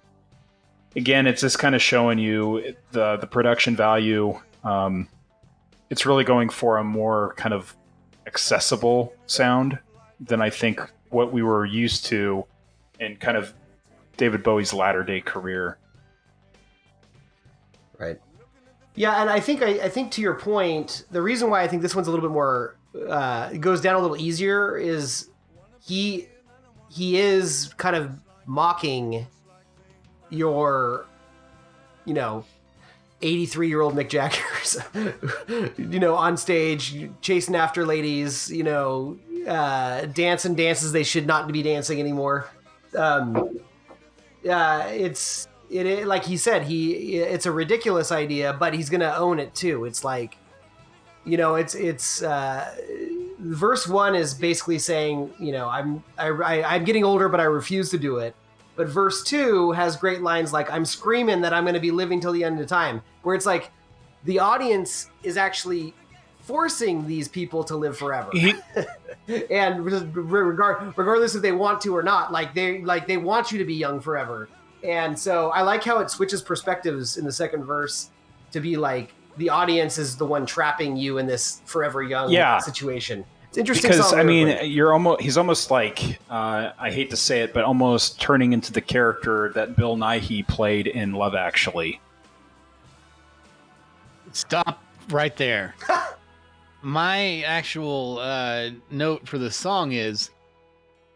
again, 0.94 1.26
it's 1.26 1.40
just 1.40 1.58
kind 1.58 1.74
of 1.74 1.82
showing 1.82 2.18
you 2.18 2.74
the 2.92 3.16
the 3.16 3.26
production 3.26 3.74
value. 3.74 4.38
Um, 4.62 5.08
it's 5.90 6.06
really 6.06 6.24
going 6.24 6.48
for 6.48 6.78
a 6.78 6.84
more 6.84 7.34
kind 7.36 7.52
of 7.52 7.74
accessible 8.26 9.14
sound 9.26 9.78
than 10.20 10.40
I 10.40 10.50
think 10.50 10.80
what 11.10 11.32
we 11.32 11.42
were 11.42 11.64
used 11.64 12.06
to 12.06 12.44
in 13.00 13.16
kind 13.16 13.36
of 13.36 13.52
David 14.16 14.42
Bowie's 14.42 14.72
latter 14.72 15.02
day 15.02 15.20
career. 15.20 15.78
Right. 17.98 18.20
Yeah, 18.94 19.20
and 19.20 19.30
I 19.30 19.40
think 19.40 19.62
I, 19.62 19.70
I 19.84 19.88
think 19.88 20.12
to 20.12 20.20
your 20.20 20.34
point, 20.34 21.04
the 21.10 21.22
reason 21.22 21.50
why 21.50 21.62
I 21.62 21.68
think 21.68 21.82
this 21.82 21.96
one's 21.96 22.06
a 22.06 22.10
little 22.10 22.28
bit 22.28 22.32
more 22.32 22.77
uh, 22.94 23.50
it 23.52 23.60
goes 23.60 23.80
down 23.80 23.94
a 23.94 23.98
little 23.98 24.16
easier 24.16 24.76
is 24.76 25.28
he 25.84 26.28
he 26.90 27.18
is 27.18 27.72
kind 27.76 27.94
of 27.94 28.10
mocking 28.46 29.26
your 30.30 31.06
you 32.04 32.14
know 32.14 32.44
83 33.20 33.68
year 33.68 33.80
old 33.80 33.94
Mick 33.94 34.08
Jagger's 34.08 34.78
you 35.78 36.00
know 36.00 36.14
on 36.14 36.36
stage 36.36 37.10
chasing 37.20 37.54
after 37.54 37.84
ladies 37.84 38.50
you 38.50 38.62
know 38.62 39.18
uh, 39.46 40.06
dancing 40.06 40.54
dances 40.54 40.92
they 40.92 41.02
should 41.02 41.26
not 41.26 41.50
be 41.50 41.62
dancing 41.62 42.00
anymore. 42.00 42.48
Um, 42.96 43.60
uh, 44.48 44.86
it's 44.88 45.46
it, 45.70 45.86
it 45.86 46.06
like 46.06 46.24
he 46.24 46.36
said 46.36 46.62
he 46.62 47.16
it's 47.18 47.46
a 47.46 47.52
ridiculous 47.52 48.10
idea 48.10 48.54
but 48.54 48.72
he's 48.72 48.88
gonna 48.88 49.14
own 49.16 49.38
it 49.38 49.54
too. 49.54 49.84
It's 49.84 50.04
like 50.04 50.37
you 51.24 51.36
know 51.36 51.56
it's 51.56 51.74
it's 51.74 52.22
uh 52.22 52.74
verse 53.38 53.86
one 53.86 54.14
is 54.14 54.34
basically 54.34 54.78
saying 54.78 55.32
you 55.38 55.52
know 55.52 55.68
i'm 55.68 56.02
I, 56.18 56.28
I 56.28 56.74
i'm 56.74 56.84
getting 56.84 57.04
older 57.04 57.28
but 57.28 57.40
i 57.40 57.44
refuse 57.44 57.90
to 57.90 57.98
do 57.98 58.18
it. 58.18 58.34
But 58.76 58.88
verse 58.88 59.24
two 59.24 59.72
has 59.72 59.96
great 59.96 60.22
lines 60.22 60.52
like 60.52 60.70
i'm 60.70 60.84
screaming 60.84 61.40
that 61.40 61.52
i'm 61.52 61.64
going 61.64 61.74
to 61.74 61.80
be 61.80 61.90
living 61.90 62.20
till 62.20 62.32
the 62.32 62.44
end 62.44 62.60
of 62.60 62.66
time 62.68 63.02
where 63.22 63.34
it's 63.34 63.46
like 63.46 63.70
the 64.24 64.38
audience 64.38 65.10
is 65.22 65.36
actually 65.36 65.94
forcing 66.42 67.06
these 67.06 67.28
people 67.28 67.62
to 67.64 67.76
live 67.76 67.96
forever. 67.96 68.30
And 69.50 69.84
regard, 69.84 70.96
regardless 70.96 71.34
if 71.34 71.42
they 71.42 71.52
want 71.52 71.82
to 71.82 71.94
or 71.94 72.02
not 72.02 72.32
like 72.32 72.54
they 72.54 72.80
like 72.80 73.06
they 73.06 73.18
want 73.18 73.52
you 73.52 73.58
to 73.58 73.64
be 73.66 73.74
young 73.74 74.00
forever. 74.00 74.48
And 74.82 75.18
so 75.18 75.50
i 75.50 75.60
like 75.60 75.84
how 75.84 75.98
it 75.98 76.08
switches 76.08 76.40
perspectives 76.40 77.18
in 77.18 77.26
the 77.26 77.32
second 77.32 77.64
verse 77.64 78.10
to 78.52 78.60
be 78.60 78.76
like 78.76 79.12
the 79.38 79.48
audience 79.50 79.98
is 79.98 80.16
the 80.16 80.26
one 80.26 80.44
trapping 80.46 80.96
you 80.96 81.18
in 81.18 81.26
this 81.26 81.62
forever 81.64 82.02
young 82.02 82.30
Yeah. 82.30 82.58
situation. 82.58 83.24
It's 83.48 83.56
interesting. 83.56 83.90
because 83.90 84.12
I 84.12 84.22
mean, 84.24 84.48
lyrically. 84.48 84.68
you're 84.68 84.92
almost 84.92 85.20
he's 85.22 85.38
almost 85.38 85.70
like 85.70 86.18
uh, 86.30 86.72
I 86.78 86.90
hate 86.90 87.08
to 87.10 87.16
say 87.16 87.40
it, 87.40 87.54
but 87.54 87.64
almost 87.64 88.20
turning 88.20 88.52
into 88.52 88.72
the 88.72 88.82
character 88.82 89.50
that 89.54 89.74
Bill 89.76 89.96
Nighy 89.96 90.46
played 90.46 90.86
in 90.86 91.12
Love 91.12 91.34
Actually. 91.34 92.00
Stop 94.32 94.82
right 95.10 95.34
there. 95.36 95.74
my 96.82 97.40
actual 97.42 98.18
uh, 98.20 98.70
note 98.90 99.26
for 99.26 99.38
the 99.38 99.50
song 99.50 99.92
is 99.92 100.30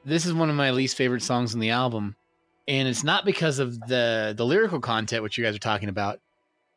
this 0.04 0.24
is 0.26 0.32
one 0.32 0.48
of 0.50 0.56
my 0.56 0.70
least 0.70 0.96
favorite 0.96 1.22
songs 1.22 1.54
on 1.54 1.60
the 1.60 1.70
album. 1.70 2.16
And 2.68 2.88
it's 2.88 3.04
not 3.04 3.24
because 3.24 3.58
of 3.58 3.78
the 3.88 4.32
the 4.36 4.46
lyrical 4.46 4.80
content, 4.80 5.22
which 5.22 5.36
you 5.36 5.44
guys 5.44 5.54
are 5.54 5.58
talking 5.60 5.88
about. 5.88 6.20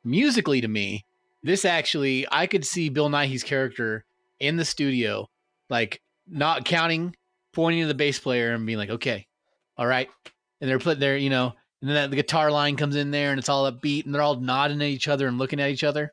Musically, 0.04 0.60
to 0.62 0.68
me, 0.68 1.06
this 1.46 1.64
actually, 1.64 2.26
I 2.32 2.48
could 2.48 2.66
see 2.66 2.90
Bill 2.90 3.08
Nighy's 3.08 3.44
character 3.44 4.04
in 4.40 4.58
the 4.58 4.66
studio, 4.66 5.30
like 5.70 6.02
not 6.28 6.66
counting, 6.66 7.16
pointing 7.54 7.84
to 7.84 7.88
the 7.88 7.94
bass 7.94 8.20
player 8.20 8.54
and 8.54 8.66
being 8.66 8.80
like, 8.80 8.90
okay, 8.90 9.28
all 9.78 9.86
right. 9.86 10.10
And 10.60 10.68
they're 10.68 10.80
put 10.80 11.00
there, 11.00 11.16
you 11.16 11.30
know, 11.30 11.54
and 11.82 11.90
then 11.90 11.96
that, 11.96 12.10
the 12.10 12.16
guitar 12.16 12.50
line 12.50 12.78
comes 12.78 12.96
in 12.96 13.12
there 13.12 13.30
and 13.30 13.38
it's 13.38 13.48
all 13.48 13.72
upbeat 13.72 14.06
and 14.06 14.14
they're 14.14 14.24
all 14.24 14.40
nodding 14.40 14.82
at 14.82 14.88
each 14.88 15.08
other 15.08 15.28
and 15.28 15.38
looking 15.38 15.60
at 15.60 15.70
each 15.70 15.84
other. 15.84 16.12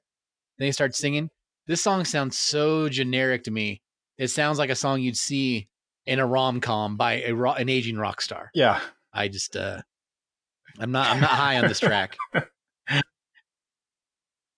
Then 0.59 0.67
they 0.67 0.73
start 0.73 0.95
singing. 0.95 1.31
This 1.67 1.81
song 1.81 2.05
sounds 2.05 2.39
so 2.39 2.91
generic 2.91 3.45
to 3.45 3.51
me. 3.51 3.81
It 4.19 4.29
sounds 4.29 4.59
like 4.59 4.69
a 4.69 4.75
song 4.75 5.01
you'd 5.01 5.17
see 5.17 5.67
in 6.05 6.19
a 6.19 6.27
rom 6.27 6.61
com 6.61 6.99
by 6.99 7.23
a 7.23 7.33
ro- 7.33 7.55
an 7.55 7.71
aging 7.71 7.97
rock 7.97 8.21
star. 8.21 8.51
Yeah, 8.53 8.81
I 9.15 9.29
just 9.29 9.57
uh 9.57 9.81
I'm 10.79 10.93
not 10.93 11.07
I'm 11.09 11.21
not 11.21 11.31
high 11.31 11.59
on 11.59 11.69
this 11.69 11.81
track. 11.81 12.19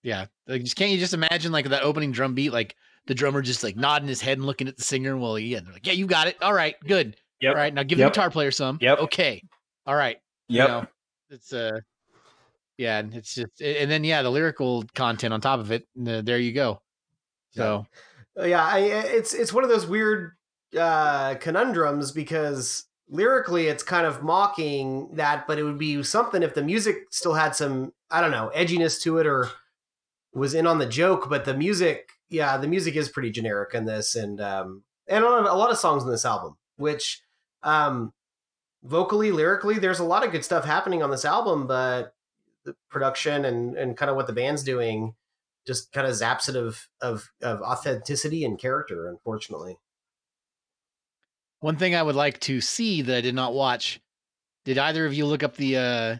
Yeah. 0.05 0.27
Like 0.47 0.63
just 0.63 0.77
can't 0.77 0.93
you 0.93 0.99
just 0.99 1.15
imagine 1.15 1.51
like 1.51 1.69
that 1.71 1.83
opening 1.83 2.13
drum 2.13 2.35
beat, 2.35 2.53
like 2.53 2.77
the 3.07 3.15
drummer 3.15 3.43
just 3.43 3.65
like 3.65 3.75
nodding 3.75 4.07
his 4.07 4.21
head 4.21 4.39
and 4.39 4.47
looking 4.47 4.69
at 4.69 4.77
the 4.77 4.85
singer 4.85 5.17
he 5.39 5.47
yeah, 5.47 5.61
they're 5.61 5.73
like, 5.73 5.87
Yeah, 5.87 5.95
you 5.95 6.07
got 6.07 6.29
it. 6.29 6.37
All 6.41 6.55
right, 6.55 6.77
good. 6.87 7.17
Yep. 7.41 7.51
All 7.51 7.57
right, 7.61 7.75
now 7.75 7.83
give 7.83 7.99
Yep. 7.99 8.07
the 8.07 8.11
guitar 8.15 8.31
player 8.31 8.51
some. 8.53 8.79
Yep. 8.81 8.99
Okay. 9.01 9.43
All 9.87 9.97
right. 9.97 10.19
You 10.47 10.59
know, 10.61 10.87
it's 11.31 11.53
uh 11.53 11.81
yeah, 12.77 12.99
and 12.99 13.15
it's 13.15 13.35
just 13.35 13.61
and 13.61 13.91
then 13.91 14.05
yeah, 14.05 14.23
the 14.23 14.31
lyrical 14.31 14.85
content 14.95 15.33
on 15.33 15.41
top 15.41 15.59
of 15.61 15.73
it. 15.73 15.87
and, 15.97 16.09
uh, 16.09 16.23
there 16.23 16.39
you 16.39 16.53
go. 16.53 16.83
So 17.53 17.87
Uh, 18.39 18.45
yeah, 18.45 18.65
I, 18.65 18.79
it's 18.81 19.33
it's 19.33 19.53
one 19.53 19.65
of 19.65 19.71
those 19.71 19.87
weird 19.87 20.33
uh, 20.79 21.37
conundrums 21.37 22.13
because 22.13 22.85
lyrically 23.09 23.69
it's 23.69 23.83
kind 23.83 24.07
of 24.07 24.23
mocking 24.23 25.09
that, 25.15 25.47
but 25.47 25.59
it 25.59 25.63
would 25.63 25.79
be 25.79 26.03
something 26.03 26.43
if 26.43 26.53
the 26.55 26.63
music 26.63 26.97
still 27.11 27.35
had 27.35 27.55
some 27.57 27.93
I 28.11 28.21
don't 28.21 28.33
know 28.33 28.51
edginess 28.55 29.01
to 29.03 29.19
it 29.19 29.27
or 29.27 29.49
was 30.35 30.55
in 30.55 30.67
on 30.67 30.79
the 30.79 30.87
joke. 30.87 31.29
But 31.29 31.45
the 31.45 31.55
music, 31.55 32.11
yeah, 32.29 32.57
the 32.57 32.69
music 32.69 32.97
is 32.97 33.09
pretty 33.09 33.31
generic 33.31 33.75
in 33.75 33.85
this, 33.85 34.15
and 34.15 34.41
um, 34.41 34.83
and 35.07 35.25
on 35.25 35.47
a 35.47 35.55
lot 35.55 35.71
of 35.71 35.79
songs 35.79 36.03
in 36.03 36.11
this 36.11 36.25
album, 36.25 36.57
which 36.77 37.23
um, 37.63 38.13
vocally, 38.83 39.31
lyrically, 39.31 39.79
there's 39.79 40.01
a 40.01 40.05
lot 40.05 40.25
of 40.25 40.33
good 40.33 40.45
stuff 40.45 40.65
happening 40.65 41.03
on 41.03 41.11
this 41.11 41.25
album, 41.25 41.67
but 41.67 42.15
the 42.65 42.75
production 42.91 43.45
and 43.45 43.77
and 43.77 43.97
kind 43.97 44.11
of 44.11 44.17
what 44.17 44.27
the 44.27 44.33
band's 44.33 44.63
doing 44.63 45.15
just 45.67 45.93
kind 45.93 46.07
of 46.07 46.15
zaps 46.15 46.49
it 46.49 46.57
of 46.57 46.89
of 47.01 47.31
of 47.43 47.61
authenticity 47.61 48.45
and 48.45 48.59
character 48.59 49.07
unfortunately 49.07 49.79
one 51.65 51.79
thing 51.79 51.95
I 51.95 52.03
would 52.03 52.15
like 52.15 52.41
to 52.41 52.61
see 52.61 53.01
that 53.01 53.17
I 53.17 53.21
did 53.23 53.35
not 53.35 53.55
watch, 53.55 53.99
did 54.67 54.77
either 54.77 55.07
of 55.07 55.15
you 55.15 55.25
look 55.25 55.43
up 55.43 55.57
the 55.57 55.79
uh 55.79 56.17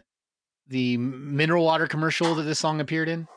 the 0.67 0.97
mineral 0.97 1.63
water 1.63 1.85
commercial 1.85 2.33
that 2.33 2.43
this 2.43 2.57
song 2.57 2.81
appeared 2.81 3.09
in? 3.09 3.27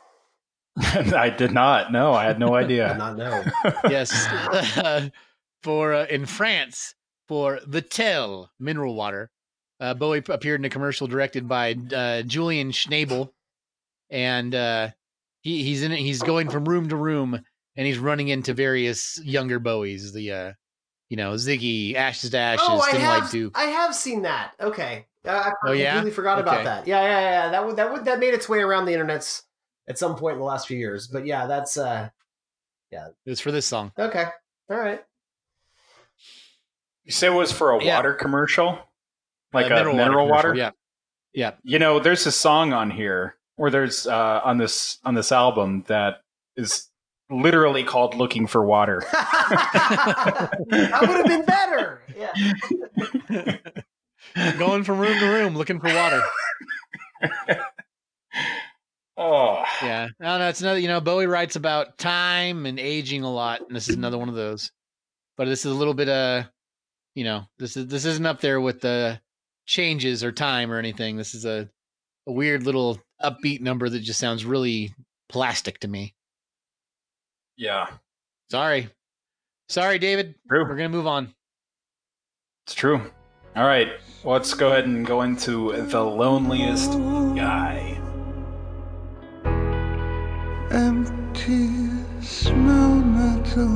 I 1.13 1.29
did 1.29 1.51
not. 1.51 1.91
No, 1.91 2.13
I 2.13 2.25
had 2.25 2.39
no 2.39 2.55
idea. 2.55 2.85
I 2.85 2.87
did 2.93 2.97
not 2.97 3.17
know 3.17 3.43
yes, 3.89 5.09
for 5.63 5.93
uh, 5.93 6.05
in 6.05 6.25
France 6.25 6.95
for 7.27 7.59
Vittel 7.67 8.47
mineral 8.59 8.95
water. 8.95 9.29
Uh, 9.79 9.93
Bowie 9.93 10.23
appeared 10.27 10.59
in 10.59 10.65
a 10.65 10.69
commercial 10.69 11.07
directed 11.07 11.47
by 11.47 11.75
uh, 11.95 12.21
Julian 12.23 12.71
Schnabel, 12.71 13.29
and 14.09 14.53
uh, 14.53 14.89
he 15.41 15.63
he's 15.63 15.83
in 15.83 15.91
it. 15.91 15.99
He's 15.99 16.21
going 16.21 16.49
from 16.49 16.65
room 16.67 16.89
to 16.89 16.95
room, 16.95 17.39
and 17.75 17.87
he's 17.87 17.97
running 17.97 18.27
into 18.27 18.53
various 18.53 19.19
younger 19.23 19.59
Bowies. 19.59 20.11
The 20.13 20.31
uh, 20.31 20.53
you 21.09 21.17
know 21.17 21.33
Ziggy, 21.33 21.95
Ashes 21.95 22.29
to 22.31 22.37
Ashes, 22.37 22.65
oh 22.69 22.79
i 22.79 22.91
have 22.91 23.23
White 23.23 23.31
Duke. 23.31 23.57
i 23.57 23.63
have 23.65 23.95
seen 23.95 24.21
that 24.21 24.51
okay 24.61 25.07
uh, 25.25 25.29
i 25.29 25.51
Oh, 25.65 25.71
yeah? 25.71 25.93
completely 25.93 26.11
forgot 26.15 26.39
about 26.39 26.63
that 26.63 26.87
yeah 26.87 27.01
yeah 27.01 27.19
yeah 27.19 27.49
that 27.51 27.65
would 27.65 27.75
that 27.77 27.91
would 27.91 28.05
that 28.05 28.19
made 28.19 28.33
its 28.33 28.47
way 28.47 28.59
around 28.59 28.85
the 28.85 28.93
internets 28.93 29.41
at 29.89 29.97
some 29.97 30.15
point 30.15 30.33
in 30.33 30.39
the 30.39 30.45
last 30.45 30.67
few 30.67 30.77
years 30.77 31.07
but 31.07 31.25
yeah 31.25 31.45
that's 31.47 31.77
uh 31.77 32.09
It 32.91 33.13
was 33.25 33.39
for 33.41 33.51
this 33.51 33.65
song. 33.65 33.91
okay 33.99 34.25
all 34.69 34.77
right 34.77 35.03
You 37.03 37.11
say 37.11 37.27
it 37.27 37.31
was 37.31 37.51
for 37.51 37.71
a 37.71 37.83
Yeah. 37.83 37.95
water 37.95 38.13
commercial, 38.13 38.77
like 39.51 39.65
Uh, 39.71 39.75
a 39.75 39.83
mineral, 39.83 40.27
water. 40.27 40.49
commercial, 40.49 40.55
Yeah, 40.57 40.71
yeah. 41.33 41.51
You 41.63 41.79
know, 41.79 41.99
there's 41.99 42.25
a 42.27 42.31
song 42.31 42.71
on 42.73 42.91
here, 42.91 43.35
or 43.57 43.71
there's 43.71 44.05
uh, 44.05 44.41
on 44.43 44.57
this 44.59 44.99
on 45.03 45.15
this 45.15 45.31
album 45.31 45.83
that 45.87 46.21
is 46.55 46.89
literally 47.31 47.83
called 47.83 48.13
"Looking 48.15 48.45
for 48.47 48.63
Water." 48.63 49.01
that 49.11 50.97
would 51.01 51.17
have 51.17 51.27
been 51.27 51.45
better 51.45 52.01
yeah 52.15 53.57
Going 54.59 54.83
from 54.83 54.99
room 54.99 55.17
to 55.19 55.25
room 55.25 55.55
looking 55.57 55.79
for 55.79 55.87
water. 55.93 56.21
Oh, 59.19 59.63
Yeah. 59.83 60.07
No, 60.19 60.47
it's 60.47 60.61
another, 60.61 60.79
you 60.79 60.87
know, 60.87 60.99
Bowie 61.01 61.27
writes 61.27 61.55
about 61.55 61.97
time 61.97 62.65
and 62.65 62.79
aging 62.79 63.23
a 63.23 63.31
lot, 63.31 63.61
and 63.61 63.75
this 63.75 63.87
is 63.89 63.95
another 63.95 64.17
one 64.17 64.29
of 64.29 64.35
those. 64.35 64.71
But 65.37 65.45
this 65.45 65.65
is 65.65 65.71
a 65.71 65.75
little 65.75 65.93
bit 65.93 66.09
uh 66.09 66.43
you 67.15 67.23
know, 67.23 67.43
this 67.57 67.75
is 67.75 67.87
this 67.87 68.05
isn't 68.05 68.25
up 68.25 68.39
there 68.39 68.61
with 68.61 68.81
the 68.81 69.19
changes 69.65 70.23
or 70.23 70.31
time 70.31 70.71
or 70.71 70.77
anything. 70.77 71.17
This 71.17 71.35
is 71.35 71.45
a, 71.45 71.69
a 72.27 72.31
weird 72.31 72.63
little 72.63 72.97
upbeat 73.21 73.61
number 73.61 73.89
that 73.89 73.99
just 73.99 74.19
sounds 74.19 74.45
really 74.45 74.93
plastic 75.27 75.79
to 75.79 75.87
me. 75.87 76.15
yeah, 77.57 77.87
Sorry. 78.49 78.89
Sorry, 79.67 79.99
David. 79.99 80.33
We're 80.49 80.75
gonna 80.75 80.89
move 80.89 81.07
on. 81.07 81.33
It's 82.65 82.73
true. 82.73 83.01
All 83.55 83.65
right, 83.65 83.89
let's 84.23 84.53
go 84.53 84.69
ahead 84.71 84.85
and 84.85 85.05
go 85.05 85.21
into 85.21 85.73
the 85.87 86.03
loneliest 86.03 86.91
guy. 87.35 87.98
Empty 90.71 91.67
smell 92.21 93.01
metal 93.01 93.67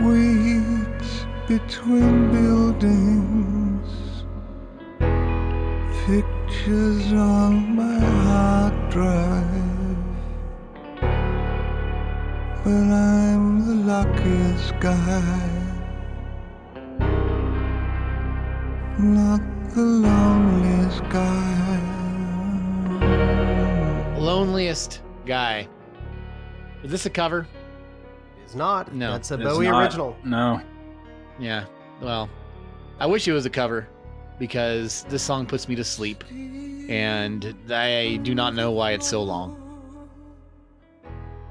Weeds 0.00 1.26
between 1.46 2.32
buildings. 2.32 4.24
Pictures 6.06 7.12
on 7.12 7.76
my 7.76 7.98
hard 7.98 8.88
drive 8.88 9.96
But 12.64 12.70
I'm 12.70 13.66
the 13.66 13.74
luckiest 13.74 14.80
guy. 14.80 15.60
Not 18.98 19.42
the 19.74 19.82
loneliest 19.82 21.02
guy 21.10 22.04
Loneliest 24.24 25.02
guy. 25.26 25.68
Is 26.82 26.90
this 26.90 27.06
a 27.06 27.10
cover? 27.10 27.46
it's 28.42 28.54
not 28.54 28.94
No, 28.94 29.12
that's 29.12 29.30
a 29.30 29.34
It's 29.34 29.42
bowie 29.44 29.68
not- 29.68 29.82
original 29.82 30.16
No, 30.24 30.60
Yeah. 31.38 31.64
Well, 32.00 32.28
I 33.00 33.06
wish 33.06 33.26
it 33.28 33.32
was 33.32 33.46
a 33.46 33.50
cover 33.50 33.88
because 34.38 35.04
this 35.08 35.22
song 35.22 35.46
puts 35.46 35.68
me 35.68 35.74
to 35.76 35.84
sleep, 35.84 36.24
and 36.30 37.54
I 37.70 38.16
do 38.22 38.34
not 38.34 38.54
know 38.54 38.70
why 38.72 38.92
it's 38.92 39.06
so 39.06 39.22
long. 39.22 39.60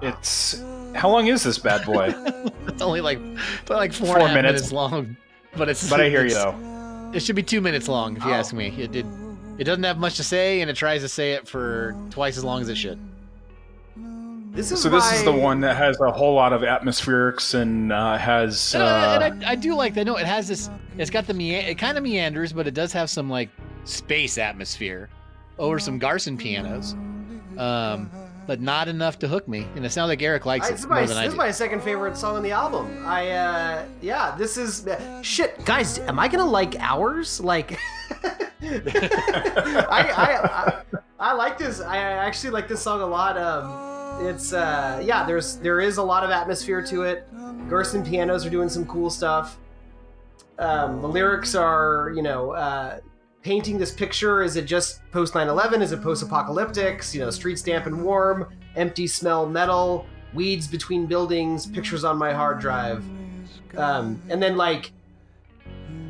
it's 0.01 0.61
how 0.95 1.09
long 1.09 1.27
is 1.27 1.43
this 1.43 1.57
bad 1.57 1.85
boy? 1.85 2.13
It's 2.67 2.81
only 2.81 3.01
like 3.01 3.19
it's 3.19 3.69
only 3.71 3.81
like 3.87 3.93
four, 3.93 4.07
Four 4.07 4.15
and 4.19 4.23
a 4.23 4.27
half 4.27 4.35
minutes. 4.35 4.53
minutes. 4.61 4.71
long, 4.73 5.17
but 5.55 5.69
it's 5.69 5.89
but 5.89 5.99
I 6.01 6.09
hear 6.09 6.25
you 6.25 6.33
though. 6.33 7.11
It 7.13 7.21
should 7.21 7.35
be 7.35 7.43
two 7.43 7.61
minutes 7.61 7.87
long 7.87 8.17
if 8.17 8.23
you 8.25 8.31
Oh. 8.31 8.33
ask 8.35 8.53
me. 8.53 8.67
It 8.77 8.91
did. 8.91 9.05
It 9.57 9.65
doesn't 9.65 9.83
have 9.83 9.97
much 9.99 10.15
to 10.17 10.23
say, 10.23 10.61
and 10.61 10.69
it 10.69 10.75
tries 10.75 11.01
to 11.01 11.07
say 11.07 11.33
it 11.33 11.47
for 11.47 11.95
twice 12.09 12.37
as 12.37 12.43
long 12.43 12.61
as 12.61 12.69
it 12.69 12.75
should. 12.75 12.99
this 14.51 14.71
is 14.71 14.81
So 14.81 14.89
this 14.89 15.11
is 15.13 15.23
the 15.23 15.31
one 15.31 15.61
that 15.61 15.75
has 15.77 15.99
a 15.99 16.11
whole 16.11 16.33
lot 16.33 16.53
of 16.53 16.61
atmospherics 16.61 17.53
and 17.53 17.91
uh, 17.93 18.17
has. 18.17 18.73
And, 18.73 18.83
I- 18.83 18.87
Uh, 19.15 19.19
and 19.29 19.45
I, 19.45 19.51
I 19.51 19.55
do 19.55 19.75
like 19.75 19.93
that. 19.95 20.05
No, 20.05 20.17
it 20.17 20.25
has 20.25 20.47
this. 20.47 20.69
It's 20.97 21.09
got 21.11 21.27
the 21.27 21.33
mea- 21.33 21.55
it 21.55 21.75
kind 21.77 21.97
of 21.97 22.03
meanders, 22.03 22.51
but 22.53 22.67
it 22.67 22.73
does 22.73 22.91
have 22.93 23.09
some 23.09 23.29
like 23.29 23.49
space 23.85 24.37
atmosphere 24.37 25.09
over 25.59 25.77
some 25.77 25.99
Garson 25.99 26.35
pianos, 26.37 26.93
um, 27.57 28.09
but 28.47 28.59
not 28.59 28.87
enough 28.87 29.19
to 29.19 29.27
hook 29.27 29.47
me. 29.47 29.67
And 29.75 29.85
it 29.85 29.91
sounds 29.91 30.09
like 30.09 30.21
Eric 30.23 30.45
likes 30.47 30.65
I, 30.65 30.69
it 30.69 30.71
this 30.73 30.79
is 30.81 30.87
more 30.87 30.95
my, 31.01 31.05
than 31.05 31.17
I 31.17 31.21
do. 31.21 31.25
this 31.27 31.33
is 31.33 31.37
my 31.37 31.51
second 31.51 31.81
favorite 31.83 32.17
song 32.17 32.35
on 32.37 32.43
the 32.43 32.51
album. 32.51 33.03
I 33.05 33.29
uh 33.31 33.85
yeah, 34.01 34.35
this 34.35 34.57
is 34.57 34.87
shit, 35.21 35.63
guys. 35.65 35.99
Am 35.99 36.17
I 36.17 36.27
gonna 36.27 36.45
like 36.45 36.75
ours? 36.79 37.39
Like, 37.39 37.77
I, 38.63 40.11
I 40.15 40.47
I 40.47 40.83
I 41.19 41.33
like 41.33 41.57
this. 41.57 41.81
I 41.81 41.97
actually 41.97 42.51
like 42.51 42.67
this 42.67 42.81
song 42.81 43.01
a 43.01 43.05
lot. 43.05 43.37
Um, 43.37 44.25
it's 44.25 44.53
uh, 44.53 45.01
yeah. 45.03 45.25
There's 45.25 45.57
there 45.57 45.81
is 45.81 45.97
a 45.97 46.03
lot 46.03 46.23
of 46.23 46.29
atmosphere 46.29 46.81
to 46.85 47.03
it. 47.03 47.27
Garson 47.69 48.03
pianos 48.03 48.45
are 48.45 48.49
doing 48.49 48.69
some 48.69 48.85
cool 48.85 49.09
stuff. 49.09 49.57
Um, 50.59 51.01
the 51.01 51.07
lyrics 51.07 51.55
are 51.55 52.11
you 52.15 52.21
know 52.21 52.51
uh, 52.51 52.99
painting 53.41 53.77
this 53.77 53.91
picture. 53.91 54.43
Is 54.43 54.55
it 54.55 54.65
just 54.65 55.01
post 55.11 55.33
9/11? 55.33 55.81
Is 55.81 55.91
it 55.91 56.01
post-apocalyptic? 56.01 57.13
You 57.13 57.21
know, 57.21 57.29
streets 57.29 57.61
damp 57.61 57.85
and 57.85 58.03
warm, 58.03 58.47
empty 58.75 59.07
smell 59.07 59.47
metal, 59.47 60.05
weeds 60.33 60.67
between 60.67 61.05
buildings, 61.05 61.65
pictures 61.65 62.03
on 62.03 62.17
my 62.17 62.33
hard 62.33 62.59
drive. 62.59 63.03
Um, 63.77 64.21
and 64.29 64.41
then 64.41 64.55
like 64.55 64.91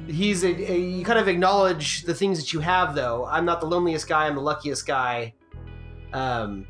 he's 0.08 0.44
a, 0.44 0.72
a 0.72 0.78
you 0.78 1.04
kind 1.06 1.20
of 1.20 1.28
acknowledge 1.28 2.04
the 2.04 2.14
things 2.14 2.40
that 2.40 2.54
you 2.54 2.60
have 2.60 2.96
though. 2.96 3.26
I'm 3.26 3.46
not 3.46 3.60
the 3.62 3.68
loneliest 3.68 4.08
guy 4.08 4.28
i'm 4.28 4.36
the 4.36 4.42
luckiest 4.42 4.86
guy. 4.86 5.34
Um 6.12 6.68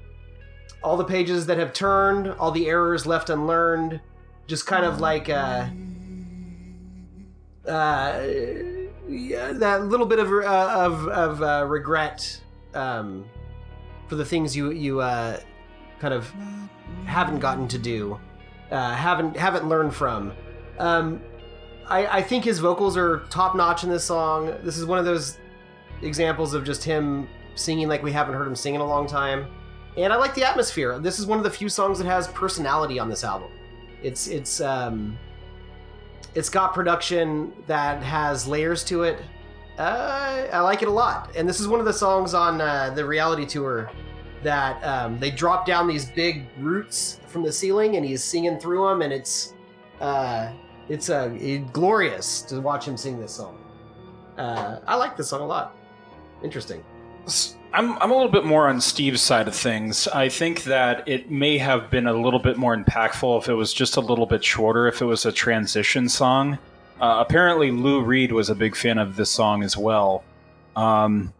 all 0.83 0.97
the 0.97 1.05
pages 1.05 1.45
that 1.45 1.57
have 1.57 1.73
turned 1.73 2.27
all 2.33 2.51
the 2.51 2.67
errors 2.67 3.05
left 3.05 3.29
unlearned 3.29 4.01
just 4.47 4.65
kind 4.65 4.85
of 4.85 4.99
like 4.99 5.29
uh 5.29 5.67
uh 7.67 8.21
yeah, 9.07 9.51
that 9.53 9.85
little 9.85 10.05
bit 10.05 10.19
of 10.19 10.31
uh, 10.31 10.71
of 10.73 11.07
of 11.07 11.41
uh, 11.41 11.65
regret 11.67 12.41
um 12.73 13.25
for 14.07 14.15
the 14.15 14.25
things 14.25 14.55
you 14.55 14.71
you 14.71 14.99
uh 14.99 15.39
kind 15.99 16.13
of 16.13 16.33
haven't 17.05 17.39
gotten 17.39 17.67
to 17.67 17.77
do 17.77 18.19
uh 18.71 18.93
haven't 18.93 19.35
haven't 19.37 19.67
learned 19.67 19.93
from. 19.93 20.33
Um 20.79 21.21
I, 21.87 22.17
I 22.17 22.21
think 22.21 22.43
his 22.43 22.59
vocals 22.59 22.97
are 22.97 23.19
top 23.29 23.55
notch 23.55 23.83
in 23.83 23.89
this 23.89 24.03
song. 24.03 24.55
This 24.63 24.77
is 24.77 24.85
one 24.85 24.99
of 24.99 25.05
those 25.05 25.37
examples 26.01 26.53
of 26.53 26.63
just 26.63 26.83
him 26.83 27.27
singing 27.55 27.87
like 27.87 28.03
we 28.03 28.11
haven't 28.11 28.35
heard 28.35 28.47
him 28.47 28.55
sing 28.55 28.75
in 28.75 28.81
a 28.81 28.85
long 28.85 29.07
time. 29.07 29.47
And 29.97 30.11
I 30.11 30.15
like 30.15 30.33
the 30.33 30.43
atmosphere. 30.43 30.97
This 30.99 31.19
is 31.19 31.25
one 31.25 31.37
of 31.37 31.43
the 31.43 31.51
few 31.51 31.69
songs 31.69 31.99
that 31.99 32.05
has 32.07 32.27
personality 32.29 32.99
on 32.99 33.09
this 33.09 33.23
album. 33.23 33.51
It's 34.01 34.27
it's 34.27 34.59
um 34.59 35.17
it's 36.35 36.49
got 36.49 36.73
production 36.73 37.53
that 37.67 38.01
has 38.01 38.47
layers 38.47 38.83
to 38.85 39.03
it. 39.03 39.19
Uh, 39.77 40.47
I 40.51 40.59
like 40.61 40.81
it 40.81 40.87
a 40.87 40.91
lot. 40.91 41.31
And 41.35 41.47
this 41.47 41.59
is 41.59 41.67
one 41.67 41.79
of 41.79 41.85
the 41.85 41.93
songs 41.93 42.33
on 42.33 42.59
uh, 42.59 42.91
the 42.91 43.05
reality 43.05 43.45
tour 43.45 43.91
that 44.41 44.83
um, 44.83 45.19
they 45.19 45.31
drop 45.31 45.65
down 45.65 45.87
these 45.87 46.05
big 46.05 46.45
roots 46.59 47.19
from 47.27 47.43
the 47.43 47.51
ceiling 47.51 47.95
and 47.95 48.05
he's 48.05 48.23
singing 48.23 48.59
through 48.59 48.87
them 48.87 49.01
and 49.01 49.13
it's 49.13 49.53
uh, 50.01 50.51
it's 50.89 51.09
uh, 51.09 51.29
glorious 51.71 52.41
to 52.43 52.61
watch 52.61 52.87
him 52.87 52.97
sing 52.97 53.19
this 53.19 53.33
song. 53.33 53.57
Uh, 54.37 54.79
I 54.87 54.95
like 54.95 55.15
this 55.15 55.29
song 55.29 55.41
a 55.41 55.45
lot. 55.45 55.75
Interesting. 56.43 56.83
I'm, 57.73 57.97
I'm 57.99 58.11
a 58.11 58.13
little 58.13 58.31
bit 58.31 58.45
more 58.45 58.67
on 58.67 58.81
Steve's 58.81 59.21
side 59.21 59.47
of 59.47 59.55
things. 59.55 60.07
I 60.09 60.29
think 60.29 60.63
that 60.65 61.07
it 61.07 61.31
may 61.31 61.57
have 61.57 61.89
been 61.89 62.07
a 62.07 62.13
little 62.13 62.39
bit 62.39 62.57
more 62.57 62.75
impactful 62.75 63.41
if 63.41 63.49
it 63.49 63.53
was 63.53 63.73
just 63.73 63.97
a 63.97 64.01
little 64.01 64.25
bit 64.25 64.43
shorter, 64.43 64.87
if 64.87 65.01
it 65.01 65.05
was 65.05 65.25
a 65.25 65.31
transition 65.31 66.09
song. 66.09 66.59
Uh, 67.01 67.23
apparently, 67.25 67.71
Lou 67.71 68.01
Reed 68.01 68.31
was 68.31 68.49
a 68.49 68.55
big 68.55 68.75
fan 68.75 68.97
of 68.97 69.15
this 69.15 69.31
song 69.31 69.63
as 69.63 69.75
well. 69.75 70.23
Um, 70.75 71.33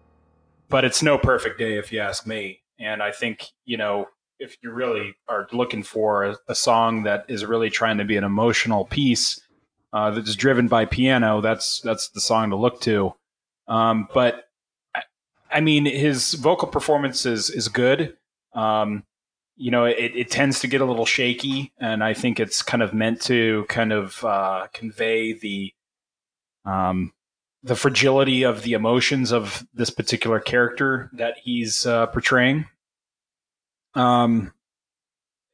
but 0.70 0.86
it's 0.86 1.03
no 1.03 1.18
perfect 1.18 1.60
day, 1.60 1.78
if 1.78 1.91
you 1.91 1.99
ask 1.99 2.26
me. 2.26 2.61
And 2.80 3.03
I 3.03 3.11
think, 3.11 3.45
you 3.65 3.78
know, 3.78 4.07
if 4.44 4.57
you 4.61 4.72
really 4.72 5.15
are 5.30 5.48
looking 5.52 5.84
for 5.84 6.24
a, 6.26 6.38
a 6.49 6.56
song 6.56 7.03
that 7.03 7.26
is 7.30 7.45
really 7.45 7.70
trying 7.70 7.98
to 7.98 8.03
be 8.03 8.18
an 8.18 8.24
emotional 8.24 8.86
piece 8.86 9.41
uh, 9.94 10.11
that 10.11 10.28
is 10.28 10.36
driven 10.36 10.68
by 10.68 10.86
piano, 10.86 11.40
that's 11.41 11.80
that's 11.82 12.10
the 12.10 12.22
song 12.22 12.49
to 12.49 12.56
look 12.56 12.82
to. 12.82 13.14
Um, 13.68 14.07
but 14.14 14.45
I 15.49 15.61
mean, 15.61 15.86
his 15.86 16.34
vocal 16.34 16.68
performance 16.68 17.26
is 17.26 17.49
is 17.49 17.70
good. 17.70 18.18
Um, 18.53 19.03
you 19.56 19.72
know, 19.72 19.86
it, 19.86 20.11
it 20.15 20.32
tends 20.32 20.60
to 20.61 20.68
get 20.68 20.82
a 20.82 20.86
little 20.86 21.06
shaky, 21.06 21.72
and 21.80 22.03
I 22.03 22.14
think 22.14 22.40
it's 22.40 22.61
kind 22.61 22.84
of 22.84 22.94
meant 22.94 23.22
to 23.24 23.65
kind 23.70 23.94
of 23.94 24.24
uh, 24.26 24.68
convey 24.74 25.34
the 25.34 25.74
um, 26.65 27.14
the 27.61 27.76
fragility 27.76 28.44
of 28.44 28.64
the 28.64 28.74
emotions 28.74 29.32
of 29.32 29.65
this 29.74 29.90
particular 29.90 30.40
character 30.40 31.10
that 31.14 31.38
he's 31.41 31.86
uh, 31.86 32.07
portraying. 32.07 32.65
Um, 33.95 34.53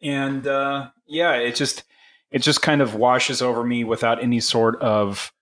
and 0.02 0.46
uh, 0.48 0.90
yeah, 1.08 1.34
it 1.34 1.56
just 1.56 1.84
it 2.32 2.40
just 2.42 2.62
kind 2.62 2.82
of 2.82 2.96
washes 2.96 3.42
over 3.42 3.64
me 3.64 3.84
without 3.84 4.24
any 4.24 4.40
sort 4.40 4.82
of 4.82 5.34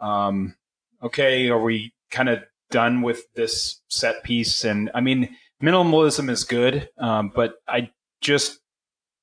um, 0.00 0.54
okay, 1.02 1.48
are 1.48 1.62
we 1.62 1.92
kind 2.10 2.28
of 2.28 2.42
done 2.70 3.02
with 3.02 3.32
this 3.34 3.80
set 3.88 4.22
piece? 4.24 4.64
And 4.64 4.90
I 4.94 5.00
mean, 5.00 5.36
minimalism 5.62 6.28
is 6.28 6.44
good, 6.44 6.88
um, 6.98 7.32
but 7.34 7.54
I 7.68 7.90
just 8.20 8.60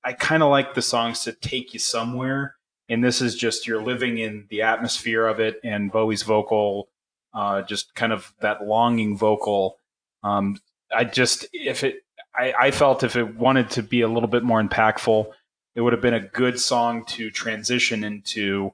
I 0.04 0.14
kind 0.14 0.42
of 0.42 0.50
like 0.50 0.74
the 0.74 0.82
songs 0.82 1.24
to 1.24 1.34
take 1.34 1.74
you 1.74 1.80
somewhere. 1.80 2.56
And 2.90 3.04
this 3.04 3.22
is 3.22 3.36
just 3.36 3.68
you're 3.68 3.84
living 3.84 4.18
in 4.18 4.48
the 4.50 4.64
atmosphere 4.64 5.26
of 5.26 5.40
it, 5.40 5.60
and 5.64 5.92
Bowie's 5.92 6.24
vocal, 6.24 6.90
uh, 7.34 7.62
just 7.62 7.96
kind 7.96 8.12
of 8.12 8.34
that 8.42 8.66
longing 8.66 9.18
vocal. 9.18 9.78
Um, 10.24 10.58
I 10.94 11.06
just 11.06 11.48
if 11.54 11.84
it, 11.84 12.04
I, 12.36 12.54
I 12.60 12.72
felt 12.72 13.04
if 13.04 13.16
it 13.16 13.36
wanted 13.36 13.70
to 13.72 13.84
be 13.84 14.02
a 14.02 14.08
little 14.08 14.30
bit 14.30 14.44
more 14.44 14.62
impactful, 14.62 15.28
it 15.76 15.82
would 15.82 15.94
have 15.94 16.02
been 16.02 16.14
a 16.14 16.20
good 16.20 16.60
song 16.60 17.06
to 17.06 17.30
transition 17.30 18.04
into 18.04 18.74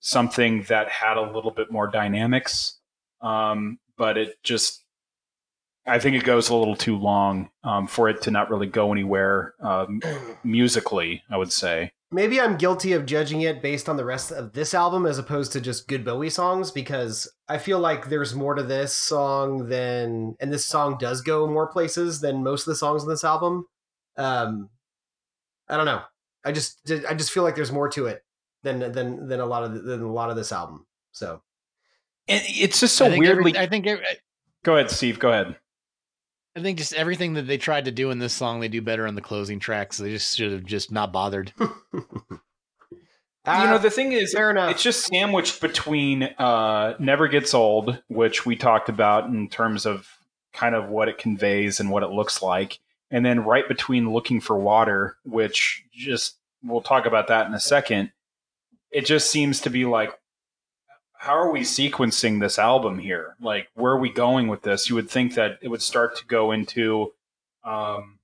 something 0.00 0.62
that 0.64 0.88
had 0.88 1.16
a 1.16 1.32
little 1.32 1.50
bit 1.50 1.70
more 1.70 1.86
dynamics. 1.86 2.78
Um, 3.20 3.78
but 3.96 4.18
it 4.18 4.42
just, 4.42 4.84
I 5.86 5.98
think 5.98 6.16
it 6.16 6.24
goes 6.24 6.48
a 6.48 6.56
little 6.56 6.76
too 6.76 6.96
long 6.96 7.50
um, 7.62 7.86
for 7.86 8.08
it 8.08 8.22
to 8.22 8.30
not 8.30 8.50
really 8.50 8.66
go 8.66 8.92
anywhere 8.92 9.54
um, 9.60 10.00
musically. 10.44 11.22
I 11.30 11.36
would 11.36 11.52
say. 11.52 11.92
Maybe 12.10 12.40
I'm 12.40 12.56
guilty 12.56 12.92
of 12.92 13.06
judging 13.06 13.40
it 13.40 13.60
based 13.60 13.88
on 13.88 13.96
the 13.96 14.04
rest 14.04 14.30
of 14.30 14.52
this 14.52 14.72
album 14.72 15.04
as 15.04 15.18
opposed 15.18 15.52
to 15.52 15.60
just 15.60 15.88
good 15.88 16.04
Bowie 16.04 16.30
songs 16.30 16.70
because 16.70 17.28
I 17.48 17.58
feel 17.58 17.80
like 17.80 18.08
there's 18.08 18.34
more 18.34 18.54
to 18.54 18.62
this 18.62 18.92
song 18.92 19.68
than, 19.68 20.36
and 20.38 20.52
this 20.52 20.64
song 20.64 20.96
does 20.98 21.22
go 21.22 21.46
more 21.48 21.66
places 21.66 22.20
than 22.20 22.44
most 22.44 22.62
of 22.62 22.66
the 22.66 22.76
songs 22.76 23.02
on 23.02 23.08
this 23.08 23.24
album. 23.24 23.66
Um, 24.16 24.68
I 25.68 25.76
don't 25.76 25.86
know. 25.86 26.02
I 26.44 26.52
just, 26.52 26.78
I 27.08 27.14
just 27.14 27.32
feel 27.32 27.42
like 27.42 27.56
there's 27.56 27.72
more 27.72 27.88
to 27.88 28.06
it 28.06 28.22
than 28.62 28.78
than 28.92 29.26
than 29.28 29.40
a 29.40 29.46
lot 29.46 29.64
of 29.64 29.82
than 29.84 30.02
a 30.02 30.12
lot 30.12 30.30
of 30.30 30.36
this 30.36 30.52
album. 30.52 30.86
So 31.12 31.42
And 32.28 32.42
it's 32.46 32.78
just 32.80 32.96
so 32.96 33.06
I 33.06 33.10
think 33.10 33.24
every- 33.26 33.42
weirdly. 33.44 33.58
I 33.60 33.66
think 33.66 33.86
every- 33.86 34.04
go 34.62 34.74
ahead, 34.76 34.90
Steve. 34.90 35.18
Go 35.18 35.30
ahead. 35.30 35.56
I 36.56 36.62
think 36.62 36.78
just 36.78 36.94
everything 36.94 37.34
that 37.34 37.46
they 37.46 37.58
tried 37.58 37.86
to 37.86 37.90
do 37.90 38.10
in 38.10 38.18
this 38.18 38.32
song, 38.32 38.60
they 38.60 38.68
do 38.68 38.80
better 38.80 39.06
on 39.06 39.14
the 39.16 39.20
closing 39.20 39.58
tracks. 39.58 39.98
They 39.98 40.10
just 40.10 40.36
should 40.36 40.52
have 40.52 40.64
just 40.64 40.92
not 40.92 41.12
bothered. 41.12 41.52
you 43.46 43.64
know 43.64 43.78
the 43.78 43.90
thing 43.90 44.12
is 44.12 44.32
fair 44.32 44.50
enough. 44.50 44.70
it's 44.70 44.82
just 44.82 45.06
sandwiched 45.06 45.60
between 45.60 46.22
uh 46.22 46.94
never 46.98 47.28
gets 47.28 47.52
old 47.52 48.02
which 48.08 48.46
we 48.46 48.56
talked 48.56 48.88
about 48.88 49.26
in 49.26 49.48
terms 49.48 49.84
of 49.84 50.08
kind 50.52 50.74
of 50.74 50.88
what 50.88 51.08
it 51.08 51.18
conveys 51.18 51.80
and 51.80 51.90
what 51.90 52.02
it 52.02 52.10
looks 52.10 52.42
like 52.42 52.78
and 53.10 53.24
then 53.24 53.44
right 53.44 53.68
between 53.68 54.12
looking 54.12 54.40
for 54.40 54.56
water 54.56 55.16
which 55.24 55.84
just 55.92 56.36
we'll 56.62 56.80
talk 56.80 57.04
about 57.06 57.28
that 57.28 57.46
in 57.46 57.54
a 57.54 57.60
second 57.60 58.10
it 58.90 59.04
just 59.04 59.28
seems 59.28 59.60
to 59.60 59.70
be 59.70 59.84
like 59.84 60.18
how 61.24 61.36
are 61.36 61.50
we 61.50 61.60
sequencing 61.60 62.40
this 62.40 62.58
album 62.58 62.98
here 62.98 63.34
like 63.40 63.68
where 63.74 63.92
are 63.92 64.00
we 64.00 64.10
going 64.10 64.48
with 64.48 64.62
this 64.62 64.88
you 64.88 64.94
would 64.94 65.10
think 65.10 65.34
that 65.34 65.58
it 65.62 65.68
would 65.68 65.82
start 65.82 66.16
to 66.16 66.24
go 66.26 66.52
into 66.52 67.12
um 67.64 68.18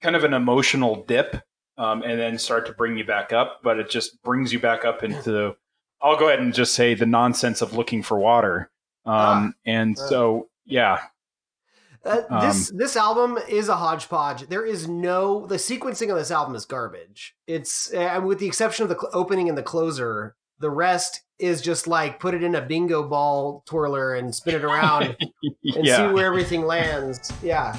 kind 0.00 0.16
of 0.16 0.24
an 0.24 0.34
emotional 0.34 1.04
dip 1.04 1.42
um, 1.78 2.02
and 2.02 2.18
then 2.18 2.38
start 2.38 2.66
to 2.66 2.72
bring 2.72 2.96
you 2.96 3.04
back 3.04 3.32
up, 3.32 3.60
but 3.62 3.78
it 3.78 3.88
just 3.88 4.22
brings 4.22 4.52
you 4.52 4.58
back 4.58 4.84
up 4.84 5.02
into. 5.02 5.56
I'll 6.00 6.18
go 6.18 6.28
ahead 6.28 6.40
and 6.40 6.52
just 6.52 6.74
say 6.74 6.94
the 6.94 7.06
nonsense 7.06 7.62
of 7.62 7.74
looking 7.74 8.02
for 8.02 8.18
water. 8.18 8.70
Um, 9.06 9.54
and 9.64 9.98
uh. 9.98 10.02
so, 10.08 10.48
yeah, 10.64 10.98
Uh, 12.04 12.40
this 12.40 12.70
Um, 12.70 12.78
this 12.78 12.96
album 12.96 13.38
is 13.48 13.68
a 13.68 13.76
hodgepodge. 13.76 14.48
There 14.48 14.66
is 14.66 14.88
no 14.88 15.46
the 15.46 15.56
sequencing 15.56 16.10
of 16.10 16.18
this 16.18 16.30
album 16.30 16.54
is 16.54 16.66
garbage. 16.66 17.36
It's 17.46 17.92
uh, 17.94 18.20
with 18.22 18.38
the 18.40 18.46
exception 18.46 18.82
of 18.82 18.88
the 18.88 18.98
cl- 18.98 19.10
opening 19.12 19.48
and 19.48 19.56
the 19.56 19.62
closer, 19.62 20.36
the 20.58 20.70
rest 20.70 21.22
is 21.42 21.60
just 21.60 21.86
like 21.86 22.20
put 22.20 22.34
it 22.34 22.42
in 22.42 22.54
a 22.54 22.60
bingo 22.60 23.02
ball 23.02 23.62
twirler 23.66 24.14
and 24.14 24.32
spin 24.34 24.54
it 24.54 24.64
around 24.64 25.16
and 25.42 25.84
yeah. 25.84 26.08
see 26.08 26.14
where 26.14 26.26
everything 26.26 26.64
lands. 26.64 27.32
Yeah. 27.42 27.76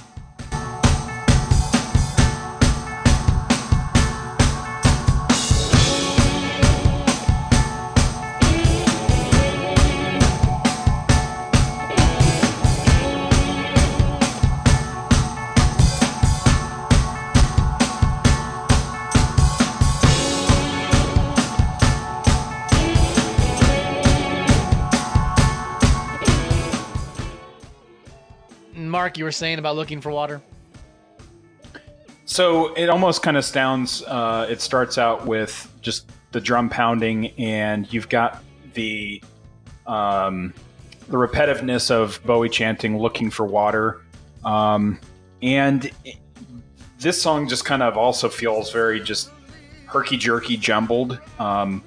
You 29.18 29.24
were 29.24 29.32
saying 29.32 29.60
about 29.60 29.76
looking 29.76 30.02
for 30.02 30.12
water. 30.12 30.42
So 32.26 32.74
it 32.74 32.90
almost 32.90 33.22
kind 33.22 33.38
of 33.38 33.46
sounds. 33.46 34.02
Uh, 34.04 34.48
it 34.50 34.62
starts 34.62 34.98
out 34.98 35.26
with 35.26 35.72
just 35.82 36.10
the 36.32 36.42
drum 36.42 36.70
pounding, 36.70 37.28
and 37.38 37.92
you've 37.92 38.10
got 38.10 38.44
the 38.74 39.22
um, 39.86 40.54
the 41.10 41.18
repetitiveness 41.18 41.92
of 41.92 42.20
Bowie 42.26 42.50
chanting 42.50 42.98
"Looking 42.98 43.30
for 43.30 43.46
Water," 43.46 44.02
um, 44.46 45.00
and 45.42 45.92
this 47.00 47.22
song 47.22 47.48
just 47.48 47.66
kind 47.66 47.84
of 47.84 47.98
also 47.98 48.30
feels 48.30 48.72
very 48.72 49.00
just 49.00 49.30
herky 49.86 50.18
jerky, 50.18 50.58
jumbled. 50.58 51.20
Um, 51.40 51.84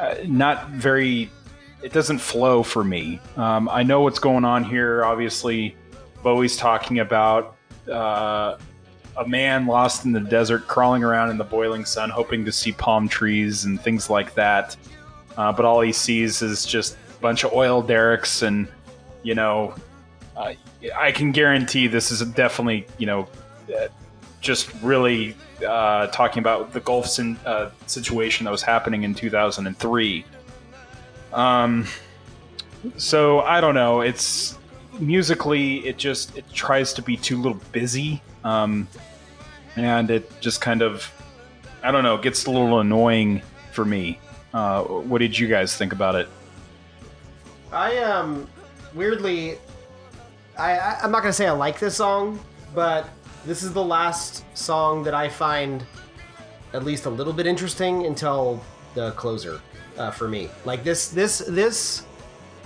uh, 0.00 0.14
not 0.24 0.68
very. 0.70 1.30
It 1.82 1.92
doesn't 1.92 2.18
flow 2.18 2.62
for 2.62 2.82
me. 2.82 3.20
Um, 3.36 3.68
I 3.68 3.82
know 3.82 4.00
what's 4.00 4.18
going 4.18 4.44
on 4.46 4.64
here. 4.64 5.04
Obviously, 5.04 5.76
Bowie's 6.24 6.56
talking 6.56 6.98
about. 6.98 7.56
Uh, 7.88 8.56
a 9.16 9.28
man 9.28 9.66
lost 9.66 10.04
in 10.04 10.12
the 10.12 10.20
desert, 10.20 10.66
crawling 10.66 11.04
around 11.04 11.30
in 11.30 11.38
the 11.38 11.44
boiling 11.44 11.84
sun, 11.84 12.10
hoping 12.10 12.44
to 12.44 12.50
see 12.50 12.72
palm 12.72 13.08
trees 13.08 13.64
and 13.64 13.80
things 13.80 14.10
like 14.10 14.34
that. 14.34 14.76
Uh, 15.36 15.52
but 15.52 15.64
all 15.64 15.80
he 15.80 15.92
sees 15.92 16.42
is 16.42 16.64
just 16.64 16.96
a 17.16 17.20
bunch 17.20 17.44
of 17.44 17.52
oil 17.52 17.80
derricks, 17.82 18.42
and 18.42 18.66
you 19.22 19.34
know, 19.34 19.74
uh, 20.36 20.54
I 20.96 21.12
can 21.12 21.30
guarantee 21.32 21.86
this 21.86 22.10
is 22.10 22.22
definitely 22.32 22.86
you 22.98 23.06
know, 23.06 23.28
uh, 23.68 23.88
just 24.40 24.72
really 24.82 25.36
uh, 25.66 26.08
talking 26.08 26.40
about 26.40 26.72
the 26.72 26.80
Gulf 26.80 27.06
sin- 27.06 27.38
uh, 27.46 27.70
situation 27.86 28.44
that 28.44 28.50
was 28.50 28.62
happening 28.62 29.04
in 29.04 29.14
2003. 29.14 30.24
Um, 31.32 31.86
so 32.96 33.40
I 33.40 33.60
don't 33.60 33.74
know. 33.74 34.00
It's 34.00 34.58
musically, 35.00 35.86
it 35.86 35.96
just 35.96 36.36
it 36.36 36.44
tries 36.52 36.92
to 36.94 37.02
be 37.02 37.16
too 37.16 37.36
little 37.36 37.60
busy. 37.72 38.22
Um, 38.42 38.88
and 39.76 40.10
it 40.10 40.30
just 40.40 40.60
kind 40.60 40.82
of, 40.82 41.10
I 41.82 41.90
don't 41.90 42.04
know, 42.04 42.16
gets 42.16 42.46
a 42.46 42.50
little 42.50 42.80
annoying 42.80 43.42
for 43.72 43.84
me. 43.84 44.18
Uh, 44.52 44.82
what 44.82 45.18
did 45.18 45.36
you 45.38 45.48
guys 45.48 45.76
think 45.76 45.92
about 45.92 46.14
it? 46.14 46.28
I 47.72 47.98
um 47.98 48.46
weirdly, 48.94 49.58
I, 50.56 50.78
I 50.78 50.98
I'm 51.02 51.10
not 51.10 51.22
gonna 51.22 51.32
say 51.32 51.46
I 51.46 51.52
like 51.52 51.80
this 51.80 51.96
song, 51.96 52.38
but 52.74 53.08
this 53.44 53.62
is 53.62 53.72
the 53.72 53.82
last 53.82 54.44
song 54.56 55.02
that 55.04 55.14
I 55.14 55.28
find 55.28 55.84
at 56.72 56.84
least 56.84 57.06
a 57.06 57.10
little 57.10 57.32
bit 57.32 57.46
interesting 57.46 58.06
until 58.06 58.62
the 58.94 59.10
closer 59.12 59.60
uh, 59.98 60.10
for 60.10 60.28
me. 60.28 60.48
Like 60.64 60.84
this 60.84 61.08
this 61.08 61.38
this 61.48 62.04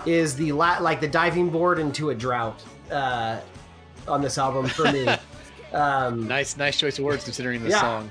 is 0.08 0.34
the 0.36 0.52
la- 0.52 0.78
like 0.80 1.00
the 1.00 1.08
diving 1.08 1.50
board 1.50 1.78
into 1.78 2.10
a 2.10 2.14
drought 2.14 2.64
uh, 2.90 3.40
on 4.06 4.22
this 4.22 4.38
album 4.38 4.66
for 4.66 4.90
me. 4.90 5.06
um, 5.72 6.26
Nice, 6.26 6.56
nice 6.56 6.78
choice 6.78 6.98
of 6.98 7.04
words 7.04 7.24
considering 7.24 7.62
the 7.62 7.70
Yeah. 7.70 7.80
song. 7.80 8.10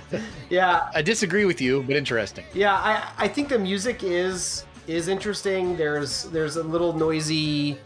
yeah, 0.50 0.88
I 0.94 1.02
disagree 1.02 1.44
with 1.46 1.60
you, 1.60 1.82
but 1.86 1.96
interesting. 1.96 2.44
Yeah, 2.54 2.74
I, 2.74 3.10
I 3.18 3.28
think 3.28 3.48
the 3.48 3.58
music 3.58 4.02
is 4.02 4.64
is 4.86 5.08
interesting. 5.08 5.76
There's 5.76 6.24
there's 6.24 6.56
a 6.56 6.62
little 6.62 6.92
noisy 6.92 7.78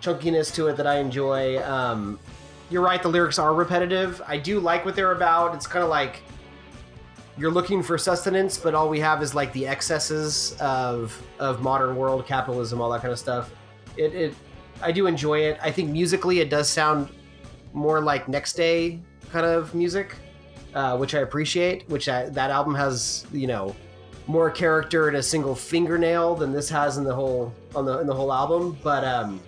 chunkiness 0.00 0.54
to 0.54 0.68
it 0.68 0.76
that 0.76 0.86
I 0.86 0.98
enjoy. 0.98 1.62
Um, 1.64 2.18
you're 2.70 2.82
right, 2.82 3.02
the 3.02 3.08
lyrics 3.08 3.38
are 3.38 3.54
repetitive. 3.54 4.20
I 4.26 4.36
do 4.38 4.60
like 4.60 4.84
what 4.84 4.94
they're 4.94 5.12
about. 5.12 5.54
It's 5.54 5.66
kind 5.66 5.82
of 5.82 5.88
like 5.90 6.20
you're 7.38 7.50
looking 7.52 7.82
for 7.82 7.96
sustenance, 7.96 8.58
but 8.58 8.74
all 8.74 8.88
we 8.88 8.98
have 9.00 9.22
is 9.22 9.34
like 9.34 9.52
the 9.52 9.66
excesses 9.66 10.56
of 10.60 11.20
of 11.38 11.62
modern 11.62 11.96
world 11.96 12.26
capitalism, 12.26 12.80
all 12.80 12.90
that 12.90 13.00
kind 13.00 13.12
of 13.12 13.18
stuff. 13.18 13.50
It, 13.96 14.14
it 14.14 14.34
I 14.82 14.92
do 14.92 15.06
enjoy 15.06 15.40
it. 15.40 15.58
I 15.62 15.70
think 15.70 15.90
musically 15.90 16.40
it 16.40 16.50
does 16.50 16.68
sound 16.68 17.08
more 17.72 18.00
like 18.00 18.28
next 18.28 18.54
day 18.54 19.00
kind 19.30 19.46
of 19.46 19.74
music, 19.74 20.16
uh, 20.74 20.96
which 20.96 21.14
I 21.14 21.20
appreciate. 21.20 21.88
Which 21.88 22.08
I, 22.08 22.28
that 22.30 22.50
album 22.50 22.74
has, 22.74 23.26
you 23.32 23.46
know, 23.46 23.74
more 24.26 24.50
character 24.50 25.08
in 25.08 25.14
a 25.14 25.22
single 25.22 25.54
fingernail 25.54 26.34
than 26.34 26.52
this 26.52 26.68
has 26.68 26.98
in 26.98 27.04
the 27.04 27.14
whole 27.14 27.54
on 27.74 27.84
the 27.84 28.00
in 28.00 28.06
the 28.06 28.14
whole 28.14 28.32
album. 28.32 28.76
But 28.82 29.04
um, 29.04 29.40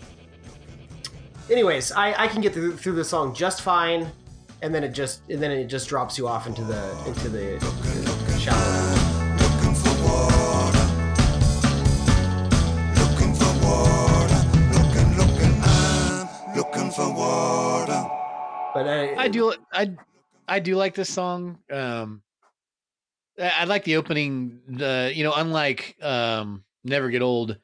anyways, 1.51 1.93
I, 1.93 2.15
I 2.23 2.29
can 2.29 2.41
get 2.41 2.53
through, 2.53 2.77
through 2.77 2.95
the 2.95 3.05
song 3.05 3.35
just 3.35 3.63
fine, 3.63 4.11
and 4.63 4.75
then 4.75 4.85
it 4.85 4.91
just 4.91 5.23
and 5.31 5.43
then 5.43 5.51
it 5.51 5.67
just 5.67 5.89
drops 5.89 6.19
you 6.19 6.29
off 6.29 6.47
into 6.47 6.65
the 6.65 6.91
into 7.07 7.29
the, 7.29 7.59
the 7.59 8.39
shallow. 8.39 9.11
But 18.73 18.87
I, 18.87 19.15
I 19.17 19.29
do, 19.29 19.53
I, 19.73 19.91
I 20.47 20.61
do 20.61 20.77
like 20.77 20.95
this 20.95 21.09
song. 21.09 21.59
Um, 21.71 22.23
I, 23.39 23.53
I 23.59 23.65
like 23.65 23.85
the 23.85 23.97
opening. 23.97 24.61
The 24.69 25.13
you 25.15 25.25
know, 25.25 25.33
unlike 25.35 25.97
um, 26.01 26.65
"Never 26.85 27.11
Get 27.11 27.21
Old," 27.21 27.59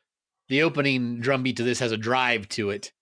the 0.48 0.62
opening 0.62 1.20
drum 1.20 1.42
beat 1.42 1.58
to 1.58 1.62
this 1.62 1.78
has 1.78 1.92
a 1.92 1.96
drive 1.96 2.48
to 2.50 2.70
it, 2.70 2.92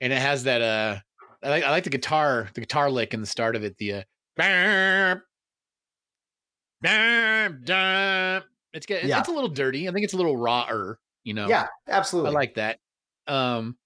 and 0.00 0.12
it 0.12 0.18
has 0.18 0.44
that. 0.44 0.62
Uh, 0.62 0.98
I 1.46 1.48
like, 1.50 1.64
I 1.64 1.70
like 1.70 1.84
the 1.84 1.90
guitar, 1.90 2.48
the 2.54 2.60
guitar 2.60 2.90
lick 2.90 3.14
in 3.14 3.20
the 3.20 3.26
start 3.26 3.54
of 3.54 3.62
it. 3.62 3.78
The 3.78 3.92
uh, 3.92 4.02
bam, 4.36 5.22
bam, 6.80 7.60
dum. 7.64 8.42
It's 8.72 8.84
get, 8.86 9.04
Yeah. 9.04 9.20
it's 9.20 9.28
a 9.28 9.32
little 9.32 9.48
dirty. 9.48 9.88
I 9.88 9.92
think 9.92 10.04
it's 10.04 10.12
a 10.14 10.16
little 10.16 10.36
rawer. 10.36 10.98
You 11.22 11.34
know, 11.34 11.48
yeah, 11.48 11.68
absolutely. 11.88 12.30
I 12.30 12.34
like 12.34 12.54
that. 12.54 12.78
Um, 13.28 13.76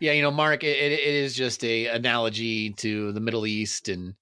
yeah, 0.00 0.12
you 0.12 0.22
know, 0.22 0.30
Mark, 0.30 0.64
it, 0.64 0.76
it, 0.78 0.92
it 0.92 1.14
is 1.14 1.34
just 1.34 1.62
a 1.62 1.86
analogy 1.86 2.70
to 2.74 3.12
the 3.12 3.20
Middle 3.20 3.46
East, 3.46 3.88
and 3.90 4.14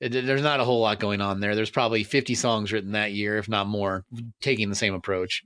it, 0.00 0.10
there's 0.10 0.42
not 0.42 0.60
a 0.60 0.64
whole 0.64 0.80
lot 0.80 1.00
going 1.00 1.20
on 1.22 1.40
there. 1.40 1.54
There's 1.54 1.70
probably 1.70 2.04
50 2.04 2.34
songs 2.34 2.72
written 2.72 2.92
that 2.92 3.12
year, 3.12 3.38
if 3.38 3.48
not 3.48 3.66
more, 3.66 4.04
taking 4.42 4.68
the 4.68 4.74
same 4.74 4.92
approach. 4.94 5.42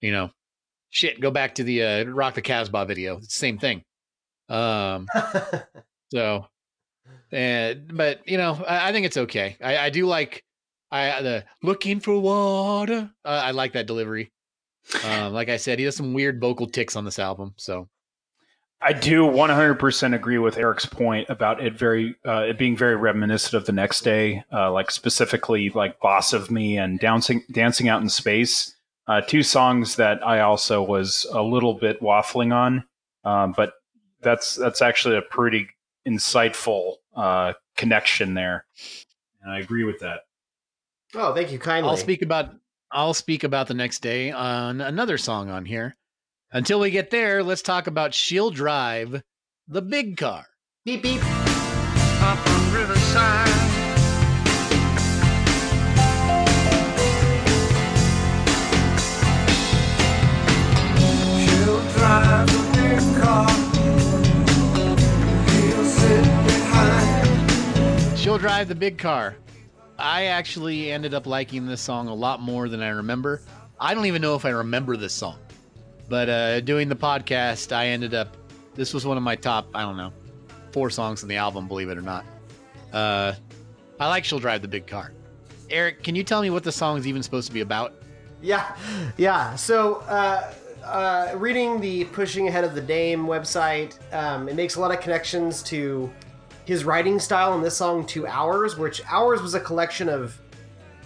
You 0.00 0.12
know, 0.12 0.30
shit. 0.90 1.20
Go 1.20 1.30
back 1.30 1.56
to 1.56 1.62
the 1.64 1.82
uh, 1.82 2.04
Rock 2.04 2.34
the 2.34 2.42
Casbah 2.42 2.86
video. 2.86 3.18
It's 3.18 3.28
the 3.28 3.32
same 3.32 3.58
thing. 3.58 3.82
Um, 4.48 5.06
so, 6.12 6.46
and 7.32 7.96
but 7.96 8.26
you 8.28 8.38
know, 8.38 8.62
I, 8.66 8.88
I 8.88 8.92
think 8.92 9.06
it's 9.06 9.16
okay. 9.16 9.56
I, 9.62 9.78
I 9.78 9.90
do 9.90 10.06
like 10.06 10.44
I 10.90 11.22
the 11.22 11.44
looking 11.62 12.00
for 12.00 12.18
water. 12.18 13.10
Uh, 13.24 13.28
I 13.44 13.50
like 13.52 13.72
that 13.74 13.86
delivery. 13.86 14.32
Um, 15.04 15.32
like 15.32 15.48
I 15.48 15.58
said, 15.58 15.78
he 15.78 15.84
does 15.84 15.96
some 15.96 16.14
weird 16.14 16.40
vocal 16.40 16.66
ticks 16.66 16.96
on 16.96 17.04
this 17.04 17.18
album. 17.18 17.52
So 17.56 17.88
I 18.80 18.92
do 18.92 19.24
100% 19.24 20.14
agree 20.14 20.38
with 20.38 20.56
Eric's 20.56 20.86
point 20.86 21.28
about 21.28 21.62
it 21.62 21.74
very 21.74 22.14
uh, 22.24 22.46
it 22.48 22.58
being 22.58 22.76
very 22.76 22.96
reminiscent 22.96 23.54
of 23.54 23.66
the 23.66 23.72
next 23.72 24.02
day, 24.02 24.44
uh, 24.52 24.70
like 24.72 24.90
specifically 24.90 25.70
like 25.70 26.00
"Boss 26.00 26.32
of 26.32 26.50
Me" 26.50 26.78
and 26.78 27.00
"Dancing 27.00 27.42
Dancing 27.50 27.88
Out 27.88 28.02
in 28.02 28.08
Space," 28.08 28.74
uh, 29.08 29.20
two 29.20 29.42
songs 29.42 29.96
that 29.96 30.24
I 30.24 30.40
also 30.40 30.80
was 30.80 31.26
a 31.32 31.42
little 31.42 31.74
bit 31.74 32.00
waffling 32.00 32.54
on, 32.54 32.84
um, 33.24 33.52
but 33.56 33.72
that's 34.22 34.54
that's 34.54 34.80
actually 34.80 35.16
a 35.16 35.22
pretty 35.22 35.68
insightful 36.08 36.94
uh, 37.14 37.52
connection 37.76 38.34
there, 38.34 38.64
and 39.42 39.52
I 39.52 39.58
agree 39.60 39.84
with 39.84 40.00
that. 40.00 40.20
oh, 41.14 41.34
thank 41.34 41.52
you 41.52 41.58
kindly. 41.58 41.90
I'll 41.90 41.96
speak 41.96 42.22
about 42.22 42.54
I'll 42.90 43.14
speak 43.14 43.44
about 43.44 43.68
the 43.68 43.74
next 43.74 44.00
day 44.00 44.30
on 44.30 44.80
another 44.80 45.18
song 45.18 45.50
on 45.50 45.64
here. 45.66 45.96
Until 46.50 46.80
we 46.80 46.90
get 46.90 47.10
there, 47.10 47.42
let's 47.42 47.60
talk 47.60 47.86
about 47.86 48.14
She'll 48.14 48.50
Drive 48.50 49.22
the 49.66 49.82
Big 49.82 50.16
Car. 50.16 50.46
Beep 50.84 51.02
beep. 51.02 51.20
Up 52.20 52.48
on 52.48 52.72
Riverside. 52.72 53.67
She'll 68.38 68.48
Drive 68.48 68.68
the 68.68 68.76
Big 68.76 68.98
Car. 68.98 69.34
I 69.98 70.26
actually 70.26 70.92
ended 70.92 71.12
up 71.12 71.26
liking 71.26 71.66
this 71.66 71.80
song 71.80 72.06
a 72.06 72.14
lot 72.14 72.40
more 72.40 72.68
than 72.68 72.80
I 72.80 72.90
remember. 72.90 73.42
I 73.80 73.94
don't 73.94 74.06
even 74.06 74.22
know 74.22 74.36
if 74.36 74.44
I 74.44 74.50
remember 74.50 74.96
this 74.96 75.12
song. 75.12 75.40
But 76.08 76.28
uh, 76.28 76.60
doing 76.60 76.88
the 76.88 76.94
podcast, 76.94 77.74
I 77.74 77.88
ended 77.88 78.14
up, 78.14 78.36
this 78.76 78.94
was 78.94 79.04
one 79.04 79.16
of 79.16 79.24
my 79.24 79.34
top, 79.34 79.66
I 79.74 79.82
don't 79.82 79.96
know, 79.96 80.12
four 80.70 80.88
songs 80.88 81.24
on 81.24 81.28
the 81.28 81.34
album, 81.34 81.66
believe 81.66 81.88
it 81.88 81.98
or 81.98 82.02
not. 82.02 82.24
Uh, 82.92 83.32
I 83.98 84.06
like 84.06 84.24
She'll 84.24 84.38
Drive 84.38 84.62
the 84.62 84.68
Big 84.68 84.86
Car. 84.86 85.12
Eric, 85.68 86.04
can 86.04 86.14
you 86.14 86.22
tell 86.22 86.40
me 86.40 86.50
what 86.50 86.62
the 86.62 86.70
song 86.70 86.96
is 86.96 87.08
even 87.08 87.24
supposed 87.24 87.48
to 87.48 87.52
be 87.52 87.62
about? 87.62 87.92
Yeah, 88.40 88.76
yeah. 89.16 89.56
So, 89.56 89.96
uh, 90.02 90.54
uh, 90.84 91.34
reading 91.36 91.80
the 91.80 92.04
Pushing 92.04 92.46
Ahead 92.46 92.62
of 92.62 92.76
the 92.76 92.82
Dame 92.82 93.26
website, 93.26 93.98
um, 94.14 94.48
it 94.48 94.54
makes 94.54 94.76
a 94.76 94.80
lot 94.80 94.92
of 94.92 95.00
connections 95.00 95.60
to 95.64 96.08
his 96.68 96.84
writing 96.84 97.18
style 97.18 97.54
in 97.54 97.62
this 97.62 97.74
song, 97.74 98.04
Two 98.04 98.26
Hours, 98.26 98.76
which 98.76 99.00
Hours 99.08 99.40
was 99.40 99.54
a 99.54 99.60
collection 99.60 100.06
of 100.06 100.38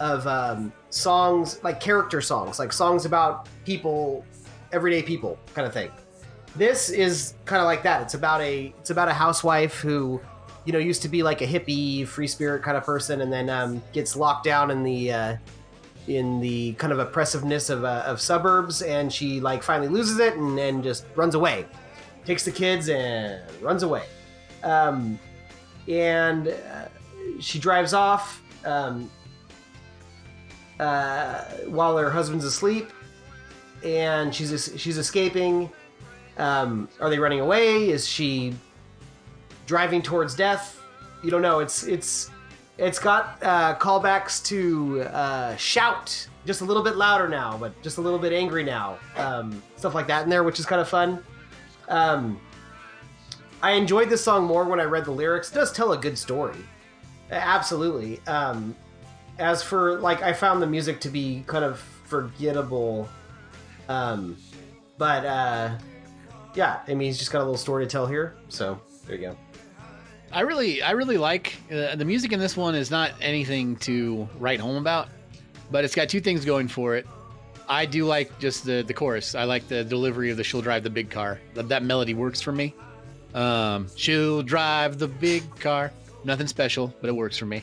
of 0.00 0.26
um, 0.26 0.72
songs, 0.90 1.62
like 1.62 1.78
character 1.78 2.20
songs, 2.20 2.58
like 2.58 2.72
songs 2.72 3.04
about 3.04 3.46
people, 3.64 4.24
everyday 4.72 5.04
people 5.04 5.38
kind 5.54 5.64
of 5.64 5.72
thing. 5.72 5.92
this 6.56 6.90
is 6.90 7.34
kind 7.44 7.60
of 7.60 7.66
like 7.66 7.84
that. 7.84 8.02
It's 8.02 8.14
about 8.14 8.40
a 8.40 8.74
it's 8.80 8.90
about 8.90 9.08
a 9.08 9.12
housewife 9.12 9.80
who, 9.80 10.20
you 10.64 10.72
know, 10.72 10.80
used 10.80 11.02
to 11.02 11.08
be 11.08 11.22
like 11.22 11.40
a 11.40 11.46
hippie, 11.46 12.06
free 12.06 12.26
spirit 12.26 12.62
kind 12.64 12.76
of 12.76 12.84
person, 12.84 13.20
and 13.20 13.32
then 13.32 13.48
um, 13.48 13.82
gets 13.92 14.16
locked 14.16 14.44
down 14.44 14.70
in 14.70 14.82
the 14.82 15.12
uh, 15.12 15.36
in 16.08 16.40
the 16.40 16.72
kind 16.74 16.92
of 16.92 16.98
oppressiveness 16.98 17.70
of, 17.70 17.84
uh, 17.84 18.02
of 18.04 18.20
suburbs, 18.20 18.82
and 18.82 19.12
she 19.12 19.40
like 19.40 19.62
finally 19.62 19.88
loses 19.88 20.18
it 20.18 20.34
and 20.34 20.58
and 20.58 20.82
just 20.82 21.04
runs 21.14 21.34
away, 21.34 21.66
takes 22.24 22.44
the 22.44 22.52
kids 22.52 22.88
and 22.88 23.40
runs 23.60 23.82
away, 23.82 24.02
um, 24.64 25.18
and 25.88 26.48
uh, 26.48 26.88
she 27.40 27.58
drives 27.58 27.94
off 27.94 28.42
um, 28.64 29.10
uh, 30.78 31.44
while 31.66 31.96
her 31.96 32.10
husband's 32.10 32.44
asleep, 32.44 32.90
and 33.84 34.34
she's 34.34 34.72
she's 34.76 34.98
escaping. 34.98 35.70
Um, 36.38 36.88
are 37.00 37.10
they 37.10 37.18
running 37.18 37.40
away? 37.40 37.90
Is 37.90 38.08
she 38.08 38.54
driving 39.66 40.02
towards 40.02 40.34
death? 40.34 40.80
You 41.22 41.30
don't 41.30 41.42
know. 41.42 41.60
It's 41.60 41.84
it's 41.84 42.30
it's 42.78 42.98
got 42.98 43.38
uh, 43.42 43.76
callbacks 43.76 44.44
to 44.46 45.02
uh, 45.02 45.56
shout 45.56 46.26
just 46.44 46.60
a 46.60 46.64
little 46.64 46.82
bit 46.82 46.96
louder 46.96 47.28
now, 47.28 47.56
but 47.56 47.80
just 47.82 47.98
a 47.98 48.00
little 48.00 48.18
bit 48.18 48.32
angry 48.32 48.64
now. 48.64 48.98
Um, 49.16 49.62
stuff 49.76 49.94
like 49.94 50.06
that 50.08 50.24
in 50.24 50.30
there, 50.30 50.42
which 50.42 50.58
is 50.58 50.66
kind 50.66 50.80
of 50.80 50.88
fun. 50.88 51.22
Um, 51.88 52.40
I 53.62 53.72
enjoyed 53.72 54.10
this 54.10 54.22
song 54.24 54.44
more 54.44 54.64
when 54.64 54.80
I 54.80 54.84
read 54.84 55.04
the 55.04 55.12
lyrics. 55.12 55.50
It 55.52 55.54
does 55.54 55.72
tell 55.72 55.92
a 55.92 55.96
good 55.96 56.18
story, 56.18 56.58
absolutely. 57.30 58.20
Um, 58.26 58.74
as 59.38 59.62
for 59.62 60.00
like, 60.00 60.22
I 60.22 60.32
found 60.32 60.60
the 60.60 60.66
music 60.66 61.00
to 61.02 61.08
be 61.08 61.44
kind 61.46 61.64
of 61.64 61.78
forgettable. 61.78 63.08
Um, 63.88 64.36
but 64.98 65.24
uh, 65.24 65.78
yeah, 66.54 66.80
I 66.88 66.94
mean, 66.94 67.06
he's 67.06 67.18
just 67.18 67.30
got 67.30 67.38
a 67.38 67.44
little 67.44 67.56
story 67.56 67.84
to 67.84 67.90
tell 67.90 68.06
here. 68.06 68.34
So 68.48 68.80
there 69.06 69.16
you 69.16 69.28
go. 69.28 69.36
I 70.32 70.40
really, 70.40 70.82
I 70.82 70.92
really 70.92 71.18
like 71.18 71.56
uh, 71.70 71.94
the 71.94 72.04
music 72.04 72.32
in 72.32 72.40
this 72.40 72.56
one. 72.56 72.74
Is 72.74 72.90
not 72.90 73.12
anything 73.20 73.76
to 73.76 74.28
write 74.38 74.60
home 74.60 74.76
about, 74.76 75.08
but 75.70 75.84
it's 75.84 75.94
got 75.94 76.08
two 76.08 76.20
things 76.20 76.44
going 76.44 76.68
for 76.68 76.96
it. 76.96 77.06
I 77.68 77.86
do 77.86 78.06
like 78.06 78.38
just 78.38 78.64
the 78.64 78.82
the 78.82 78.94
chorus. 78.94 79.34
I 79.34 79.44
like 79.44 79.68
the 79.68 79.84
delivery 79.84 80.30
of 80.30 80.36
the 80.36 80.44
"She'll 80.44 80.62
drive 80.62 80.82
the 80.84 80.90
big 80.90 81.10
car." 81.10 81.38
That, 81.54 81.68
that 81.68 81.82
melody 81.82 82.14
works 82.14 82.40
for 82.40 82.52
me. 82.52 82.74
Um, 83.34 83.88
she'll 83.96 84.42
drive 84.42 84.98
the 84.98 85.08
big 85.08 85.58
car. 85.58 85.92
Nothing 86.24 86.46
special, 86.46 86.94
but 87.00 87.08
it 87.08 87.12
works 87.12 87.36
for 87.36 87.46
me. 87.46 87.62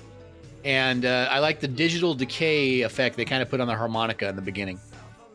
And 0.65 1.05
uh, 1.05 1.27
I 1.31 1.39
like 1.39 1.59
the 1.59 1.67
digital 1.67 2.13
decay 2.13 2.81
effect 2.81 3.15
they 3.15 3.25
kind 3.25 3.41
of 3.41 3.49
put 3.49 3.61
on 3.61 3.67
the 3.67 3.75
harmonica 3.75 4.27
in 4.27 4.35
the 4.35 4.41
beginning. 4.41 4.79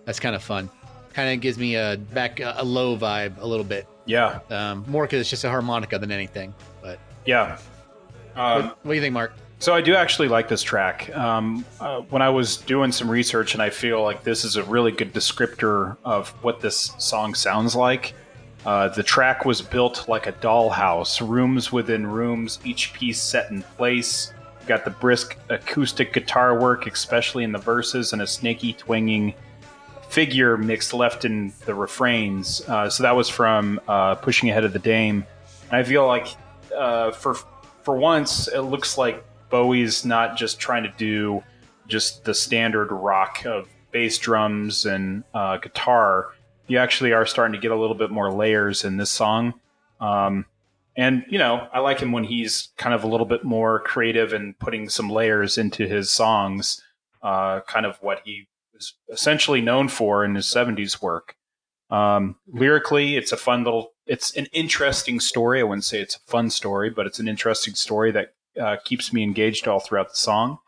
That's 0.05 0.21
kind 0.21 0.35
of 0.35 0.43
fun. 0.43 0.69
Kind 1.15 1.33
of 1.33 1.41
gives 1.41 1.59
me 1.59 1.77
a 1.77 1.97
back 2.13 2.41
a 2.41 2.63
low 2.65 2.97
vibe 2.97 3.41
a 3.41 3.47
little 3.47 3.65
bit. 3.65 3.87
Yeah. 4.05 4.41
Um, 4.51 4.85
more 4.87 5.05
because 5.05 5.21
it's 5.21 5.31
just 5.31 5.45
a 5.45 5.49
harmonica 5.49 5.99
than 5.99 6.13
anything. 6.13 6.53
But 6.83 6.99
Yeah. 7.25 7.59
Um, 8.37 8.67
what, 8.67 8.85
what 8.85 8.93
do 8.93 8.95
you 8.95 9.01
think, 9.01 9.15
Mark? 9.15 9.33
So 9.61 9.73
I 9.75 9.81
do 9.81 9.95
actually 9.95 10.29
like 10.29 10.49
this 10.49 10.63
track. 10.63 11.15
Um, 11.17 11.65
uh, 11.81 12.01
when 12.01 12.21
I 12.21 12.29
was 12.29 12.59
doing 12.59 12.93
some 12.93 13.11
research, 13.11 13.55
and 13.55 13.63
I 13.63 13.71
feel 13.71 14.03
like 14.03 14.25
this 14.25 14.45
is 14.45 14.57
a 14.57 14.65
really 14.65 14.93
good 14.93 15.15
descriptor 15.15 15.97
of 16.05 16.29
what 16.43 16.61
this 16.61 16.93
song 16.99 17.35
sounds 17.35 17.75
like. 17.75 18.13
Uh, 18.67 18.89
the 18.89 19.03
track 19.03 19.45
was 19.45 19.61
built 19.61 20.09
like 20.09 20.27
a 20.27 20.33
dollhouse, 20.33 21.27
rooms 21.27 21.71
within 21.71 22.07
rooms, 22.07 22.59
each 22.65 22.93
piece 22.93 23.21
set 23.21 23.51
in 23.51 23.63
place. 23.63 24.33
Got 24.67 24.85
the 24.85 24.91
brisk 24.91 25.37
acoustic 25.51 26.15
guitar 26.15 26.59
work, 26.59 26.87
especially 26.87 27.45
in 27.45 27.53
the 27.53 27.59
verses, 27.59 28.15
and 28.15 28.23
a 28.23 28.27
snaky 28.27 28.73
twanging 28.73 29.35
figure 30.09 30.57
mixed 30.57 30.95
left 30.95 31.25
in 31.25 31.53
the 31.67 31.75
refrains. 31.75 32.63
Uh, 32.69 32.89
so 32.89 33.03
that 33.03 33.15
was 33.15 33.29
from 33.29 33.81
uh, 33.89 34.15
Pushing 34.15 34.49
Ahead 34.49 34.65
of 34.65 34.73
the 34.73 34.79
Dame. 34.79 35.27
And 35.71 35.77
I 35.77 35.83
feel 35.83 36.07
like 36.07 36.29
uh, 36.75 37.11
for 37.11 37.35
for 37.83 37.97
once, 37.97 38.49
it 38.49 38.61
looks 38.61 38.97
like 38.97 39.23
Bowie's 39.51 40.07
not 40.07 40.37
just 40.37 40.59
trying 40.59 40.85
to 40.85 40.93
do 40.97 41.43
just 41.87 42.25
the 42.25 42.33
standard 42.33 42.91
rock 42.91 43.45
of 43.45 43.69
bass 43.91 44.17
drums 44.17 44.87
and 44.87 45.23
uh, 45.35 45.59
guitar. 45.59 46.33
You 46.67 46.79
actually 46.79 47.13
are 47.13 47.27
starting 47.27 47.53
to 47.55 47.61
get 47.61 47.71
a 47.71 47.77
little 47.77 47.97
bit 47.97 48.11
more 48.11 48.33
layers 48.33 48.85
in 48.85 48.97
this 48.97 49.11
song. 49.11 49.55
Um, 50.01 50.47
and, 50.97 51.25
you 51.29 51.39
know, 51.39 51.69
I 51.73 51.81
like 51.81 52.01
him 52.01 52.13
when 52.13 52.25
he's 52.25 52.69
kind 52.77 52.95
of 52.95 53.05
a 53.05 53.09
little 53.09 53.27
bit 53.27 53.45
more 53.45 53.81
creative 53.81 54.33
and 54.33 54.59
putting 54.59 54.89
some 54.89 55.11
layers 55.11 55.59
into 55.59 55.89
his 55.89 56.11
songs, 56.11 56.83
uh, 57.23 57.61
kind 57.63 57.85
of 57.85 57.97
what 58.01 58.21
he 58.25 58.47
was 58.73 58.95
essentially 59.11 59.61
known 59.61 59.89
for 59.89 60.25
in 60.25 60.35
his 60.35 60.47
70s 60.47 61.03
work. 61.03 61.37
Um, 61.91 62.37
lyrically, 62.47 63.17
it's 63.17 63.33
a 63.33 63.37
fun 63.37 63.65
little, 63.65 63.93
it's 64.07 64.35
an 64.37 64.47
interesting 64.53 65.21
story. 65.21 65.61
I 65.61 65.65
wouldn't 65.65 65.85
say 65.85 66.01
it's 66.01 66.17
a 66.17 66.31
fun 66.31 66.51
story, 66.51 66.91
but 66.91 67.07
it's 67.07 67.19
an 67.19 67.29
interesting 67.29 67.75
story 67.75 68.11
that 68.13 68.35
uh, 68.61 68.77
keeps 68.85 69.13
me 69.13 69.23
engaged 69.23 69.67
all 69.67 69.81
throughout 69.81 70.11
the 70.11 70.17
song. 70.17 70.59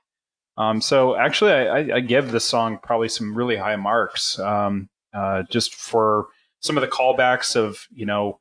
Um, 0.58 0.80
so 0.80 1.16
actually, 1.16 1.52
I, 1.52 1.96
I, 1.96 2.00
give 2.00 2.32
this 2.32 2.46
song 2.46 2.78
probably 2.82 3.10
some 3.10 3.36
really 3.36 3.56
high 3.56 3.76
marks, 3.76 4.38
um, 4.38 4.88
uh, 5.16 5.42
just 5.50 5.74
for 5.74 6.26
some 6.60 6.76
of 6.76 6.82
the 6.82 6.88
callbacks 6.88 7.56
of 7.56 7.86
you 7.94 8.04
know 8.06 8.38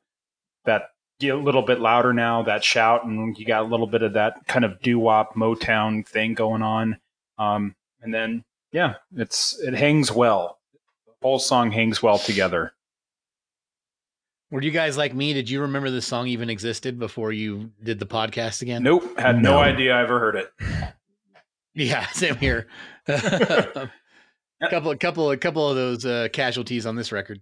that 0.64 0.90
get 1.18 1.34
a 1.34 1.38
little 1.38 1.62
bit 1.62 1.80
louder 1.80 2.12
now, 2.12 2.42
that 2.42 2.62
shout, 2.62 3.04
and 3.06 3.36
you 3.38 3.46
got 3.46 3.62
a 3.62 3.66
little 3.66 3.86
bit 3.86 4.02
of 4.02 4.12
that 4.12 4.46
kind 4.46 4.64
of 4.64 4.80
doo 4.82 4.98
wop 4.98 5.34
Motown 5.34 6.06
thing 6.06 6.34
going 6.34 6.62
on, 6.62 6.98
um, 7.38 7.74
and 8.02 8.12
then 8.12 8.44
yeah, 8.72 8.94
it's 9.16 9.58
it 9.60 9.74
hangs 9.74 10.12
well. 10.12 10.58
The 11.06 11.12
whole 11.22 11.38
song 11.38 11.70
hangs 11.70 12.02
well 12.02 12.18
together. 12.18 12.72
Were 14.50 14.62
you 14.62 14.70
guys 14.70 14.96
like 14.96 15.12
me? 15.14 15.32
Did 15.32 15.50
you 15.50 15.62
remember 15.62 15.90
this 15.90 16.06
song 16.06 16.28
even 16.28 16.50
existed 16.50 16.98
before 17.00 17.32
you 17.32 17.72
did 17.82 17.98
the 17.98 18.06
podcast 18.06 18.62
again? 18.62 18.82
Nope, 18.84 19.18
had 19.18 19.42
no, 19.42 19.54
No. 19.54 19.58
idea 19.58 19.92
I 19.96 20.02
ever 20.02 20.18
heard 20.20 20.36
it. 20.36 20.52
Yeah, 21.78 22.06
same 22.06 22.36
here. 22.36 22.68
a 24.62 24.68
couple, 24.70 24.90
a 24.90 24.96
couple, 24.96 25.30
a 25.30 25.36
couple 25.36 25.68
of 25.68 25.76
those 25.76 26.04
uh, 26.06 26.28
casualties 26.32 26.86
on 26.86 26.96
this 26.96 27.12
record, 27.12 27.40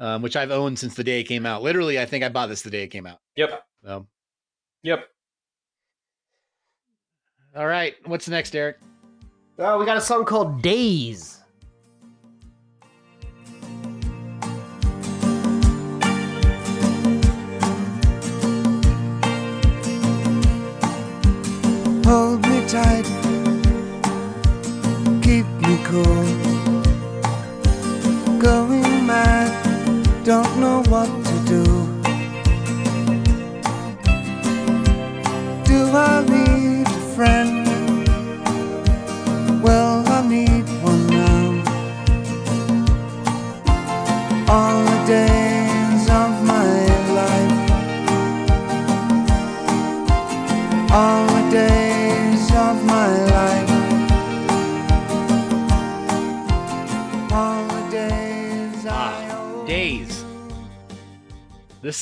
um, 0.00 0.22
which 0.22 0.36
I've 0.36 0.50
owned 0.50 0.78
since 0.78 0.94
the 0.94 1.04
day 1.04 1.20
it 1.20 1.24
came 1.24 1.46
out. 1.46 1.62
Literally, 1.62 2.00
I 2.00 2.06
think 2.06 2.24
I 2.24 2.28
bought 2.28 2.48
this 2.48 2.62
the 2.62 2.70
day 2.70 2.82
it 2.82 2.88
came 2.88 3.06
out. 3.06 3.18
Yep, 3.36 3.62
So, 3.84 4.06
yep. 4.82 5.08
all 7.56 7.66
right, 7.66 7.94
what's 8.06 8.28
next, 8.28 8.54
Eric? 8.56 8.78
Oh, 9.58 9.78
we 9.78 9.84
got 9.86 9.96
a 9.96 10.00
song 10.00 10.24
called 10.24 10.62
Days. 10.62 11.38
Hold 22.04 22.42
me 22.46 22.66
tight, 22.68 23.06
cool. 25.84 26.24
Going 28.38 29.06
mad, 29.06 29.52
don't 30.24 30.58
know 30.60 30.82
what 30.88 31.08
to 31.28 31.34
do. 31.46 31.64
Do 35.64 35.78
I 35.94 36.24
need 36.28 36.86
a 36.86 37.14
friend? 37.14 37.61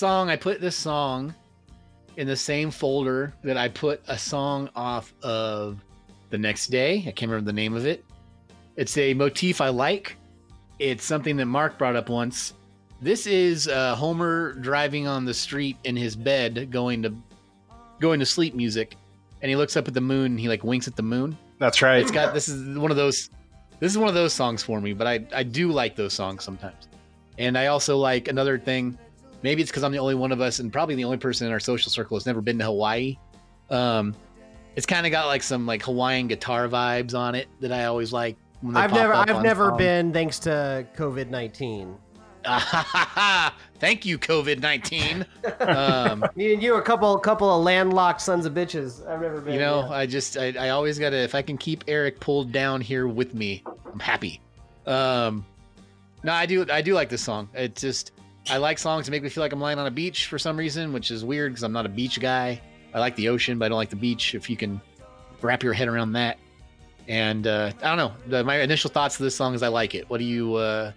Song, 0.01 0.31
I 0.31 0.37
put 0.37 0.63
this 0.63 0.77
song 0.77 1.35
in 2.17 2.27
the 2.27 2.35
same 2.35 2.71
folder 2.71 3.35
that 3.45 3.59
I 3.59 3.69
put 3.69 4.01
a 4.09 4.17
song 4.17 4.71
off 4.75 5.13
of 5.23 5.85
the 6.31 6.39
next 6.39 6.69
day. 6.69 7.05
I 7.07 7.11
can't 7.11 7.31
remember 7.31 7.45
the 7.45 7.53
name 7.53 7.77
of 7.77 7.85
it. 7.85 8.03
It's 8.77 8.97
a 8.97 9.13
motif 9.13 9.61
I 9.61 9.69
like. 9.69 10.17
It's 10.79 11.05
something 11.05 11.37
that 11.37 11.45
Mark 11.45 11.77
brought 11.77 11.97
up 11.97 12.09
once. 12.09 12.55
This 13.03 13.27
is 13.27 13.69
uh, 13.69 13.95
Homer 13.95 14.55
driving 14.55 15.07
on 15.07 15.27
the 15.27 15.35
street 15.35 15.77
in 15.85 15.97
his 15.97 16.17
bed, 16.17 16.71
going 16.71 17.03
to 17.03 17.15
going 18.01 18.21
to 18.21 18.27
sleep 18.27 18.55
music, 18.55 18.97
and 19.43 19.51
he 19.51 19.57
looks 19.57 19.77
up 19.77 19.87
at 19.87 19.93
the 19.93 20.01
moon. 20.01 20.33
And 20.33 20.41
he 20.41 20.49
like 20.49 20.65
winks 20.65 20.89
at 20.89 20.97
the 20.97 21.03
moon. 21.03 21.37
That's 21.59 21.83
right. 21.83 22.01
It's 22.01 22.11
got 22.11 22.33
this 22.33 22.49
is 22.49 22.79
one 22.79 22.91
of 22.91 22.97
those 22.97 23.29
this 23.81 23.93
is 23.93 23.99
one 23.99 24.09
of 24.09 24.15
those 24.15 24.33
songs 24.33 24.63
for 24.63 24.81
me, 24.81 24.95
but 24.95 25.07
I 25.07 25.27
I 25.35 25.43
do 25.43 25.71
like 25.71 25.95
those 25.95 26.15
songs 26.15 26.43
sometimes. 26.43 26.89
And 27.37 27.59
I 27.59 27.67
also 27.67 27.99
like 27.99 28.29
another 28.29 28.59
thing. 28.59 28.99
Maybe 29.43 29.63
it's 29.63 29.71
because 29.71 29.85
I'm 29.85 29.93
the 29.93 29.99
only 29.99 30.15
one 30.15 30.33
of 30.33 30.41
us, 30.41 30.59
and 30.59 30.73
probably 30.73 30.95
the 30.95 31.05
only 31.05 31.17
person 31.17 31.47
in 31.47 31.53
our 31.53 31.61
social 31.61 31.91
circle 31.91 32.17
has 32.17 32.27
never 32.27 32.41
been 32.41 32.59
to 32.59 32.65
Hawaii. 32.67 33.17
Um, 33.71 34.15
it's 34.77 34.87
kind 34.87 35.07
of 35.07 35.13
got 35.13 35.27
like 35.27 35.43
some 35.43 35.67
like 35.67 35.83
Hawaiian 35.83 36.29
guitar 36.29 36.69
vibes 36.69 37.15
on 37.15 37.35
it 37.35 37.49
that 37.61 37.73
I 37.73 37.85
always 37.87 38.13
like. 38.13 38.37
when 38.61 38.75
they 38.75 38.81
I've 38.81 38.93
never, 38.93 39.15
I've 39.15 39.43
never 39.43 39.69
songs. 39.69 39.79
been, 39.79 40.13
thanks 40.13 40.39
to 40.41 40.87
COVID 40.97 41.31
nineteen. 41.31 41.97
Thank 43.79 44.07
you, 44.07 44.19
COVID 44.19 44.61
nineteen. 44.61 45.27
Um, 45.61 46.25
Me 46.37 46.55
and 46.55 46.63
you, 46.63 46.75
are 46.75 46.81
a 46.81 46.83
couple, 46.83 47.19
couple 47.19 47.55
of 47.55 47.63
landlocked 47.63 48.21
sons 48.21 48.47
of 48.47 48.55
bitches. 48.55 49.07
I've 49.07 49.21
never 49.21 49.41
been. 49.41 49.55
you 49.55 49.61
know, 49.61 49.81
yeah. 49.81 49.97
I 49.97 50.07
just 50.07 50.37
I, 50.39 50.55
I 50.59 50.69
always 50.71 50.99
gotta 50.99 51.17
if 51.19 51.35
I 51.35 51.43
can 51.43 51.59
keep 51.59 51.85
Eric 51.89 52.21
pulled 52.21 52.53
down 52.53 52.81
here 52.81 53.07
with 53.09 53.35
me, 53.35 53.63
I'm 53.93 54.01
happy. 54.01 54.41
Um, 54.87 55.45
no, 56.23 56.33
I 56.33 56.47
do 56.47 56.65
I 56.71 56.83
do 56.83 56.95
like 56.95 57.09
this 57.09 57.23
song. 57.23 57.49
It 57.55 57.77
just 57.77 58.13
I 58.49 58.57
like 58.57 58.79
songs 58.79 59.07
that 59.07 59.11
make 59.11 59.23
me 59.23 59.29
feel 59.29 59.43
like 59.43 59.53
I'm 59.53 59.61
lying 59.61 59.79
on 59.79 59.87
a 59.87 59.91
beach 59.91 60.27
for 60.27 60.39
some 60.39 60.57
reason, 60.57 60.93
which 60.93 61.11
is 61.11 61.25
weird 61.25 61.53
because 61.53 61.63
I'm 61.63 61.73
not 61.73 61.87
a 61.87 61.91
beach 61.91 62.21
guy. 62.21 62.61
I 62.95 62.99
like 62.99 63.15
the 63.17 63.29
ocean, 63.29 63.59
but 63.59 63.67
I 63.67 63.69
don't 63.69 63.79
like 63.79 63.91
the 63.91 63.97
beach. 63.97 64.35
If 64.35 64.51
you 64.51 64.57
can 64.57 64.81
wrap 65.43 65.63
your 65.63 65.73
head 65.73 65.89
around 65.89 66.13
that, 66.13 66.39
and 67.09 67.47
uh, 67.47 67.73
I 67.83 67.95
don't 67.95 67.99
know. 67.99 68.13
The, 68.27 68.45
my 68.45 68.61
initial 68.61 68.91
thoughts 68.91 69.17
of 69.19 69.25
this 69.25 69.35
song 69.35 69.55
is 69.55 69.63
I 69.63 69.69
like 69.69 69.95
it. 69.95 70.09
What 70.09 70.19
do 70.19 70.25
you, 70.25 70.55
uh, 70.55 70.93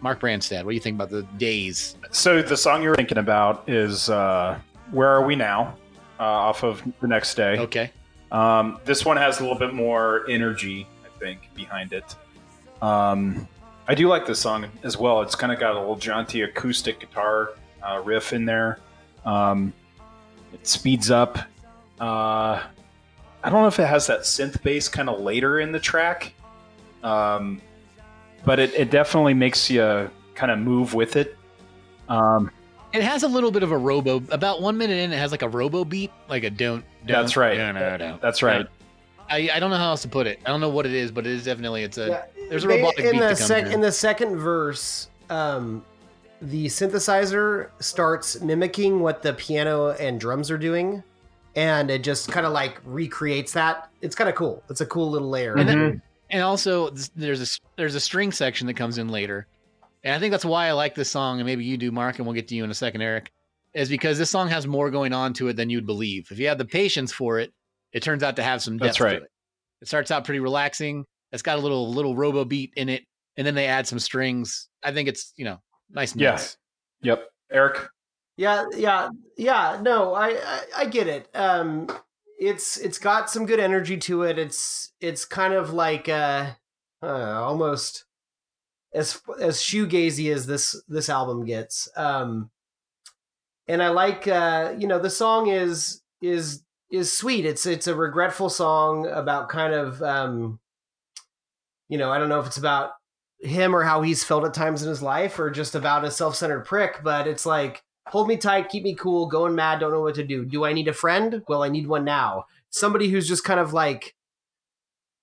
Mark 0.00 0.20
Brandstad? 0.20 0.64
What 0.64 0.70
do 0.70 0.74
you 0.74 0.80
think 0.80 0.94
about 0.94 1.10
the 1.10 1.22
days? 1.38 1.96
So 2.10 2.42
the 2.42 2.56
song 2.56 2.82
you're 2.82 2.94
thinking 2.94 3.18
about 3.18 3.68
is 3.68 4.08
uh, 4.08 4.58
"Where 4.90 5.08
Are 5.08 5.26
We 5.26 5.36
Now" 5.36 5.76
uh, 6.18 6.22
off 6.22 6.62
of 6.64 6.82
the 7.00 7.08
next 7.08 7.34
day. 7.34 7.58
Okay. 7.58 7.90
Um, 8.32 8.80
this 8.84 9.04
one 9.04 9.16
has 9.16 9.38
a 9.38 9.42
little 9.42 9.58
bit 9.58 9.74
more 9.74 10.28
energy, 10.28 10.86
I 11.04 11.18
think, 11.18 11.48
behind 11.54 11.92
it. 11.92 12.16
Um, 12.82 13.46
I 13.86 13.94
do 13.94 14.08
like 14.08 14.26
this 14.26 14.40
song 14.40 14.66
as 14.82 14.96
well. 14.96 15.22
It's 15.22 15.34
kind 15.34 15.52
of 15.52 15.60
got 15.60 15.76
a 15.76 15.78
little 15.78 15.96
jaunty 15.96 16.42
acoustic 16.42 17.00
guitar 17.00 17.50
uh, 17.82 18.00
riff 18.04 18.32
in 18.32 18.44
there. 18.44 18.78
Um, 19.24 19.72
it 20.52 20.66
speeds 20.66 21.10
up. 21.10 21.38
Uh, 22.00 22.62
I 23.42 23.50
don't 23.50 23.60
know 23.60 23.66
if 23.66 23.78
it 23.78 23.86
has 23.86 24.06
that 24.06 24.20
synth 24.20 24.62
bass 24.62 24.88
kind 24.88 25.08
of 25.10 25.20
later 25.20 25.60
in 25.60 25.70
the 25.72 25.80
track, 25.80 26.32
um, 27.02 27.60
but 28.44 28.58
it, 28.58 28.72
it 28.74 28.90
definitely 28.90 29.34
makes 29.34 29.70
you 29.70 30.10
kind 30.34 30.50
of 30.50 30.58
move 30.58 30.94
with 30.94 31.16
it. 31.16 31.36
Um, 32.08 32.50
It 32.94 33.02
has 33.02 33.22
a 33.22 33.28
little 33.28 33.50
bit 33.50 33.62
of 33.62 33.70
a 33.70 33.76
robo. 33.76 34.22
About 34.30 34.62
one 34.62 34.78
minute 34.78 34.96
in, 34.98 35.12
it 35.12 35.18
has 35.18 35.30
like 35.30 35.42
a 35.42 35.48
robo 35.48 35.84
beat, 35.84 36.10
like 36.28 36.44
a 36.44 36.50
don't. 36.50 36.84
don't 37.06 37.20
That's 37.20 37.36
right. 37.36 37.58
No, 37.58 37.72
no, 37.72 37.96
no. 37.96 38.18
that's 38.22 38.42
right. 38.42 38.66
I, 39.30 39.50
I 39.54 39.60
don't 39.60 39.70
know 39.70 39.76
how 39.76 39.88
else 39.90 40.02
to 40.02 40.08
put 40.08 40.26
it. 40.26 40.38
I 40.44 40.50
don't 40.50 40.60
know 40.60 40.68
what 40.68 40.86
it 40.86 40.92
is, 40.92 41.10
but 41.10 41.26
it 41.26 41.32
is 41.32 41.44
definitely 41.44 41.82
it's 41.82 41.98
a 41.98 42.08
Yeah, 42.08 42.48
there's 42.48 42.64
a 42.64 42.68
they- 42.68 42.80
in 42.80 42.84
beat 42.84 42.96
the 42.96 43.12
that 43.12 43.20
comes 43.38 43.38
sec- 43.46 43.66
in. 43.66 43.72
in 43.72 43.80
the 43.80 43.92
second 43.92 44.36
verse. 44.36 45.08
Um, 45.30 45.84
the 46.42 46.66
synthesizer 46.66 47.70
starts 47.80 48.40
mimicking 48.40 49.00
what 49.00 49.22
the 49.22 49.32
piano 49.32 49.90
and 49.92 50.20
drums 50.20 50.50
are 50.50 50.58
doing, 50.58 51.02
and 51.56 51.90
it 51.90 52.02
just 52.02 52.30
kind 52.30 52.44
of 52.44 52.52
like 52.52 52.78
recreates 52.84 53.52
that. 53.54 53.88
It's 54.02 54.14
kind 54.14 54.28
of 54.28 54.36
cool. 54.36 54.62
It's 54.68 54.80
a 54.82 54.86
cool 54.86 55.10
little 55.10 55.30
layer. 55.30 55.54
And 55.56 55.68
then- 55.68 56.02
and 56.30 56.42
also 56.42 56.90
there's 57.16 57.40
a 57.40 57.44
s- 57.44 57.60
there's 57.76 57.94
a 57.94 58.00
string 58.00 58.32
section 58.32 58.66
that 58.66 58.74
comes 58.74 58.98
in 58.98 59.08
later, 59.08 59.46
and 60.02 60.14
I 60.14 60.18
think 60.18 60.32
that's 60.32 60.44
why 60.44 60.66
I 60.66 60.72
like 60.72 60.94
this 60.94 61.10
song. 61.10 61.38
And 61.40 61.46
maybe 61.46 61.64
you 61.64 61.76
do, 61.78 61.90
Mark, 61.90 62.18
and 62.18 62.26
we'll 62.26 62.34
get 62.34 62.48
to 62.48 62.54
you 62.54 62.64
in 62.64 62.70
a 62.70 62.74
second, 62.74 63.00
Eric. 63.00 63.30
Is 63.72 63.88
because 63.88 64.18
this 64.18 64.30
song 64.30 64.48
has 64.50 64.66
more 64.68 64.90
going 64.90 65.12
on 65.14 65.32
to 65.34 65.48
it 65.48 65.54
than 65.56 65.70
you'd 65.70 65.86
believe. 65.86 66.28
If 66.30 66.38
you 66.38 66.46
have 66.48 66.58
the 66.58 66.64
patience 66.64 67.10
for 67.12 67.40
it, 67.40 67.52
it 67.94 68.02
turns 68.02 68.22
out 68.22 68.36
to 68.36 68.42
have 68.42 68.60
some 68.60 68.76
depth 68.76 68.88
That's 68.88 69.00
right. 69.00 69.18
to 69.18 69.24
it. 69.24 69.30
It 69.80 69.88
starts 69.88 70.10
out 70.10 70.24
pretty 70.24 70.40
relaxing. 70.40 71.06
It's 71.32 71.42
got 71.42 71.58
a 71.58 71.60
little 71.60 71.90
little 71.90 72.14
robo 72.14 72.44
beat 72.44 72.72
in 72.76 72.90
it, 72.90 73.04
and 73.36 73.46
then 73.46 73.54
they 73.54 73.66
add 73.66 73.86
some 73.86 73.98
strings. 73.98 74.68
I 74.82 74.92
think 74.92 75.08
it's 75.08 75.32
you 75.36 75.46
know 75.46 75.58
nice. 75.90 76.14
Yes. 76.14 76.58
Yeah. 77.00 77.12
Yep. 77.12 77.28
Eric. 77.52 77.88
Yeah, 78.36 78.64
yeah, 78.76 79.10
yeah. 79.36 79.78
No, 79.80 80.12
I, 80.12 80.30
I, 80.30 80.60
I 80.78 80.84
get 80.86 81.06
it. 81.06 81.28
Um, 81.34 81.88
it's 82.38 82.76
it's 82.78 82.98
got 82.98 83.30
some 83.30 83.46
good 83.46 83.60
energy 83.60 83.96
to 83.98 84.24
it. 84.24 84.38
It's 84.38 84.92
it's 85.00 85.24
kind 85.24 85.54
of 85.54 85.72
like 85.72 86.08
uh, 86.08 86.50
uh 87.00 87.06
almost 87.42 88.06
as 88.92 89.20
as 89.40 89.58
shoegazy 89.58 90.32
as 90.32 90.46
this 90.46 90.82
this 90.88 91.08
album 91.08 91.44
gets. 91.44 91.88
Um, 91.96 92.50
and 93.68 93.80
I 93.80 93.90
like 93.90 94.26
uh, 94.26 94.74
you 94.76 94.88
know, 94.88 94.98
the 94.98 95.10
song 95.10 95.48
is 95.48 96.02
is 96.20 96.63
is 96.94 97.16
sweet. 97.16 97.44
It's 97.44 97.66
it's 97.66 97.86
a 97.86 97.94
regretful 97.94 98.48
song 98.48 99.06
about 99.06 99.48
kind 99.48 99.74
of 99.74 100.02
um, 100.02 100.60
you 101.88 101.98
know, 101.98 102.10
I 102.10 102.18
don't 102.18 102.28
know 102.28 102.40
if 102.40 102.46
it's 102.46 102.56
about 102.56 102.92
him 103.40 103.74
or 103.74 103.82
how 103.82 104.02
he's 104.02 104.24
felt 104.24 104.44
at 104.44 104.54
times 104.54 104.82
in 104.82 104.88
his 104.88 105.02
life 105.02 105.38
or 105.38 105.50
just 105.50 105.74
about 105.74 106.04
a 106.04 106.10
self-centered 106.10 106.64
prick, 106.64 107.00
but 107.02 107.26
it's 107.26 107.44
like 107.44 107.82
hold 108.08 108.28
me 108.28 108.36
tight, 108.36 108.68
keep 108.68 108.84
me 108.84 108.94
cool, 108.94 109.26
going 109.26 109.54
mad, 109.54 109.80
don't 109.80 109.92
know 109.92 110.00
what 110.00 110.14
to 110.14 110.24
do. 110.24 110.44
Do 110.44 110.64
I 110.64 110.72
need 110.72 110.88
a 110.88 110.92
friend? 110.92 111.42
Well, 111.48 111.62
I 111.62 111.68
need 111.68 111.86
one 111.86 112.04
now. 112.04 112.46
Somebody 112.70 113.08
who's 113.08 113.28
just 113.28 113.44
kind 113.44 113.60
of 113.60 113.72
like 113.72 114.14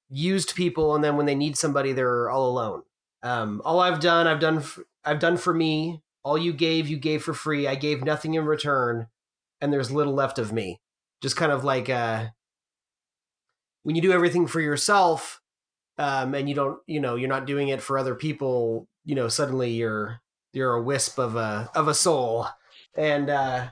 used 0.09 0.55
people 0.55 0.93
and 0.93 1.03
then 1.03 1.15
when 1.15 1.25
they 1.25 1.35
need 1.35 1.57
somebody 1.57 1.93
they're 1.93 2.29
all 2.29 2.49
alone. 2.49 2.83
Um 3.23 3.61
all 3.63 3.79
I've 3.79 3.99
done, 3.99 4.27
I've 4.27 4.39
done 4.39 4.63
I've 5.05 5.19
done 5.19 5.37
for 5.37 5.53
me. 5.53 6.01
All 6.23 6.37
you 6.37 6.53
gave, 6.53 6.87
you 6.87 6.97
gave 6.97 7.23
for 7.23 7.33
free. 7.33 7.65
I 7.65 7.75
gave 7.75 8.03
nothing 8.03 8.33
in 8.33 8.45
return 8.45 9.07
and 9.61 9.71
there's 9.71 9.91
little 9.91 10.13
left 10.13 10.37
of 10.37 10.51
me. 10.51 10.80
Just 11.21 11.35
kind 11.35 11.51
of 11.51 11.63
like 11.63 11.89
uh 11.89 12.27
when 13.83 13.95
you 13.95 14.01
do 14.01 14.11
everything 14.11 14.47
for 14.47 14.61
yourself, 14.61 15.41
um, 15.97 16.33
and 16.33 16.47
you 16.47 16.55
don't, 16.55 16.79
you 16.87 16.99
know, 16.99 17.15
you're 17.15 17.29
not 17.29 17.45
doing 17.47 17.69
it 17.69 17.81
for 17.81 17.97
other 17.97 18.15
people, 18.15 18.87
you 19.05 19.15
know, 19.15 19.27
suddenly 19.27 19.71
you're 19.71 20.19
you're 20.53 20.73
a 20.73 20.81
wisp 20.81 21.17
of 21.17 21.35
a 21.35 21.69
of 21.75 21.87
a 21.87 21.93
soul, 21.93 22.47
and 22.95 23.29
uh, 23.29 23.67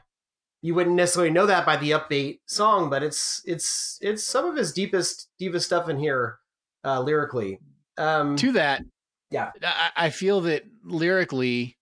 you 0.61 0.75
wouldn't 0.75 0.95
necessarily 0.95 1.31
know 1.31 1.45
that 1.45 1.65
by 1.65 1.77
the 1.77 1.91
upbeat 1.91 2.39
song, 2.45 2.89
but 2.89 3.03
it's 3.03 3.41
it's 3.45 3.97
it's 4.01 4.23
some 4.23 4.45
of 4.45 4.55
his 4.55 4.73
deepest 4.73 5.29
deepest 5.37 5.65
stuff 5.65 5.89
in 5.89 5.99
here, 5.99 6.39
uh, 6.83 7.01
lyrically. 7.01 7.59
Um, 7.97 8.35
to 8.37 8.51
that, 8.53 8.83
yeah, 9.29 9.51
I, 9.61 9.91
I 9.95 10.09
feel 10.09 10.41
that 10.41 10.63
lyrically, 10.83 11.77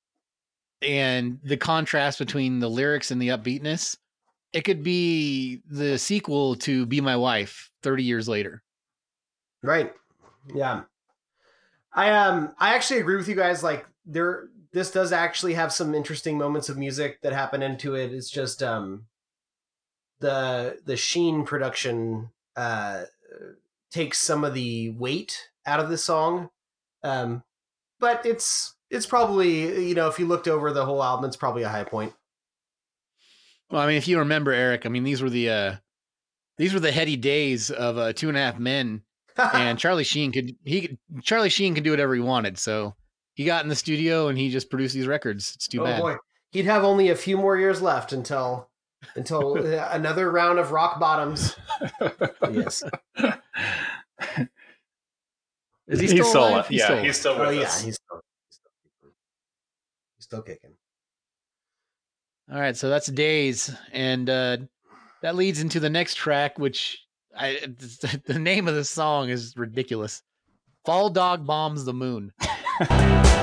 and 0.82 1.40
the 1.44 1.58
contrast 1.58 2.20
between 2.20 2.60
the 2.60 2.70
lyrics 2.70 3.12
and 3.12 3.22
the 3.22 3.30
upbeatness, 3.30 3.98
it 4.54 4.62
could 4.62 4.84
be 4.84 5.62
the 5.70 5.98
sequel 5.98 6.56
to 6.58 6.86
"Be 6.86 7.02
My 7.02 7.16
Wife" 7.16 7.70
thirty 7.82 8.04
years 8.04 8.28
later. 8.28 8.64
Right. 9.64 9.94
Yeah. 10.54 10.84
I 11.94 12.12
um 12.12 12.54
I 12.60 12.76
actually 12.76 13.00
agree 13.00 13.18
with 13.18 13.28
you 13.28 13.36
guys 13.36 13.64
like 13.64 13.86
there 14.06 14.50
this 14.72 14.92
does 14.92 15.12
actually 15.12 15.56
have 15.56 15.74
some 15.74 15.96
interesting 15.96 16.38
moments 16.38 16.70
of 16.70 16.78
music 16.78 17.22
that 17.22 17.34
happen 17.34 17.64
into 17.64 17.96
it. 17.96 18.14
It's 18.14 18.30
just 18.30 18.62
um 18.62 19.06
the 20.20 20.80
the 20.86 20.96
Sheen 20.98 21.44
production 21.44 22.30
uh 22.56 23.04
takes 23.92 24.20
some 24.20 24.44
of 24.44 24.54
the 24.54 24.92
weight 24.92 25.50
out 25.66 25.80
of 25.80 25.90
the 25.90 25.98
song. 25.98 26.50
Um 27.04 27.44
but 28.00 28.26
it's 28.26 28.76
it's 28.90 29.06
probably 29.06 29.88
you 29.88 29.96
know 29.96 30.08
if 30.08 30.20
you 30.20 30.28
looked 30.28 30.48
over 30.48 30.72
the 30.72 30.86
whole 30.86 31.04
album 31.04 31.26
it's 31.26 31.36
probably 31.38 31.64
a 31.64 31.70
high 31.70 31.84
point. 31.84 32.14
Well, 33.70 33.82
I 33.82 33.88
mean, 33.88 33.98
if 33.98 34.08
you 34.08 34.20
remember, 34.20 34.52
Eric, 34.52 34.86
I 34.86 34.90
mean, 34.90 35.04
these 35.04 35.22
were 35.22 35.30
the 35.30 35.50
uh, 35.50 35.76
these 36.58 36.74
were 36.74 36.80
the 36.80 36.92
heady 36.92 37.18
days 37.18 37.70
of 37.70 37.98
uh, 37.98 38.14
Two 38.14 38.30
and 38.30 38.38
a 38.38 38.42
Half 38.42 38.60
Men, 38.60 39.02
and 39.38 39.78
Charlie 39.80 40.04
Sheen 40.06 40.32
could 40.32 40.56
he 40.64 40.82
could- 40.88 40.98
Charlie 41.24 41.50
Sheen 41.50 41.76
could 41.76 41.84
do 41.84 41.92
whatever 41.92 42.16
he 42.16 42.22
wanted. 42.22 42.58
So 42.58 42.96
he 43.36 43.44
got 43.46 43.64
in 43.64 43.70
the 43.70 43.76
studio 43.76 44.30
and 44.30 44.38
he 44.38 44.50
just 44.50 44.70
produced 44.70 44.96
these 44.96 45.08
records. 45.08 45.54
It's 45.56 45.68
too 45.68 45.82
oh 45.82 45.86
bad. 45.86 46.02
boy. 46.02 46.16
He'd 46.52 46.66
have 46.66 46.84
only 46.86 47.10
a 47.10 47.16
few 47.16 47.36
more 47.38 47.58
years 47.58 47.82
left 47.82 48.14
until 48.14 48.70
until 49.16 49.58
uh, 49.60 49.90
another 49.92 50.32
round 50.32 50.60
of 50.60 50.72
rock 50.72 51.00
bottoms. 51.00 51.56
yes. 52.52 52.84
Is 55.88 56.00
he 56.00 56.08
He's 56.08 56.12
still 56.12 56.26
still 56.26 56.42
alive? 56.42 56.52
alive. 56.52 56.72
Yeah, 56.72 56.92
alive. 56.94 57.04
he's 57.04 57.18
still 57.20 57.38
with 57.40 57.48
oh 57.48 57.52
yeah, 57.52 57.62
us. 57.64 57.82
he's 57.82 57.96
still, 57.96 58.22
he's 58.50 58.56
still 58.56 59.10
he's 60.18 60.24
still 60.26 60.42
kicking. 60.42 60.72
All 62.50 62.60
right, 62.62 62.78
so 62.78 62.88
that's 62.88 63.08
Days, 63.08 63.76
and 63.92 64.30
uh, 64.30 64.58
that 65.22 65.36
leads 65.36 65.60
into 65.60 65.82
the 65.82 65.90
next 65.90 66.16
track, 66.16 66.58
which 66.58 67.06
I 67.38 67.60
the 68.26 68.40
name 68.40 68.70
of 68.70 68.76
the 68.76 68.86
song 68.86 69.28
is 69.30 69.58
ridiculous. 69.58 70.24
Fall 70.86 71.10
Dog 71.10 71.46
bombs 71.46 71.84
the 71.84 71.94
moon. 71.94 72.32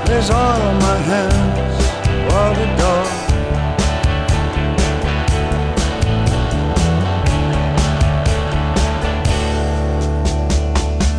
There's 0.07 0.31
all 0.31 0.73
my 0.81 0.97
hands. 0.97 1.85
Dog. 2.79 3.07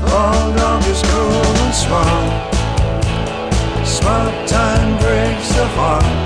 All 0.09 0.55
dog 0.55 0.83
is 0.87 1.03
and 1.03 1.75
smart. 1.75 2.55
Smart 3.85 4.47
time 4.47 4.97
breaks 4.97 5.49
the 5.55 5.67
heart. 5.67 6.24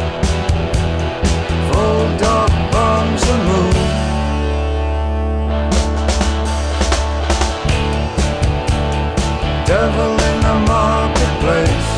Devil 9.80 10.12
in 10.12 10.40
the 10.42 10.58
marketplace. 10.68 11.92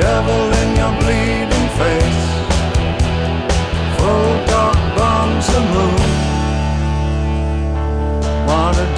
Devil 0.00 0.44
in 0.60 0.68
your 0.80 0.94
bleeding 1.00 1.68
face. 1.80 2.24
Fall 3.98 4.32
dog 4.46 4.78
bombs 4.96 5.46
the 5.54 5.60
moon. 5.74 6.00
What 8.48 8.78
a 8.78 8.88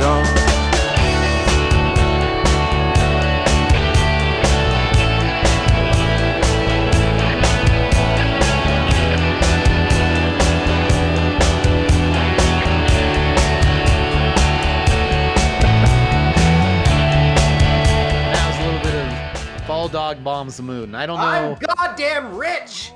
dog. 20.14 20.24
bombs 20.24 20.56
the 20.56 20.62
moon. 20.62 20.94
I 20.94 21.06
don't 21.06 21.18
know. 21.18 21.24
I'm 21.24 21.58
goddamn 21.76 22.36
rich. 22.36 22.92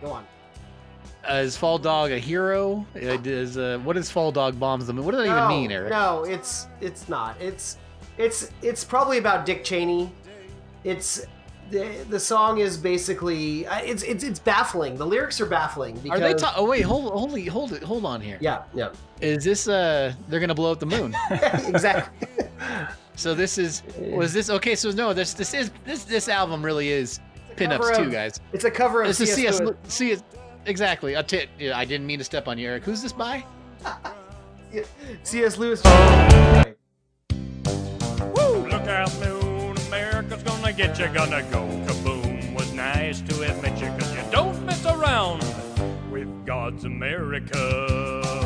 Go 0.00 0.10
on. 0.12 0.26
Uh, 1.28 1.36
is 1.36 1.56
Fall 1.56 1.78
Dog 1.78 2.10
a 2.10 2.18
hero? 2.18 2.86
Uh, 2.94 3.18
Is 3.24 3.56
uh, 3.56 3.78
what 3.82 3.96
is 3.96 4.10
Fall 4.10 4.30
Dog 4.30 4.60
bombs 4.60 4.86
the 4.86 4.92
moon? 4.92 5.04
What 5.06 5.12
does 5.12 5.24
that 5.26 5.34
no, 5.34 5.46
even 5.46 5.48
mean, 5.48 5.72
Eric? 5.72 5.90
No, 5.90 6.24
it's 6.24 6.66
it's 6.80 7.08
not. 7.08 7.40
It's 7.40 7.78
it's 8.18 8.50
it's 8.60 8.84
probably 8.84 9.18
about 9.18 9.46
Dick 9.46 9.64
Cheney. 9.64 10.12
It's 10.84 11.24
the 11.70 12.04
the 12.10 12.20
song 12.20 12.58
is 12.58 12.76
basically 12.76 13.66
uh, 13.66 13.78
it's 13.78 14.02
it's 14.02 14.22
it's 14.22 14.38
baffling. 14.38 14.96
The 14.96 15.06
lyrics 15.06 15.40
are 15.40 15.46
baffling 15.46 15.96
because 16.00 16.20
Are 16.20 16.22
they? 16.22 16.34
Ta- 16.34 16.54
oh 16.56 16.68
wait, 16.68 16.82
hold, 16.82 17.10
hold, 17.10 17.48
hold 17.48 17.72
it, 17.72 17.82
hold 17.82 18.04
on 18.04 18.20
here. 18.20 18.36
yeah 18.40 18.64
yeah 18.74 18.90
Is 19.22 19.44
this 19.44 19.66
uh? 19.66 20.12
They're 20.28 20.40
gonna 20.40 20.54
blow 20.54 20.72
up 20.72 20.80
the 20.80 20.86
moon. 20.86 21.16
exactly. 21.30 22.28
so 23.16 23.34
this 23.34 23.58
is 23.58 23.82
was 23.98 24.32
this 24.32 24.50
okay? 24.50 24.74
So 24.74 24.90
no, 24.90 25.12
this 25.12 25.34
this 25.34 25.54
is 25.54 25.70
this 25.84 26.04
this 26.04 26.28
album 26.28 26.64
really 26.64 26.88
is 26.90 27.20
cover 27.56 27.78
pinups 27.78 27.96
too, 27.96 28.10
guys. 28.10 28.40
It's 28.52 28.64
a 28.64 28.70
cover 28.70 29.02
of 29.02 29.08
This 29.08 29.20
is 29.20 29.34
C.S. 29.34 29.56
CS. 29.56 29.66
Lewis. 29.66 29.76
CS 29.86 30.22
exactly. 30.66 31.14
A 31.14 31.22
tit. 31.22 31.48
Yeah, 31.58 31.78
I 31.78 31.84
didn't 31.84 32.06
mean 32.06 32.18
to 32.18 32.24
step 32.24 32.48
on 32.48 32.58
you, 32.58 32.68
Eric. 32.68 32.84
Who's 32.84 33.02
this 33.02 33.12
by? 33.12 33.44
C.S. 35.22 35.56
Lewis. 35.58 35.82
Woo! 38.34 38.66
Look 38.68 38.88
out, 38.88 39.14
moon, 39.20 39.76
America's 39.86 40.42
gonna 40.42 40.72
get 40.72 40.98
you, 40.98 41.06
gonna 41.08 41.42
go 41.50 41.66
kaboom. 41.86 42.54
Was 42.54 42.72
nice 42.72 43.20
to 43.22 43.34
have 43.42 43.62
met 43.62 43.80
you, 43.80 43.86
cause 43.98 44.14
you 44.14 44.22
don't 44.30 44.64
mess 44.66 44.84
around 44.84 45.44
with 46.10 46.46
God's 46.46 46.84
America. 46.84 48.43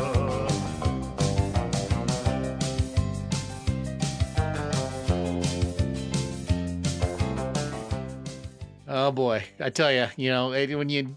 Oh 8.91 9.11
boy, 9.11 9.43
I 9.59 9.69
tell 9.69 9.91
you, 9.91 10.07
you 10.17 10.31
know, 10.31 10.51
it- 10.51 10.75
when 10.75 10.89
you 10.89 11.15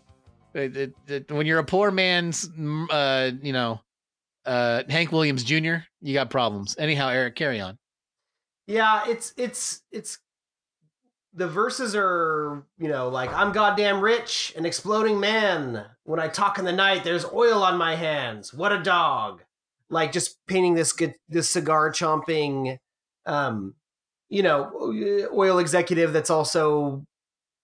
it, 0.54 0.92
it, 1.08 1.32
when 1.32 1.46
you're 1.46 1.58
a 1.58 1.64
poor 1.64 1.90
man's, 1.90 2.46
mm, 2.50 2.86
uh, 2.90 3.34
you 3.40 3.54
know, 3.54 3.80
uh, 4.44 4.82
Hank 4.90 5.10
Williams 5.10 5.42
Jr., 5.42 5.76
you 6.02 6.12
got 6.12 6.28
problems. 6.28 6.76
Anyhow, 6.78 7.08
Eric, 7.08 7.34
carry 7.34 7.58
on. 7.60 7.78
Yeah, 8.66 9.04
it's 9.08 9.32
it's 9.38 9.80
it's 9.90 10.18
the 11.32 11.48
verses 11.48 11.94
are 11.96 12.66
you 12.78 12.88
know 12.88 13.08
like 13.08 13.32
I'm 13.32 13.52
goddamn 13.52 14.02
rich, 14.02 14.52
an 14.54 14.66
exploding 14.66 15.18
man. 15.18 15.86
When 16.04 16.20
I 16.20 16.28
talk 16.28 16.58
in 16.58 16.66
the 16.66 16.72
night, 16.72 17.04
there's 17.04 17.24
oil 17.24 17.62
on 17.64 17.78
my 17.78 17.94
hands. 17.94 18.52
What 18.52 18.72
a 18.72 18.82
dog! 18.82 19.42
Like 19.88 20.12
just 20.12 20.36
painting 20.46 20.74
this 20.74 20.92
good 20.92 21.14
this 21.30 21.48
cigar 21.48 21.90
chomping, 21.90 22.76
um, 23.24 23.74
you 24.28 24.42
know, 24.42 25.28
oil 25.34 25.58
executive 25.58 26.12
that's 26.12 26.30
also 26.30 27.06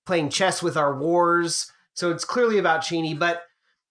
playing 0.09 0.30
chess 0.30 0.62
with 0.62 0.74
our 0.78 0.98
wars. 0.98 1.70
So 1.93 2.10
it's 2.10 2.24
clearly 2.24 2.56
about 2.56 2.80
Cheney, 2.80 3.12
but 3.12 3.43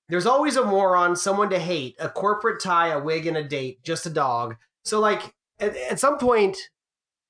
there's 0.10 0.26
always 0.26 0.56
a 0.56 0.66
moron, 0.66 1.16
someone 1.16 1.52
to 1.52 1.60
hate, 1.60 1.96
a 2.00 2.10
corporate 2.10 2.60
tie, 2.60 2.88
a 2.88 3.00
wig, 3.00 3.28
and 3.28 3.38
a 3.38 3.44
date, 3.44 3.84
just 3.84 4.08
a 4.08 4.10
dog. 4.10 4.56
So 4.84 5.00
like 5.00 5.36
at, 5.60 5.78
at 5.78 6.00
some 6.00 6.18
point, 6.18 6.58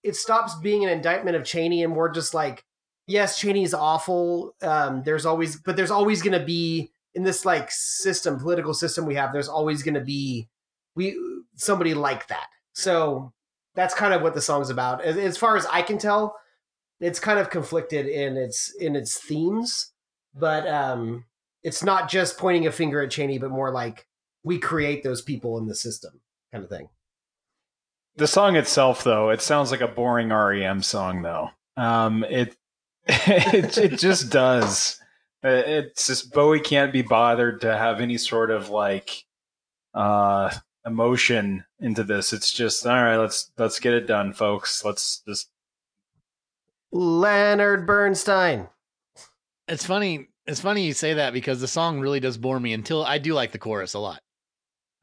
it 0.04 0.16
stops 0.16 0.56
being 0.56 0.86
an 0.86 0.90
indictment 0.90 1.36
of 1.36 1.44
Cheney 1.44 1.84
and 1.84 1.92
more 1.92 2.08
just 2.08 2.34
like, 2.34 2.64
yes, 3.08 3.38
Cheney's 3.38 3.74
awful. 3.74 4.56
Um, 4.62 5.04
there's 5.04 5.26
always, 5.26 5.58
but 5.58 5.76
there's 5.76 5.92
always 5.92 6.22
going 6.22 6.40
to 6.40 6.46
be 6.46 6.90
in 7.14 7.24
this 7.24 7.44
like 7.44 7.70
system, 7.72 8.40
political 8.40 8.74
system 8.74 9.06
we 9.06 9.16
have. 9.16 9.34
There's 9.34 9.50
always 9.50 9.84
going 9.84 9.96
to 9.96 10.02
be 10.02 10.48
we 10.96 11.20
somebody 11.58 11.94
like 11.94 12.28
that. 12.30 12.48
So 12.72 13.34
that's 13.76 13.94
kind 13.94 14.14
of 14.14 14.22
what 14.22 14.34
the 14.34 14.42
song's 14.42 14.70
about. 14.70 15.04
As, 15.04 15.18
as 15.18 15.36
far 15.36 15.58
as 15.58 15.66
I 15.66 15.82
can 15.82 15.98
tell, 15.98 16.38
it's 17.00 17.20
kind 17.20 17.40
of 17.40 17.50
conflicted 17.50 18.08
in 18.08 18.38
its 18.38 18.74
in 18.76 18.96
its 18.96 19.18
themes, 19.18 19.92
but 20.34 20.68
um, 20.68 21.26
it's 21.64 21.84
not 21.84 22.10
just 22.10 22.38
pointing 22.38 22.68
a 22.68 22.72
finger 22.72 23.02
at 23.02 23.12
Cheney, 23.12 23.38
but 23.38 23.52
more 23.52 23.72
like 23.72 24.08
we 24.44 24.58
create 24.58 25.04
those 25.04 25.22
people 25.22 25.58
in 25.58 25.68
the 25.68 25.76
system, 25.76 26.22
kind 26.52 26.64
of 26.64 26.70
thing. 26.70 26.90
The 28.16 28.28
song 28.28 28.56
itself, 28.56 29.04
though, 29.04 29.30
it 29.30 29.42
sounds 29.42 29.70
like 29.70 29.82
a 29.82 29.88
boring 29.88 30.30
REM 30.30 30.82
song, 30.82 31.22
though. 31.22 31.50
Um, 31.76 32.24
it, 32.24 32.56
it 33.06 33.78
it 33.78 34.00
just 34.00 34.32
does. 34.32 35.00
Uh, 35.44 35.50
It's 35.50 36.08
just 36.08 36.34
Bowie 36.34 36.60
can't 36.60 36.92
be 36.92 37.04
bothered 37.04 37.62
to 37.62 37.78
have 37.78 38.02
any 38.02 38.18
sort 38.18 38.50
of 38.50 38.70
like 38.70 39.24
uh, 39.94 40.52
emotion 40.86 41.64
into 41.80 42.04
this. 42.04 42.34
It's 42.34 42.52
just 42.52 42.88
all 42.88 42.96
right. 42.96 43.18
Let's 43.18 43.52
let's 43.58 43.80
get 43.80 43.94
it 43.94 44.08
done, 44.08 44.34
folks. 44.34 44.84
Let's 44.84 45.22
just 45.28 45.50
Leonard 46.92 47.86
Bernstein. 47.86 48.68
It's 49.68 49.86
funny. 49.86 50.28
It's 50.46 50.62
funny 50.62 50.86
you 50.86 50.94
say 50.94 51.16
that 51.16 51.34
because 51.34 51.60
the 51.60 51.68
song 51.68 52.00
really 52.00 52.20
does 52.20 52.38
bore 52.38 52.60
me 52.60 52.74
until 52.74 53.04
I 53.04 53.18
do 53.18 53.34
like 53.34 53.52
the 53.52 53.58
chorus 53.60 53.94
a 53.96 54.00
lot. 54.00 54.22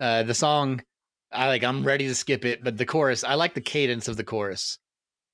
Uh, 0.01 0.23
the 0.23 0.35
song, 0.35 0.82
I 1.31 1.48
like. 1.48 1.62
I'm 1.62 1.85
ready 1.85 2.09
to 2.09 2.15
skip 2.15 2.44
it, 2.44 2.65
but 2.65 2.77
the 2.78 2.86
chorus, 2.86 3.24
I 3.24 3.35
like 3.35 3.55
the 3.55 3.61
cadence 3.61 4.09
of 4.09 4.16
the 4.16 4.24
chorus. 4.24 4.78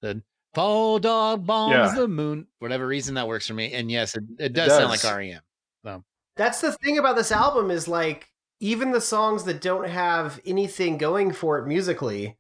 The 0.03 0.23
Fall 0.55 0.99
Dog 0.99 1.47
bombs 1.47 1.73
Yeah. 1.73 1.95
the 1.95 2.09
moon. 2.09 2.49
Whatever 2.59 2.87
reason 2.87 3.15
that 3.15 3.29
works 3.29 3.47
for 3.47 3.55
me. 3.55 3.73
And 3.73 3.91
yes, 3.91 4.17
it, 4.17 4.25
it 4.39 4.53
does, 4.53 4.69
does. 4.69 4.79
sound 4.79 4.91
like 4.91 5.05
REM. 5.17 5.41
So 5.85 6.05
That's 6.37 6.61
the 6.61 6.73
thing 6.73 6.99
about 6.99 7.15
this 7.17 7.31
album 7.31 7.71
is 7.71 7.87
like 7.87 8.29
even 8.59 8.91
the 8.91 9.01
songs 9.01 9.45
that 9.45 9.61
don't 9.61 9.89
have 9.89 10.41
anything 10.45 10.99
going 10.99 11.33
for 11.33 11.59
it 11.61 11.67
musically. 11.69 12.37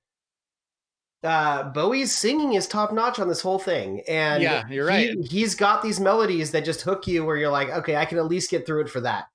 Uh, 1.23 1.65
Bowie's 1.65 2.17
singing 2.17 2.55
is 2.55 2.67
top 2.67 2.93
notch 2.93 3.19
on 3.19 3.29
this 3.29 3.43
whole 3.43 3.59
thing, 3.59 4.01
and 4.09 4.43
Yeah, 4.43 4.67
you're 4.71 4.91
he- 4.91 5.09
right. 5.09 5.19
he's 5.27 5.55
got 5.55 5.83
these 5.83 6.01
melodies 6.01 6.51
that 6.53 6.65
just 6.65 6.81
hook 6.81 7.07
you, 7.07 7.25
where 7.27 7.37
you're 7.37 7.51
like, 7.51 7.69
okay, 7.69 7.97
I 7.97 8.07
can 8.07 8.17
at 8.17 8.25
least 8.27 8.51
get 8.51 8.65
through 8.65 8.83
it 8.83 8.89
for 8.91 9.01
that. 9.03 9.27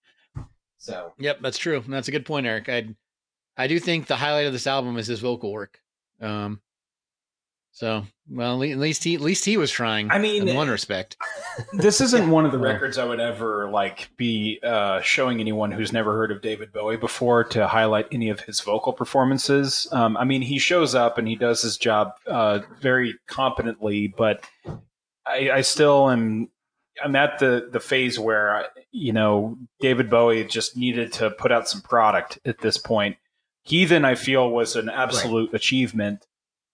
So 0.77 1.13
Yep, 1.19 1.39
that's 1.41 1.57
true. 1.59 1.83
That's 1.87 2.07
a 2.07 2.11
good 2.11 2.25
point, 2.25 2.47
Eric. 2.47 2.69
I 2.69 2.95
I 3.57 3.67
do 3.67 3.79
think 3.79 4.07
the 4.07 4.15
highlight 4.15 4.47
of 4.47 4.53
this 4.53 4.67
album 4.67 4.97
is 4.97 5.07
his 5.07 5.19
vocal 5.19 5.51
work. 5.51 5.79
Um 6.21 6.59
so 7.75 8.05
well 8.29 8.63
at 8.63 8.77
least 8.77 9.03
he 9.03 9.15
at 9.15 9.21
least 9.21 9.43
he 9.43 9.57
was 9.57 9.69
trying. 9.69 10.09
I 10.09 10.17
mean, 10.17 10.47
in 10.47 10.55
one 10.55 10.69
respect. 10.69 11.17
this 11.73 11.99
isn't 11.99 12.29
one 12.29 12.45
of 12.45 12.53
the 12.53 12.57
records 12.57 12.97
I 12.97 13.03
would 13.03 13.19
ever 13.19 13.69
like 13.69 14.09
be 14.15 14.61
uh, 14.63 15.01
showing 15.01 15.41
anyone 15.41 15.73
who's 15.73 15.91
never 15.91 16.13
heard 16.13 16.31
of 16.31 16.41
David 16.41 16.71
Bowie 16.71 16.95
before 16.95 17.43
to 17.43 17.67
highlight 17.67 18.07
any 18.13 18.29
of 18.29 18.39
his 18.39 18.61
vocal 18.61 18.93
performances. 18.93 19.89
Um, 19.91 20.15
I 20.15 20.23
mean, 20.23 20.41
he 20.41 20.57
shows 20.57 20.95
up 20.95 21.17
and 21.17 21.27
he 21.27 21.35
does 21.35 21.61
his 21.63 21.75
job 21.75 22.13
uh, 22.27 22.59
very 22.79 23.15
competently, 23.27 24.07
but 24.07 24.45
I, 25.27 25.51
I 25.55 25.61
still 25.61 26.09
am. 26.09 26.47
I'm 27.03 27.17
at 27.17 27.39
the 27.39 27.67
the 27.69 27.81
phase 27.81 28.17
where 28.17 28.67
you 28.91 29.11
know 29.11 29.57
David 29.81 30.09
Bowie 30.09 30.45
just 30.45 30.77
needed 30.77 31.11
to 31.13 31.29
put 31.29 31.51
out 31.51 31.67
some 31.67 31.81
product 31.81 32.39
at 32.45 32.59
this 32.59 32.77
point. 32.77 33.17
Heathen, 33.63 34.05
I 34.05 34.15
feel, 34.15 34.49
was 34.49 34.77
an 34.77 34.87
absolute 34.87 35.53
achievement, 35.53 36.25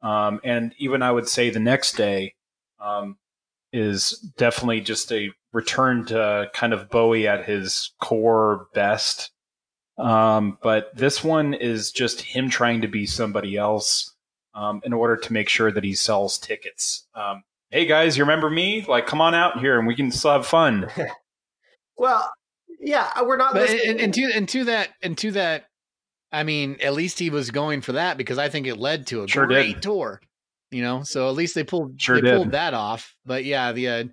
um, 0.01 0.39
and 0.43 0.73
even 0.77 1.01
I 1.01 1.11
would 1.11 1.27
say 1.27 1.49
the 1.49 1.59
next 1.59 1.93
day. 1.97 2.35
Um, 2.79 3.17
is 3.73 4.11
definitely 4.37 4.81
just 4.81 5.11
a 5.11 5.31
return 5.53 6.05
to 6.05 6.49
kind 6.53 6.73
of 6.73 6.89
Bowie 6.89 7.27
at 7.27 7.45
his 7.45 7.93
core 8.01 8.67
best. 8.73 9.31
Um, 9.97 10.57
but 10.61 10.95
this 10.95 11.23
one 11.23 11.53
is 11.53 11.91
just 11.91 12.21
him 12.21 12.49
trying 12.49 12.81
to 12.81 12.87
be 12.87 13.05
somebody 13.05 13.57
else 13.57 14.13
um, 14.53 14.81
in 14.83 14.93
order 14.93 15.15
to 15.17 15.33
make 15.33 15.49
sure 15.49 15.71
that 15.71 15.83
he 15.83 15.93
sells 15.93 16.37
tickets. 16.37 17.07
Um, 17.15 17.43
hey 17.69 17.85
guys, 17.85 18.17
you 18.17 18.23
remember 18.23 18.49
me? 18.49 18.85
Like, 18.87 19.07
come 19.07 19.21
on 19.21 19.35
out 19.35 19.59
here 19.59 19.77
and 19.77 19.87
we 19.87 19.95
can 19.95 20.11
still 20.11 20.31
have 20.31 20.47
fun. 20.47 20.89
well, 21.97 22.31
yeah, 22.79 23.21
we're 23.21 23.37
not 23.37 23.53
But 23.53 23.69
and, 23.69 23.99
and 23.99 24.13
to 24.13 24.31
and 24.33 24.49
to 24.49 24.63
that 24.65 24.89
and 25.03 25.17
to 25.19 25.31
that 25.31 25.65
I 26.31 26.43
mean, 26.43 26.77
at 26.81 26.93
least 26.93 27.19
he 27.19 27.29
was 27.29 27.51
going 27.51 27.81
for 27.81 27.93
that 27.93 28.17
because 28.17 28.37
I 28.37 28.47
think 28.49 28.67
it 28.67 28.77
led 28.77 29.07
to 29.07 29.23
a 29.23 29.27
Sure 29.27 29.45
great 29.47 29.75
did. 29.75 29.81
tour. 29.83 30.21
You 30.71 30.81
know, 30.81 31.03
so 31.03 31.27
at 31.27 31.35
least 31.35 31.53
they 31.55 31.63
pulled 31.65 31.99
Sure 32.01 32.15
they 32.15 32.21
did. 32.21 32.35
pulled 32.37 32.51
that 32.51 32.73
off. 32.73 33.13
But 33.25 33.43
yeah, 33.43 33.71
the 33.73 33.87
uh, 33.89 34.03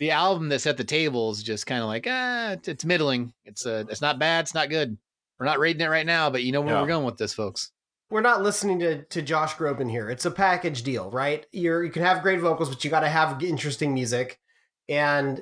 the 0.00 0.10
album 0.10 0.48
that 0.48 0.58
set 0.60 0.76
the 0.76 0.82
table 0.84 1.30
is 1.30 1.42
just 1.44 1.66
kind 1.66 1.80
of 1.80 1.86
like 1.86 2.06
ah, 2.08 2.52
it's, 2.52 2.66
it's 2.66 2.84
middling. 2.84 3.32
It's 3.44 3.64
uh, 3.66 3.84
it's 3.88 4.00
not 4.02 4.18
bad. 4.18 4.40
It's 4.44 4.54
not 4.54 4.68
good. 4.70 4.96
We're 5.38 5.46
not 5.46 5.60
rating 5.60 5.80
it 5.82 5.86
right 5.90 6.06
now, 6.06 6.28
but 6.30 6.42
you 6.42 6.50
know 6.52 6.60
where 6.60 6.74
Yeah. 6.74 6.82
we're 6.82 6.88
going 6.88 7.04
with 7.06 7.18
this, 7.18 7.32
folks. 7.34 7.70
we're 8.10 8.20
not 8.20 8.42
listening 8.42 8.78
to, 8.80 9.02
to 9.04 9.22
Josh 9.22 9.54
Groban 9.54 9.90
here. 9.90 10.10
It's 10.10 10.24
a 10.26 10.30
package 10.30 10.82
deal, 10.82 11.10
right? 11.10 11.46
You're 11.52 11.84
you 11.84 11.90
can 11.92 12.02
have 12.02 12.22
great 12.22 12.40
vocals, 12.40 12.68
but 12.68 12.82
you 12.84 12.90
got 12.90 13.00
to 13.00 13.08
have 13.08 13.40
interesting 13.42 13.94
music, 13.94 14.40
and 14.88 15.40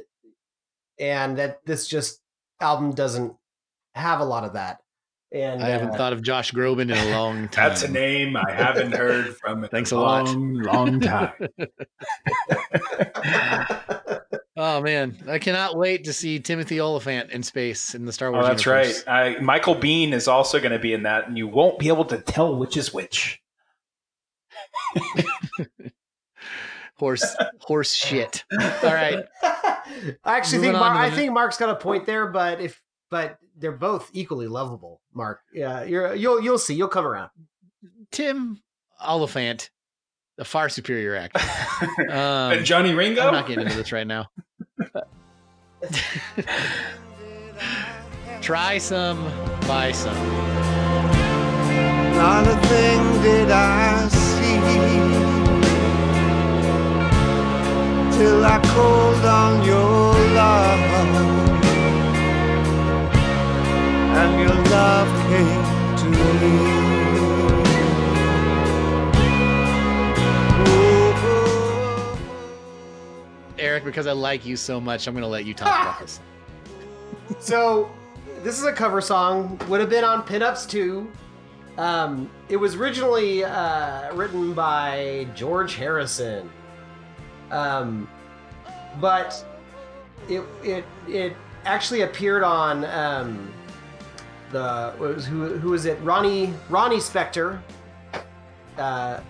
and 0.98 1.38
that 1.38 1.64
this 1.64 1.88
just 1.88 2.20
album 2.60 2.92
doesn't 2.92 3.34
have 3.94 4.20
a 4.20 4.24
lot 4.24 4.44
of 4.44 4.52
that. 4.52 4.80
And 5.32 5.62
I 5.62 5.68
haven't 5.68 5.90
uh, 5.90 5.96
thought 5.96 6.12
of 6.12 6.22
Josh 6.22 6.52
Groban 6.52 6.82
in 6.82 6.90
a 6.90 7.10
long 7.10 7.48
time. 7.48 7.50
That's 7.68 7.84
a 7.84 7.88
name 7.88 8.36
I 8.36 8.50
haven't 8.50 8.92
heard 8.92 9.36
from 9.36 9.62
in 9.62 9.70
Thanks 9.70 9.92
a 9.92 9.96
lot. 9.96 10.26
long, 10.26 10.54
long 10.54 11.00
time. 11.00 11.32
Oh 14.56 14.82
man, 14.82 15.16
I 15.26 15.38
cannot 15.38 15.78
wait 15.78 16.04
to 16.04 16.12
see 16.12 16.38
Timothy 16.38 16.82
Olyphant 16.82 17.30
in 17.30 17.42
space 17.42 17.94
in 17.94 18.04
the 18.04 18.12
Star 18.12 18.30
Wars. 18.30 18.44
Oh, 18.44 18.48
Wars. 18.48 18.62
that's 18.62 18.66
universe. 18.66 19.04
right. 19.06 19.36
I, 19.38 19.40
Michael 19.40 19.74
Biehn 19.74 20.12
is 20.12 20.28
also 20.28 20.58
going 20.58 20.72
to 20.72 20.78
be 20.78 20.92
in 20.92 21.04
that, 21.04 21.26
and 21.26 21.38
you 21.38 21.48
won't 21.48 21.78
be 21.78 21.88
able 21.88 22.04
to 22.06 22.18
tell 22.18 22.54
which 22.54 22.76
is 22.76 22.92
which. 22.92 23.40
Horse 26.96 27.34
horse 27.60 27.94
shit. 27.94 28.44
All 28.52 28.92
right. 28.92 29.24
I 29.42 29.78
actually 30.24 30.58
Moving 30.58 30.72
think 30.72 30.82
on 30.82 30.94
Mark, 30.94 31.12
I 31.12 31.16
think 31.16 31.32
Mark's 31.32 31.56
got 31.56 31.70
a 31.70 31.76
point 31.76 32.04
there, 32.04 32.26
but 32.26 32.60
if 32.60 32.82
but 33.10 33.38
they're 33.60 33.72
both 33.72 34.10
equally 34.12 34.48
lovable. 34.48 35.00
Mark, 35.14 35.40
yeah, 35.52 35.84
you're 35.84 36.14
you'll 36.14 36.40
you'll 36.40 36.58
see. 36.58 36.74
You'll 36.74 36.88
come 36.88 37.06
around. 37.06 37.30
Tim 38.10 38.60
Olyphant, 39.06 39.70
a 40.38 40.44
far 40.44 40.68
superior 40.68 41.14
actor. 41.16 41.40
Um, 42.10 42.52
and 42.52 42.66
Johnny 42.66 42.92
Ringo. 42.92 43.22
I'm 43.22 43.32
not 43.32 43.46
getting 43.46 43.64
into 43.64 43.76
this 43.76 43.90
right 43.90 44.06
now. 44.06 44.28
Try 48.42 48.76
some, 48.76 49.24
buy 49.66 49.92
some. 49.92 50.14
Not 52.16 52.46
a 52.46 52.56
thing 52.68 53.22
did 53.22 53.50
I 53.50 54.08
see 54.08 54.30
till 58.20 58.44
I 58.44 58.58
called 58.74 59.24
on 59.24 59.64
your 59.64 60.12
love, 60.34 61.39
and 64.20 64.38
your 64.38 64.54
love 64.70 65.08
came 65.28 65.96
to 65.96 66.10
me. 66.10 66.52
Oh, 70.62 72.18
Eric, 73.58 73.84
because 73.84 74.06
I 74.06 74.12
like 74.12 74.44
you 74.44 74.56
so 74.56 74.78
much, 74.78 75.06
I'm 75.06 75.14
going 75.14 75.22
to 75.22 75.28
let 75.28 75.46
you 75.46 75.54
talk 75.54 75.68
about 75.68 76.00
this. 76.00 76.20
So 77.38 77.88
this 78.42 78.58
is 78.58 78.64
a 78.64 78.72
cover 78.72 79.00
song. 79.00 79.58
Would 79.68 79.80
have 79.80 79.88
been 79.88 80.02
on 80.02 80.22
Pinups 80.24 80.68
too. 80.68 81.10
Um, 81.78 82.28
it 82.48 82.56
was 82.56 82.74
originally 82.74 83.44
uh, 83.44 84.12
written 84.14 84.52
by 84.52 85.28
George 85.34 85.76
Harrison, 85.76 86.50
um, 87.52 88.08
but 89.00 89.46
it 90.28 90.42
it 90.64 90.84
it 91.06 91.36
actually 91.64 92.00
appeared 92.02 92.42
on 92.42 92.84
um, 92.86 93.52
the 94.50 94.94
was 94.98 95.26
who 95.26 95.58
who 95.58 95.70
was 95.70 95.86
it 95.86 95.98
Ronnie 96.02 96.52
Ronnie 96.68 96.96
Spector, 96.96 97.60
uh, 98.78 99.20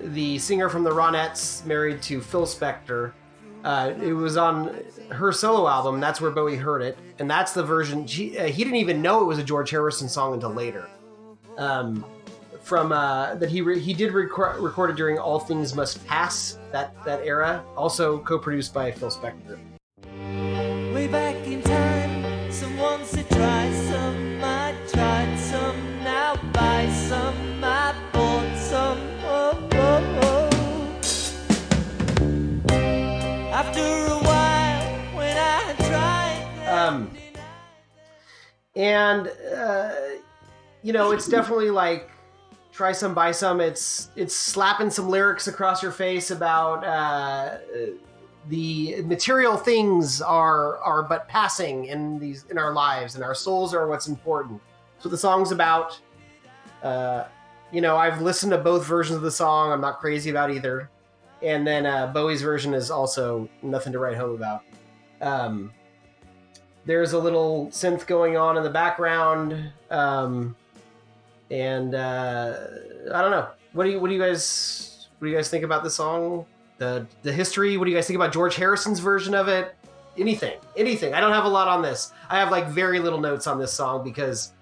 the 0.00 0.38
singer 0.38 0.68
from 0.68 0.84
the 0.84 0.90
Ronettes, 0.90 1.64
married 1.64 2.02
to 2.02 2.20
Phil 2.20 2.46
Spector. 2.46 3.12
Uh, 3.64 3.92
it 4.02 4.12
was 4.12 4.36
on 4.36 4.76
her 5.10 5.30
solo 5.30 5.68
album. 5.68 6.00
That's 6.00 6.20
where 6.20 6.32
Bowie 6.32 6.56
heard 6.56 6.82
it, 6.82 6.98
and 7.20 7.30
that's 7.30 7.52
the 7.52 7.62
version. 7.62 8.06
She, 8.06 8.36
uh, 8.36 8.46
he 8.46 8.64
didn't 8.64 8.78
even 8.78 9.00
know 9.00 9.22
it 9.22 9.26
was 9.26 9.38
a 9.38 9.44
George 9.44 9.70
Harrison 9.70 10.08
song 10.08 10.34
until 10.34 10.50
later. 10.50 10.88
Um, 11.58 12.04
from 12.62 12.92
uh, 12.92 13.34
that 13.36 13.50
he 13.50 13.60
re- 13.60 13.78
he 13.78 13.92
did 13.92 14.12
record 14.12 14.96
during 14.96 15.18
All 15.18 15.38
Things 15.38 15.74
Must 15.74 16.04
Pass 16.06 16.58
that 16.70 16.94
that 17.04 17.20
era. 17.24 17.64
Also 17.76 18.18
co-produced 18.20 18.72
by 18.72 18.90
Phil 18.90 19.10
Spector. 19.10 19.58
Way 20.94 21.08
back 21.08 21.36
in 21.46 21.62
time, 21.62 22.11
Um, 36.82 37.10
and 38.74 39.30
uh, 39.56 39.92
you 40.82 40.92
know, 40.92 41.12
it's 41.12 41.28
definitely 41.28 41.70
like 41.70 42.10
try 42.72 42.92
some, 42.92 43.14
buy 43.14 43.32
some. 43.32 43.60
It's 43.60 44.10
it's 44.16 44.34
slapping 44.34 44.90
some 44.90 45.08
lyrics 45.08 45.48
across 45.48 45.82
your 45.82 45.92
face 45.92 46.30
about 46.30 46.84
uh, 46.84 47.58
the 48.48 49.02
material 49.02 49.56
things 49.56 50.20
are 50.20 50.78
are 50.78 51.02
but 51.02 51.28
passing 51.28 51.86
in 51.86 52.18
these 52.18 52.44
in 52.50 52.58
our 52.58 52.72
lives, 52.72 53.14
and 53.14 53.24
our 53.24 53.34
souls 53.34 53.74
are 53.74 53.86
what's 53.86 54.08
important. 54.08 54.60
So 54.98 55.08
the 55.08 55.18
song's 55.18 55.52
about. 55.52 56.00
Uh, 56.82 57.26
you 57.70 57.80
know, 57.80 57.96
I've 57.96 58.20
listened 58.20 58.52
to 58.52 58.58
both 58.58 58.84
versions 58.84 59.16
of 59.16 59.22
the 59.22 59.30
song. 59.30 59.72
I'm 59.72 59.80
not 59.80 59.98
crazy 59.98 60.28
about 60.28 60.50
either. 60.50 60.90
And 61.40 61.66
then 61.66 61.86
uh, 61.86 62.08
Bowie's 62.08 62.42
version 62.42 62.74
is 62.74 62.90
also 62.90 63.48
nothing 63.62 63.94
to 63.94 63.98
write 63.98 64.16
home 64.16 64.34
about. 64.34 64.62
Um, 65.22 65.72
there's 66.84 67.12
a 67.12 67.18
little 67.18 67.68
synth 67.68 68.06
going 68.06 68.36
on 68.36 68.56
in 68.56 68.62
the 68.62 68.70
background, 68.70 69.70
um, 69.90 70.56
and 71.50 71.94
uh, 71.94 72.56
I 73.12 73.20
don't 73.20 73.30
know. 73.30 73.48
What 73.72 73.84
do 73.84 73.90
you 73.90 74.00
What 74.00 74.08
do 74.08 74.14
you 74.14 74.20
guys 74.20 75.08
What 75.18 75.26
do 75.26 75.30
you 75.30 75.36
guys 75.36 75.48
think 75.48 75.64
about 75.64 75.84
the 75.84 75.90
song? 75.90 76.44
The 76.78 77.06
the 77.22 77.32
history. 77.32 77.76
What 77.76 77.84
do 77.84 77.90
you 77.90 77.96
guys 77.96 78.06
think 78.06 78.16
about 78.16 78.32
George 78.32 78.56
Harrison's 78.56 79.00
version 79.00 79.34
of 79.34 79.48
it? 79.48 79.74
Anything, 80.18 80.58
anything. 80.76 81.14
I 81.14 81.20
don't 81.20 81.32
have 81.32 81.44
a 81.44 81.48
lot 81.48 81.68
on 81.68 81.80
this. 81.80 82.12
I 82.28 82.38
have 82.38 82.50
like 82.50 82.66
very 82.66 82.98
little 82.98 83.20
notes 83.20 83.46
on 83.46 83.58
this 83.58 83.72
song 83.72 84.04
because 84.04 84.52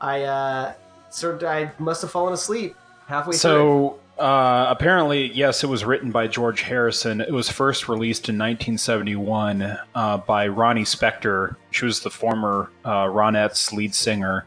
I 0.00 0.22
uh, 0.22 0.72
sort 1.10 1.42
I 1.42 1.70
must 1.78 2.02
have 2.02 2.10
fallen 2.10 2.32
asleep 2.32 2.76
halfway 3.06 3.32
through. 3.32 3.38
So 3.38 3.98
uh, 4.18 4.66
apparently, 4.68 5.32
yes, 5.32 5.64
it 5.64 5.66
was 5.66 5.84
written 5.84 6.12
by 6.12 6.28
George 6.28 6.62
Harrison. 6.62 7.20
It 7.20 7.32
was 7.32 7.50
first 7.50 7.88
released 7.88 8.28
in 8.28 8.36
1971 8.36 9.76
uh, 9.94 10.18
by 10.18 10.46
Ronnie 10.46 10.84
Spector. 10.84 11.56
She 11.72 11.84
was 11.84 12.00
the 12.00 12.10
former 12.10 12.70
uh, 12.84 13.06
Ronettes 13.06 13.72
lead 13.72 13.94
singer. 13.94 14.46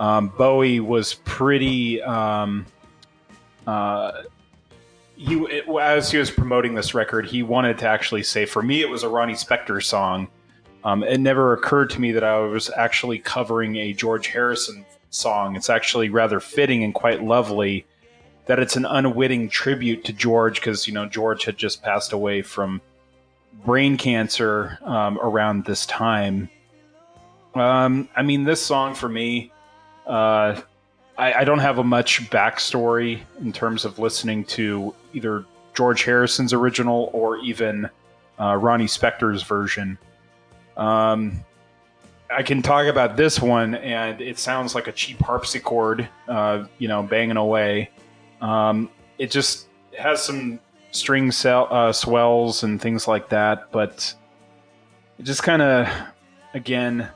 Um, 0.00 0.28
Bowie 0.36 0.80
was 0.80 1.14
pretty. 1.24 2.02
Um, 2.02 2.66
uh, 3.66 4.22
he 5.14 5.36
it, 5.36 5.68
as 5.80 6.10
he 6.10 6.18
was 6.18 6.30
promoting 6.30 6.74
this 6.74 6.92
record, 6.92 7.26
he 7.26 7.42
wanted 7.42 7.78
to 7.78 7.88
actually 7.88 8.24
say, 8.24 8.44
"For 8.44 8.60
me, 8.60 8.82
it 8.82 8.88
was 8.90 9.04
a 9.04 9.08
Ronnie 9.08 9.34
Spector 9.34 9.82
song." 9.82 10.28
Um, 10.84 11.02
it 11.02 11.18
never 11.18 11.52
occurred 11.52 11.90
to 11.90 12.00
me 12.00 12.12
that 12.12 12.24
I 12.24 12.38
was 12.40 12.70
actually 12.76 13.18
covering 13.18 13.76
a 13.76 13.92
George 13.92 14.28
Harrison 14.28 14.84
song. 15.10 15.56
It's 15.56 15.70
actually 15.70 16.10
rather 16.10 16.38
fitting 16.40 16.84
and 16.84 16.92
quite 16.92 17.22
lovely 17.22 17.86
that 18.46 18.58
it's 18.58 18.76
an 18.76 18.84
unwitting 18.84 19.48
tribute 19.48 20.04
to 20.04 20.12
George 20.12 20.60
because 20.60 20.86
you 20.86 20.94
know 20.94 21.06
George 21.06 21.44
had 21.44 21.56
just 21.56 21.82
passed 21.82 22.12
away 22.12 22.42
from 22.42 22.80
brain 23.64 23.96
cancer 23.96 24.78
um, 24.82 25.18
around 25.18 25.64
this 25.64 25.86
time. 25.86 26.48
Um, 27.54 28.08
I 28.14 28.22
mean, 28.22 28.44
this 28.44 28.62
song 28.62 28.94
for 28.94 29.08
me, 29.08 29.50
uh, 30.06 30.60
I, 31.18 31.32
I 31.32 31.44
don't 31.44 31.58
have 31.58 31.78
a 31.78 31.84
much 31.84 32.28
backstory 32.30 33.20
in 33.40 33.52
terms 33.52 33.84
of 33.84 33.98
listening 33.98 34.44
to 34.44 34.94
either 35.14 35.44
George 35.74 36.04
Harrison's 36.04 36.52
original 36.52 37.10
or 37.12 37.38
even 37.38 37.88
uh, 38.38 38.56
Ronnie 38.56 38.86
Spector's 38.86 39.42
version. 39.42 39.98
Um, 40.76 41.44
I 42.30 42.42
can 42.42 42.60
talk 42.60 42.86
about 42.86 43.16
this 43.16 43.40
one, 43.40 43.76
and 43.76 44.20
it 44.20 44.38
sounds 44.38 44.74
like 44.74 44.88
a 44.88 44.92
cheap 44.92 45.20
harpsichord, 45.20 46.08
uh, 46.28 46.64
you 46.78 46.88
know, 46.88 47.02
banging 47.02 47.36
away. 47.36 47.90
Um, 48.40 48.90
it 49.18 49.30
just 49.30 49.66
has 49.98 50.22
some 50.22 50.60
string 50.90 51.30
sell, 51.30 51.68
uh, 51.70 51.92
swells 51.92 52.62
and 52.62 52.80
things 52.80 53.08
like 53.08 53.28
that, 53.30 53.70
but 53.72 54.14
it 55.18 55.24
just 55.24 55.42
kind 55.42 55.62
of, 55.62 55.88
again, 56.54 57.08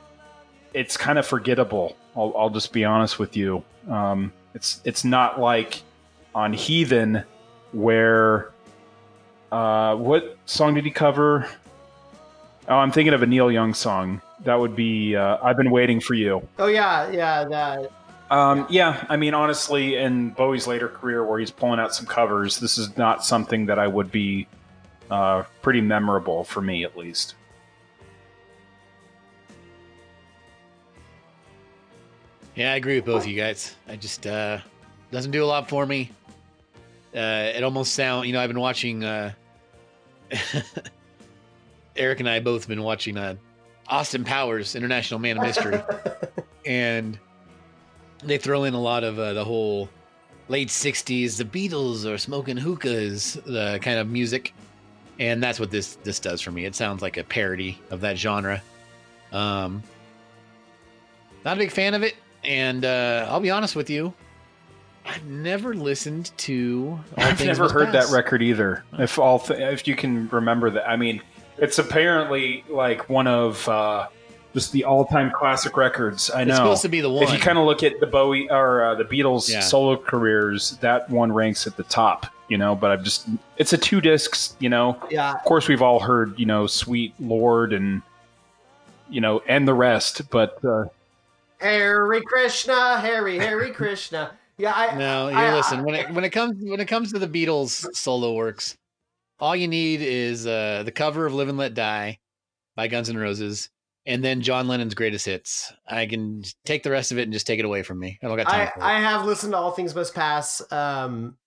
it's 0.73 0.97
kind 0.97 1.19
of 1.19 1.25
forgettable. 1.25 1.95
I'll, 2.15 2.33
I'll 2.35 2.49
just 2.49 2.73
be 2.73 2.85
honest 2.85 3.19
with 3.19 3.35
you. 3.37 3.63
Um, 3.89 4.33
it's 4.53 4.81
it's 4.83 5.03
not 5.03 5.39
like 5.39 5.81
on 6.35 6.53
Heathen 6.53 7.23
where 7.71 8.51
uh, 9.51 9.95
what 9.95 10.37
song 10.45 10.73
did 10.73 10.85
he 10.85 10.91
cover? 10.91 11.47
Oh, 12.67 12.75
I'm 12.75 12.91
thinking 12.91 13.13
of 13.13 13.23
a 13.23 13.25
Neil 13.25 13.51
Young 13.51 13.73
song. 13.73 14.21
That 14.43 14.59
would 14.59 14.75
be 14.75 15.15
uh, 15.15 15.37
"I've 15.43 15.57
Been 15.57 15.71
Waiting 15.71 15.99
for 15.99 16.13
You." 16.13 16.47
oh 16.59 16.67
yeah, 16.67 17.09
yeah, 17.11 17.43
that. 17.45 17.91
Um, 18.31 18.65
yeah, 18.69 19.05
I 19.09 19.17
mean, 19.17 19.33
honestly, 19.33 19.97
in 19.97 20.29
Bowie's 20.29 20.65
later 20.65 20.87
career, 20.87 21.25
where 21.25 21.37
he's 21.37 21.51
pulling 21.51 21.81
out 21.81 21.93
some 21.93 22.05
covers, 22.05 22.59
this 22.59 22.77
is 22.77 22.95
not 22.95 23.25
something 23.25 23.65
that 23.65 23.77
I 23.77 23.87
would 23.87 24.09
be 24.09 24.47
uh, 25.11 25.43
pretty 25.61 25.81
memorable 25.81 26.45
for 26.45 26.61
me, 26.61 26.85
at 26.85 26.97
least. 26.97 27.35
Yeah, 32.55 32.71
I 32.71 32.75
agree 32.75 32.95
with 32.95 33.05
both 33.05 33.23
of 33.23 33.27
you 33.27 33.35
guys. 33.35 33.75
I 33.87 33.95
just 33.95 34.27
uh 34.27 34.59
doesn't 35.11 35.31
do 35.31 35.43
a 35.43 35.45
lot 35.45 35.69
for 35.69 35.85
me. 35.85 36.11
Uh 37.15 37.51
it 37.55 37.63
almost 37.63 37.93
sound 37.93 38.27
you 38.27 38.33
know, 38.33 38.41
I've 38.41 38.49
been 38.49 38.59
watching 38.59 39.03
uh 39.05 39.31
Eric 41.95 42.19
and 42.19 42.29
I 42.29 42.41
both 42.41 42.67
been 42.67 42.83
watching 42.83 43.17
uh 43.17 43.35
Austin 43.87 44.25
Powers, 44.25 44.75
International 44.75 45.19
Man 45.19 45.37
of 45.37 45.43
Mystery. 45.43 45.81
and 46.65 47.17
they 48.23 48.37
throw 48.37 48.63
in 48.63 48.73
a 48.73 48.79
lot 48.81 49.03
of 49.03 49.19
uh, 49.19 49.33
the 49.33 49.43
whole 49.43 49.89
late 50.47 50.67
60s 50.67 51.37
the 51.37 51.45
Beatles 51.45 52.05
are 52.05 52.17
smoking 52.17 52.57
hookahs 52.57 53.33
the 53.45 53.79
kind 53.81 53.97
of 53.99 54.07
music. 54.09 54.53
And 55.19 55.41
that's 55.41 55.59
what 55.59 55.71
this 55.71 55.95
this 56.03 56.19
does 56.19 56.41
for 56.41 56.51
me. 56.51 56.65
It 56.65 56.75
sounds 56.75 57.01
like 57.01 57.17
a 57.17 57.23
parody 57.23 57.79
of 57.89 58.01
that 58.01 58.17
genre. 58.17 58.61
Um 59.31 59.83
not 61.45 61.57
a 61.57 61.59
big 61.59 61.71
fan 61.71 61.93
of 61.93 62.03
it 62.03 62.15
and 62.43 62.85
uh, 62.85 63.27
I'll 63.29 63.39
be 63.39 63.51
honest 63.51 63.75
with 63.75 63.89
you. 63.89 64.13
I've 65.05 65.25
never 65.25 65.73
listened 65.73 66.31
to. 66.37 66.99
I've 67.17 67.43
never 67.43 67.69
heard 67.69 67.91
Pass. 67.91 68.09
that 68.09 68.15
record 68.15 68.41
either. 68.43 68.83
If 68.99 69.17
all, 69.17 69.39
th- 69.39 69.59
if 69.59 69.87
you 69.87 69.95
can 69.95 70.27
remember 70.29 70.69
that, 70.69 70.87
I 70.87 70.95
mean, 70.95 71.21
it's 71.57 71.79
apparently 71.79 72.63
like 72.69 73.09
one 73.09 73.25
of 73.27 73.67
uh, 73.67 74.07
just 74.53 74.71
the 74.71 74.83
all-time 74.83 75.31
classic 75.31 75.77
records. 75.77 76.29
I 76.29 76.43
know 76.43 76.51
It's 76.51 76.57
supposed 76.57 76.81
to 76.83 76.89
be 76.89 77.01
the 77.01 77.09
one. 77.09 77.23
If 77.23 77.31
you 77.33 77.39
kind 77.39 77.57
of 77.57 77.65
look 77.65 77.83
at 77.83 77.99
the 77.99 78.07
Bowie 78.07 78.49
or 78.49 78.83
uh, 78.83 78.95
the 78.95 79.05
Beatles 79.05 79.49
Yeah. 79.49 79.59
solo 79.61 79.95
careers, 79.97 80.77
that 80.81 81.09
one 81.09 81.31
ranks 81.31 81.65
at 81.67 81.77
the 81.77 81.83
top. 81.83 82.27
You 82.49 82.57
know, 82.57 82.75
but 82.75 82.91
I've 82.91 83.03
just 83.03 83.27
it's 83.57 83.71
a 83.71 83.77
two 83.77 84.01
discs. 84.01 84.55
You 84.59 84.67
know, 84.69 85.01
Yeah. 85.09 85.31
Of 85.33 85.43
course, 85.45 85.69
we've 85.69 85.81
all 85.81 85.99
heard 86.01 86.37
you 86.37 86.45
know, 86.45 86.67
Sweet 86.67 87.13
Lord 87.19 87.71
and 87.71 88.01
you 89.09 89.21
know, 89.21 89.41
and 89.47 89.67
the 89.67 89.73
rest, 89.73 90.29
but. 90.29 90.63
Uh, 90.63 90.85
Hare 91.59 92.19
Krishna, 92.25 92.99
Harry 92.99 93.37
Harry 93.37 93.71
Krishna. 93.73 94.31
Yeah, 94.57 94.73
I 94.75 94.95
No, 94.97 95.29
you 95.29 95.35
I- 95.35 95.53
listen. 95.55 95.83
When 95.83 95.95
it 95.95 96.09
when 96.11 96.23
it 96.23 96.31
comes 96.31 96.57
when 96.61 96.79
it 96.79 96.87
comes 96.87 97.13
to 97.13 97.19
the 97.19 97.27
Beatles 97.27 97.87
solo 97.95 98.33
works, 98.33 98.75
all 99.39 99.55
you 99.55 99.67
need 99.67 100.01
is 100.01 100.45
uh, 100.47 100.81
the 100.83 100.91
cover 100.91 101.25
of 101.25 101.33
"Live 101.33 101.49
and 101.49 101.57
Let 101.57 101.73
Die" 101.73 102.17
by 102.75 102.87
Guns 102.87 103.09
N' 103.09 103.17
Roses, 103.17 103.69
and 104.05 104.23
then 104.23 104.41
John 104.41 104.67
Lennon's 104.67 104.95
greatest 104.95 105.25
hits. 105.25 105.71
I 105.87 106.05
can 106.05 106.43
take 106.65 106.83
the 106.83 106.91
rest 106.91 107.11
of 107.11 107.19
it 107.19 107.23
and 107.23 107.33
just 107.33 107.47
take 107.47 107.59
it 107.59 107.65
away 107.65 107.83
from 107.83 107.99
me. 107.99 108.17
I 108.21 108.27
don't 108.27 108.37
got 108.37 108.47
time 108.47 108.61
I, 108.61 108.71
for 108.71 108.79
it. 108.79 108.83
I 108.83 108.99
have 108.99 109.25
listened 109.25 109.53
to 109.53 109.57
All 109.57 109.71
Things 109.71 109.93
Must 109.93 110.13
Pass. 110.13 110.61
Um, 110.71 111.37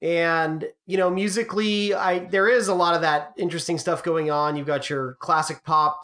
and 0.00 0.66
you 0.86 0.96
know, 0.96 1.10
musically, 1.10 1.94
I 1.94 2.20
there 2.20 2.48
is 2.48 2.68
a 2.68 2.74
lot 2.74 2.94
of 2.94 3.02
that 3.02 3.32
interesting 3.38 3.78
stuff 3.78 4.02
going 4.02 4.30
on. 4.30 4.56
You've 4.56 4.66
got 4.66 4.90
your 4.90 5.14
classic 5.20 5.62
pop 5.64 6.00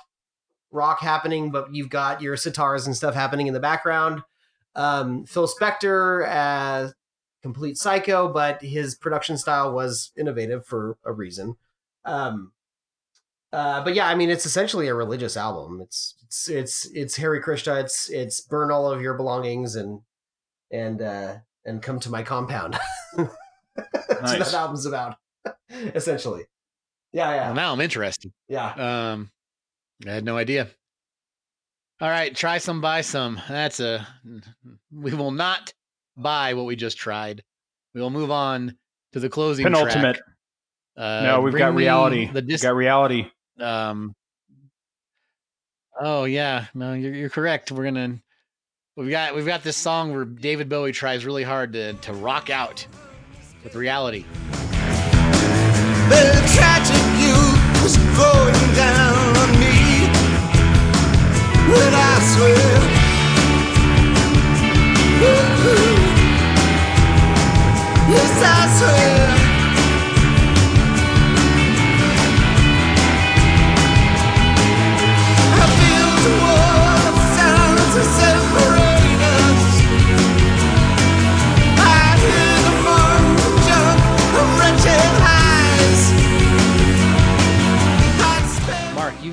rock 0.70 1.00
happening, 1.00 1.50
but 1.50 1.74
you've 1.74 1.90
got 1.90 2.22
your 2.22 2.36
sitars 2.36 2.86
and 2.86 2.96
stuff 2.96 3.14
happening 3.14 3.48
in 3.48 3.54
the 3.54 3.60
background. 3.60 4.22
Um, 4.76 5.26
Phil 5.26 5.48
Spector 5.48 6.26
as 6.28 6.94
complete 7.42 7.76
psycho, 7.76 8.32
but 8.32 8.62
his 8.62 8.94
production 8.94 9.36
style 9.36 9.72
was 9.72 10.12
innovative 10.16 10.64
for 10.64 10.96
a 11.04 11.12
reason. 11.12 11.56
Um, 12.04 12.52
uh, 13.52 13.82
but 13.84 13.94
yeah, 13.94 14.06
I 14.08 14.14
mean, 14.14 14.30
it's 14.30 14.46
essentially 14.46 14.88
a 14.88 14.94
religious 14.94 15.36
album. 15.36 15.80
It's 15.82 16.14
it's 16.24 16.48
it's 16.48 16.90
it's 16.92 17.16
Harry 17.16 17.40
Krishna. 17.40 17.74
It's 17.76 18.08
it's 18.10 18.40
burn 18.40 18.70
all 18.70 18.90
of 18.90 19.00
your 19.00 19.14
belongings 19.14 19.74
and 19.76 20.00
and 20.70 21.00
uh 21.02 21.36
and 21.64 21.82
come 21.82 21.98
to 22.00 22.10
my 22.10 22.22
compound. 22.22 22.78
That's 23.16 23.28
what 24.08 24.22
Nice. 24.22 24.50
that 24.52 24.54
album's 24.54 24.86
about, 24.86 25.16
essentially. 25.70 26.42
Yeah, 27.12 27.30
yeah, 27.34 27.46
Well, 27.46 27.54
now 27.54 27.72
I'm 27.72 27.80
interested. 27.80 28.32
yeah. 28.48 28.72
Um, 29.12 29.30
I 30.06 30.10
had 30.10 30.24
no 30.24 30.36
idea. 30.36 30.68
All 32.00 32.08
right, 32.08 32.34
try 32.34 32.58
some, 32.58 32.80
buy 32.80 33.00
some. 33.00 33.40
That's 33.48 33.80
a. 33.80 34.06
We 34.92 35.14
will 35.14 35.30
not 35.30 35.72
buy 36.16 36.54
what 36.54 36.64
we 36.66 36.76
just 36.76 36.96
tried. 36.98 37.42
We 37.94 38.00
will 38.00 38.10
move 38.10 38.30
on 38.30 38.76
to 39.12 39.20
the 39.20 39.28
closing 39.28 39.64
Penultimate. 39.64 40.16
track. 40.16 40.24
Uh, 40.96 41.22
no, 41.24 41.40
we've 41.40 41.54
got 41.54 41.74
reality. 41.74 42.30
The 42.30 42.42
dis- 42.42 42.62
we've 42.62 42.68
got 42.68 42.76
reality. 42.76 43.26
Um. 43.60 44.14
Oh 46.00 46.24
yeah, 46.24 46.66
no, 46.74 46.92
you're, 46.92 47.14
you're 47.14 47.30
correct. 47.30 47.72
We're 47.72 47.84
gonna. 47.84 48.20
We've 48.96 49.10
got 49.10 49.34
we've 49.34 49.46
got 49.46 49.62
this 49.62 49.76
song 49.76 50.12
where 50.12 50.24
David 50.24 50.68
Bowie 50.68 50.92
tries 50.92 51.24
really 51.24 51.44
hard 51.44 51.72
to 51.74 51.92
to 51.94 52.12
rock 52.12 52.50
out 52.50 52.86
with 53.64 53.74
reality. 53.74 54.24
Yes, 68.10 68.42
I 68.42 68.78
swear. 68.78 69.37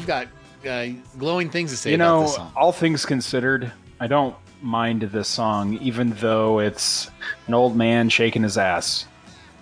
You've 0.06 0.28
got 0.64 0.70
uh, 0.70 0.88
glowing 1.18 1.50
things 1.50 1.72
to 1.72 1.78
say 1.78 1.92
you 1.92 1.98
know, 1.98 2.52
all 2.56 2.72
things 2.72 3.06
considered, 3.06 3.72
I 4.00 4.08
don't 4.08 4.36
mind 4.62 5.02
this 5.02 5.28
song, 5.28 5.78
even 5.80 6.12
though 6.12 6.60
it's 6.60 7.10
an 7.48 7.54
old 7.54 7.76
man 7.76 8.10
shaking 8.10 8.44
his 8.44 8.58
ass. 8.58 9.08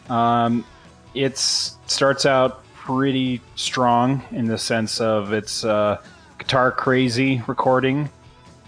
Um, 0.09 0.65
it 1.13 1.37
starts 1.37 2.25
out 2.25 2.63
pretty 2.73 3.41
strong 3.55 4.23
in 4.31 4.45
the 4.45 4.57
sense 4.57 4.99
of 4.99 5.31
it's 5.31 5.63
uh, 5.63 6.01
guitar 6.37 6.71
crazy 6.71 7.41
recording. 7.47 8.09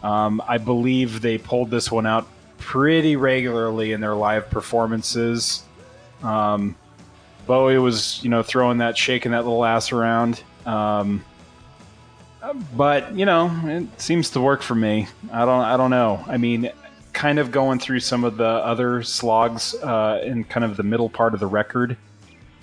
Um, 0.03 0.41
I 0.47 0.57
believe 0.57 1.21
they 1.21 1.37
pulled 1.37 1.71
this 1.71 1.91
one 1.91 2.05
out 2.05 2.27
pretty 2.57 3.15
regularly 3.15 3.91
in 3.91 3.99
their 3.99 4.15
live 4.15 4.49
performances. 4.49 5.63
Um, 6.23 6.75
Bowie 7.47 7.77
was, 7.79 8.23
you 8.23 8.29
know, 8.29 8.43
throwing 8.43 8.77
that, 8.77 8.97
shaking 8.97 9.33
that 9.33 9.43
little 9.43 9.65
ass 9.65 9.91
around. 9.91 10.41
Um, 10.65 11.23
but 12.75 13.13
you 13.15 13.25
know, 13.25 13.51
it 13.65 14.01
seems 14.01 14.29
to 14.31 14.41
work 14.41 14.61
for 14.61 14.75
me. 14.75 15.07
I 15.31 15.45
don't, 15.45 15.61
I 15.61 15.77
don't 15.77 15.91
know. 15.91 16.23
I 16.27 16.37
mean, 16.37 16.71
kind 17.13 17.39
of 17.39 17.49
going 17.51 17.79
through 17.79 18.01
some 18.01 18.23
of 18.23 18.37
the 18.37 18.45
other 18.45 19.01
slogs 19.01 19.73
uh, 19.75 20.21
in 20.23 20.43
kind 20.43 20.63
of 20.63 20.77
the 20.77 20.83
middle 20.83 21.09
part 21.09 21.33
of 21.33 21.39
the 21.39 21.47
record. 21.47 21.97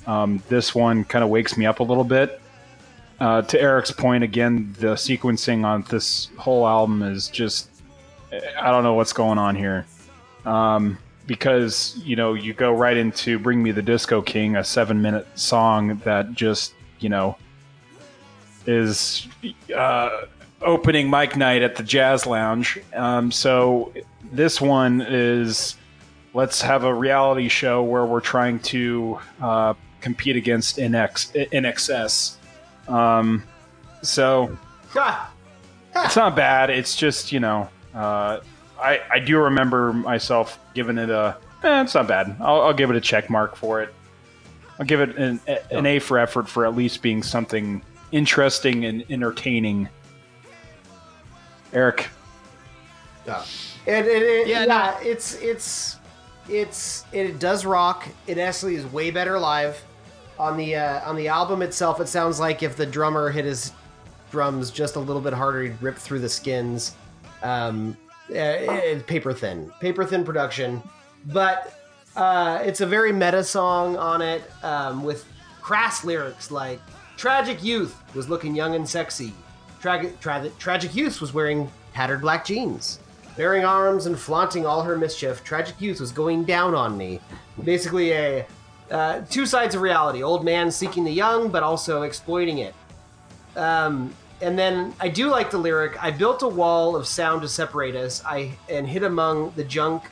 Um, 0.06 0.42
this 0.48 0.74
one 0.74 1.04
kind 1.04 1.24
of 1.24 1.30
wakes 1.30 1.56
me 1.56 1.66
up 1.66 1.80
a 1.80 1.82
little 1.82 2.04
bit. 2.04 2.40
Uh, 3.18 3.40
to 3.42 3.60
Eric's 3.60 3.92
point, 3.92 4.24
again, 4.24 4.74
the 4.78 4.94
sequencing 4.94 5.64
on 5.64 5.84
this 5.88 6.28
whole 6.36 6.66
album 6.66 7.02
is 7.02 7.28
just, 7.28 7.70
I 8.60 8.70
don't 8.70 8.82
know 8.82 8.94
what's 8.94 9.12
going 9.12 9.38
on 9.38 9.54
here. 9.54 9.86
Um, 10.44 10.98
because, 11.26 11.96
you 12.04 12.16
know, 12.16 12.34
you 12.34 12.52
go 12.52 12.72
right 12.72 12.96
into 12.96 13.38
Bring 13.38 13.62
Me 13.62 13.70
the 13.70 13.82
Disco 13.82 14.22
King, 14.22 14.56
a 14.56 14.64
seven 14.64 15.00
minute 15.00 15.26
song 15.38 15.98
that 16.04 16.32
just, 16.32 16.74
you 16.98 17.09
know, 17.09 17.36
is 18.66 19.28
uh, 19.74 20.26
opening 20.60 21.10
mic 21.10 21.36
night 21.36 21.62
at 21.62 21.76
the 21.76 21.82
Jazz 21.82 22.26
Lounge. 22.26 22.78
Um, 22.94 23.30
so 23.30 23.93
this 24.32 24.60
one 24.60 25.05
is 25.06 25.76
let's 26.34 26.60
have 26.62 26.84
a 26.84 26.94
reality 26.94 27.48
show 27.48 27.82
where 27.82 28.05
we're 28.06 28.20
trying 28.20 28.59
to 28.60 29.18
uh, 29.40 29.74
compete 30.01 30.36
against 30.36 30.78
NX, 30.78 31.48
INXS. 31.51 32.36
Um, 32.93 33.44
so 34.02 34.56
it's 35.94 36.16
not 36.16 36.36
bad. 36.36 36.70
It's 36.70 36.97
just 36.97 37.32
you 37.32 37.40
know, 37.40 37.68
uh, 37.94 38.40
I 38.80 39.01
I 39.10 39.18
do 39.18 39.39
remember 39.39 39.93
myself 39.93 40.59
giving 40.74 40.98
it 40.98 41.10
a. 41.10 41.36
Eh, 41.62 41.82
it's 41.82 41.94
not 41.94 42.09
bad. 42.09 42.36
I'll, 42.40 42.62
I'll 42.62 42.74
give 42.74 42.90
it 42.90 42.97
a 42.97 43.01
check 43.01 43.30
mark 43.30 43.55
for 43.55 43.82
it. 43.82 43.94
I'll 44.78 44.86
give 44.86 45.01
it 45.01 45.16
an, 45.16 45.40
an 45.70 45.86
A 45.86 46.01
for 46.01 46.18
effort 46.18 46.48
for 46.48 46.66
at 46.66 46.74
least 46.74 47.02
being 47.02 47.22
something 47.22 47.82
interesting 48.12 48.84
and 48.84 49.05
entertaining. 49.10 49.89
Eric, 51.72 52.10
Yeah. 53.26 53.44
And, 53.86 54.06
and 54.06 54.22
it, 54.22 54.47
Yeah, 54.47 54.64
yeah, 54.64 55.01
it's 55.01 55.34
it's 55.36 55.97
it's 56.48 57.05
it 57.12 57.39
does 57.39 57.64
rock. 57.64 58.06
It 58.26 58.39
actually 58.39 58.76
is 58.76 58.86
way 58.86 59.10
better 59.10 59.39
live. 59.39 59.82
On 60.39 60.56
the 60.56 60.76
uh, 60.76 61.09
on 61.09 61.16
the 61.16 61.28
album 61.28 61.62
itself, 61.62 62.01
it 62.01 62.09
sounds 62.09 62.39
like 62.39 62.62
if 62.62 62.76
the 62.76 62.86
drummer 62.86 63.30
hit 63.30 63.44
his 63.44 63.72
drums 64.30 64.70
just 64.70 64.97
a 64.97 65.01
little 65.01 65.22
bit 65.22 65.32
harder, 65.32 65.62
he'd 65.62 65.82
rip 65.82 65.97
through 65.97 66.20
the 66.20 66.28
skins. 66.28 66.97
Um, 67.43 67.97
uh, 68.30 68.34
it's 68.34 69.05
paper 69.05 69.32
thin, 69.32 69.70
paper 69.80 70.05
thin 70.05 70.24
production, 70.24 70.82
but 71.26 71.78
uh, 72.16 72.60
it's 72.64 72.80
a 72.80 72.86
very 72.86 73.12
meta 73.12 73.44
song 73.44 73.97
on 73.97 74.22
it 74.22 74.51
um, 74.62 75.05
with 75.05 75.26
crass 75.60 76.05
lyrics 76.05 76.51
like 76.51 76.80
"Tragic 77.23 77.62
youth 77.62 78.03
was 78.16 78.28
looking 78.28 78.53
young 78.53 78.74
and 78.74 78.89
sexy. 78.89 79.32
Tra- 79.81 80.11
tra- 80.20 80.51
tragic 80.59 80.93
youth 80.93 81.20
was 81.20 81.32
wearing 81.32 81.70
tattered 81.94 82.20
black 82.20 82.44
jeans." 82.44 82.99
Bearing 83.36 83.65
arms 83.65 84.07
and 84.07 84.19
flaunting 84.19 84.66
all 84.66 84.82
her 84.82 84.99
mischief, 84.99 85.44
Tragic 85.44 85.81
Youth 85.81 86.01
was 86.01 86.11
going 86.11 86.43
down 86.43 86.74
on 86.74 86.99
me. 86.99 87.20
Basically, 87.62 88.11
a 88.11 88.44
uh, 88.90 89.20
two 89.31 89.47
sides 89.47 89.77
of 89.77 89.82
reality: 89.82 90.24
old 90.24 90.44
man 90.44 90.69
seeking 90.73 91.05
the 91.05 91.12
young, 91.12 91.49
but 91.49 91.62
also 91.62 92.03
exploiting 92.03 92.59
it. 92.59 92.74
Um, 93.55 94.12
and 94.40 94.59
then 94.59 94.93
I 94.99 95.09
do 95.09 95.31
like 95.31 95.53
the 95.53 95.59
lyric: 95.59 96.03
"I 96.03 96.11
built 96.11 96.43
a 96.43 96.49
wall 96.49 96.97
of 96.97 97.07
sound 97.07 97.43
to 97.43 97.49
separate 97.49 97.94
us. 97.94 98.20
I 98.27 98.59
and 98.69 98.85
hid 98.85 99.05
among 99.05 99.53
the 99.55 99.62
junk 99.62 100.03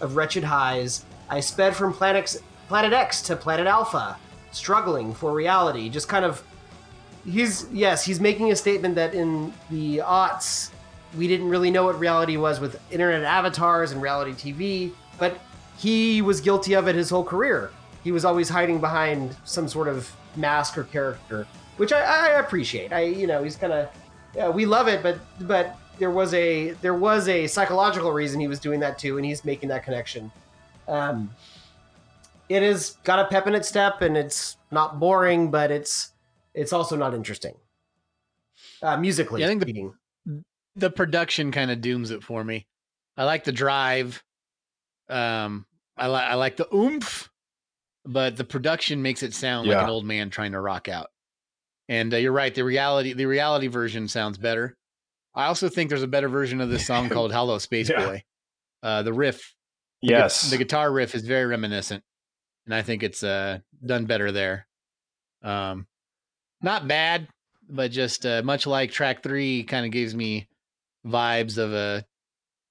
of 0.00 0.14
wretched 0.14 0.44
highs. 0.44 1.04
I 1.28 1.40
sped 1.40 1.74
from 1.74 1.92
planet 1.92 2.22
X, 2.22 2.38
planet 2.68 2.92
X 2.92 3.20
to 3.22 3.34
planet 3.34 3.66
Alpha, 3.66 4.16
struggling 4.52 5.12
for 5.12 5.32
reality." 5.32 5.90
Just 5.90 6.08
kind 6.08 6.24
of 6.24 6.44
he's 7.24 7.66
yes 7.72 8.04
he's 8.04 8.20
making 8.20 8.50
a 8.50 8.56
statement 8.56 8.94
that 8.94 9.14
in 9.14 9.52
the 9.70 9.98
aughts 9.98 10.70
we 11.16 11.28
didn't 11.28 11.48
really 11.48 11.70
know 11.70 11.84
what 11.84 11.98
reality 11.98 12.36
was 12.36 12.58
with 12.58 12.80
internet 12.90 13.22
avatars 13.22 13.92
and 13.92 14.02
reality 14.02 14.32
tv 14.32 14.92
but 15.18 15.38
he 15.82 16.22
was 16.22 16.40
guilty 16.40 16.74
of 16.74 16.86
it 16.86 16.94
his 16.94 17.10
whole 17.10 17.24
career. 17.24 17.72
He 18.04 18.12
was 18.12 18.24
always 18.24 18.48
hiding 18.48 18.80
behind 18.80 19.36
some 19.44 19.66
sort 19.66 19.88
of 19.88 20.10
mask 20.36 20.78
or 20.78 20.84
character, 20.84 21.46
which 21.76 21.92
I, 21.92 22.02
I 22.02 22.28
appreciate. 22.38 22.92
I 22.92 23.02
you 23.02 23.26
know 23.26 23.42
he's 23.42 23.56
kind 23.56 23.72
of 23.72 23.88
yeah, 24.34 24.48
we 24.48 24.64
love 24.64 24.88
it, 24.88 25.02
but 25.02 25.18
but 25.40 25.76
there 25.98 26.10
was 26.10 26.34
a 26.34 26.70
there 26.82 26.94
was 26.94 27.28
a 27.28 27.48
psychological 27.48 28.12
reason 28.12 28.40
he 28.40 28.46
was 28.48 28.60
doing 28.60 28.78
that 28.80 28.96
too, 28.98 29.16
and 29.16 29.26
he's 29.26 29.44
making 29.44 29.68
that 29.70 29.84
connection. 29.84 30.30
Um, 30.86 31.30
it 32.48 32.62
has 32.62 32.96
got 33.02 33.18
a 33.18 33.24
pep 33.24 33.48
in 33.48 33.54
its 33.54 33.68
step, 33.68 34.02
and 34.02 34.16
it's 34.16 34.56
not 34.70 35.00
boring, 35.00 35.50
but 35.50 35.70
it's 35.72 36.11
it's 36.54 36.72
also 36.72 36.96
not 36.96 37.14
interesting. 37.14 37.54
Uh, 38.82 38.96
musically 38.96 39.40
Yeah, 39.40 39.46
I 39.46 39.48
think 39.50 39.60
the- 39.64 39.66
speaking. 39.72 39.94
the 40.76 40.90
production 40.90 41.50
kind 41.52 41.70
of 41.70 41.80
dooms 41.80 42.10
it 42.10 42.22
for 42.22 42.42
me. 42.44 42.66
I 43.16 43.24
like 43.24 43.44
the 43.44 43.52
drive. 43.52 44.22
Um, 45.08 45.66
I 45.96 46.06
like 46.06 46.24
I 46.24 46.34
like 46.34 46.56
the 46.56 46.74
oomph, 46.74 47.30
but 48.04 48.36
the 48.36 48.44
production 48.44 49.02
makes 49.02 49.22
it 49.22 49.34
sound 49.34 49.68
like 49.68 49.76
an 49.82 49.90
old 49.90 50.04
man 50.06 50.30
trying 50.30 50.52
to 50.52 50.60
rock 50.60 50.88
out. 50.88 51.08
And 51.88 52.12
uh, 52.14 52.16
you're 52.16 52.32
right. 52.32 52.54
The 52.54 52.64
reality 52.64 53.12
the 53.12 53.26
reality 53.26 53.66
version 53.66 54.08
sounds 54.08 54.38
better. 54.38 54.76
I 55.34 55.46
also 55.46 55.68
think 55.68 55.88
there's 55.88 56.02
a 56.02 56.06
better 56.08 56.28
version 56.28 56.60
of 56.60 56.70
this 56.70 56.86
song 56.86 57.08
called 57.10 57.32
"Hello 57.32 57.58
Space 57.58 57.90
Yeah. 57.90 58.04
Boy." 58.06 58.22
Uh, 58.82 59.02
the 59.02 59.12
riff, 59.12 59.54
the 60.02 60.08
Yes. 60.08 60.50
the 60.50 60.56
guitar 60.58 60.90
riff 60.90 61.14
is 61.14 61.22
very 61.26 61.46
reminiscent, 61.46 62.02
and 62.66 62.74
I 62.74 62.82
think 62.82 63.02
it's 63.02 63.22
uh, 63.22 63.58
done 63.84 64.06
better 64.06 64.32
there. 64.32 64.66
Um, 65.42 65.86
not 66.62 66.86
bad, 66.88 67.28
but 67.68 67.90
just 67.90 68.24
uh, 68.26 68.42
much 68.44 68.66
like 68.66 68.90
track 68.90 69.22
three, 69.22 69.64
kind 69.64 69.84
of 69.86 69.92
gives 69.92 70.14
me 70.14 70.48
vibes 71.06 71.58
of 71.58 71.72
a 71.72 72.04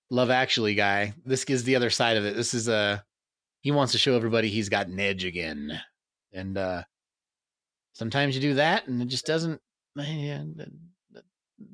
Love 0.10 0.30
Actually 0.30 0.76
guy. 0.76 1.14
This 1.26 1.46
gives 1.46 1.64
the 1.64 1.76
other 1.76 1.90
side 1.90 2.18
of 2.18 2.26
it. 2.26 2.36
This 2.36 2.54
is 2.54 2.68
a 2.68 3.04
he 3.62 3.72
wants 3.72 3.92
to 3.92 3.98
show 4.00 4.16
everybody 4.16 4.50
he's 4.50 4.70
got 4.70 4.88
an 4.88 5.00
edge 5.00 5.24
again, 5.24 5.80
and 6.34 6.58
uh, 6.58 6.84
sometimes 7.94 8.36
you 8.36 8.42
do 8.42 8.54
that, 8.56 8.88
and 8.88 9.02
it 9.02 9.06
just 9.06 9.26
doesn't. 9.26 9.60
Yeah, 9.96 10.44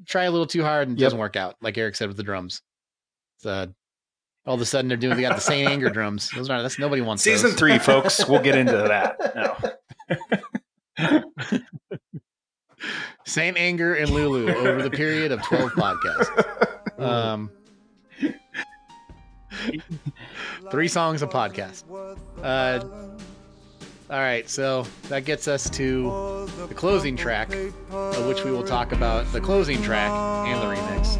try 0.05 0.23
a 0.23 0.31
little 0.31 0.47
too 0.47 0.63
hard 0.63 0.87
and 0.87 0.97
it 0.97 1.01
Yep. 1.01 1.05
doesn't 1.07 1.19
work 1.19 1.35
out. 1.35 1.55
Like 1.61 1.77
Eric 1.77 1.95
said 1.95 2.07
with 2.07 2.17
the 2.17 2.23
drums, 2.23 2.61
it's, 3.37 3.45
uh, 3.45 3.67
all 4.45 4.55
of 4.55 4.61
a 4.61 4.65
sudden 4.65 4.87
they're 4.89 4.97
doing 4.97 5.15
they 5.15 5.21
got 5.21 5.35
the 5.35 5.41
Saint 5.41 5.69
Anger 5.69 5.89
drums. 5.89 6.29
Those 6.35 6.49
are 6.49 6.61
that's 6.61 6.79
nobody 6.79 7.01
wants 7.01 7.23
Season 7.23 7.51
those. 7.51 7.59
three, 7.59 7.77
folks. 7.79 8.27
We'll 8.27 8.41
get 8.41 8.55
into 8.55 8.71
that. 8.71 9.35
No. 10.09 10.17
Saint 13.25 13.57
Anger 13.57 13.95
and 13.95 14.09
Lulu 14.09 14.53
over 14.53 14.81
the 14.81 14.89
period 14.91 15.31
of 15.31 15.41
12 15.43 15.71
podcasts. 15.71 16.53
Um, 16.97 17.51
three 20.71 20.87
songs 20.87 21.21
a 21.21 21.27
podcast. 21.27 21.83
Uh, 22.41 22.83
all 24.09 24.17
right, 24.17 24.49
so 24.49 24.87
that 25.09 25.23
gets 25.25 25.47
us 25.47 25.69
to 25.69 26.47
the 26.69 26.73
closing 26.73 27.15
track, 27.15 27.53
of 27.91 28.25
which 28.25 28.43
we 28.43 28.49
will 28.51 28.63
talk 28.63 28.93
about 28.93 29.31
the 29.31 29.39
closing 29.39 29.79
track 29.83 30.09
and 30.47 30.59
the 30.59 30.65
remix 30.65 31.19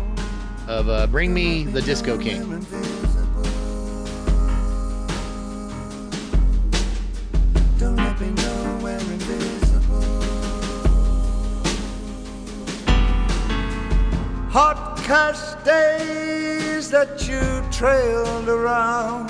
of 0.67 0.89
uh, 0.89 1.05
Bring 1.05 1.31
Me 1.31 1.63
the 1.63 1.81
Disco 1.83 2.17
King. 2.17 2.65
Hot 14.59 14.97
cash 15.03 15.53
days 15.63 16.89
that 16.89 17.27
you 17.29 17.39
trailed 17.71 18.49
around. 18.49 19.29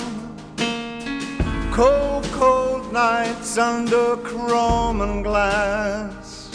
Cold, 1.74 2.24
cold 2.32 2.94
nights 2.94 3.58
under 3.58 4.16
chrome 4.24 5.02
and 5.02 5.26
glass. 5.26 6.50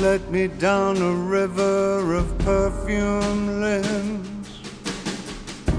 Let 0.00 0.28
me 0.32 0.48
down 0.48 0.96
a 0.96 1.12
river 1.12 2.12
of 2.12 2.36
perfume 2.38 3.60
limbs. 3.60 4.48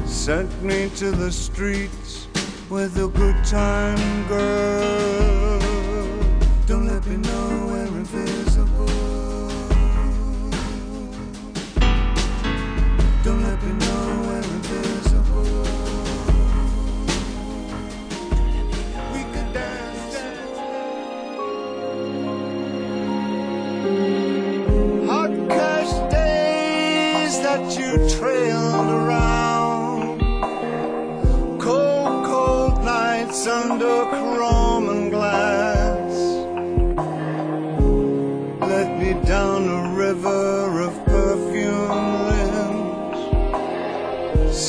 Sent 0.06 0.49
me 0.64 0.90
to 0.95 1.11
the 1.11 1.30
streets 1.30 2.30
with 2.69 2.98
a 2.98 3.10
good 3.10 3.44
time, 3.44 4.27
girl. 4.30 5.60
Don't 6.65 6.88
let 6.88 7.06
me 7.06 7.18
know 7.18 7.68
we're 7.68 7.85
invisible. 7.85 8.44
Don't 8.44 8.53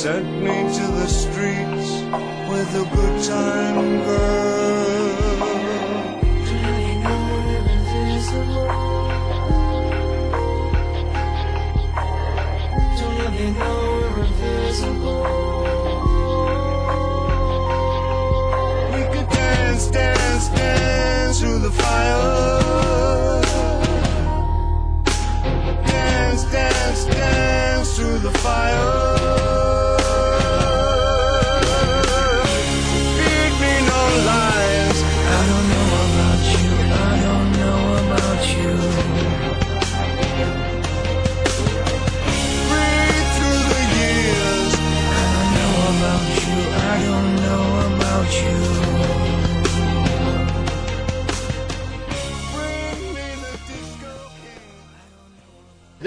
Sent 0.05 0.23
me 0.39 0.53
to 0.53 0.87
the 0.99 1.07
streets 1.07 1.89
with 2.47 2.75
a 2.75 2.95
good 2.95 3.23
time, 3.23 4.03
girl. 4.05 4.44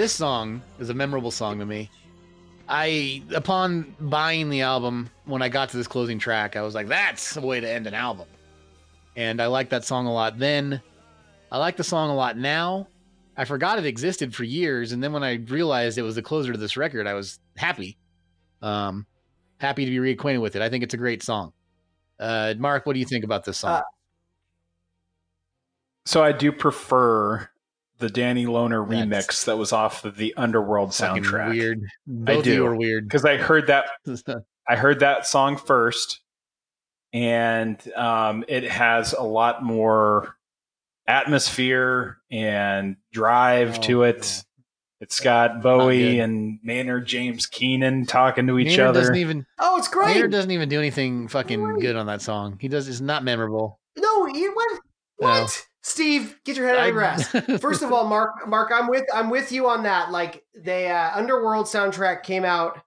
This 0.09 0.15
song 0.15 0.63
is 0.79 0.89
a 0.89 0.93
memorable 0.95 1.29
song 1.29 1.59
to 1.59 1.67
me. 1.67 1.87
I, 2.67 3.21
upon 3.35 3.95
buying 3.99 4.49
the 4.49 4.61
album, 4.61 5.11
when 5.25 5.43
I 5.43 5.49
got 5.49 5.69
to 5.69 5.77
this 5.77 5.85
closing 5.85 6.17
track, 6.17 6.55
I 6.55 6.63
was 6.63 6.73
like, 6.73 6.87
that's 6.87 7.37
a 7.37 7.41
way 7.41 7.59
to 7.59 7.69
end 7.69 7.85
an 7.85 7.93
album. 7.93 8.25
And 9.15 9.39
I 9.39 9.45
like 9.45 9.69
that 9.69 9.85
song 9.85 10.07
a 10.07 10.11
lot 10.11 10.39
then. 10.39 10.81
I 11.51 11.59
like 11.59 11.77
the 11.77 11.83
song 11.83 12.09
a 12.09 12.15
lot 12.15 12.39
now. 12.39 12.87
I 13.37 13.45
forgot 13.45 13.77
it 13.77 13.85
existed 13.85 14.33
for 14.33 14.43
years. 14.43 14.93
And 14.93 15.03
then 15.03 15.13
when 15.13 15.23
I 15.23 15.33
realized 15.33 15.99
it 15.99 16.01
was 16.01 16.15
the 16.15 16.23
closer 16.23 16.53
to 16.53 16.57
this 16.57 16.75
record, 16.75 17.05
I 17.05 17.13
was 17.13 17.37
happy. 17.55 17.95
Um, 18.63 19.05
happy 19.59 19.85
to 19.85 19.91
be 19.91 20.15
reacquainted 20.15 20.41
with 20.41 20.55
it. 20.55 20.63
I 20.63 20.69
think 20.69 20.83
it's 20.83 20.95
a 20.95 20.97
great 20.97 21.21
song. 21.21 21.53
Uh, 22.19 22.55
Mark, 22.57 22.87
what 22.87 22.93
do 22.93 22.99
you 22.99 23.05
think 23.05 23.25
about 23.25 23.45
this 23.45 23.59
song? 23.59 23.73
Uh, 23.73 23.81
So 26.05 26.23
I 26.23 26.31
do 26.31 26.51
prefer 26.51 27.47
the 27.99 28.09
Danny 28.09 28.45
Lohner 28.45 28.87
That's- 28.89 29.27
remix 29.27 29.45
that 29.45 29.57
was 29.57 29.71
off 29.71 30.03
of 30.05 30.15
the 30.17 30.33
Underworld 30.35 30.89
soundtrack. 30.91 31.51
weird. 31.51 31.81
Both 32.07 32.39
of 32.39 32.43
do. 32.45 32.53
you 32.53 32.65
are 32.65 32.75
weird. 32.75 33.05
because 33.07 33.23
I 33.25 33.37
heard 33.37 33.67
that 33.67 33.85
I 34.67 34.75
heard 34.75 34.99
that 35.01 35.25
song 35.27 35.57
first, 35.57 36.21
and 37.13 37.77
um, 37.93 38.45
it 38.47 38.63
has 38.65 39.13
a 39.13 39.23
lot 39.23 39.63
more 39.63 40.35
atmosphere 41.07 42.17
and 42.31 42.95
drive 43.11 43.77
Oh, 43.79 43.81
to 43.83 44.03
it. 44.03 44.43
It's 45.01 45.19
got 45.21 45.61
Bowie 45.61 46.19
and 46.19 46.59
Maynard 46.61 47.05
James 47.07 47.45
Keenan 47.47 48.05
talking 48.05 48.47
to 48.47 48.59
each 48.59 48.67
Maynard 48.67 48.87
other. 48.87 48.99
doesn't 48.99 49.15
even 49.15 49.45
Oh, 49.57 49.77
it's 49.77 49.87
great. 49.87 50.13
Maynard 50.13 50.31
doesn't 50.31 50.51
even 50.51 50.67
do 50.67 50.77
anything 50.77 51.29
fucking 51.29 51.79
good 51.79 51.95
on 51.95 52.05
that 52.07 52.21
song. 52.21 52.57
He 52.59 52.67
does. 52.67 52.87
It's 52.89 52.99
not 52.99 53.23
memorable. 53.23 53.79
No, 53.97 54.27
you, 54.27 54.53
what? 54.53 54.79
What? 55.17 55.65
Steve, 55.81 56.37
get 56.43 56.57
your 56.57 56.67
head 56.67 56.75
out 56.75 56.89
of 56.89 56.93
your 56.93 57.03
ass. 57.03 57.29
First 57.61 57.81
of 57.83 57.93
all, 57.93 58.05
Mark, 58.05 58.47
Mark, 58.47 58.71
I'm 58.73 58.87
with 58.87 59.05
I'm 59.13 59.29
with 59.29 59.51
you 59.51 59.67
on 59.69 59.83
that. 59.83 60.11
Like 60.11 60.43
the 60.53 60.87
uh, 60.87 61.11
Underworld 61.15 61.67
soundtrack 61.67 62.23
came 62.23 62.43
out 62.43 62.81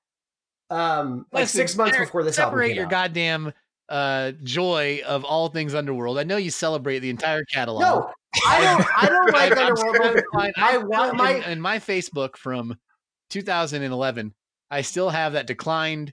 um, 0.70 1.27
like 1.32 1.43
Listen, 1.43 1.59
six 1.59 1.77
months 1.77 1.97
before 1.98 2.23
this 2.23 2.39
album 2.39 2.52
separate 2.52 2.69
came 2.69 2.77
your 2.77 2.85
out. 2.86 2.90
goddamn 2.90 3.52
uh, 3.89 4.32
joy 4.43 5.01
of 5.06 5.24
all 5.24 5.48
things 5.48 5.74
Underworld. 5.74 6.19
I 6.19 6.23
know 6.24 6.36
you 6.36 6.51
celebrate 6.51 7.01
the 7.01 7.10
entire 7.10 7.44
catalog. 7.44 7.82
No, 7.82 8.10
I 8.47 8.60
don't. 8.60 8.86
I 8.97 9.06
don't 9.06 9.32
like 9.32 9.52
I'm 9.52 9.59
Underworld. 9.59 9.97
still 9.97 10.14
but 10.14 10.24
fine. 10.32 10.52
I 10.56 10.78
want 10.78 11.16
my 11.16 11.32
in, 11.32 11.43
in 11.44 11.60
my 11.60 11.78
Facebook 11.78 12.36
from 12.36 12.77
2011. 13.31 14.35
I 14.70 14.82
still 14.82 15.10
have 15.10 15.35
that 15.35 15.47
declined 15.47 16.12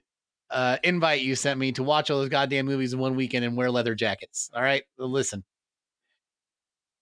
uh, 0.50 0.78
invite 0.82 1.22
you 1.22 1.34
sent 1.36 1.58
me 1.60 1.72
to 1.72 1.82
watch 1.82 2.10
all 2.10 2.18
those 2.18 2.28
goddamn 2.28 2.66
movies 2.66 2.92
in 2.92 2.98
one 2.98 3.14
weekend 3.14 3.44
and 3.44 3.56
wear 3.56 3.70
leather 3.70 3.94
jackets. 3.94 4.50
All 4.54 4.62
right, 4.62 4.82
listen. 4.98 5.44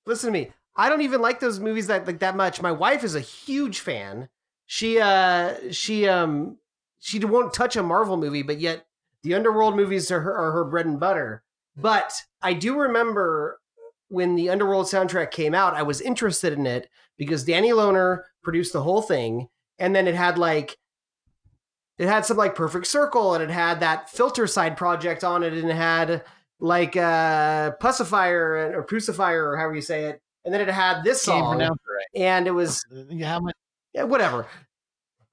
Listen 0.09 0.32
to 0.32 0.39
me. 0.39 0.51
I 0.74 0.89
don't 0.89 1.02
even 1.02 1.20
like 1.20 1.40
those 1.40 1.60
movies 1.60 1.86
that 1.89 2.06
like 2.06 2.20
that 2.20 2.36
much. 2.36 2.62
My 2.62 2.72
wife 2.72 3.05
is 3.05 3.14
a 3.14 3.20
huge 3.20 3.80
fan. 3.80 4.28
She 4.66 4.98
uh 4.98 5.55
she 5.70 6.09
um 6.09 6.59
she 6.98 7.18
won't 7.20 7.55
touch 7.55 7.76
a 7.76 7.82
Marvel 7.82 8.16
movie, 8.16 8.43
but 8.43 8.59
yet 8.59 8.86
the 9.22 9.35
Underworld 9.35 9.76
movies 9.76 10.10
are 10.10 10.20
her, 10.20 10.35
are 10.36 10.52
her 10.52 10.64
bread 10.64 10.86
and 10.86 10.98
butter. 10.98 11.43
But 11.76 12.12
I 12.43 12.55
do 12.55 12.78
remember 12.78 13.60
when 14.09 14.35
the 14.35 14.51
Underworld 14.51 14.86
soundtrack 14.86 15.30
came 15.30 15.55
out, 15.55 15.74
I 15.74 15.82
was 15.82 16.01
interested 16.01 16.52
in 16.52 16.66
it 16.66 16.89
because 17.16 17.44
Danny 17.44 17.70
Lohner 17.70 18.22
produced 18.43 18.72
the 18.72 18.82
whole 18.82 19.02
thing, 19.02 19.48
and 19.78 19.94
then 19.94 20.09
it 20.09 20.14
had 20.14 20.39
like 20.39 20.78
it 21.98 22.06
had 22.06 22.24
some 22.24 22.36
like 22.36 22.55
Perfect 22.55 22.86
Circle, 22.86 23.35
and 23.35 23.43
it 23.43 23.51
had 23.51 23.80
that 23.80 24.09
Filter 24.09 24.47
Side 24.47 24.76
project 24.76 25.24
on 25.24 25.43
it, 25.43 25.52
and 25.52 25.68
it 25.68 25.76
had 25.76 26.24
like 26.60 26.97
uh 26.97 27.72
Puscifer 27.80 28.74
or 28.74 28.85
Puscifer 28.89 29.52
or 29.52 29.56
however 29.56 29.74
you 29.74 29.80
say 29.82 30.05
it, 30.06 30.20
and 30.44 30.52
then 30.52 30.60
it 30.60 30.68
had 30.68 31.05
this 31.05 31.22
song, 31.22 31.60
it 31.60 31.68
right. 31.68 31.76
and 32.14 32.47
it 32.47 32.52
was 32.52 32.85
How 33.22 33.40
much? 33.40 33.55
yeah, 33.94 34.05
whatever. 34.05 34.47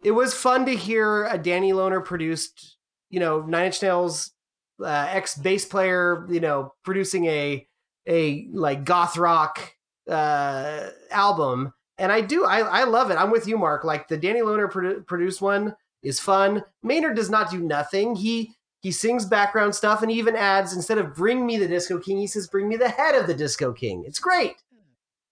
It 0.03 0.11
was 0.11 0.33
fun 0.33 0.65
to 0.67 0.75
hear 0.75 1.25
a 1.25 1.37
Danny 1.37 1.71
Lohner 1.73 2.03
produced, 2.03 2.77
you 3.09 3.19
know, 3.19 3.41
Nine 3.41 3.67
Inch 3.67 3.81
Nails 3.81 4.31
uh, 4.79 5.07
ex 5.09 5.35
bass 5.35 5.65
player, 5.65 6.27
you 6.29 6.39
know, 6.39 6.73
producing 6.83 7.25
a 7.25 7.67
a 8.07 8.47
like 8.51 8.83
goth 8.83 9.17
rock 9.17 9.73
uh, 10.09 10.89
album, 11.09 11.73
and 11.97 12.11
I 12.11 12.21
do, 12.21 12.45
I 12.45 12.59
I 12.59 12.83
love 12.83 13.09
it. 13.09 13.15
I'm 13.15 13.31
with 13.31 13.47
you, 13.47 13.57
Mark. 13.57 13.83
Like 13.83 14.07
the 14.07 14.17
Danny 14.17 14.41
Lohner 14.41 14.71
produ- 14.71 15.05
produced 15.07 15.41
one 15.41 15.75
is 16.03 16.19
fun. 16.19 16.63
Maynard 16.83 17.15
does 17.15 17.31
not 17.31 17.49
do 17.49 17.59
nothing. 17.59 18.15
He 18.15 18.53
he 18.85 18.91
sings 18.91 19.25
background 19.25 19.73
stuff, 19.73 20.03
and 20.03 20.11
he 20.11 20.19
even 20.19 20.35
adds 20.35 20.73
instead 20.73 20.99
of 20.99 21.15
"Bring 21.15 21.43
me 21.43 21.57
the 21.57 21.67
Disco 21.67 21.97
King," 21.97 22.19
he 22.19 22.27
says 22.27 22.45
"Bring 22.47 22.67
me 22.69 22.77
the 22.77 22.87
head 22.87 23.15
of 23.15 23.25
the 23.25 23.33
Disco 23.33 23.73
King." 23.73 24.03
It's 24.05 24.19
great. 24.19 24.57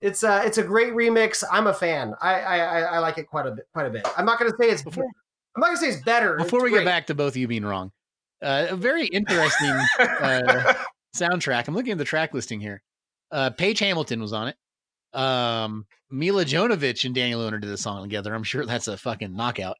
It's 0.01 0.23
a 0.23 0.43
it's 0.43 0.57
a 0.57 0.63
great 0.63 0.93
remix. 0.93 1.43
I'm 1.51 1.67
a 1.67 1.73
fan. 1.73 2.15
I 2.19 2.33
I, 2.41 2.57
I 2.57 2.79
I 2.95 2.97
like 2.97 3.19
it 3.19 3.27
quite 3.27 3.45
a 3.45 3.51
bit. 3.51 3.67
Quite 3.73 3.85
a 3.85 3.91
bit. 3.91 4.07
I'm 4.17 4.25
not 4.25 4.39
going 4.39 4.49
to 4.49 4.57
say 4.59 4.71
it's. 4.71 4.81
Before- 4.81 5.05
I'm 5.55 5.59
not 5.59 5.67
going 5.67 5.77
to 5.77 5.81
say 5.83 5.89
it's 5.89 6.03
better. 6.03 6.35
Before 6.37 6.61
It's 6.61 6.63
we 6.63 6.69
great. 6.71 6.79
get 6.79 6.85
back 6.85 7.05
to 7.07 7.13
both 7.13 7.33
of 7.33 7.37
you 7.37 7.47
being 7.47 7.63
wrong, 7.63 7.91
uh, 8.41 8.65
a 8.71 8.75
very 8.75 9.05
interesting 9.05 9.69
uh, 9.99 10.73
soundtrack. 11.15 11.67
I'm 11.67 11.75
looking 11.75 11.91
at 11.91 11.99
the 11.99 12.05
track 12.05 12.33
listing 12.33 12.59
here. 12.59 12.81
Uh, 13.31 13.51
Paige 13.51 13.77
Hamilton 13.77 14.19
was 14.19 14.33
on 14.33 14.47
it. 14.47 14.55
Um, 15.17 15.85
Milla 16.09 16.43
Jovovich 16.43 17.05
and 17.05 17.13
Daniel 17.13 17.41
Lohner 17.41 17.61
did 17.61 17.69
the 17.69 17.77
song 17.77 18.01
together. 18.01 18.33
I'm 18.33 18.41
sure 18.43 18.65
that's 18.65 18.87
a 18.87 18.97
fucking 18.97 19.35
knockout. 19.35 19.77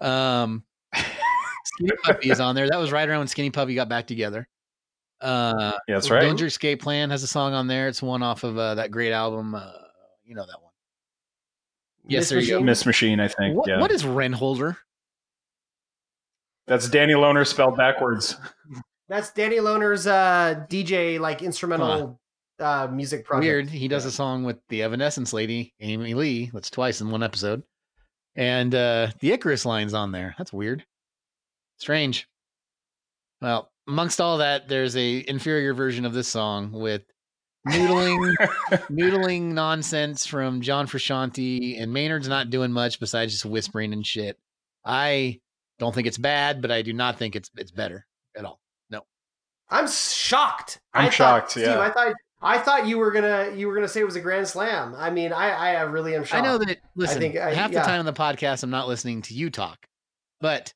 Um, 0.00 0.62
Skinny 1.74 1.96
Puppy 2.04 2.30
is 2.30 2.40
on 2.40 2.54
there. 2.54 2.68
That 2.68 2.78
was 2.78 2.92
right 2.92 3.08
around 3.08 3.18
when 3.18 3.28
Skinny 3.28 3.50
Puppy 3.50 3.74
got 3.74 3.88
back 3.88 4.06
together. 4.06 4.48
Uh, 5.20 5.72
Yeah, 5.88 5.96
that's 5.96 6.10
right. 6.10 6.22
Dillinger 6.22 6.46
Escape 6.46 6.80
Plan 6.80 7.10
has 7.10 7.22
a 7.22 7.26
song 7.26 7.52
on 7.52 7.66
there. 7.66 7.88
It's 7.88 8.02
one 8.02 8.22
off 8.22 8.44
of 8.44 8.56
uh, 8.56 8.74
that 8.76 8.90
great 8.90 9.12
album. 9.12 9.54
Uh, 9.54 9.72
you 10.24 10.34
know 10.34 10.46
that 10.46 10.62
one. 10.62 10.72
Yes, 12.06 12.22
Miss 12.22 12.28
there 12.30 12.40
you 12.40 12.50
go. 12.50 12.60
Miss 12.60 12.86
Machine, 12.86 13.20
I 13.20 13.28
think. 13.28 13.56
What, 13.56 13.68
yeah. 13.68 13.80
what 13.80 13.90
is 13.90 14.04
Renholder? 14.04 14.76
That's 16.66 16.88
Danny 16.88 17.14
Lohner 17.14 17.46
spelled 17.46 17.76
backwards. 17.76 18.36
That's 19.08 19.32
Danny 19.32 19.56
Lohner's 19.56 20.06
uh, 20.06 20.66
DJ 20.68 21.18
like 21.18 21.42
instrumental 21.42 22.20
uh, 22.60 22.88
music 22.90 23.24
project. 23.24 23.44
Weird. 23.44 23.70
He 23.70 23.88
does 23.88 24.04
a 24.04 24.10
song 24.10 24.44
with 24.44 24.58
the 24.68 24.82
Evanescence 24.82 25.32
lady, 25.32 25.74
Amy 25.80 26.14
Lee. 26.14 26.50
That's 26.52 26.70
twice 26.70 27.00
in 27.00 27.10
one 27.10 27.22
episode. 27.22 27.62
And 28.36 28.74
uh 28.74 29.08
the 29.20 29.32
Icarus 29.32 29.66
line's 29.66 29.94
on 29.94 30.12
there. 30.12 30.34
That's 30.38 30.52
weird. 30.52 30.84
Strange. 31.78 32.28
Well, 33.40 33.70
amongst 33.86 34.20
all 34.20 34.38
that, 34.38 34.68
there's 34.68 34.96
a 34.96 35.24
inferior 35.28 35.74
version 35.74 36.04
of 36.04 36.12
this 36.12 36.28
song 36.28 36.72
with 36.72 37.02
noodling, 37.68 38.34
noodling 38.90 39.42
nonsense 39.52 40.26
from 40.26 40.60
John 40.60 40.86
Frusciante, 40.86 41.80
and 41.80 41.92
Maynard's 41.92 42.28
not 42.28 42.50
doing 42.50 42.72
much 42.72 42.98
besides 43.00 43.32
just 43.32 43.44
whispering 43.46 43.92
and 43.92 44.06
shit. 44.06 44.38
I 44.84 45.40
don't 45.78 45.94
think 45.94 46.06
it's 46.08 46.18
bad, 46.18 46.60
but 46.60 46.70
I 46.70 46.82
do 46.82 46.92
not 46.92 47.16
think 47.18 47.36
it's 47.36 47.50
it's 47.56 47.70
better 47.70 48.06
at 48.36 48.44
all. 48.44 48.60
No. 48.90 49.02
I'm 49.70 49.88
shocked. 49.88 50.80
I'm 50.92 51.02
I 51.02 51.04
thought- 51.06 51.14
shocked, 51.14 51.50
Steve, 51.52 51.64
yeah. 51.66 51.78
I 51.78 51.90
thought 51.90 52.14
I 52.40 52.58
thought 52.58 52.86
you 52.86 52.98
were 52.98 53.10
gonna 53.12 53.52
you 53.54 53.68
were 53.68 53.74
gonna 53.74 53.88
say 53.88 54.00
it 54.00 54.04
was 54.04 54.16
a 54.16 54.20
grand 54.20 54.48
slam. 54.48 54.94
I 54.96 55.10
mean, 55.10 55.32
I 55.32 55.50
I 55.50 55.80
really 55.82 56.14
am 56.16 56.24
shocked. 56.24 56.42
I 56.42 56.46
know 56.46 56.58
that. 56.58 56.70
It, 56.70 56.80
listen, 56.96 57.20
think 57.20 57.36
I- 57.36 57.54
half 57.54 57.70
yeah. 57.70 57.80
the 57.80 57.86
time 57.86 58.00
on 58.00 58.06
the 58.06 58.12
podcast, 58.12 58.62
I'm 58.64 58.70
not 58.70 58.88
listening 58.88 59.22
to 59.22 59.34
you 59.34 59.50
talk, 59.50 59.86
but 60.40 60.72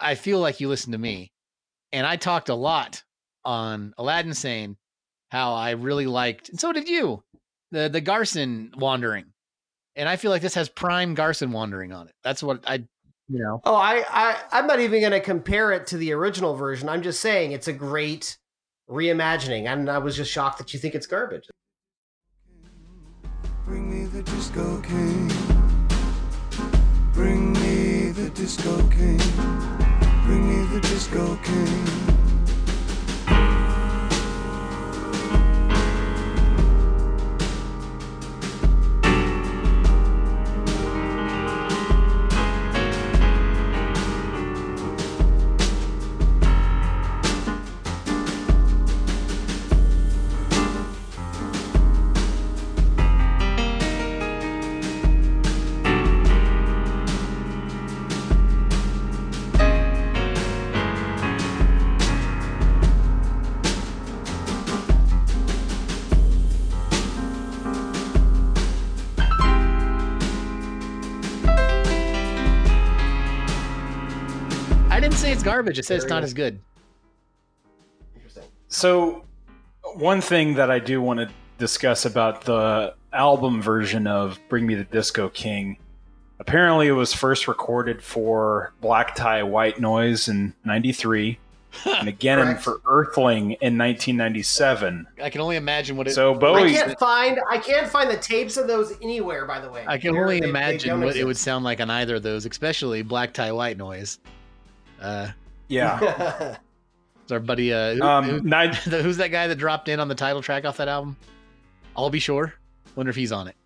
I 0.00 0.14
feel 0.14 0.40
like 0.40 0.60
you 0.60 0.68
listen 0.68 0.92
to 0.92 0.98
me, 0.98 1.32
and 1.92 2.06
I 2.06 2.16
talked 2.16 2.48
a 2.48 2.54
lot 2.54 3.02
on 3.44 3.94
Aladdin 3.98 4.34
saying 4.34 4.76
how 5.30 5.54
I 5.54 5.70
really 5.72 6.06
liked, 6.06 6.48
and 6.48 6.58
so 6.60 6.72
did 6.72 6.88
you, 6.88 7.22
the 7.70 7.88
the 7.88 8.00
Garson 8.00 8.72
wandering, 8.76 9.26
and 9.96 10.08
I 10.08 10.16
feel 10.16 10.30
like 10.30 10.42
this 10.42 10.54
has 10.54 10.68
prime 10.68 11.14
Garson 11.14 11.52
wandering 11.52 11.92
on 11.92 12.08
it. 12.08 12.14
That's 12.24 12.42
what 12.42 12.64
I, 12.66 12.84
you 13.28 13.38
know. 13.38 13.60
Oh, 13.64 13.76
I, 13.76 14.04
I 14.08 14.40
I'm 14.52 14.66
not 14.66 14.80
even 14.80 15.00
going 15.00 15.12
to 15.12 15.20
compare 15.20 15.72
it 15.72 15.86
to 15.88 15.96
the 15.96 16.12
original 16.12 16.54
version. 16.54 16.88
I'm 16.88 17.02
just 17.02 17.20
saying 17.20 17.52
it's 17.52 17.68
a 17.68 17.72
great 17.72 18.38
reimagining, 18.88 19.72
and 19.72 19.88
I 19.88 19.98
was 19.98 20.16
just 20.16 20.30
shocked 20.30 20.58
that 20.58 20.72
you 20.74 20.80
think 20.80 20.94
it's 20.94 21.06
garbage. 21.06 21.48
Bring 23.64 23.88
me 23.88 24.06
the 24.06 24.22
disco 24.22 24.80
king. 24.80 25.28
Bring 27.12 27.52
me 27.52 28.10
the 28.10 28.30
disco 28.30 28.88
king. 28.88 29.89
Bring 30.30 30.48
me 30.48 30.64
the 30.66 30.80
disco 30.80 31.36
king. 31.42 32.09
Garbage. 75.60 75.78
I 75.78 75.82
said 75.82 75.96
it's 75.98 76.06
not 76.08 76.22
as 76.22 76.32
good. 76.34 76.58
Interesting. 78.16 78.44
So, 78.68 79.24
one 79.94 80.20
thing 80.20 80.54
that 80.54 80.70
I 80.70 80.78
do 80.78 81.02
want 81.02 81.20
to 81.20 81.28
discuss 81.58 82.06
about 82.06 82.42
the 82.42 82.94
album 83.12 83.60
version 83.60 84.06
of 84.06 84.38
Bring 84.48 84.66
Me 84.66 84.74
the 84.74 84.84
Disco 84.84 85.28
King. 85.28 85.76
Apparently, 86.38 86.86
it 86.86 86.92
was 86.92 87.12
first 87.12 87.46
recorded 87.48 88.02
for 88.02 88.72
Black 88.80 89.14
Tie 89.14 89.42
White 89.42 89.78
Noise 89.80 90.28
in 90.28 90.54
93, 90.64 91.38
and 91.98 92.08
again 92.08 92.38
Correct. 92.38 92.62
for 92.62 92.80
Earthling 92.86 93.52
in 93.60 93.76
1997. 93.76 95.06
I 95.22 95.28
can 95.28 95.42
only 95.42 95.56
imagine 95.56 95.98
what 95.98 96.06
it. 96.08 96.12
So, 96.14 96.34
I 96.34 96.38
Bowie. 96.38 96.72
can't 96.72 96.98
find 96.98 97.38
I 97.50 97.58
can't 97.58 97.86
find 97.88 98.10
the 98.10 98.16
tapes 98.16 98.56
of 98.56 98.66
those 98.68 98.94
anywhere. 99.02 99.44
By 99.44 99.60
the 99.60 99.70
way, 99.70 99.84
I 99.86 99.98
can 99.98 100.14
They're- 100.14 100.22
only 100.22 100.36
they- 100.40 100.46
they 100.46 100.50
imagine 100.50 100.90
don't 100.90 101.00
what 101.02 101.16
it 101.16 101.24
would 101.26 101.36
sound 101.36 101.62
like 101.64 101.80
on 101.80 101.90
either 101.90 102.14
of 102.16 102.22
those, 102.22 102.46
especially 102.46 103.02
Black 103.02 103.34
Tie 103.34 103.52
White 103.52 103.76
Noise. 103.76 104.18
Uh, 105.00 105.28
Yeah. 105.70 106.56
it's 107.22 107.32
our 107.32 107.40
buddy. 107.40 107.72
Uh, 107.72 107.94
who- 107.94 108.02
Um, 108.02 108.24
who- 108.24 108.40
nine, 108.42 108.72
who's 108.74 109.16
that 109.18 109.28
guy 109.28 109.46
that 109.46 109.56
dropped 109.56 109.88
in 109.88 110.00
on 110.00 110.08
the 110.08 110.14
title 110.14 110.42
track 110.42 110.64
off 110.64 110.76
that 110.78 110.88
album? 110.88 111.16
I'll 111.96 112.10
be 112.10 112.18
sure. 112.20 112.52
Wonder 112.96 113.10
if 113.10 113.16
he's 113.16 113.32
on 113.32 113.48
it. 113.48 113.56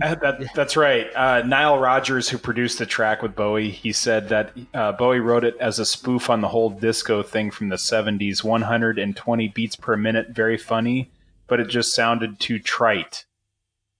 Uh, 0.00 0.14
that, 0.14 0.54
that's 0.54 0.76
right. 0.76 1.08
Uh, 1.16 1.42
Nile 1.42 1.76
Rodgers, 1.78 2.28
who 2.28 2.38
produced 2.38 2.78
the 2.78 2.86
track 2.86 3.20
with 3.20 3.34
Bowie, 3.34 3.70
he 3.70 3.92
said 3.92 4.28
that 4.28 4.52
uh, 4.72 4.92
Bowie 4.92 5.18
wrote 5.18 5.42
it 5.42 5.56
as 5.58 5.80
a 5.80 5.84
spoof 5.84 6.30
on 6.30 6.40
the 6.40 6.46
whole 6.48 6.70
disco 6.70 7.20
thing 7.24 7.50
from 7.50 7.68
the 7.68 7.76
70s 7.76 8.44
120 8.44 9.48
beats 9.48 9.74
per 9.74 9.96
minute, 9.96 10.28
very 10.30 10.56
funny, 10.56 11.10
but 11.48 11.58
it 11.58 11.66
just 11.68 11.94
sounded 11.96 12.38
too 12.38 12.60
trite. 12.60 13.24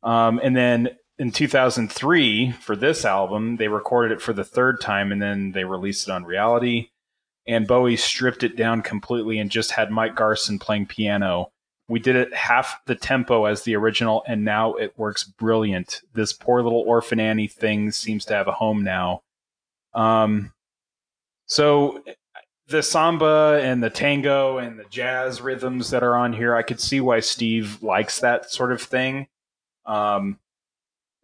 Um, 0.05 0.39
and 0.41 0.57
then 0.57 0.91
in 1.19 1.33
2003, 1.33 2.53
for 2.53 2.77
this 2.77 3.05
album, 3.05 3.57
they 3.57 3.67
recorded 3.67 4.13
it 4.13 4.23
for 4.23 4.33
the 4.33 4.45
third 4.45 4.81
time 4.81 5.11
and 5.11 5.21
then 5.21 5.51
they 5.51 5.65
released 5.65 6.07
it 6.09 6.13
on 6.13 6.23
reality. 6.25 6.91
And 7.49 7.67
Bowie 7.67 7.97
stripped 7.97 8.45
it 8.45 8.57
down 8.57 8.83
completely 8.83 9.39
and 9.39 9.51
just 9.51 9.73
had 9.73 9.91
Mike 9.91 10.15
Garson 10.15 10.59
playing 10.59 10.87
piano. 10.87 11.51
We 11.89 11.99
did 11.99 12.15
it 12.15 12.35
half 12.35 12.85
the 12.85 12.95
tempo 12.95 13.47
as 13.47 13.63
the 13.63 13.75
original, 13.75 14.23
and 14.29 14.45
now 14.45 14.75
it 14.75 14.93
works 14.99 15.25
brilliant. 15.25 16.03
This 16.13 16.35
poor 16.35 16.63
little 16.63 16.85
orphan 16.87 17.19
Annie 17.19 17.49
thing 17.49 17.91
seems 17.91 18.27
to 18.27 18.35
have 18.35 18.47
a 18.47 18.53
home 18.53 18.85
now. 18.85 19.23
Um, 19.95 20.53
so 21.47 22.05
the 22.69 22.83
samba 22.83 23.59
and 23.63 23.83
the 23.83 23.89
tango 23.89 24.59
and 24.59 24.79
the 24.79 24.85
jazz 24.91 25.41
rhythms 25.41 25.89
that 25.91 26.03
are 26.03 26.15
on 26.15 26.35
here, 26.35 26.55
I 26.55 26.63
could 26.63 26.79
see 26.79 27.01
why 27.01 27.21
Steve 27.21 27.83
likes 27.83 28.21
that 28.21 28.51
sort 28.51 28.73
of 28.73 28.83
thing. 28.83 29.27
Um, 29.87 30.39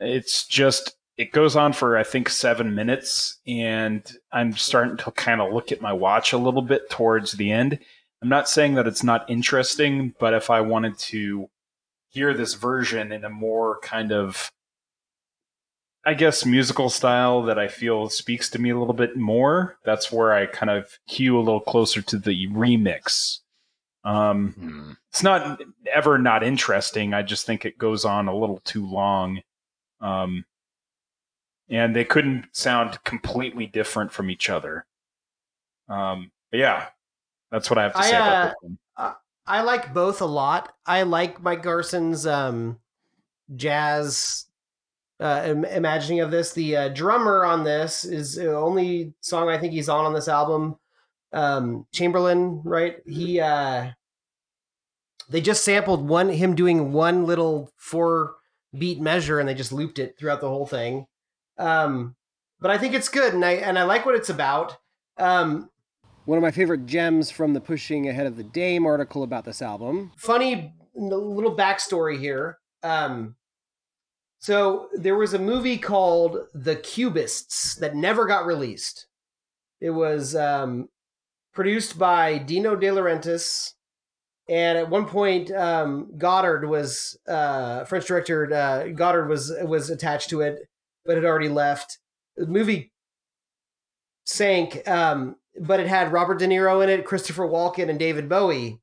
it's 0.01 0.47
just 0.47 0.97
it 1.17 1.33
goes 1.33 1.57
on 1.57 1.73
for 1.73 1.97
I 1.97 2.03
think 2.03 2.29
seven 2.29 2.75
minutes, 2.75 3.39
and 3.47 4.03
I'm 4.33 4.53
starting 4.57 4.97
to 4.99 5.11
kind 5.13 5.41
of 5.41 5.53
look 5.53 5.71
at 5.73 5.81
my 5.81 5.93
watch 5.93 6.33
a 6.33 6.39
little 6.39 6.63
bit 6.63 6.91
towards 6.91 7.33
the 7.33 7.53
end. 7.53 7.79
I'm 8.23 8.29
not 8.29 8.49
saying 8.49 8.75
that 8.75 8.87
it's 8.87 9.05
not 9.05 9.29
interesting, 9.29 10.15
but 10.19 10.35
if 10.35 10.51
I 10.51 10.61
wanted 10.63 10.99
to 10.99 11.49
hear 12.09 12.33
this 12.35 12.55
version 12.55 13.13
in 13.13 13.25
a 13.25 13.31
more 13.31 13.79
kind 13.81 14.13
of 14.13 14.51
I 16.07 16.13
guess 16.15 16.45
musical 16.45 16.91
style 16.91 17.43
that 17.45 17.59
I 17.59 17.67
feel 17.69 18.11
speaks 18.11 18.51
to 18.51 18.61
me 18.61 18.71
a 18.71 18.79
little 18.79 18.95
bit 18.95 19.17
more. 19.17 19.79
That's 19.85 20.13
where 20.13 20.35
I 20.35 20.45
kind 20.47 20.69
of 20.71 20.99
hew 21.07 21.39
a 21.39 21.41
little 21.41 21.61
closer 21.61 22.03
to 22.03 22.19
the 22.19 22.47
remix. 22.49 23.39
Um, 24.05 24.53
Hmm. 24.53 24.93
It's 25.11 25.23
not 25.23 25.63
ever 25.93 26.19
not 26.19 26.43
interesting. 26.43 27.15
I 27.15 27.23
just 27.23 27.47
think 27.47 27.65
it 27.65 27.79
goes 27.79 28.05
on 28.05 28.29
a 28.29 28.37
little 28.37 28.61
too 28.65 28.87
long. 28.87 29.41
Um, 30.01 30.45
and 31.75 31.95
they 31.95 32.05
couldn't 32.05 32.47
sound 32.53 33.03
completely 33.03 33.67
different 33.67 34.13
from 34.13 34.31
each 34.31 34.49
other. 34.49 34.87
Um, 35.89 36.31
but 36.51 36.59
yeah, 36.59 36.87
that's 37.51 37.69
what 37.69 37.79
I 37.79 37.83
have 37.83 37.93
to 37.95 37.99
I, 37.99 38.03
say 38.03 38.17
uh, 38.17 38.21
about 38.21 38.45
this 38.45 38.55
one. 38.61 38.79
Uh, 38.97 39.13
I 39.47 39.63
like 39.63 39.93
both 39.93 40.21
a 40.21 40.27
lot. 40.27 40.73
I 40.87 41.03
like 41.03 41.43
Mike 41.43 41.63
Garson's 41.63 42.27
um, 42.27 42.79
jazz 43.57 44.47
uh, 45.19 45.43
Im- 45.47 45.65
imagining 45.65 46.21
of 46.21 46.31
this. 46.31 46.53
The 46.53 46.77
uh, 46.77 46.89
drummer 46.91 47.45
on 47.45 47.65
this 47.65 48.05
is 48.05 48.37
the 48.37 48.55
only 48.55 49.13
song 49.21 49.49
I 49.49 49.59
think 49.59 49.73
he's 49.73 49.89
on 49.89 50.05
on 50.05 50.15
this 50.15 50.29
album. 50.29 50.77
Um, 51.33 51.87
Chamberlain, 51.93 52.63
right? 52.63 52.99
He 53.05 53.41
uh, 53.41 53.91
they 55.29 55.41
just 55.41 55.65
sampled 55.65 56.09
one 56.09 56.29
him 56.29 56.55
doing 56.55 56.93
one 56.93 57.27
little 57.27 57.73
four 57.77 58.37
beat 58.79 59.01
measure 59.01 59.41
and 59.41 59.49
they 59.49 59.55
just 59.55 59.73
looped 59.73 59.99
it 59.99 60.17
throughout 60.17 60.41
the 60.41 60.49
whole 60.49 60.67
thing. 60.67 61.07
Um, 61.59 62.17
but 62.61 62.71
I 62.71 62.79
think 62.79 62.95
it's 62.95 63.09
good 63.09 63.35
and 63.35 63.45
I 63.45 63.53
and 63.53 63.79
I 63.79 63.85
like 63.85 64.07
what 64.07 64.15
it's 64.15 64.31
about. 64.31 64.77
Um, 65.19 65.71
One 66.25 66.39
of 66.39 66.43
my 66.43 66.51
favorite 66.51 66.87
gems 66.87 67.31
from 67.31 67.53
the 67.53 67.61
Pushing 67.61 68.09
Ahead 68.09 68.27
of 68.27 68.37
the 68.37 68.43
Dame 68.43 68.87
article 68.87 69.23
about 69.23 69.45
this 69.45 69.61
album. 69.63 70.13
funny 70.17 70.73
little 70.95 71.57
backstory 71.57 72.19
here. 72.19 72.59
Um, 72.83 73.37
so 74.39 74.89
there 74.95 75.17
was 75.17 75.35
a 75.35 75.39
movie 75.39 75.79
called 75.79 76.37
The 76.55 76.77
Cubists 76.77 77.75
that 77.77 77.97
never 77.97 78.27
got 78.27 78.47
released. 78.47 79.07
It 79.81 79.91
was 79.91 80.37
um, 80.37 80.89
produced 81.53 81.99
by 81.99 82.39
Dino 82.39 82.77
De 82.77 82.89
Laurentiis, 82.89 83.73
and 84.49 84.77
at 84.79 84.91
one 84.91 85.07
point, 85.07 85.51
um, 85.51 86.13
Godard 86.19 86.69
was 86.69 87.19
uh, 87.27 87.85
French 87.87 88.07
director. 88.07 88.53
Uh, 88.53 88.89
Godard 88.89 89.29
was 89.29 89.53
was 89.63 89.89
attached 89.91 90.31
to 90.31 90.43
it, 90.43 90.69
but 91.05 91.17
had 91.17 91.25
already 91.25 91.49
left. 91.49 91.99
The 92.37 92.47
movie 92.47 92.93
sank, 94.25 94.89
um, 94.89 95.37
but 95.61 95.81
it 95.81 95.87
had 95.87 96.13
Robert 96.13 96.39
De 96.39 96.47
Niro 96.47 96.83
in 96.83 96.89
it, 96.89 97.05
Christopher 97.05 97.47
Walken, 97.47 97.89
and 97.89 97.99
David 97.99 98.29
Bowie 98.29 98.81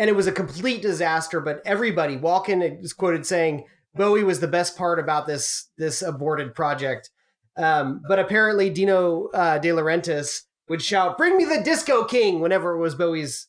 and 0.00 0.08
it 0.08 0.16
was 0.16 0.26
a 0.26 0.32
complete 0.32 0.80
disaster. 0.80 1.40
But 1.40 1.60
everybody, 1.66 2.16
Walken 2.16 2.82
is 2.82 2.94
quoted 2.94 3.26
saying 3.26 3.66
Bowie 3.94 4.24
was 4.24 4.40
the 4.40 4.48
best 4.48 4.76
part 4.76 4.98
about 4.98 5.26
this 5.26 5.68
this 5.76 6.02
aborted 6.02 6.54
project. 6.54 7.10
Um, 7.56 8.00
but 8.08 8.18
apparently, 8.18 8.70
Dino 8.70 9.28
uh, 9.34 9.58
De 9.58 9.68
Laurentiis 9.68 10.40
would 10.70 10.82
shout, 10.82 11.18
"Bring 11.18 11.36
me 11.36 11.44
the 11.44 11.62
Disco 11.62 12.04
King!" 12.04 12.40
whenever 12.40 12.72
it 12.72 12.78
was 12.78 12.94
Bowie's 12.94 13.48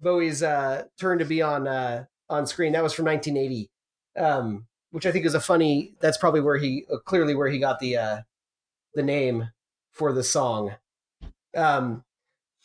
Bowie's 0.00 0.40
uh, 0.42 0.84
turn 1.00 1.18
to 1.18 1.24
be 1.24 1.42
on 1.42 1.66
uh, 1.66 2.04
on 2.30 2.46
screen. 2.46 2.72
That 2.72 2.84
was 2.84 2.92
from 2.92 3.06
1980, 3.06 3.68
um, 4.16 4.66
which 4.90 5.06
I 5.06 5.12
think 5.12 5.26
is 5.26 5.34
a 5.34 5.40
funny. 5.40 5.94
That's 6.00 6.18
probably 6.18 6.40
where 6.40 6.56
he 6.56 6.84
uh, 6.92 6.98
clearly 6.98 7.34
where 7.34 7.48
he 7.48 7.58
got 7.58 7.78
the 7.80 7.96
uh, 7.96 8.18
the 8.94 9.02
name 9.02 9.50
for 9.92 10.12
the 10.12 10.22
song. 10.22 10.72
Um, 11.56 12.04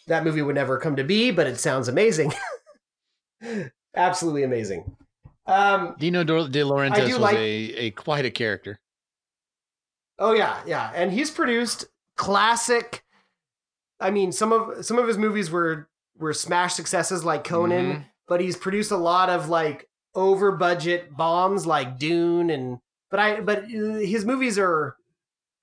that 0.07 0.23
movie 0.23 0.41
would 0.41 0.55
never 0.55 0.77
come 0.77 0.95
to 0.97 1.03
be, 1.03 1.31
but 1.31 1.47
it 1.47 1.59
sounds 1.59 1.87
amazing. 1.87 2.33
Absolutely 3.95 4.43
amazing. 4.43 4.95
Um, 5.45 5.95
Dino 5.99 6.23
De 6.23 6.47
De 6.47 6.61
Laurentiis 6.61 7.07
was 7.09 7.19
like- 7.19 7.35
a, 7.35 7.39
a 7.39 7.91
quite 7.91 8.25
a 8.25 8.31
character. 8.31 8.79
Oh 10.19 10.33
yeah, 10.33 10.61
yeah, 10.65 10.91
and 10.93 11.11
he's 11.11 11.31
produced 11.31 11.85
classic. 12.15 13.03
I 13.99 14.11
mean, 14.11 14.31
some 14.31 14.53
of 14.53 14.85
some 14.85 14.97
of 14.99 15.07
his 15.07 15.17
movies 15.17 15.49
were 15.51 15.89
were 16.17 16.33
smash 16.33 16.73
successes 16.75 17.25
like 17.25 17.43
Conan, 17.43 17.85
Mhm. 17.93 18.05
but 18.27 18.39
he's 18.39 18.55
produced 18.55 18.91
a 18.91 18.97
lot 18.97 19.29
of 19.29 19.49
like 19.49 19.89
over 20.15 20.51
budget 20.51 21.15
bombs 21.15 21.65
like 21.65 21.97
Dune 21.97 22.49
and 22.49 22.79
but 23.09 23.19
I 23.19 23.41
but 23.41 23.65
his 23.67 24.25
movies 24.25 24.57
are 24.59 24.95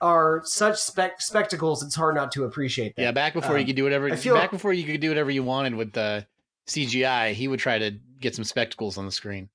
are 0.00 0.40
such 0.44 0.78
spec- 0.78 1.20
spectacles. 1.20 1.82
It's 1.82 1.94
hard 1.94 2.14
not 2.14 2.32
to 2.32 2.44
appreciate 2.44 2.96
them. 2.96 3.04
Yeah, 3.04 3.12
back 3.12 3.34
before 3.34 3.56
you 3.56 3.60
Um, 3.62 3.66
could 3.66 3.76
do 3.76 3.84
whatever. 3.84 4.10
I 4.10 4.16
feel 4.16 4.34
back 4.34 4.50
before 4.50 4.72
you 4.72 4.84
could 4.84 5.00
do 5.00 5.08
whatever 5.08 5.30
you 5.30 5.42
wanted 5.42 5.74
with 5.74 5.92
the 5.92 6.26
CGI, 6.66 7.32
he 7.34 7.48
would 7.48 7.60
try 7.60 7.78
to 7.78 7.90
get 8.20 8.34
some 8.34 8.44
spectacles 8.44 8.96
on 8.96 9.04
the 9.04 9.12
screen. 9.12 9.48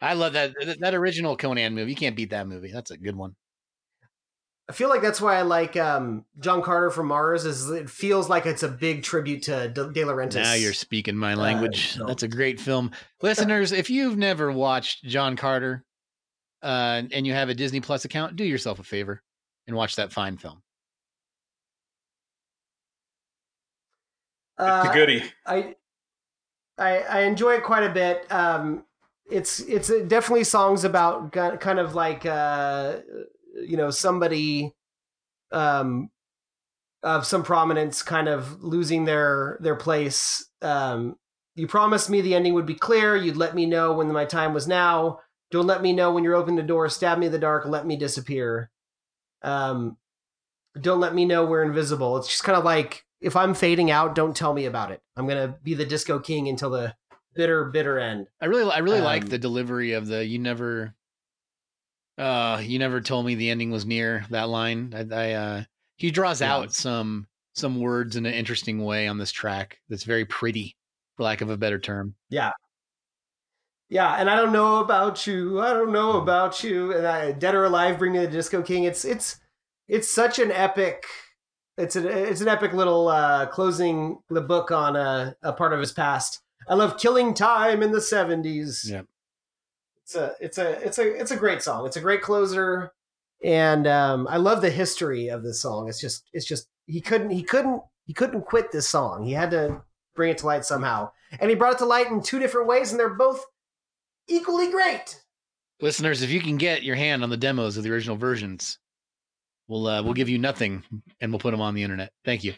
I 0.00 0.14
love 0.14 0.32
that, 0.34 0.54
that 0.80 0.94
original 0.94 1.36
Conan 1.36 1.74
movie. 1.74 1.90
You 1.90 1.96
can't 1.96 2.16
beat 2.16 2.30
that 2.30 2.46
movie. 2.46 2.70
That's 2.72 2.90
a 2.90 2.96
good 2.96 3.16
one. 3.16 3.34
I 4.70 4.74
feel 4.74 4.90
like 4.90 5.00
that's 5.00 5.20
why 5.20 5.36
I 5.38 5.42
like 5.42 5.76
um, 5.78 6.26
John 6.40 6.60
Carter 6.60 6.90
from 6.90 7.06
Mars. 7.08 7.46
Is 7.46 7.70
it 7.70 7.88
feels 7.88 8.28
like 8.28 8.44
it's 8.44 8.62
a 8.62 8.68
big 8.68 9.02
tribute 9.02 9.42
to 9.44 9.68
De, 9.68 9.90
De 9.90 10.02
Laurentiis. 10.02 10.42
Now 10.42 10.52
you're 10.52 10.74
speaking 10.74 11.16
my 11.16 11.32
language. 11.34 11.92
so- 11.94 12.04
That's 12.04 12.22
a 12.22 12.28
great 12.28 12.60
film. 12.60 12.90
Listeners, 13.22 13.72
if 13.72 13.88
you've 13.88 14.18
never 14.18 14.52
watched 14.52 15.04
John 15.04 15.36
Carter 15.36 15.84
uh, 16.62 17.02
and 17.12 17.26
you 17.26 17.32
have 17.32 17.48
a 17.48 17.54
Disney 17.54 17.80
Plus 17.80 18.04
account, 18.04 18.36
do 18.36 18.44
yourself 18.44 18.78
a 18.78 18.82
favor 18.82 19.22
and 19.66 19.74
watch 19.74 19.96
that 19.96 20.12
fine 20.12 20.36
film. 20.36 20.60
It's 24.58 24.66
Uh, 24.66 24.88
a 24.90 24.94
goodie. 24.94 25.22
I, 25.46 25.76
I 26.76 26.98
I 26.98 27.20
enjoy 27.22 27.54
it 27.54 27.62
quite 27.64 27.84
a 27.84 27.90
bit. 27.92 28.30
Um, 28.30 28.84
it's 29.30 29.60
it's 29.60 29.88
uh, 29.90 30.04
definitely 30.06 30.44
songs 30.44 30.84
about 30.84 31.32
kind 31.32 31.78
of 31.78 31.94
like 31.94 32.26
uh, 32.26 32.96
you 33.66 33.76
know 33.76 33.90
somebody 33.90 34.74
um, 35.52 36.10
of 37.02 37.26
some 37.26 37.42
prominence 37.42 38.02
kind 38.02 38.28
of 38.28 38.62
losing 38.62 39.04
their 39.04 39.58
their 39.60 39.76
place. 39.76 40.46
Um, 40.62 41.16
you 41.54 41.66
promised 41.66 42.10
me 42.10 42.20
the 42.20 42.34
ending 42.34 42.54
would 42.54 42.66
be 42.66 42.74
clear. 42.74 43.16
You'd 43.16 43.36
let 43.36 43.54
me 43.54 43.66
know 43.66 43.92
when 43.92 44.12
my 44.12 44.24
time 44.24 44.54
was 44.54 44.68
now. 44.68 45.20
Don't 45.50 45.66
let 45.66 45.82
me 45.82 45.92
know 45.92 46.12
when 46.12 46.24
you're 46.24 46.34
opening 46.36 46.56
the 46.56 46.62
door. 46.62 46.88
Stab 46.88 47.18
me 47.18 47.26
in 47.26 47.32
the 47.32 47.38
dark. 47.38 47.64
Let 47.66 47.86
me 47.86 47.96
disappear. 47.96 48.70
Um, 49.42 49.96
don't 50.80 51.00
let 51.00 51.14
me 51.14 51.24
know 51.24 51.44
we're 51.46 51.64
invisible. 51.64 52.16
It's 52.18 52.28
just 52.28 52.44
kind 52.44 52.58
of 52.58 52.64
like 52.64 53.04
if 53.20 53.34
I'm 53.34 53.54
fading 53.54 53.90
out, 53.90 54.14
don't 54.14 54.36
tell 54.36 54.52
me 54.54 54.66
about 54.66 54.92
it. 54.92 55.00
I'm 55.16 55.26
gonna 55.26 55.56
be 55.62 55.74
the 55.74 55.84
disco 55.86 56.18
king 56.18 56.48
until 56.48 56.70
the 56.70 56.94
bitter, 57.34 57.64
bitter 57.64 57.98
end. 57.98 58.28
I 58.40 58.46
really, 58.46 58.70
I 58.70 58.78
really 58.78 59.00
like 59.00 59.22
Um, 59.22 59.28
the 59.28 59.38
delivery 59.38 59.92
of 59.92 60.06
the 60.06 60.24
"you 60.24 60.38
never, 60.38 60.94
uh, 62.18 62.60
you 62.62 62.78
never 62.78 63.00
told 63.00 63.24
me 63.26 63.34
the 63.34 63.50
ending 63.50 63.70
was 63.70 63.86
near." 63.86 64.24
That 64.30 64.48
line, 64.48 64.92
I, 64.94 65.14
I 65.14 65.32
uh, 65.32 65.64
he 65.96 66.10
draws 66.10 66.40
Yeah. 66.40 66.54
out 66.54 66.72
some 66.74 67.26
some 67.54 67.80
words 67.80 68.16
in 68.16 68.26
an 68.26 68.34
interesting 68.34 68.84
way 68.84 69.08
on 69.08 69.18
this 69.18 69.32
track. 69.32 69.78
That's 69.88 70.04
very 70.04 70.24
pretty, 70.24 70.76
for 71.16 71.22
lack 71.24 71.40
of 71.40 71.50
a 71.50 71.56
better 71.56 71.78
term. 71.78 72.14
Yeah. 72.28 72.52
Yeah, 73.90 74.16
and 74.16 74.28
I 74.28 74.36
don't 74.36 74.52
know 74.52 74.80
about 74.80 75.26
you. 75.26 75.60
I 75.60 75.72
don't 75.72 75.92
know 75.92 76.20
about 76.20 76.62
you. 76.62 76.92
And 76.94 77.06
I, 77.06 77.32
Dead 77.32 77.54
or 77.54 77.64
Alive, 77.64 77.98
Bring 77.98 78.12
Me 78.12 78.18
the 78.18 78.28
Disco 78.28 78.60
King. 78.62 78.84
It's 78.84 79.04
it's 79.04 79.36
it's 79.88 80.10
such 80.10 80.38
an 80.38 80.52
epic. 80.52 81.06
It's 81.78 81.96
an 81.96 82.06
it's 82.06 82.42
an 82.42 82.48
epic 82.48 82.74
little 82.74 83.08
uh, 83.08 83.46
closing 83.46 84.18
the 84.28 84.42
book 84.42 84.70
on 84.70 84.94
a, 84.94 85.34
a 85.42 85.52
part 85.54 85.72
of 85.72 85.80
his 85.80 85.92
past. 85.92 86.40
I 86.68 86.74
love 86.74 86.98
Killing 86.98 87.32
Time 87.32 87.82
in 87.82 87.90
the 87.92 88.00
seventies. 88.02 88.86
Yeah. 88.90 89.02
It's 90.08 90.14
a 90.14 90.34
it's 90.40 90.56
a 90.56 90.70
it's 90.86 90.98
a 90.98 91.20
it's 91.20 91.30
a 91.32 91.36
great 91.36 91.60
song. 91.60 91.84
It's 91.84 91.98
a 91.98 92.00
great 92.00 92.22
closer, 92.22 92.92
and 93.44 93.86
um, 93.86 94.26
I 94.30 94.38
love 94.38 94.62
the 94.62 94.70
history 94.70 95.28
of 95.28 95.42
this 95.42 95.60
song. 95.60 95.86
It's 95.86 96.00
just 96.00 96.24
it's 96.32 96.46
just 96.46 96.66
he 96.86 97.02
couldn't 97.02 97.28
he 97.28 97.42
couldn't 97.42 97.82
he 98.06 98.14
couldn't 98.14 98.46
quit 98.46 98.72
this 98.72 98.88
song. 98.88 99.22
He 99.22 99.32
had 99.32 99.50
to 99.50 99.82
bring 100.16 100.30
it 100.30 100.38
to 100.38 100.46
light 100.46 100.64
somehow, 100.64 101.10
and 101.38 101.50
he 101.50 101.54
brought 101.54 101.74
it 101.74 101.78
to 101.80 101.84
light 101.84 102.06
in 102.06 102.22
two 102.22 102.38
different 102.38 102.68
ways, 102.68 102.90
and 102.90 102.98
they're 102.98 103.10
both 103.10 103.44
equally 104.28 104.70
great. 104.70 105.22
Listeners, 105.82 106.22
if 106.22 106.30
you 106.30 106.40
can 106.40 106.56
get 106.56 106.82
your 106.82 106.96
hand 106.96 107.22
on 107.22 107.28
the 107.28 107.36
demos 107.36 107.76
of 107.76 107.84
the 107.84 107.90
original 107.90 108.16
versions, 108.16 108.78
we'll 109.66 109.86
uh, 109.86 110.02
we'll 110.02 110.14
give 110.14 110.30
you 110.30 110.38
nothing, 110.38 110.84
and 111.20 111.30
we'll 111.30 111.38
put 111.38 111.50
them 111.50 111.60
on 111.60 111.74
the 111.74 111.82
internet. 111.82 112.12
Thank 112.24 112.44
you. 112.44 112.54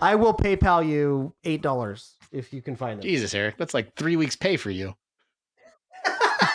I 0.00 0.14
will 0.14 0.32
PayPal 0.32 0.88
you 0.88 1.34
eight 1.44 1.60
dollars 1.60 2.16
if 2.32 2.50
you 2.54 2.62
can 2.62 2.76
find 2.76 2.98
it. 2.98 3.06
Jesus, 3.06 3.34
Eric, 3.34 3.58
that's 3.58 3.74
like 3.74 3.94
three 3.94 4.16
weeks' 4.16 4.36
pay 4.36 4.56
for 4.56 4.70
you. 4.70 4.94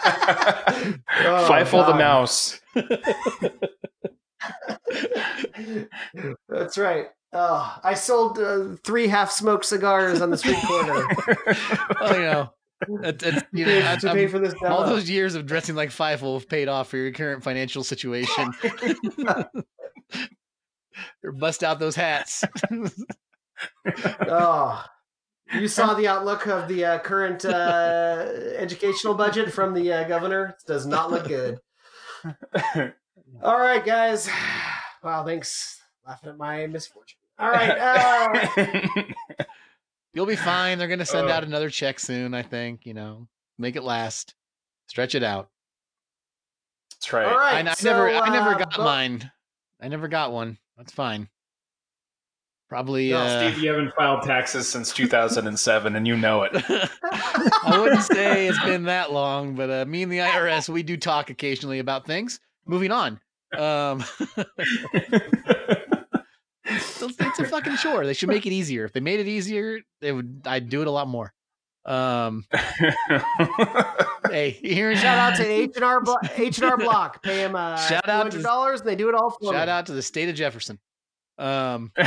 Oh, 0.10 1.48
Fievel 1.50 1.86
the 1.88 1.96
mouse. 1.96 2.60
That's 6.50 6.78
right. 6.78 7.08
Oh, 7.34 7.78
I 7.84 7.94
sold 7.94 8.40
uh, 8.40 8.76
three 8.84 9.08
half-smoked 9.08 9.66
cigars 9.66 10.22
on 10.22 10.30
the 10.30 10.38
street 10.38 10.62
corner. 10.66 11.06
Oh, 12.00 12.14
you 12.16 12.22
know, 12.22 12.50
that, 13.02 13.20
that's, 13.20 13.44
you 13.52 13.66
know, 13.66 13.80
to, 13.82 13.92
I- 13.92 13.96
to 13.98 14.08
I'm- 14.08 14.16
pay 14.16 14.28
for 14.28 14.40
this 14.40 14.54
all 14.66 14.86
those 14.86 15.10
years 15.10 15.36
of 15.36 15.46
dressing 15.46 15.76
like 15.76 15.90
Fievel 15.90 16.36
have 16.36 16.48
paid 16.48 16.70
off 16.70 16.90
for 16.90 16.98
your 16.98 17.12
current 17.12 17.44
financial 17.44 17.84
situation. 17.84 18.52
or 21.24 21.32
bust 21.34 21.64
out 21.64 21.80
those 21.80 21.96
hats. 21.96 22.44
oh, 24.28 24.84
you 25.54 25.68
saw 25.68 25.94
the 25.94 26.08
outlook 26.08 26.48
of 26.48 26.68
the 26.68 26.84
uh, 26.86 27.00
current 27.00 27.46
uh, 27.46 28.26
educational 28.58 29.14
budget 29.14 29.52
from 29.54 29.74
the 29.74 29.92
uh, 29.92 30.04
governor. 30.08 30.56
It 30.60 30.68
does 30.68 30.86
not 30.86 31.12
look 31.12 31.28
good. 31.28 31.60
All 33.42 33.60
right, 33.60 33.84
guys. 33.86 34.30
Wow, 35.04 35.24
thanks. 35.24 35.80
Laughing 36.08 36.32
at 36.32 36.38
my 36.38 36.66
misfortune. 36.68 37.20
All 37.38 37.52
right. 37.52 37.70
Uh, 37.78 39.04
You'll 40.14 40.26
be 40.26 40.36
fine. 40.36 40.80
They're 40.80 40.88
going 40.88 41.00
to 41.00 41.06
send 41.06 41.30
Uh. 41.30 41.34
out 41.34 41.44
another 41.44 41.70
check 41.70 42.00
soon, 42.00 42.34
I 42.34 42.42
think. 42.42 42.86
You 42.86 42.96
know, 42.96 43.28
make 43.60 43.76
it 43.76 43.84
last, 43.84 44.34
stretch 44.88 45.14
it 45.14 45.22
out. 45.24 45.50
That's 46.92 47.14
right. 47.14 47.26
all 47.28 47.38
right. 47.38 47.66
I, 47.66 47.70
I 47.70 47.74
so, 47.76 47.92
never, 47.92 48.10
I 48.10 48.30
never 48.30 48.56
uh, 48.56 48.58
got 48.58 48.76
Bo- 48.76 48.84
mine. 48.84 49.32
I 49.80 49.88
never 49.88 50.08
got 50.08 50.34
one. 50.34 50.58
That's 50.78 50.92
fine. 50.92 51.30
Probably. 52.70 53.12
No, 53.12 53.20
uh, 53.20 53.50
Steve, 53.52 53.64
you 53.64 53.70
haven't 53.72 53.94
filed 53.96 54.24
taxes 54.24 54.68
since 54.68 54.92
2007, 54.94 55.96
and 55.96 56.06
you 56.06 56.18
know 56.18 56.44
it. 56.44 56.52
I 57.04 57.78
wouldn't 57.80 58.04
say 58.04 58.48
it's 58.48 58.62
been 58.64 58.84
that 58.84 59.14
long, 59.14 59.56
but 59.56 59.70
uh, 59.70 59.86
me 59.86 60.04
and 60.04 60.12
the 60.12 60.18
IRS, 60.18 60.68
we 60.68 60.84
do 60.84 60.98
talk 60.98 61.30
occasionally 61.30 61.80
about 61.80 62.06
things. 62.06 62.40
Moving 62.66 62.92
on. 62.92 63.22
Um, 63.58 64.04
it's, 66.66 67.02
it's 67.02 67.40
a 67.40 67.46
fucking 67.46 67.78
chore. 67.78 68.06
They 68.06 68.14
should 68.14 68.30
make 68.30 68.46
it 68.46 68.52
easier. 68.52 68.84
If 68.86 68.92
they 68.94 69.00
made 69.00 69.20
it 69.22 69.28
easier, 69.28 69.80
they 70.02 70.12
would. 70.12 70.42
I'd 70.46 70.70
do 70.70 70.82
it 70.82 70.88
a 70.88 70.92
lot 70.92 71.08
more. 71.08 71.34
Um, 71.86 72.44
hey, 74.30 74.60
you 74.62 74.74
hearing 74.76 74.98
Shout 74.98 75.18
out 75.18 75.38
to 75.38 75.48
H 75.48 75.72
and 75.76 75.86
R 75.86 76.04
H 76.36 76.58
and 76.58 76.70
R 76.70 76.78
Block. 76.78 77.24
Pay 77.24 77.38
them 77.38 77.56
uh, 77.56 77.78
Shout 77.78 78.10
out 78.10 78.24
to- 78.24 78.30
hundred 78.32 78.44
dollars, 78.44 78.82
and 78.82 78.90
they 78.90 78.96
do 78.98 79.08
it 79.08 79.16
all 79.16 79.30
for 79.30 79.54
Shout 79.54 79.68
me. 79.68 79.72
out 79.72 79.86
to 79.86 79.94
the 79.94 80.02
state 80.02 80.28
of 80.28 80.36
Jefferson. 80.36 80.78
Um, 81.38 81.92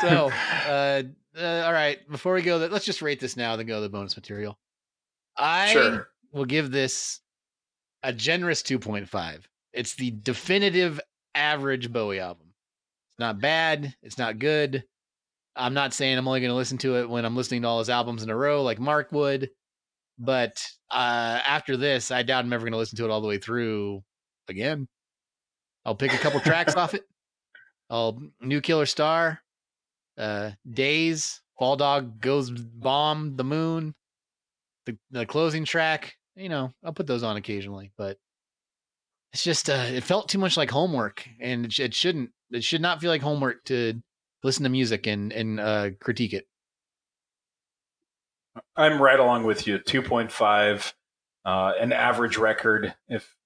so, 0.00 0.30
uh, 0.66 1.02
uh, 1.38 1.62
all 1.64 1.72
right. 1.72 1.98
Before 2.10 2.34
we 2.34 2.42
go, 2.42 2.56
let's 2.56 2.84
just 2.84 3.02
rate 3.02 3.20
this 3.20 3.36
now, 3.36 3.56
then 3.56 3.66
go 3.66 3.76
to 3.76 3.80
the 3.82 3.88
bonus 3.88 4.16
material. 4.16 4.58
I 5.36 5.68
Sure. 5.72 6.08
will 6.32 6.44
give 6.44 6.70
this 6.70 7.20
a 8.02 8.12
generous 8.12 8.62
2.5. 8.62 9.42
It's 9.72 9.94
the 9.94 10.10
definitive 10.10 11.00
average 11.34 11.92
Bowie 11.92 12.20
album. 12.20 12.48
It's 13.10 13.18
not 13.18 13.40
bad. 13.40 13.94
It's 14.02 14.18
not 14.18 14.38
good. 14.38 14.84
I'm 15.56 15.74
not 15.74 15.92
saying 15.92 16.16
I'm 16.16 16.26
only 16.28 16.40
going 16.40 16.50
to 16.50 16.56
listen 16.56 16.78
to 16.78 16.96
it 16.98 17.08
when 17.10 17.24
I'm 17.24 17.36
listening 17.36 17.62
to 17.62 17.68
all 17.68 17.80
his 17.80 17.90
albums 17.90 18.22
in 18.22 18.30
a 18.30 18.36
row 18.36 18.62
like 18.62 18.78
Mark 18.80 19.12
would. 19.12 19.50
But 20.18 20.64
uh, 20.90 21.40
after 21.46 21.76
this, 21.76 22.10
I 22.10 22.22
doubt 22.22 22.44
I'm 22.44 22.52
ever 22.52 22.64
going 22.64 22.72
to 22.72 22.78
listen 22.78 22.96
to 22.98 23.04
it 23.04 23.10
all 23.10 23.20
the 23.20 23.28
way 23.28 23.38
through 23.38 24.02
again. 24.48 24.86
I'll 25.84 25.94
pick 25.94 26.12
a 26.12 26.18
couple 26.18 26.40
tracks 26.40 26.74
off 26.76 26.94
it. 26.94 27.02
I'll 27.88 28.20
New 28.40 28.60
Killer 28.60 28.86
Star, 28.86 29.40
uh, 30.18 30.50
Days, 30.70 31.42
Fall 31.58 31.76
Dog 31.76 32.20
Goes 32.20 32.50
Bomb 32.50 33.36
the 33.36 33.44
Moon, 33.44 33.94
the 34.86 34.96
the 35.10 35.26
closing 35.26 35.64
track. 35.64 36.14
You 36.36 36.48
know, 36.48 36.72
I'll 36.84 36.92
put 36.92 37.06
those 37.06 37.22
on 37.22 37.36
occasionally, 37.36 37.92
but 37.98 38.16
it's 39.32 39.44
just 39.44 39.68
uh, 39.68 39.86
it 39.88 40.04
felt 40.04 40.28
too 40.28 40.38
much 40.38 40.56
like 40.56 40.70
homework, 40.70 41.28
and 41.40 41.66
it, 41.66 41.78
it 41.78 41.94
shouldn't. 41.94 42.30
It 42.50 42.64
should 42.64 42.80
not 42.80 43.00
feel 43.00 43.10
like 43.10 43.22
homework 43.22 43.64
to 43.66 44.00
listen 44.42 44.64
to 44.64 44.68
music 44.68 45.06
and 45.06 45.32
and 45.32 45.60
uh, 45.60 45.90
critique 46.00 46.32
it. 46.32 46.46
I'm 48.76 49.00
right 49.00 49.18
along 49.18 49.44
with 49.44 49.66
you. 49.66 49.78
2.5, 49.78 50.92
uh, 51.44 51.72
an 51.80 51.92
average 51.92 52.36
record, 52.36 52.94
if 53.08 53.36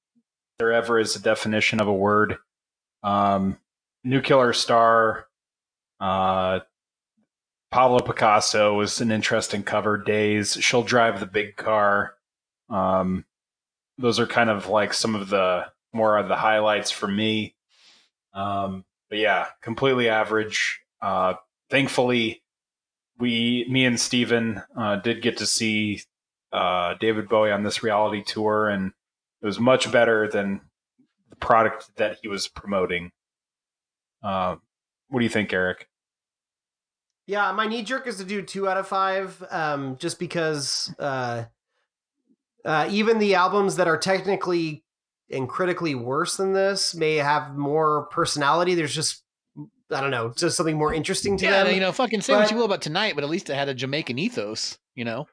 there 0.59 0.73
ever 0.73 0.99
is 0.99 1.17
a 1.17 1.23
definition 1.23 1.81
of 1.81 1.89
a 1.89 1.93
word. 1.93 2.39
Um, 3.03 3.59
Killer 4.23 4.53
Star, 4.53 5.27
uh, 6.01 6.61
Pablo 7.71 7.99
Picasso 8.01 8.75
was 8.75 9.01
an 9.01 9.11
interesting 9.11 9.63
cover. 9.63 9.99
Days, 9.99 10.57
She'll 10.61 10.83
Drive 10.83 11.21
the 11.21 11.27
Big 11.27 11.57
Car. 11.57 12.15
Um, 12.71 13.25
those 13.99 14.21
are 14.21 14.27
kind 14.27 14.51
of 14.51 14.69
like 14.69 14.93
some 14.93 15.15
of 15.15 15.29
the 15.29 15.67
more 15.93 16.19
of 16.19 16.29
the 16.29 16.37
highlights 16.37 16.91
for 16.91 17.07
me. 17.09 17.55
Um, 18.33 18.85
but 19.09 19.19
yeah, 19.19 19.47
completely 19.63 20.09
average. 20.09 20.81
Uh, 21.01 21.35
thankfully, 21.71 22.43
we, 23.19 23.67
me 23.69 23.85
and 23.87 23.99
Steven, 23.99 24.63
uh, 24.77 24.97
did 24.97 25.23
get 25.23 25.39
to 25.39 25.47
see 25.47 26.03
uh, 26.53 26.95
David 27.01 27.29
Bowie 27.29 27.53
on 27.53 27.63
this 27.63 27.83
reality 27.83 28.23
tour, 28.25 28.69
and 28.69 28.93
it 29.45 29.47
was 29.47 29.61
much 29.61 29.93
better 29.93 30.27
than 30.27 30.63
the 31.29 31.37
product 31.37 31.91
that 31.97 32.17
he 32.23 32.29
was 32.29 32.49
promoting. 32.49 33.11
Uh, 34.23 34.57
what 35.09 35.21
do 35.21 35.25
you 35.25 35.31
think, 35.31 35.53
Eric? 35.53 35.87
Yeah, 37.27 37.53
my 37.53 37.67
knee 37.67 37.83
jerk 37.83 38.07
is 38.07 38.17
to 38.17 38.25
do 38.25 38.41
two 38.41 38.67
out 38.67 38.79
of 38.79 38.89
five, 38.89 39.45
um, 39.51 39.97
just 39.99 40.19
because 40.19 40.95
uh, 40.99 41.45
uh, 42.65 42.89
even 42.91 43.19
the 43.19 43.35
albums 43.35 43.77
that 43.77 43.87
are 43.87 43.99
technically 43.99 44.83
and 45.31 45.47
critically 45.47 45.95
worse 45.95 46.39
than 46.39 46.55
this 46.55 46.95
may 46.95 47.17
have 47.17 47.55
more 47.55 48.07
personality. 48.07 48.75
There's 48.75 48.95
just 48.95 49.23
I 49.91 50.01
don't 50.01 50.11
know, 50.11 50.33
just 50.35 50.57
something 50.57 50.79
more 50.79 50.95
interesting 50.95 51.37
to 51.37 51.45
Yeah, 51.45 51.65
them. 51.65 51.75
you 51.75 51.81
know, 51.81 51.93
fucking 51.93 52.23
say 52.23 52.35
what 52.35 52.51
you 52.51 52.57
will 52.57 52.65
about 52.65 52.81
tonight, 52.81 53.15
but 53.15 53.25
at 53.25 53.31
least 53.31 53.51
it 53.51 53.55
had 53.55 53.69
a 53.69 53.75
Jamaican 53.75 54.19
ethos. 54.19 54.79
You 54.95 55.05
know, 55.05 55.27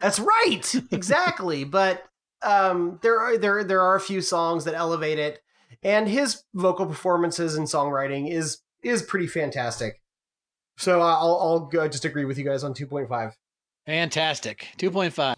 That's 0.00 0.18
right, 0.20 0.74
exactly. 0.92 1.64
but 1.64 2.04
um, 2.44 2.98
there 3.02 3.18
are 3.18 3.36
there 3.38 3.64
there 3.64 3.80
are 3.80 3.94
a 3.96 4.00
few 4.00 4.20
songs 4.20 4.64
that 4.64 4.74
elevate 4.74 5.18
it, 5.18 5.40
and 5.82 6.08
his 6.08 6.44
vocal 6.54 6.86
performances 6.86 7.56
and 7.56 7.66
songwriting 7.66 8.30
is 8.30 8.62
is 8.82 9.02
pretty 9.02 9.26
fantastic. 9.26 10.00
So 10.76 11.00
uh, 11.00 11.04
I'll 11.16 11.38
I'll 11.40 11.60
go, 11.60 11.86
just 11.88 12.04
agree 12.04 12.24
with 12.24 12.38
you 12.38 12.44
guys 12.44 12.64
on 12.64 12.74
two 12.74 12.86
point 12.86 13.08
five. 13.08 13.36
fantastic. 13.86 14.68
Two 14.76 14.90
point 14.90 15.12
five. 15.12 15.36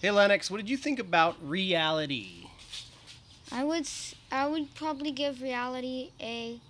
Hey 0.00 0.10
Lennox, 0.10 0.50
what 0.50 0.56
did 0.58 0.68
you 0.68 0.76
think 0.76 0.98
about 0.98 1.36
reality? 1.46 2.46
I 3.52 3.64
would 3.64 3.82
s- 3.82 4.14
I 4.30 4.46
would 4.46 4.74
probably 4.74 5.12
give 5.12 5.42
reality 5.42 6.10
a 6.20 6.60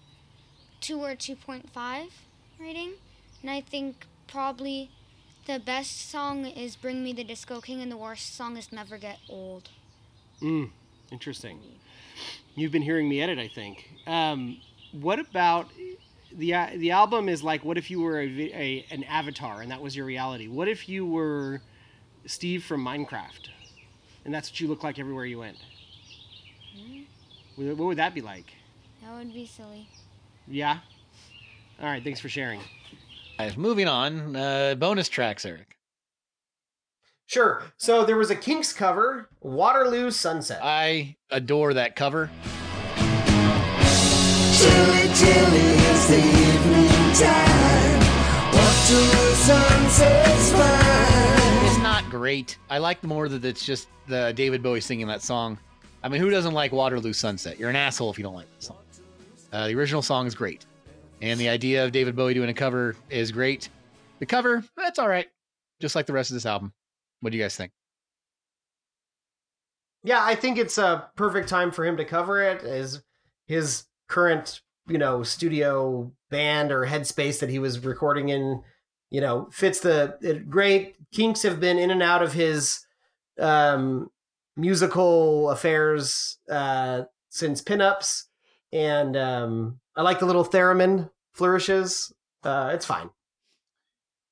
two 0.80 1.00
or 1.00 1.14
two 1.14 1.36
point 1.36 1.70
five 1.70 2.08
rating, 2.60 2.92
and 3.40 3.50
I 3.50 3.60
think 3.60 4.06
probably 4.26 4.90
the 5.46 5.58
best 5.58 6.10
song 6.10 6.46
is 6.46 6.76
"Bring 6.76 7.02
Me 7.02 7.12
the 7.12 7.24
Disco 7.24 7.60
King" 7.60 7.80
and 7.80 7.90
the 7.90 7.96
worst 7.96 8.34
song 8.36 8.56
is 8.56 8.72
"Never 8.72 8.98
Get 8.98 9.18
Old." 9.28 9.70
Mm, 10.40 10.70
interesting. 11.10 11.60
You've 12.54 12.72
been 12.72 12.82
hearing 12.82 13.08
me 13.08 13.20
edit, 13.22 13.38
I 13.38 13.48
think. 13.48 13.88
Um, 14.06 14.58
what 14.92 15.18
about 15.18 15.70
the 16.30 16.54
uh, 16.54 16.66
the 16.76 16.90
album? 16.90 17.28
Is 17.28 17.42
like, 17.42 17.64
what 17.64 17.78
if 17.78 17.90
you 17.90 18.00
were 18.00 18.20
a, 18.20 18.26
a 18.26 18.86
an 18.90 19.04
avatar 19.04 19.62
and 19.62 19.70
that 19.70 19.80
was 19.80 19.96
your 19.96 20.06
reality? 20.06 20.48
What 20.48 20.68
if 20.68 20.88
you 20.88 21.06
were 21.06 21.60
Steve 22.26 22.64
from 22.64 22.84
Minecraft, 22.84 23.48
and 24.24 24.32
that's 24.32 24.50
what 24.50 24.60
you 24.60 24.68
look 24.68 24.82
like 24.84 24.98
everywhere 24.98 25.24
you 25.24 25.38
went? 25.38 25.56
What 27.56 27.76
what 27.76 27.86
would 27.86 27.98
that 27.98 28.14
be 28.14 28.20
like? 28.20 28.52
That 29.02 29.12
would 29.14 29.32
be 29.32 29.46
silly. 29.46 29.88
Yeah. 30.46 30.78
All 31.80 31.86
right. 31.86 32.02
Thanks 32.02 32.20
for 32.20 32.28
sharing. 32.28 32.60
Guys, 33.38 33.56
moving 33.56 33.88
on. 33.88 34.36
Uh, 34.36 34.74
bonus 34.76 35.08
tracks, 35.08 35.44
Eric. 35.44 35.76
Sure. 37.26 37.62
So 37.76 38.04
there 38.04 38.16
was 38.16 38.30
a 38.30 38.36
Kinks 38.36 38.72
cover, 38.72 39.28
Waterloo 39.40 40.10
Sunset. 40.10 40.60
I 40.62 41.16
adore 41.30 41.74
that 41.74 41.96
cover. 41.96 42.30
Chilly, 44.56 45.08
chilly 45.14 45.68
is 45.90 46.08
the 46.08 46.18
evening 46.18 47.14
time. 47.14 48.00
Waterloo 48.52 49.34
sunset's 49.34 50.52
fine. 50.52 51.66
It's 51.66 51.78
not 51.78 52.04
great. 52.10 52.58
I 52.70 52.78
like 52.78 53.02
more 53.02 53.28
that 53.28 53.44
it's 53.44 53.64
just 53.64 53.88
the 54.06 54.32
David 54.36 54.62
Bowie 54.62 54.80
singing 54.80 55.06
that 55.08 55.22
song. 55.22 55.58
I 56.04 56.08
mean, 56.08 56.20
who 56.20 56.30
doesn't 56.30 56.52
like 56.52 56.70
Waterloo 56.70 57.12
Sunset? 57.12 57.58
You're 57.58 57.70
an 57.70 57.76
asshole 57.76 58.10
if 58.10 58.18
you 58.18 58.24
don't 58.24 58.34
like 58.34 58.50
that 58.52 58.62
song. 58.62 58.78
Uh, 59.52 59.68
the 59.68 59.74
original 59.74 60.02
song 60.02 60.26
is 60.26 60.34
great, 60.34 60.66
and 61.22 61.40
the 61.40 61.48
idea 61.48 61.84
of 61.84 61.92
David 61.92 62.16
Bowie 62.16 62.34
doing 62.34 62.50
a 62.50 62.54
cover 62.54 62.96
is 63.08 63.32
great. 63.32 63.70
The 64.18 64.26
cover, 64.26 64.62
that's 64.76 64.98
all 64.98 65.08
right, 65.08 65.28
just 65.80 65.94
like 65.96 66.06
the 66.06 66.12
rest 66.12 66.30
of 66.30 66.34
this 66.34 66.44
album. 66.44 66.74
What 67.20 67.30
do 67.30 67.38
you 67.38 67.44
guys 67.44 67.56
think? 67.56 67.72
Yeah, 70.04 70.22
I 70.22 70.34
think 70.34 70.58
it's 70.58 70.78
a 70.78 71.08
perfect 71.16 71.48
time 71.48 71.70
for 71.70 71.86
him 71.86 71.96
to 71.96 72.04
cover 72.04 72.42
it 72.42 72.64
as 72.64 73.02
his 73.46 73.84
current 74.08 74.60
you 74.88 74.98
know 74.98 75.22
studio 75.22 76.12
band 76.28 76.72
or 76.72 76.86
headspace 76.86 77.38
that 77.38 77.48
he 77.48 77.60
was 77.60 77.84
recording 77.84 78.30
in 78.30 78.62
you 79.10 79.20
know 79.20 79.48
fits 79.52 79.80
the 79.80 80.18
it, 80.20 80.50
great 80.50 80.96
kinks 81.12 81.42
have 81.42 81.60
been 81.60 81.78
in 81.78 81.90
and 81.90 82.02
out 82.02 82.20
of 82.20 82.32
his 82.32 82.84
um 83.38 84.10
musical 84.56 85.50
affairs 85.50 86.38
uh 86.50 87.02
since 87.30 87.62
Pin 87.62 87.80
Ups 87.80 88.26
and 88.72 89.16
um 89.16 89.78
i 89.96 90.02
like 90.02 90.18
the 90.18 90.26
little 90.26 90.44
theremin 90.44 91.10
flourishes 91.34 92.12
uh 92.44 92.70
it's 92.72 92.86
fine 92.86 93.10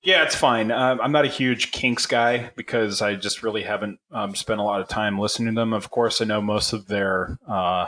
Yeah, 0.02 0.22
it's 0.24 0.34
fine. 0.34 0.70
Um, 0.70 0.98
I'm 1.02 1.12
not 1.12 1.26
a 1.26 1.28
huge 1.28 1.72
Kinks 1.72 2.06
guy 2.06 2.50
because 2.56 3.02
I 3.02 3.16
just 3.16 3.42
really 3.42 3.62
haven't 3.62 3.98
um, 4.10 4.34
spent 4.34 4.58
a 4.58 4.62
lot 4.64 4.80
of 4.80 4.88
time 4.88 5.18
listening 5.18 5.54
to 5.54 5.60
them. 5.60 5.74
Of 5.74 5.90
course, 5.90 6.22
I 6.22 6.24
know 6.24 6.40
most 6.40 6.72
of 6.72 6.86
their 6.86 7.36
uh, 7.46 7.86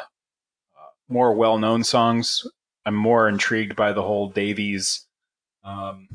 more 1.09 1.33
well-known 1.35 1.85
songs. 1.85 2.47
I'm 2.85 2.95
more 2.95 3.29
intrigued 3.29 3.77
by 3.77 3.95
the 3.95 4.03
whole 4.03 4.29
Davies 4.29 5.07
um, 5.65 6.07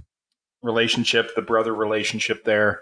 relationship, 0.62 1.34
the 1.36 1.42
brother 1.42 1.74
relationship 1.74 2.44
there. 2.44 2.82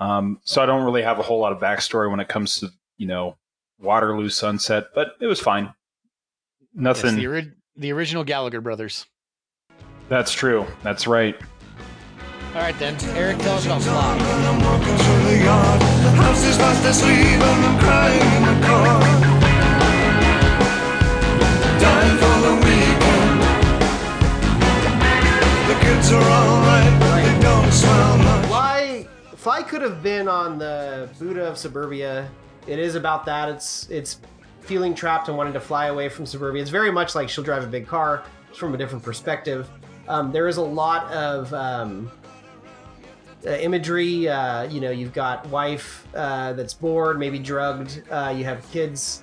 Um, 0.00 0.40
so 0.42 0.60
I 0.60 0.66
don't 0.66 0.84
really 0.84 1.02
have 1.02 1.20
a 1.20 1.22
whole 1.22 1.38
lot 1.38 1.52
of 1.52 1.60
backstory 1.60 2.10
when 2.10 2.18
it 2.20 2.28
comes 2.28 2.58
to 2.58 2.70
you 2.98 3.06
know 3.06 3.36
Waterloo 3.78 4.28
Sunset, 4.28 4.86
but 4.92 5.14
it 5.20 5.26
was 5.26 5.40
fine. 5.40 5.72
Yes, 6.76 7.02
Nothing. 7.02 7.16
the, 7.16 7.26
ori- 7.26 7.52
the 7.76 7.92
original 7.92 8.22
Gallagher 8.24 8.60
brothers. 8.60 9.06
That's 10.08 10.32
true. 10.32 10.66
That's 10.82 11.06
right. 11.06 11.34
All 12.54 12.60
right, 12.62 12.78
then. 12.78 12.96
Eric, 13.16 13.38
tell 13.38 13.56
us 13.56 13.66
about 13.66 13.82
Fly. 13.82 14.18
through 14.18 15.30
the 15.30 15.44
yard. 15.44 15.80
The 15.80 16.10
house 16.10 16.44
is 16.44 16.56
fast 16.56 16.84
asleep 16.84 17.16
and 17.16 17.42
I'm 17.42 17.78
crying 17.80 18.20
in 18.20 18.60
the 18.60 18.66
car. 18.66 19.00
Dying 21.80 22.16
for 22.18 22.36
the 22.46 22.54
weekend. 22.64 23.42
The 25.68 25.76
kids 25.84 26.12
are 26.12 26.22
alright, 26.22 27.00
they 27.00 27.40
don't 27.42 27.72
smell 27.72 28.18
much. 28.18 28.46
Fly 28.46 29.06
Fly 29.34 29.62
could 29.62 29.82
have 29.82 30.02
been 30.02 30.28
on 30.28 30.58
the 30.58 31.08
Buddha 31.18 31.46
of 31.46 31.58
Suburbia. 31.58 32.28
It 32.66 32.78
is 32.78 32.94
about 32.94 33.24
that. 33.26 33.48
It's 33.48 33.88
it's 33.90 34.18
feeling 34.66 34.94
trapped 34.94 35.28
and 35.28 35.36
wanting 35.36 35.52
to 35.52 35.60
fly 35.60 35.86
away 35.86 36.08
from 36.08 36.26
suburbia. 36.26 36.60
It's 36.60 36.70
very 36.70 36.90
much 36.90 37.14
like 37.14 37.28
she'll 37.28 37.44
drive 37.44 37.64
a 37.64 37.68
big 37.68 37.86
car, 37.86 38.24
just 38.48 38.60
from 38.60 38.74
a 38.74 38.76
different 38.76 39.04
perspective. 39.04 39.68
Um, 40.08 40.32
there 40.32 40.48
is 40.48 40.56
a 40.56 40.62
lot 40.62 41.10
of 41.12 41.52
um, 41.54 42.10
uh, 43.46 43.50
imagery. 43.50 44.28
Uh, 44.28 44.64
you 44.64 44.80
know, 44.80 44.90
you've 44.90 45.12
got 45.12 45.46
wife 45.48 46.06
uh, 46.14 46.52
that's 46.52 46.74
bored, 46.74 47.18
maybe 47.18 47.38
drugged. 47.38 48.02
Uh, 48.10 48.34
you 48.36 48.44
have 48.44 48.68
kids 48.70 49.22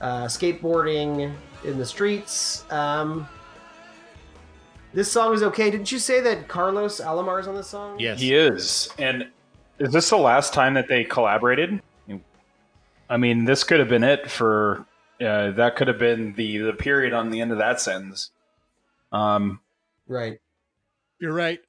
uh, 0.00 0.24
skateboarding 0.24 1.32
in 1.64 1.78
the 1.78 1.86
streets. 1.86 2.64
Um, 2.70 3.28
this 4.92 5.10
song 5.10 5.34
is 5.34 5.42
okay. 5.42 5.70
Didn't 5.70 5.90
you 5.90 5.98
say 5.98 6.20
that 6.20 6.46
Carlos 6.46 7.00
Alomar 7.00 7.40
is 7.40 7.48
on 7.48 7.54
this 7.54 7.66
song? 7.66 7.98
Yes. 7.98 8.20
He 8.20 8.34
is. 8.34 8.88
And 8.98 9.28
is 9.78 9.92
this 9.92 10.10
the 10.10 10.16
last 10.16 10.52
time 10.52 10.74
that 10.74 10.86
they 10.88 11.02
collaborated? 11.02 11.82
I 13.08 13.16
mean, 13.16 13.44
this 13.44 13.64
could 13.64 13.80
have 13.80 13.88
been 13.88 14.04
it 14.04 14.30
for 14.30 14.86
uh, 15.20 15.52
that 15.52 15.76
could 15.76 15.88
have 15.88 15.98
been 15.98 16.34
the 16.34 16.58
the 16.58 16.72
period 16.72 17.12
on 17.12 17.30
the 17.30 17.40
end 17.40 17.52
of 17.52 17.58
that 17.58 17.80
sentence. 17.80 18.30
Um, 19.12 19.60
Right. 20.06 20.38
You're 21.18 21.32
right. 21.32 21.60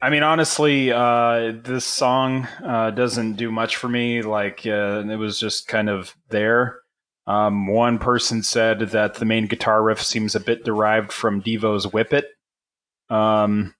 I 0.00 0.10
mean, 0.10 0.22
honestly, 0.22 0.92
uh, 0.92 1.52
this 1.62 1.84
song 1.84 2.46
uh, 2.64 2.90
doesn't 2.90 3.34
do 3.34 3.50
much 3.50 3.76
for 3.76 3.88
me. 3.88 4.22
Like, 4.22 4.66
uh, 4.66 5.04
it 5.08 5.16
was 5.16 5.38
just 5.38 5.68
kind 5.68 5.88
of 5.88 6.14
there. 6.28 6.80
Um, 7.26 7.66
one 7.66 7.98
person 7.98 8.42
said 8.42 8.80
that 8.80 9.14
the 9.14 9.24
main 9.24 9.46
guitar 9.46 9.82
riff 9.82 10.02
seems 10.02 10.34
a 10.34 10.40
bit 10.40 10.64
derived 10.64 11.12
from 11.12 11.40
Devo's 11.40 11.92
"Whip 11.92 12.12
It," 12.12 12.26
um, 13.10 13.74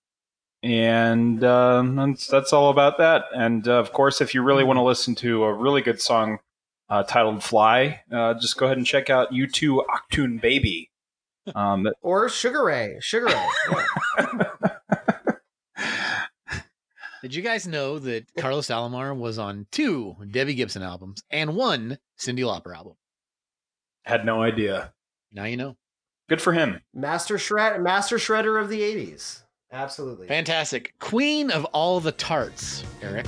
and 0.66 1.44
um, 1.44 1.94
that's, 1.94 2.26
that's 2.26 2.52
all 2.52 2.70
about 2.70 2.98
that. 2.98 3.26
And 3.32 3.68
uh, 3.68 3.74
of 3.74 3.92
course, 3.92 4.20
if 4.20 4.34
you 4.34 4.42
really 4.42 4.64
want 4.64 4.78
to 4.78 4.82
listen 4.82 5.14
to 5.16 5.44
a 5.44 5.52
really 5.52 5.80
good 5.80 6.00
song 6.02 6.38
uh, 6.90 7.04
titled 7.04 7.44
"Fly," 7.44 8.00
uh, 8.12 8.34
just 8.34 8.56
go 8.56 8.66
ahead 8.66 8.76
and 8.76 8.84
check 8.84 9.08
out 9.08 9.30
"U2 9.30 9.84
Achtung 9.86 10.40
Baby." 10.40 10.90
Um, 11.54 11.86
Or 12.02 12.28
Sugar 12.28 12.64
Ray. 12.64 12.96
Sugar 13.00 13.26
Ray. 13.26 13.46
Did 17.22 17.34
you 17.34 17.42
guys 17.42 17.66
know 17.68 18.00
that 18.00 18.26
Carlos 18.36 18.66
Alomar 18.66 19.16
was 19.16 19.38
on 19.38 19.66
two 19.70 20.16
Debbie 20.30 20.54
Gibson 20.54 20.82
albums 20.82 21.22
and 21.30 21.54
one 21.54 21.98
Cyndi 22.18 22.40
Lauper 22.40 22.74
album? 22.74 22.94
had 24.04 24.24
no 24.24 24.42
idea. 24.42 24.92
Now 25.32 25.44
you 25.44 25.56
know. 25.56 25.76
Good 26.28 26.42
for 26.42 26.52
him. 26.52 26.80
Master 26.92 27.38
shred, 27.38 27.80
master 27.82 28.16
shredder 28.16 28.60
of 28.60 28.68
the 28.68 28.80
'80s. 28.80 29.42
Absolutely. 29.72 30.28
Fantastic. 30.28 30.94
Queen 30.98 31.50
of 31.50 31.64
all 31.66 32.00
the 32.00 32.12
tarts, 32.12 32.84
Eric. 33.02 33.26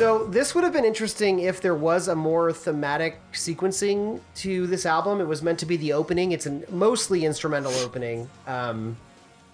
So 0.00 0.24
this 0.24 0.54
would 0.54 0.64
have 0.64 0.72
been 0.72 0.86
interesting 0.86 1.40
if 1.40 1.60
there 1.60 1.74
was 1.74 2.08
a 2.08 2.16
more 2.16 2.54
thematic 2.54 3.20
sequencing 3.32 4.18
to 4.36 4.66
this 4.66 4.86
album. 4.86 5.20
It 5.20 5.26
was 5.26 5.42
meant 5.42 5.58
to 5.58 5.66
be 5.66 5.76
the 5.76 5.92
opening. 5.92 6.32
It's 6.32 6.46
a 6.46 6.62
mostly 6.70 7.26
instrumental 7.26 7.74
opening. 7.74 8.26
Um, 8.46 8.96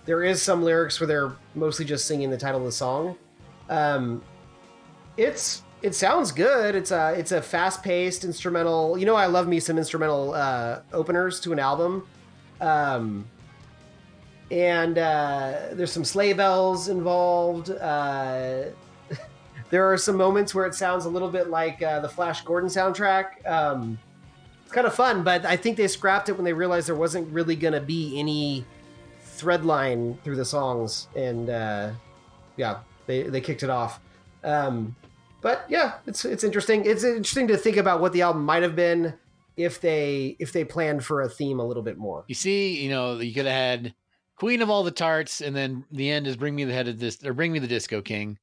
there 0.05 0.23
is 0.23 0.41
some 0.41 0.63
lyrics 0.63 1.01
where 1.01 1.09
they're 1.09 1.33
mostly 1.57 1.85
just 1.85 2.05
singing 2.05 2.31
the 2.31 2.37
title 2.39 2.61
of 2.61 2.67
the 2.67 2.71
song. 2.71 3.17
Um, 3.69 4.23
it's 5.17 5.63
it 5.83 5.97
sounds 5.97 6.31
good. 6.31 6.77
It's 6.77 6.93
a 6.93 7.17
it's 7.19 7.33
a 7.33 7.43
fast 7.43 7.83
paced 7.83 8.23
instrumental. 8.23 8.97
You 8.97 9.05
know, 9.05 9.17
I 9.17 9.27
love 9.27 9.49
me 9.49 9.59
some 9.59 9.79
instrumental 9.79 10.33
uh, 10.33 10.83
openers 10.93 11.41
to 11.41 11.53
an 11.53 11.59
album. 11.59 12.07
Um, 12.61 13.27
and 14.53 14.97
uh, 14.97 15.55
there's 15.73 15.91
some 15.91 16.05
sleigh 16.05 16.35
bells 16.35 16.87
involved. 16.87 17.73
Uh, 17.73 18.67
there 19.71 19.91
are 19.91 19.97
some 19.97 20.17
moments 20.17 20.55
where 20.55 20.67
it 20.67 20.75
sounds 20.75 21.05
a 21.05 21.09
little 21.09 21.31
bit 21.31 21.49
like 21.51 21.83
uh, 21.83 22.01
the 22.01 22.09
Flash 22.09 22.43
Gordon 22.43 22.69
soundtrack. 22.69 23.47
Um, 23.49 23.99
it's 24.65 24.73
kind 24.73 24.87
of 24.87 24.95
fun, 24.95 25.23
but 25.23 25.45
I 25.45 25.57
think 25.57 25.77
they 25.77 25.89
scrapped 25.89 26.29
it 26.29 26.33
when 26.33 26.45
they 26.45 26.53
realized 26.53 26.89
there 26.89 26.95
wasn't 26.95 27.33
really 27.33 27.57
going 27.57 27.75
to 27.75 27.81
be 27.81 28.19
any 28.19 28.65
thread 29.21 29.65
line 29.65 30.19
through 30.25 30.37
the 30.37 30.45
songs, 30.45 31.09
and 31.15 31.51
uh, 31.51 31.91
yeah, 32.57 32.79
they 33.07 33.25
they 33.25 33.41
kicked 33.41 33.63
it 33.63 33.71
off. 33.71 34.01
Um, 34.43 34.97
but 35.41 35.65
yeah, 35.69 35.95
it's 36.07 36.25
it's 36.25 36.45
interesting. 36.45 36.85
It's 36.85 37.05
interesting 37.05 37.49
to 37.49 37.57
think 37.57 37.77
about 37.77 38.01
what 38.01 38.13
the 38.13 38.23
album 38.23 38.45
might 38.45 38.63
have 38.63 38.75
been 38.75 39.15
if 39.57 39.81
they 39.81 40.37
if 40.39 40.53
they 40.53 40.65
planned 40.65 41.05
for 41.05 41.23
a 41.23 41.29
theme 41.29 41.61
a 41.61 41.65
little 41.65 41.83
bit 41.83 41.99
more. 41.99 42.25
You 42.29 42.35
see, 42.35 42.83
you 42.83 42.91
know, 42.91 43.19
you 43.19 43.35
could 43.35 43.47
have 43.47 43.55
had 43.55 43.95
Queen 44.37 44.63
of 44.63 44.71
all 44.71 44.83
the 44.83 44.91
tarts, 44.91 45.41
and 45.41 45.55
then 45.57 45.85
the 45.91 46.11
end 46.11 46.27
is 46.27 46.37
bring 46.37 46.55
me 46.55 46.65
the 46.65 46.73
head 46.73 46.89
of 46.89 46.99
this 46.99 47.25
or 47.25 47.33
bring 47.33 47.53
me 47.53 47.59
the 47.59 47.67
disco 47.67 48.03
king. 48.03 48.39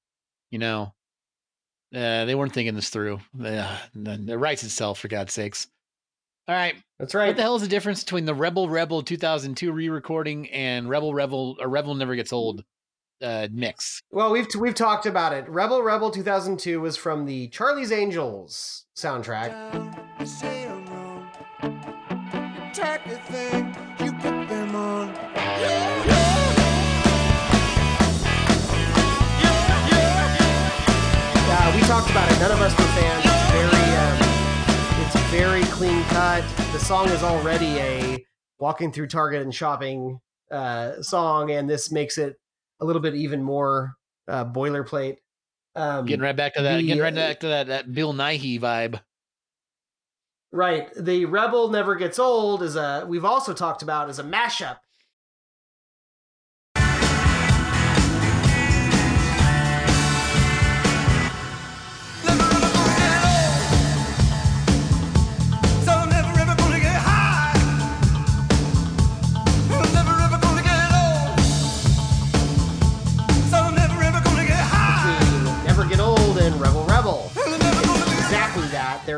You 0.50 0.60
know, 0.60 0.94
uh, 1.94 2.26
they 2.26 2.36
weren't 2.36 2.54
thinking 2.54 2.76
this 2.76 2.90
through. 2.90 3.20
Uh, 3.42 3.78
it 3.96 4.38
writes 4.38 4.64
itself 4.64 5.00
for 5.00 5.08
God's 5.08 5.34
sakes. 5.34 5.68
All 6.48 6.56
right, 6.56 6.76
that's 7.00 7.16
right. 7.16 7.28
What 7.28 7.38
the 7.38 7.42
hell 7.42 7.56
is 7.56 7.62
the 7.62 7.70
difference 7.70 8.04
between 8.04 8.26
the 8.26 8.34
Rebel 8.34 8.68
Rebel 8.68 9.02
2002 9.02 9.72
re-recording 9.72 10.50
and 10.50 10.90
Rebel 10.90 11.14
Rebel 11.14 11.56
or 11.60 11.70
Rebel 11.70 11.96
Never 11.96 12.16
Gets 12.16 12.34
Old 12.34 12.66
uh, 13.22 13.48
mix? 13.50 14.02
Well, 14.12 14.32
we've 14.32 14.48
we've 14.60 14.76
talked 14.76 15.06
about 15.06 15.32
it. 15.32 15.48
Rebel 15.48 15.82
Rebel 15.82 16.12
2002 16.12 16.82
was 16.82 16.98
from 16.98 17.26
the 17.26 17.48
Charlie's 17.48 17.94
Angels 17.94 18.86
soundtrack. 18.98 20.28
Say 20.28 20.64
about 32.14 32.32
it. 32.32 32.40
None 32.40 32.52
of 32.52 32.62
us 32.62 32.72
were 32.78 32.86
fans. 32.94 33.24
It's 33.26 33.52
very, 33.52 33.96
um, 33.98 35.02
it's 35.02 35.32
very 35.32 35.64
clean 35.74 36.04
cut. 36.10 36.44
The 36.72 36.78
song 36.78 37.10
is 37.10 37.24
already 37.24 37.80
a 37.80 38.24
walking 38.60 38.92
through 38.92 39.08
Target 39.08 39.42
and 39.42 39.54
shopping 39.54 40.20
uh, 40.52 41.02
song, 41.02 41.50
and 41.50 41.68
this 41.68 41.92
makes 41.92 42.20
it 42.20 42.36
a 42.80 42.86
little 42.86 43.02
bit 43.02 43.16
even 43.16 43.42
more 43.42 43.96
uh, 44.28 44.46
boilerplate. 44.46 45.16
Um, 45.76 46.06
Getting 46.06 46.22
right 46.22 46.36
back 46.36 46.54
to 46.54 46.62
that. 46.62 46.78
the- 46.78 46.84
getting 46.86 47.02
right 47.02 47.16
back 47.16 47.40
to 47.40 47.48
that 47.48 47.66
that 47.68 47.92
Bill 47.92 48.14
Nighy 48.14 48.62
vibe. 48.62 49.02
Right. 50.52 50.90
The 50.96 51.26
Rebel 51.26 51.70
Never 51.70 51.96
Gets 51.96 52.20
Old 52.20 52.62
is 52.62 52.76
a 52.76 53.06
we've 53.08 53.26
also 53.26 53.54
talked 53.54 53.82
about 53.82 54.08
as 54.10 54.20
a 54.20 54.24
mashup. 54.24 54.78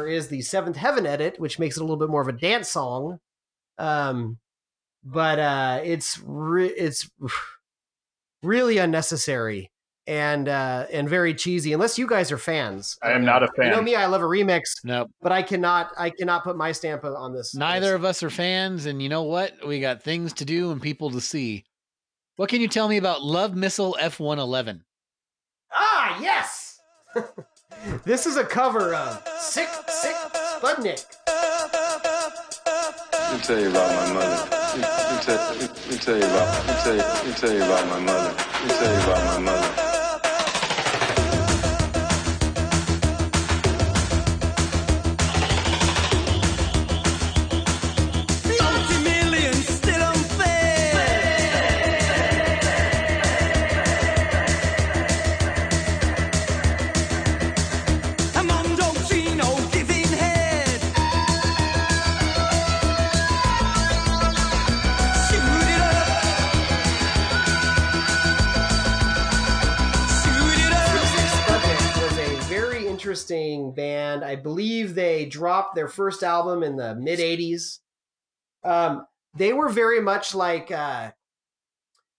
Is 0.04 0.28
the 0.28 0.42
Seventh 0.42 0.76
Heaven 0.76 1.06
edit, 1.06 1.40
which 1.40 1.60
makes 1.60 1.78
it 1.78 1.82
a 1.82 1.84
little 1.84 1.98
bit 1.98 2.10
more 2.10 2.22
of 2.22 2.28
a 2.28 2.34
dance 2.34 2.70
song. 2.70 3.20
Um, 3.78 4.38
but 5.04 5.40
uh, 5.40 5.82
it's 5.84 6.20
re- 6.26 6.68
it's 6.68 7.10
really 8.44 8.80
unnecessary 8.80 9.72
and 10.08 10.50
uh, 10.50 10.88
and 10.92 11.08
very 11.10 11.34
cheesy. 11.34 11.74
Unless 11.74 11.98
you 11.98 12.08
guys 12.08 12.32
are 12.32 12.38
fans, 12.38 12.98
I 13.04 13.12
am 13.12 13.24
not 13.24 13.44
a 13.44 13.48
fan. 13.50 13.68
You 13.68 13.72
know 13.72 13.82
me, 13.82 13.96
I 13.96 14.06
love 14.08 14.22
a 14.22 14.26
remix. 14.26 14.84
Nope. 14.84 15.12
But 15.22 15.32
I 15.32 15.44
cannot 15.44 15.92
I 15.98 16.10
cannot 16.10 16.44
put 16.44 16.58
my 16.58 16.72
stamp 16.72 17.04
on 17.04 17.34
this. 17.34 17.56
Neither 17.56 17.96
of 17.96 18.04
us 18.04 18.24
are 18.24 18.30
fans, 18.30 18.86
and 18.86 19.02
you 19.02 19.10
know 19.10 19.24
what? 19.24 19.54
We 19.66 19.80
got 19.80 20.04
things 20.04 20.34
to 20.34 20.46
do 20.46 20.72
and 20.72 20.82
people 20.82 21.12
to 21.12 21.22
see. 21.22 21.64
What 22.38 22.50
can 22.50 22.62
you 22.62 22.68
tell 22.68 22.88
me 22.88 22.98
about 22.98 23.24
Love 23.24 23.56
Missile 23.56 23.96
F 24.00 24.20
one 24.20 24.40
eleven? 24.40 24.84
Ah, 25.72 26.20
yes. 26.22 26.80
this 28.04 28.26
is 28.26 28.38
a 28.38 28.44
cover 28.44 28.94
of 28.96 29.24
Sigue 29.38 29.68
Sigue 29.88 30.32
Sputnik. 30.60 31.06
Let 33.12 33.34
me 33.34 33.40
tell 33.44 33.60
you 33.60 33.70
about 33.70 34.08
my 34.08 34.14
mother. 34.14 34.48
Let 34.52 34.78
me, 34.78 35.98
tell, 35.98 36.18
you 36.18 36.24
about. 36.24 36.68
Let 36.68 37.26
me 37.26 37.34
tell 37.34 37.54
you 37.54 37.64
about 37.64 37.88
my 37.88 38.00
mother. 38.00 38.34
Let 38.34 38.64
me 38.64 38.70
tell 38.70 38.92
you 38.92 39.04
about 39.04 39.26
my 39.26 39.52
mother. 39.52 39.85
They 75.26 75.30
dropped 75.30 75.76
their 75.76 75.88
first 75.88 76.24
album 76.24 76.62
in 76.62 76.76
the 76.76 76.94
mid 76.96 77.20
'80s. 77.20 77.80
Um, 78.64 79.06
they 79.36 79.54
were 79.54 79.70
very 79.70 80.00
much 80.00 80.36
like 80.36 80.72
uh, 80.72 81.12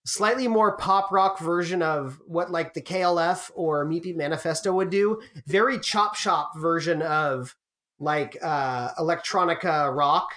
slightly 0.05 0.49
more 0.49 0.77
pop 0.77 1.13
rock 1.13 1.39
version 1.39 1.83
of 1.83 2.21
what 2.27 2.51
like 2.51 2.75
the 2.75 2.83
KLF 2.83 3.51
or 3.55 3.85
Beat 3.85 4.17
Manifesto 4.17 4.73
would 4.73 4.91
do. 4.91 5.21
Very 5.47 5.79
chop 5.79 6.17
shop 6.17 6.53
version 6.57 7.01
of 7.01 7.55
like 8.01 8.37
uh, 8.43 8.93
electronica 8.95 9.95
rock. 9.95 10.29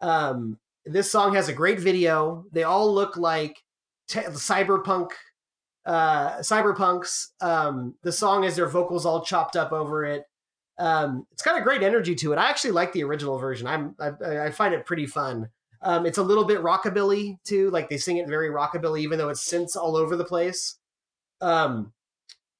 Um, 0.00 0.58
this 0.86 1.10
song 1.10 1.34
has 1.34 1.48
a 1.48 1.52
great 1.52 1.80
video. 1.80 2.46
They 2.52 2.62
all 2.62 2.92
look 2.92 3.16
like 3.16 3.62
cyberpunk 4.08 5.10
uh 5.86 6.38
cyberpunks 6.38 7.26
um 7.42 7.94
the 8.02 8.12
song 8.12 8.44
is 8.44 8.56
their 8.56 8.68
vocals 8.68 9.04
all 9.04 9.22
chopped 9.22 9.54
up 9.54 9.70
over 9.70 10.02
it 10.02 10.24
um 10.78 11.26
it's 11.32 11.42
got 11.42 11.58
a 11.58 11.62
great 11.62 11.82
energy 11.82 12.14
to 12.16 12.32
it. 12.32 12.36
I 12.36 12.48
actually 12.48 12.72
like 12.72 12.92
the 12.92 13.04
original 13.04 13.38
version. 13.38 13.66
I'm 13.66 13.94
i, 13.98 14.46
I 14.46 14.50
find 14.50 14.74
it 14.74 14.86
pretty 14.86 15.06
fun. 15.06 15.48
Um 15.82 16.06
it's 16.06 16.18
a 16.18 16.22
little 16.22 16.44
bit 16.44 16.60
rockabilly 16.60 17.38
too 17.44 17.70
like 17.70 17.88
they 17.88 17.96
sing 17.96 18.16
it 18.16 18.28
very 18.28 18.50
rockabilly 18.50 19.00
even 19.00 19.18
though 19.18 19.28
it's 19.28 19.48
synths 19.48 19.76
all 19.76 19.96
over 19.96 20.16
the 20.16 20.24
place. 20.24 20.76
Um 21.40 21.92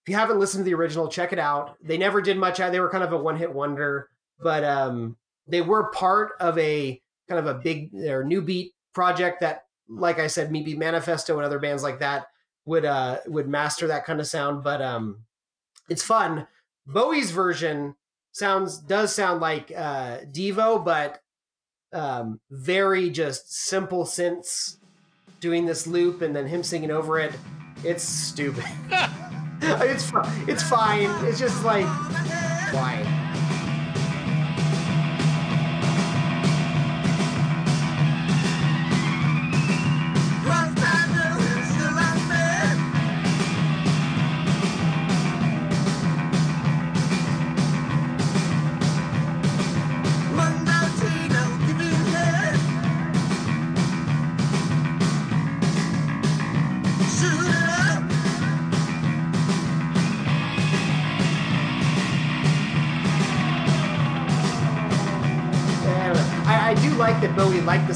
if 0.04 0.10
you 0.10 0.16
haven't 0.16 0.38
listened 0.38 0.64
to 0.64 0.70
the 0.70 0.74
original 0.74 1.08
check 1.08 1.32
it 1.32 1.38
out. 1.38 1.76
They 1.82 1.98
never 1.98 2.20
did 2.20 2.38
much 2.38 2.58
they 2.58 2.80
were 2.80 2.90
kind 2.90 3.04
of 3.04 3.12
a 3.12 3.18
one-hit 3.18 3.52
wonder 3.52 4.08
but 4.40 4.64
um 4.64 5.16
they 5.46 5.60
were 5.60 5.90
part 5.90 6.32
of 6.40 6.58
a 6.58 7.00
kind 7.28 7.38
of 7.38 7.46
a 7.46 7.58
big 7.58 7.92
new 7.92 8.42
beat 8.42 8.72
project 8.92 9.40
that 9.40 9.64
like 9.88 10.18
i 10.18 10.26
said 10.26 10.52
maybe 10.52 10.74
manifesto 10.74 11.36
and 11.36 11.44
other 11.44 11.58
bands 11.58 11.82
like 11.82 11.98
that 11.98 12.26
would 12.64 12.84
uh 12.84 13.18
would 13.26 13.48
master 13.48 13.86
that 13.86 14.04
kind 14.04 14.20
of 14.20 14.26
sound 14.26 14.62
but 14.62 14.80
um 14.80 15.24
it's 15.88 16.02
fun. 16.02 16.46
Bowie's 16.86 17.30
version 17.30 17.94
sounds 18.34 18.78
does 18.78 19.14
sound 19.14 19.40
like 19.40 19.72
uh 19.74 20.18
devo 20.30 20.84
but 20.84 21.20
um 21.92 22.40
very 22.50 23.08
just 23.08 23.54
simple 23.54 24.04
synths 24.04 24.76
doing 25.40 25.66
this 25.66 25.86
loop 25.86 26.20
and 26.22 26.34
then 26.34 26.46
him 26.46 26.62
singing 26.62 26.90
over 26.90 27.18
it. 27.18 27.32
It's 27.82 28.02
stupid. 28.02 28.64
It's 29.66 30.12
it's 30.46 30.62
fine. 30.62 31.08
It's 31.24 31.38
just 31.38 31.64
like 31.64 31.86
why 32.74 33.23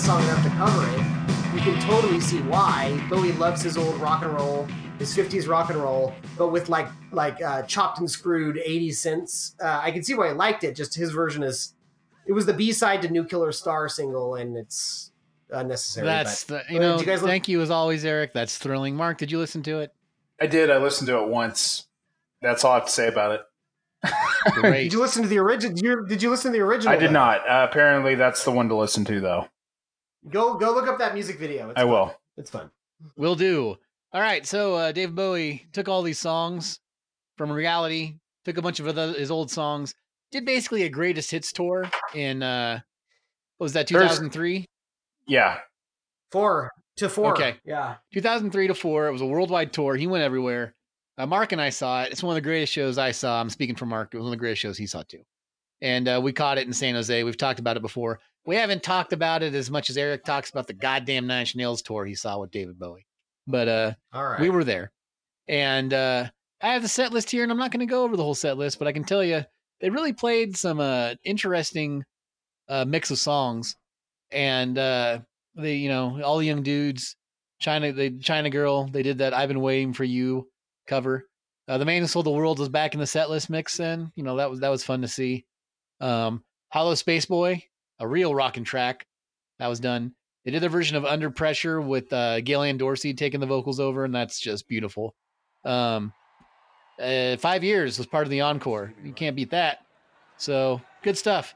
song 0.09 0.23
enough 0.23 0.43
to 0.43 0.49
cover 0.49 0.89
it. 0.89 1.55
You 1.55 1.61
can 1.61 1.79
totally 1.83 2.19
see 2.19 2.41
why 2.45 2.99
Bowie 3.11 3.33
loves 3.33 3.61
his 3.61 3.77
old 3.77 3.95
rock 4.01 4.23
and 4.23 4.33
roll, 4.33 4.67
his 4.99 5.15
'50s 5.15 5.47
rock 5.47 5.69
and 5.69 5.79
roll, 5.79 6.15
but 6.39 6.49
with 6.49 6.71
like 6.71 6.89
like 7.13 7.43
uh, 7.43 7.61
chopped 7.65 7.99
and 7.99 8.11
screwed 8.11 8.57
'80s 8.57 8.93
synths. 8.93 9.53
Uh, 9.63 9.83
I 9.85 9.91
can 9.91 10.03
see 10.03 10.15
why 10.15 10.29
he 10.29 10.33
liked 10.33 10.65
it. 10.65 10.75
Just 10.75 10.95
his 10.95 11.11
version 11.11 11.43
is, 11.43 11.75
it 12.27 12.33
was 12.33 12.47
the 12.47 12.55
B 12.55 12.73
side 12.73 13.03
to 13.03 13.11
New 13.11 13.23
Killer 13.23 13.53
Star 13.53 13.87
single, 13.87 14.37
and 14.37 14.57
it's 14.57 15.13
unnecessary. 15.51 16.07
That's 16.07 16.43
but- 16.45 16.67
the, 16.69 16.73
you 16.73 16.81
know. 16.81 16.99
you 16.99 17.05
guys 17.05 17.21
look- 17.21 17.29
thank 17.29 17.47
you 17.47 17.61
as 17.61 17.71
always, 17.71 18.03
Eric. 18.03 18.33
That's 18.33 18.57
thrilling. 18.57 18.97
Mark, 18.97 19.19
did 19.19 19.31
you 19.31 19.37
listen 19.39 19.63
to 19.65 19.81
it? 19.81 19.93
I 20.41 20.47
did. 20.47 20.71
I 20.71 20.79
listened 20.79 21.09
to 21.09 21.19
it 21.19 21.29
once. 21.29 21.87
That's 22.41 22.65
all 22.65 22.73
I 22.73 22.77
have 22.77 22.87
to 22.87 22.93
say 22.93 23.09
about 23.09 23.33
it. 23.33 24.11
Did 24.63 24.93
you 24.93 25.01
listen 25.01 25.25
to 25.25 25.29
the 25.29 25.39
original? 25.39 25.75
Did 25.75 25.85
you, 25.85 26.07
did 26.07 26.23
you 26.23 26.31
listen 26.31 26.53
to 26.53 26.57
the 26.57 26.65
original? 26.65 26.95
I 26.95 26.97
did 26.97 27.09
though? 27.09 27.15
not. 27.15 27.41
Uh, 27.41 27.67
apparently, 27.69 28.15
that's 28.15 28.45
the 28.45 28.53
one 28.53 28.69
to 28.69 28.77
listen 28.77 29.05
to, 29.07 29.21
though. 29.21 29.49
Go 30.31 30.55
go 30.55 30.73
look 30.75 30.89
up 30.89 30.99
that 30.99 31.15
music 31.15 31.39
video. 31.39 31.71
It's 31.71 31.79
I 31.79 31.83
fun. 31.83 31.91
will. 31.91 32.15
It's 32.37 32.51
fun. 32.51 32.71
We'll 33.17 33.35
do. 33.35 33.77
All 34.13 34.21
right. 34.21 34.47
So 34.47 34.75
uh, 34.75 34.93
Dave 34.93 35.15
Bowie 35.15 35.67
took 35.73 35.89
all 35.89 36.03
these 36.03 36.19
songs 36.19 36.81
from 37.37 37.51
reality, 37.53 38.15
took 38.45 38.57
a 38.57 38.63
bunch 38.63 38.81
of 38.81 38.89
other, 38.89 39.13
his 39.13 39.31
old 39.31 39.51
songs, 39.51 39.95
did 40.33 40.45
basically 40.45 40.83
a 40.83 40.89
greatest 40.89 41.31
hits 41.31 41.53
tour 41.53 41.89
in 42.15 42.43
uh, 42.43 42.81
what 43.59 43.65
was 43.67 43.73
that 43.75 43.87
There's- 43.89 44.11
2003? 44.19 44.65
Yeah. 45.27 45.59
Four 46.33 46.73
to 46.97 47.09
four. 47.09 47.33
Okay. 47.33 47.57
Yeah. 47.65 47.97
2003 48.13 48.69
to 48.69 48.75
four. 48.75 49.07
It 49.09 49.13
was 49.13 49.21
a 49.21 49.27
worldwide 49.27 49.73
tour. 49.73 49.95
He 49.95 50.07
went 50.07 50.25
everywhere. 50.25 50.75
Uh, 51.17 51.27
Mark 51.27 51.53
and 51.53 51.61
I 51.61 51.71
saw 51.71 52.03
it. 52.03 52.13
It's 52.13 52.23
one 52.23 52.33
of 52.33 52.43
the 52.43 52.47
greatest 52.49 52.73
shows 52.73 52.99
I 52.99 53.11
saw. 53.13 53.41
I'm 53.41 53.51
speaking 53.51 53.77
for 53.77 53.87
Mark. 53.87 54.13
It 54.13 54.19
was 54.19 54.25
one 54.25 54.29
of 54.33 54.39
the 54.39 54.41
greatest 54.41 54.63
shows 54.63 54.79
he 54.79 54.87
saw 54.87 55.03
too. 55.03 55.23
And 55.81 56.09
uh, 56.09 56.21
we 56.23 56.33
caught 56.33 56.59
it 56.59 56.67
in 56.67 56.73
San 56.73 56.95
Jose. 56.95 57.23
We've 57.25 57.37
talked 57.37 57.61
about 57.61 57.77
it 57.77 57.83
before. 57.83 58.21
We 58.49 58.57
haven't 58.57 58.83
talked 58.83 59.13
about 59.13 59.43
it 59.43 59.55
as 59.55 59.71
much 59.71 59.91
as 59.91 59.99
Eric 59.99 60.25
talks 60.25 60.49
about 60.49 60.67
the 60.67 60.73
goddamn 60.73 61.27
Nine 61.27 61.41
Inch 61.41 61.55
Nails 61.55 61.83
tour 61.83 62.07
he 62.07 62.15
saw 62.15 62.39
with 62.39 62.51
David 62.51 62.79
Bowie. 62.79 63.05
But 63.47 63.69
uh, 63.69 63.93
All 64.11 64.27
right. 64.27 64.41
we 64.41 64.49
were 64.49 64.65
there. 64.65 64.91
And 65.49 65.93
uh, 65.93 66.31
I 66.63 66.69
have 66.69 66.81
the 66.81 66.89
set 66.89 67.13
list 67.13 67.31
here, 67.31 67.43
and 67.43 67.53
I'm 67.53 67.59
not 67.59 67.73
going 67.73 67.87
to 67.87 67.91
go 67.91 68.05
over 68.05 68.17
the 68.17 68.23
whole 68.23 68.35
set 68.35 68.57
list, 68.57 68.79
but 68.79 68.89
I 68.89 68.93
can 68.93 69.05
tell 69.05 69.23
you 69.23 69.45
they 69.83 69.91
really 69.91 70.15
played 70.15 70.57
some 70.57 70.81
uh, 70.81 71.17
interesting 71.25 72.05
uh, 72.71 72.87
mix 72.87 73.11
of 73.11 73.19
songs. 73.19 73.77
And 74.31 74.79
uh, 74.79 75.19
they, 75.55 75.75
you 75.75 75.91
know, 75.91 76.19
all 76.23 76.39
the 76.39 76.47
young 76.47 76.63
dudes, 76.63 77.17
China, 77.61 77.93
the 77.93 78.19
China 78.19 78.49
Girl, 78.49 78.87
they 78.87 79.03
did 79.03 79.19
that 79.19 79.35
"I've 79.35 79.49
Been 79.49 79.61
Waiting 79.61 79.93
for 79.93 80.05
You" 80.05 80.49
cover. 80.87 81.29
Uh, 81.69 81.77
the 81.77 81.85
man 81.85 82.01
who 82.01 82.09
sold 82.09 82.25
the 82.25 82.31
world 82.31 82.59
was 82.59 82.71
back 82.71 82.95
in 82.95 83.01
the 83.01 83.07
set 83.07 83.29
list 83.29 83.51
mix. 83.51 83.77
Then, 83.77 84.11
you 84.17 84.23
know, 84.23 84.37
that 84.37 84.49
was 84.49 84.61
that 84.61 84.71
was 84.71 84.85
fun 84.85 85.03
to 85.03 85.09
see. 85.09 85.45
Um, 86.01 86.43
Hallo 86.71 86.95
Spaceboy, 86.95 87.63
a 87.99 88.07
real 88.07 88.35
rockin' 88.35 88.65
track, 88.65 89.07
that 89.59 89.69
was 89.69 89.81
done. 89.81 90.15
They 90.45 90.51
did 90.51 90.63
their 90.63 90.71
version 90.71 90.97
of 90.97 91.05
Under 91.05 91.31
Pressure 91.31 91.81
with 91.81 92.13
uh, 92.13 92.41
Gail 92.41 92.63
Ann 92.63 92.79
Dorsey 92.79 93.13
taking 93.13 93.41
the 93.41 93.47
vocals 93.47 93.81
over, 93.81 94.05
and 94.05 94.15
that's 94.15 94.41
just 94.41 94.69
beautiful. 94.69 95.15
Um, 95.65 96.13
uh, 97.01 97.37
five 97.37 97.63
years 97.63 97.99
was 97.99 98.07
part 98.07 98.27
of 98.27 98.31
the 98.31 98.41
encore. 98.41 98.95
You 99.05 99.13
can't 99.13 99.37
beat 99.37 99.51
that. 99.51 99.85
So 100.37 100.81
good 101.03 101.19
stuff. 101.19 101.55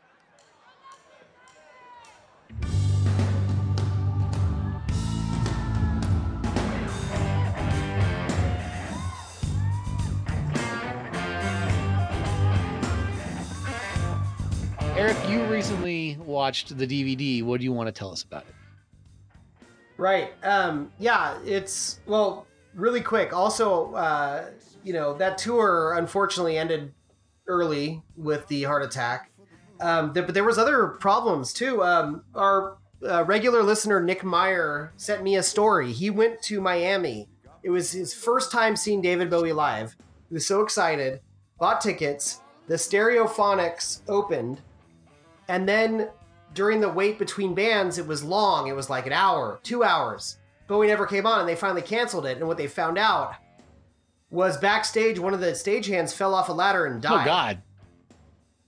Eric, 14.95 15.17
you 15.29 15.45
recently 15.47 16.12
watched 16.33 16.77
the 16.77 16.87
DVD. 16.87 17.43
What 17.45 17.61
do 17.61 17.65
you 17.65 17.73
want 17.73 17.87
to 17.87 17.93
tell 17.93 18.11
us 18.11 18.23
about 18.23 18.43
it? 18.49 18.55
Right. 19.97 20.33
Um, 20.43 20.91
yeah, 20.99 21.39
it's 21.45 22.01
well, 22.07 22.47
really 22.75 23.01
quick. 23.01 23.33
Also, 23.33 23.93
uh, 23.95 24.47
you 24.83 24.93
know, 24.93 25.15
that 25.15 25.39
tour 25.39 25.95
unfortunately 25.97 26.59
ended 26.59 26.93
early 27.47 28.03
with 28.17 28.47
the 28.49 28.65
heart 28.65 28.83
attack. 28.83 29.31
Um, 29.81 30.13
but 30.13 30.33
there 30.35 30.45
was 30.45 30.59
other 30.59 30.89
problems 30.89 31.53
too. 31.53 31.83
Um, 31.83 32.25
our 32.35 32.79
uh, 33.07 33.25
regular 33.25 33.63
listener 33.63 34.01
Nick 34.01 34.25
Meyer 34.25 34.93
sent 34.97 35.23
me 35.23 35.37
a 35.37 35.43
story. 35.43 35.93
He 35.93 36.11
went 36.11 36.41
to 36.43 36.61
Miami. 36.61 37.29
It 37.63 37.71
was 37.71 37.93
his 37.93 38.15
first 38.15 38.51
time 38.51 38.77
seeing 38.77 39.03
David 39.03 39.31
Bowie 39.31 39.53
live. 39.53 39.97
He 40.29 40.35
was 40.35 40.47
so 40.47 40.63
excited, 40.63 41.21
bought 41.59 41.81
tickets. 41.81 42.41
The 42.69 42.75
Stereophonics 42.75 44.01
opened, 44.09 44.63
and 45.49 45.69
then 45.69 46.09
during 46.55 46.81
the 46.81 46.89
wait 46.89 47.19
between 47.19 47.55
bands, 47.55 47.99
it 47.99 48.07
was 48.07 48.23
long. 48.23 48.69
It 48.69 48.77
was 48.77 48.91
like 48.91 49.07
an 49.07 49.13
hour, 49.13 49.61
two 49.63 49.85
hours. 49.85 50.39
Bowie 50.67 50.87
never 50.87 51.07
came 51.07 51.27
on, 51.27 51.41
and 51.41 51.49
they 51.49 51.57
finally 51.57 51.83
canceled 51.83 52.27
it. 52.27 52.39
And 52.39 52.47
what 52.47 52.57
they 52.57 52.67
found 52.67 52.99
out 52.99 53.35
was 54.31 54.57
backstage, 54.57 55.19
one 55.19 55.35
of 55.35 55.41
the 55.41 55.53
stagehands 55.53 56.15
fell 56.15 56.35
off 56.35 56.49
a 56.49 56.53
ladder 56.53 56.87
and 56.87 57.03
died. 57.03 57.23
Oh 57.23 57.25
God! 57.25 57.63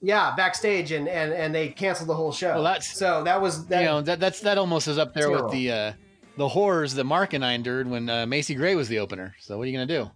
Yeah, 0.02 0.34
backstage, 0.36 0.92
and 0.92 1.08
and 1.08 1.32
and 1.32 1.54
they 1.54 1.68
canceled 1.68 2.08
the 2.08 2.14
whole 2.14 2.32
show. 2.32 2.54
Well, 2.54 2.64
that's 2.64 2.96
so 2.96 3.24
that 3.24 3.40
was 3.40 3.66
that. 3.66 3.80
you 3.80 3.86
know 3.86 4.02
that 4.02 4.20
that's 4.20 4.40
that 4.40 4.58
almost 4.58 4.88
is 4.88 4.98
up 4.98 5.14
there 5.14 5.28
Terrible. 5.28 5.44
with 5.44 5.52
the 5.52 5.70
uh, 5.70 5.92
the 6.36 6.48
horrors 6.48 6.94
that 6.94 7.04
Mark 7.04 7.32
and 7.32 7.44
I 7.44 7.52
endured 7.52 7.88
when 7.88 8.10
uh, 8.10 8.26
Macy 8.26 8.54
Gray 8.54 8.74
was 8.74 8.88
the 8.88 8.98
opener. 8.98 9.34
So 9.40 9.56
what 9.56 9.64
are 9.64 9.70
you 9.70 9.78
gonna 9.78 9.86
do? 9.86 10.10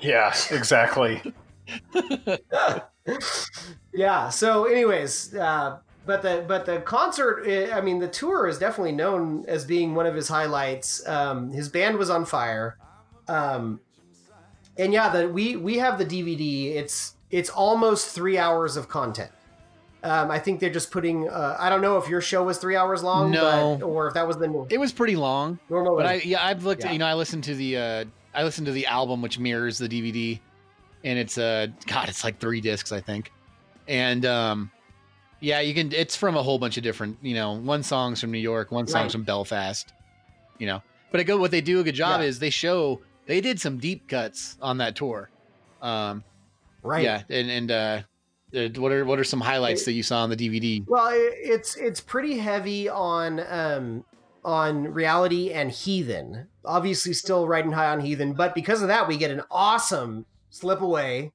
Yeah, 0.00 0.34
exactly. 0.50 1.22
yeah. 3.92 4.28
So, 4.28 4.64
anyways, 4.64 5.34
uh, 5.34 5.78
but 6.08 6.22
the 6.22 6.42
but 6.48 6.64
the 6.64 6.78
concert, 6.80 7.44
eh, 7.46 7.70
I 7.72 7.82
mean, 7.82 7.98
the 7.98 8.08
tour 8.08 8.48
is 8.48 8.58
definitely 8.58 8.92
known 8.92 9.44
as 9.46 9.64
being 9.66 9.94
one 9.94 10.06
of 10.06 10.14
his 10.14 10.26
highlights. 10.26 11.06
Um, 11.06 11.52
his 11.52 11.68
band 11.68 11.98
was 11.98 12.08
on 12.08 12.24
fire, 12.24 12.78
um, 13.28 13.78
and 14.78 14.92
yeah, 14.92 15.10
the 15.10 15.28
we 15.28 15.54
we 15.56 15.76
have 15.76 15.98
the 15.98 16.06
DVD. 16.06 16.74
It's 16.76 17.14
it's 17.30 17.50
almost 17.50 18.14
three 18.14 18.38
hours 18.38 18.76
of 18.78 18.88
content. 18.88 19.30
Um, 20.02 20.30
I 20.30 20.38
think 20.38 20.60
they're 20.60 20.70
just 20.70 20.90
putting. 20.90 21.28
Uh, 21.28 21.56
I 21.58 21.68
don't 21.68 21.82
know 21.82 21.98
if 21.98 22.08
your 22.08 22.20
show 22.22 22.42
was 22.42 22.56
three 22.58 22.76
hours 22.76 23.02
long, 23.02 23.30
No. 23.30 23.76
but, 23.78 23.84
or 23.86 24.08
if 24.08 24.14
that 24.14 24.26
was 24.26 24.38
the 24.38 24.66
It 24.70 24.78
was 24.78 24.92
pretty 24.92 25.16
long. 25.16 25.58
normal. 25.68 25.96
But 25.96 26.06
I 26.06 26.14
yeah 26.24 26.42
I've 26.44 26.64
looked 26.64 26.84
Yeah. 26.84 26.92
you 26.92 26.98
know 26.98 27.06
I 27.06 27.14
listened 27.14 27.44
to 27.44 27.54
the 27.54 27.76
uh, 27.76 28.04
I 28.34 28.44
listened 28.44 28.66
to 28.68 28.72
the 28.72 28.86
album 28.86 29.20
which 29.20 29.38
mirrors 29.38 29.76
the 29.76 29.88
DVD, 29.88 30.40
and 31.04 31.18
it's 31.18 31.36
uh 31.36 31.66
God 31.86 32.08
it's 32.08 32.24
like 32.24 32.38
three 32.38 32.62
discs 32.62 32.92
I 32.92 33.00
think, 33.02 33.30
and 33.86 34.24
um 34.24 34.70
yeah 35.40 35.60
you 35.60 35.74
can 35.74 35.92
it's 35.92 36.16
from 36.16 36.36
a 36.36 36.42
whole 36.42 36.58
bunch 36.58 36.76
of 36.76 36.82
different 36.82 37.16
you 37.22 37.34
know 37.34 37.52
one 37.52 37.82
song's 37.82 38.20
from 38.20 38.30
New 38.30 38.38
York 38.38 38.70
one 38.72 38.86
song's 38.86 39.04
Right. 39.04 39.12
from 39.12 39.22
Belfast, 39.24 39.92
you 40.58 40.66
know 40.66 40.82
but 41.10 41.20
I 41.20 41.22
go 41.24 41.36
what 41.38 41.50
they 41.50 41.60
do 41.60 41.80
a 41.80 41.84
good 41.84 41.94
job 41.94 42.20
Yeah. 42.20 42.26
is 42.26 42.38
they 42.38 42.50
show 42.50 43.00
they 43.26 43.40
did 43.40 43.60
some 43.60 43.78
deep 43.78 44.08
cuts 44.08 44.56
on 44.60 44.78
that 44.78 44.96
tour, 44.96 45.30
um 45.82 46.24
Right. 46.82 47.02
yeah 47.04 47.22
and 47.28 47.50
and 47.50 47.70
uh 47.70 48.00
uh, 48.56 48.68
what 48.80 48.90
are 48.92 49.04
what 49.04 49.18
are 49.18 49.24
some 49.24 49.40
highlights 49.42 49.84
that 49.84 49.92
you 49.92 50.02
saw 50.02 50.22
on 50.22 50.30
the 50.30 50.36
DVD? 50.36 50.82
Well, 50.88 51.08
it, 51.10 51.34
it's 51.36 51.76
it's 51.76 52.00
pretty 52.00 52.38
heavy 52.38 52.88
on 52.88 53.40
um, 53.46 54.04
on 54.42 54.84
reality 54.94 55.50
and 55.52 55.70
heathen. 55.70 56.48
Obviously, 56.64 57.12
still 57.12 57.46
riding 57.46 57.72
high 57.72 57.90
on 57.90 58.00
heathen, 58.00 58.32
but 58.32 58.54
because 58.54 58.80
of 58.80 58.88
that, 58.88 59.06
we 59.06 59.18
get 59.18 59.30
an 59.30 59.42
awesome 59.50 60.24
slip 60.48 60.80
away 60.80 61.32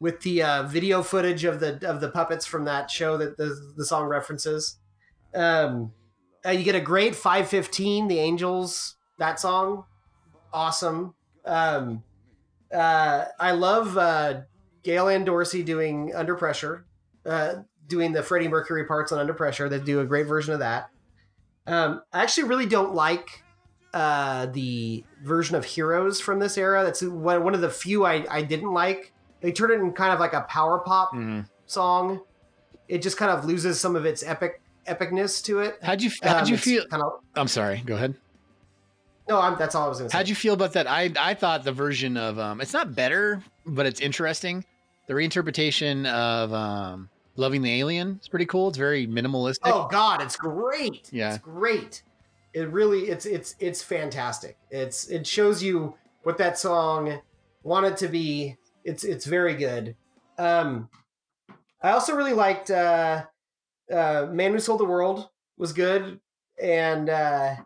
with 0.00 0.20
the 0.20 0.42
uh, 0.42 0.62
video 0.64 1.02
footage 1.02 1.44
of 1.44 1.60
the 1.60 1.78
of 1.88 2.00
the 2.00 2.08
puppets 2.08 2.46
from 2.46 2.64
that 2.64 2.90
show 2.90 3.16
that 3.16 3.36
the 3.36 3.72
the 3.76 3.84
song 3.84 4.06
references. 4.06 4.78
Um, 5.34 5.92
uh, 6.44 6.50
you 6.50 6.64
get 6.64 6.74
a 6.74 6.80
great 6.80 7.14
five 7.14 7.48
fifteen, 7.48 8.08
the 8.08 8.18
Angels 8.18 8.96
that 9.18 9.40
song, 9.40 9.84
awesome. 10.52 11.14
Um, 11.44 12.02
uh, 12.72 13.26
I 13.38 13.52
love 13.52 13.96
uh, 13.96 14.42
Gail 14.82 15.08
Ann 15.08 15.24
Dorsey 15.24 15.62
doing 15.62 16.12
Under 16.14 16.34
Pressure 16.34 16.86
uh, 17.24 17.54
doing 17.86 18.12
the 18.12 18.22
Freddie 18.22 18.48
Mercury 18.48 18.84
parts 18.84 19.12
on 19.12 19.18
Under 19.18 19.34
Pressure. 19.34 19.68
They 19.68 19.78
do 19.78 20.00
a 20.00 20.04
great 20.04 20.26
version 20.26 20.52
of 20.52 20.60
that. 20.60 20.90
Um, 21.66 22.02
I 22.12 22.22
actually 22.22 22.48
really 22.48 22.66
don't 22.66 22.94
like 22.94 23.42
uh, 23.92 24.46
the 24.46 25.04
version 25.24 25.56
of 25.56 25.64
Heroes 25.64 26.20
from 26.20 26.38
this 26.38 26.58
era. 26.58 26.84
That's 26.84 27.02
one, 27.02 27.42
one 27.42 27.54
of 27.54 27.60
the 27.60 27.70
few 27.70 28.04
I, 28.04 28.24
I 28.30 28.42
didn't 28.42 28.72
like. 28.72 29.12
They 29.46 29.52
turn 29.52 29.70
it 29.70 29.74
in 29.74 29.92
kind 29.92 30.12
of 30.12 30.18
like 30.18 30.32
a 30.32 30.40
power 30.48 30.80
pop 30.80 31.14
song. 31.66 32.20
It 32.88 33.00
just 33.00 33.16
kind 33.16 33.30
of 33.30 33.44
loses 33.44 33.78
some 33.78 33.94
of 33.94 34.04
its 34.04 34.24
epic 34.24 34.60
epicness 34.88 35.40
to 35.44 35.60
it. 35.60 35.78
How'd 35.82 36.02
you 36.02 36.10
how'd 36.20 36.42
Um, 36.42 36.48
you 36.48 36.56
feel? 36.56 36.84
Kind 36.88 37.00
of, 37.04 37.20
I'm 37.36 37.46
sorry. 37.46 37.80
Go 37.86 37.94
ahead. 37.94 38.16
no, 39.28 39.38
I'm, 39.40 39.56
that's 39.56 39.76
all 39.76 39.84
I 39.84 39.88
was 39.88 39.98
going 39.98 40.08
to 40.08 40.12
say. 40.12 40.18
How'd 40.18 40.28
you 40.28 40.34
feel 40.34 40.54
about 40.54 40.72
that? 40.72 40.88
I 40.88 41.12
I 41.16 41.34
thought 41.34 41.62
the 41.62 41.70
version 41.70 42.16
of 42.16 42.40
um, 42.40 42.60
it's 42.60 42.72
not 42.72 42.96
better, 42.96 43.40
but 43.64 43.86
it's 43.86 44.00
interesting. 44.00 44.64
The 45.06 45.14
reinterpretation 45.14 46.06
of 46.12 46.52
um, 46.52 47.08
"Loving 47.36 47.62
the 47.62 47.72
Alien" 47.80 48.18
is 48.20 48.26
pretty 48.26 48.46
cool. 48.46 48.66
It's 48.70 48.78
very 48.78 49.06
minimalistic. 49.06 49.60
Oh 49.66 49.86
God, 49.92 50.22
it's 50.22 50.34
great. 50.36 51.08
Yeah. 51.12 51.34
It's 51.34 51.38
great. 51.38 52.02
It 52.52 52.68
really 52.70 53.10
it's 53.10 53.26
it's 53.26 53.54
it's 53.60 53.80
fantastic. 53.80 54.56
It's 54.72 55.06
it 55.06 55.24
shows 55.24 55.62
you 55.62 55.94
what 56.24 56.36
that 56.38 56.58
song 56.58 57.20
wanted 57.62 57.96
to 57.98 58.08
be. 58.08 58.56
It's 58.86 59.04
it's 59.04 59.26
very 59.26 59.54
good. 59.54 59.96
Um 60.38 60.88
I 61.82 61.90
also 61.90 62.14
really 62.14 62.32
liked 62.32 62.70
uh 62.70 63.24
uh 63.92 64.26
Man 64.30 64.52
Who 64.52 64.60
Sold 64.60 64.80
the 64.80 64.84
World 64.84 65.28
was 65.58 65.72
good 65.72 66.20
and 66.62 67.10
uh 67.10 67.56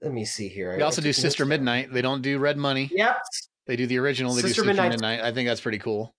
let 0.00 0.12
me 0.12 0.24
see 0.24 0.48
here. 0.48 0.76
They 0.76 0.82
also 0.82 1.02
do 1.02 1.12
"Sister 1.12 1.44
Midnight." 1.44 1.92
They 1.92 2.02
don't 2.02 2.22
do 2.22 2.38
"Red 2.38 2.56
Money." 2.56 2.90
Yep. 2.92 3.18
They 3.66 3.74
do 3.76 3.86
the 3.86 3.98
original. 3.98 4.32
They 4.34 4.42
Sister 4.42 4.62
do 4.62 4.68
"Sister 4.68 4.82
Midnight's- 4.82 5.02
Midnight." 5.02 5.20
I 5.20 5.32
think 5.32 5.48
that's 5.48 5.60
pretty 5.60 5.78
cool. 5.78 6.14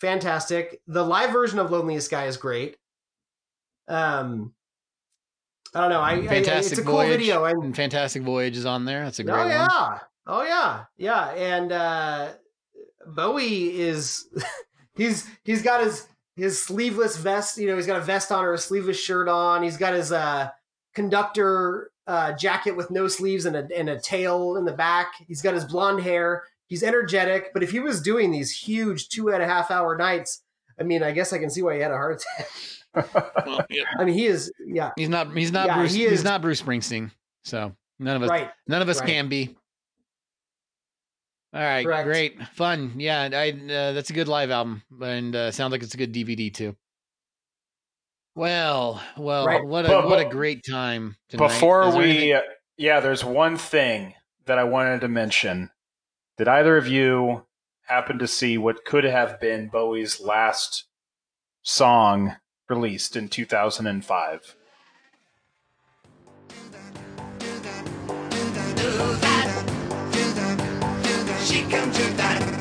fantastic. 0.00 0.82
The 0.86 1.02
live 1.04 1.30
version 1.30 1.58
of 1.58 1.70
Loneliest 1.70 2.10
Guy 2.10 2.26
is 2.26 2.36
great. 2.36 2.76
Um, 3.88 4.52
I 5.74 5.80
don't 5.80 5.90
know. 5.90 6.00
I, 6.00 6.12
I 6.12 6.26
Fantastic 6.26 6.72
it's 6.72 6.80
a 6.80 6.84
cool 6.84 6.94
Voyage 6.94 7.18
video. 7.18 7.44
And 7.44 7.62
and 7.64 7.76
Fantastic 7.76 8.22
Voyage 8.22 8.56
is 8.58 8.66
on 8.66 8.84
there. 8.84 9.04
That's 9.04 9.20
a 9.20 9.24
great 9.24 9.34
oh 9.34 9.48
one. 9.48 10.00
Yeah, 10.26 10.32
oh 10.32 10.42
yeah, 10.42 10.84
yeah. 10.96 11.28
And 11.30 11.72
uh, 11.72 12.28
Bowie 13.06 13.78
is 13.78 14.26
he's 14.96 15.26
he's 15.44 15.62
got 15.62 15.82
his 15.84 16.06
his 16.36 16.62
sleeveless 16.62 17.16
vest. 17.16 17.58
You 17.58 17.66
know, 17.68 17.76
he's 17.76 17.86
got 17.86 17.96
a 17.98 18.04
vest 18.04 18.30
on 18.32 18.44
or 18.44 18.52
a 18.52 18.58
sleeveless 18.58 18.98
shirt 18.98 19.28
on. 19.28 19.62
He's 19.62 19.76
got 19.76 19.94
his 19.94 20.12
uh, 20.12 20.50
conductor 20.94 21.90
uh, 22.06 22.32
jacket 22.32 22.76
with 22.76 22.90
no 22.90 23.08
sleeves 23.08 23.46
and 23.46 23.56
a 23.56 23.68
and 23.76 23.88
a 23.88 24.00
tail 24.00 24.56
in 24.56 24.64
the 24.64 24.72
back. 24.72 25.12
He's 25.26 25.42
got 25.42 25.54
his 25.54 25.64
blonde 25.64 26.02
hair. 26.02 26.44
He's 26.68 26.82
energetic. 26.82 27.52
But 27.54 27.62
if 27.62 27.70
he 27.70 27.78
was 27.80 28.02
doing 28.02 28.30
these 28.32 28.50
huge 28.50 29.08
two 29.08 29.28
and 29.28 29.42
a 29.42 29.46
half 29.46 29.70
hour 29.70 29.96
nights, 29.96 30.42
I 30.80 30.82
mean, 30.82 31.02
I 31.02 31.12
guess 31.12 31.32
I 31.32 31.38
can 31.38 31.48
see 31.50 31.62
why 31.62 31.74
he 31.76 31.80
had 31.80 31.90
a 31.92 31.94
heart 31.94 32.22
attack. 32.22 32.48
I 33.98 34.04
mean, 34.04 34.14
he 34.14 34.26
is 34.26 34.52
yeah. 34.66 34.90
He's 34.96 35.08
not. 35.08 35.36
He's 35.36 35.52
not 35.52 35.66
Yeah, 35.66 35.76
Bruce. 35.78 35.92
he 35.92 36.02
he's 36.04 36.12
is- 36.20 36.24
not 36.24 36.42
Bruce 36.42 36.60
Springsteen. 36.62 37.10
So 37.44 37.76
none 37.98 38.16
of 38.16 38.22
us. 38.22 38.30
Right, 38.30 38.50
None 38.66 38.82
of 38.82 38.88
us 38.88 39.00
right. 39.00 39.08
can 39.08 39.28
be. 39.28 39.56
All 41.56 41.62
right. 41.62 41.84
Correct. 41.86 42.04
Great. 42.04 42.42
Fun. 42.54 42.92
Yeah. 42.98 43.28
I. 43.32 43.50
Uh, 43.50 43.92
that's 43.92 44.10
a 44.10 44.12
good 44.12 44.28
live 44.28 44.50
album, 44.50 44.82
and 45.00 45.34
uh, 45.34 45.50
sounds 45.50 45.72
like 45.72 45.82
it's 45.82 45.94
a 45.94 45.98
good 45.98 46.12
DVD 46.12 46.52
too. 46.52 46.76
Well, 48.34 49.02
well, 49.16 49.46
Right. 49.46 49.64
what 49.64 49.86
a 49.86 49.88
But- 49.88 50.08
what 50.08 50.20
a 50.20 50.28
great 50.28 50.62
time 50.68 51.16
tonight. 51.30 51.48
Before 51.48 51.96
we, 51.96 52.04
anything- 52.34 52.42
yeah, 52.76 53.00
there's 53.00 53.24
one 53.24 53.56
thing 53.56 54.12
that 54.44 54.58
I 54.58 54.64
wanted 54.64 55.00
to 55.00 55.08
mention. 55.08 55.70
Did 56.36 56.46
either 56.46 56.76
of 56.76 56.86
you 56.86 57.46
happen 57.86 58.18
to 58.18 58.28
see 58.28 58.58
what 58.58 58.84
could 58.84 59.04
have 59.04 59.40
been 59.40 59.68
Bowie's 59.68 60.20
last 60.20 60.84
song 61.62 62.36
released 62.68 63.16
in 63.16 63.28
2005? 63.30 64.54
She 71.56 71.62
come 71.70 71.90
to 71.90 72.02
that. 72.18 72.55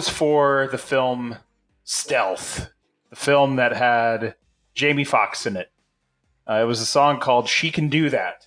Was 0.00 0.08
for 0.08 0.66
the 0.70 0.78
film 0.78 1.36
Stealth, 1.84 2.70
the 3.10 3.16
film 3.16 3.56
that 3.56 3.76
had 3.76 4.34
Jamie 4.72 5.04
Foxx 5.04 5.44
in 5.44 5.58
it. 5.58 5.70
Uh, 6.48 6.60
it 6.62 6.64
was 6.64 6.80
a 6.80 6.86
song 6.86 7.20
called 7.20 7.50
"She 7.50 7.70
Can 7.70 7.90
Do 7.90 8.08
That." 8.08 8.46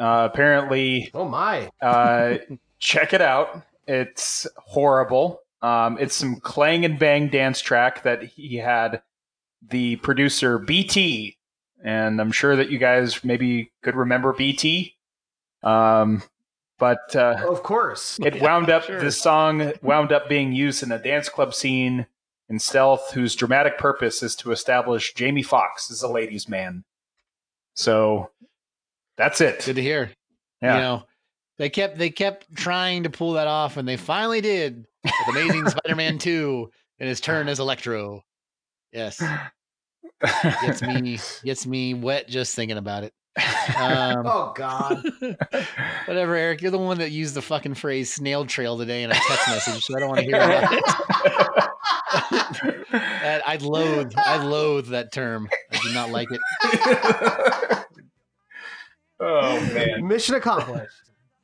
Uh, 0.00 0.28
apparently, 0.30 1.10
oh 1.14 1.28
my! 1.28 1.68
uh, 1.82 2.36
check 2.78 3.12
it 3.12 3.20
out. 3.20 3.64
It's 3.88 4.46
horrible. 4.56 5.40
Um, 5.62 5.98
it's 5.98 6.14
some 6.14 6.36
clang 6.36 6.84
and 6.84 6.96
bang 6.96 7.26
dance 7.26 7.60
track 7.60 8.04
that 8.04 8.22
he 8.22 8.54
had 8.54 9.02
the 9.68 9.96
producer 9.96 10.60
BT, 10.60 11.38
and 11.82 12.20
I'm 12.20 12.30
sure 12.30 12.54
that 12.54 12.70
you 12.70 12.78
guys 12.78 13.24
maybe 13.24 13.72
could 13.82 13.96
remember 13.96 14.32
BT. 14.32 14.96
Um, 15.64 16.22
but 16.78 17.14
uh, 17.16 17.44
Of 17.48 17.62
course. 17.62 18.18
it 18.22 18.40
wound 18.40 18.70
up 18.70 18.86
the 18.86 19.10
song 19.12 19.72
wound 19.82 20.12
up 20.12 20.28
being 20.28 20.52
used 20.52 20.82
in 20.82 20.92
a 20.92 20.98
dance 20.98 21.28
club 21.28 21.54
scene 21.54 22.06
in 22.48 22.58
Stealth, 22.58 23.12
whose 23.12 23.34
dramatic 23.34 23.76
purpose 23.78 24.22
is 24.22 24.34
to 24.36 24.52
establish 24.52 25.12
Jamie 25.14 25.42
Foxx 25.42 25.90
as 25.90 26.02
a 26.02 26.08
ladies' 26.08 26.48
man. 26.48 26.84
So 27.74 28.30
that's 29.16 29.40
it. 29.40 29.64
Good 29.64 29.76
to 29.76 29.82
hear. 29.82 30.10
Yeah. 30.62 30.74
You 30.76 30.80
know, 30.80 31.02
they 31.58 31.68
kept 31.70 31.98
they 31.98 32.10
kept 32.10 32.54
trying 32.56 33.02
to 33.02 33.10
pull 33.10 33.32
that 33.34 33.46
off, 33.48 33.76
and 33.76 33.86
they 33.86 33.96
finally 33.96 34.40
did 34.40 34.86
with 35.04 35.12
Amazing 35.36 35.68
Spider-Man 35.70 36.18
Two 36.18 36.70
and 36.98 37.08
his 37.08 37.20
turn 37.20 37.48
as 37.48 37.60
Electro. 37.60 38.22
Yes, 38.92 39.22
gets 40.22 40.82
me 40.82 41.18
gets 41.44 41.66
me 41.66 41.94
wet 41.94 42.28
just 42.28 42.54
thinking 42.54 42.78
about 42.78 43.04
it. 43.04 43.12
Um, 43.76 44.26
oh 44.26 44.52
God! 44.54 45.02
whatever, 46.06 46.34
Eric. 46.34 46.62
You're 46.62 46.70
the 46.70 46.78
one 46.78 46.98
that 46.98 47.10
used 47.10 47.34
the 47.34 47.42
fucking 47.42 47.74
phrase 47.74 48.12
"snail 48.12 48.44
trail" 48.46 48.76
today 48.78 49.02
in 49.02 49.10
a 49.10 49.14
text 49.14 49.48
message, 49.48 49.84
so 49.84 49.96
I 49.96 50.00
don't 50.00 50.08
want 50.08 50.20
to 50.20 50.26
hear 50.26 50.36
about 50.36 50.72
it. 50.72 50.84
That- 52.90 53.42
I 53.46 53.56
loathe, 53.56 54.12
I 54.16 54.42
loathe 54.42 54.88
that 54.88 55.12
term. 55.12 55.48
I 55.70 55.78
do 55.82 55.92
not 55.92 56.10
like 56.10 56.28
it. 56.30 56.40
Oh 59.20 59.60
man! 59.74 60.06
Mission 60.06 60.34
accomplished. 60.36 60.94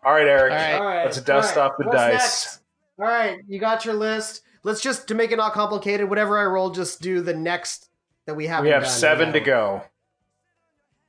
All 0.05 0.13
right, 0.13 0.27
Eric. 0.27 0.53
All 0.53 0.59
right. 0.59 0.75
All 0.75 0.85
right. 0.87 1.05
Let's 1.05 1.21
dust 1.21 1.57
all 1.57 1.65
right. 1.65 1.71
off 1.73 1.77
the 1.79 1.85
What's 1.87 1.97
dice. 1.97 2.13
next? 2.13 2.61
All 2.99 3.07
right, 3.07 3.39
you 3.49 3.59
got 3.59 3.85
your 3.85 3.95
list. 3.95 4.43
Let's 4.63 4.81
just 4.81 5.09
to 5.09 5.15
make 5.15 5.33
it 5.33 5.37
not 5.37 5.53
complicated. 5.53 6.09
Whatever 6.09 6.39
I 6.39 6.45
roll, 6.45 6.71
just 6.71 7.03
do 7.03 7.21
the 7.21 7.35
next 7.35 7.89
that 8.27 8.35
we 8.35 8.47
have. 8.47 8.63
We 8.65 8.71
have 8.71 8.89
seven 8.89 9.33
to 9.33 9.41
go. 9.41 9.83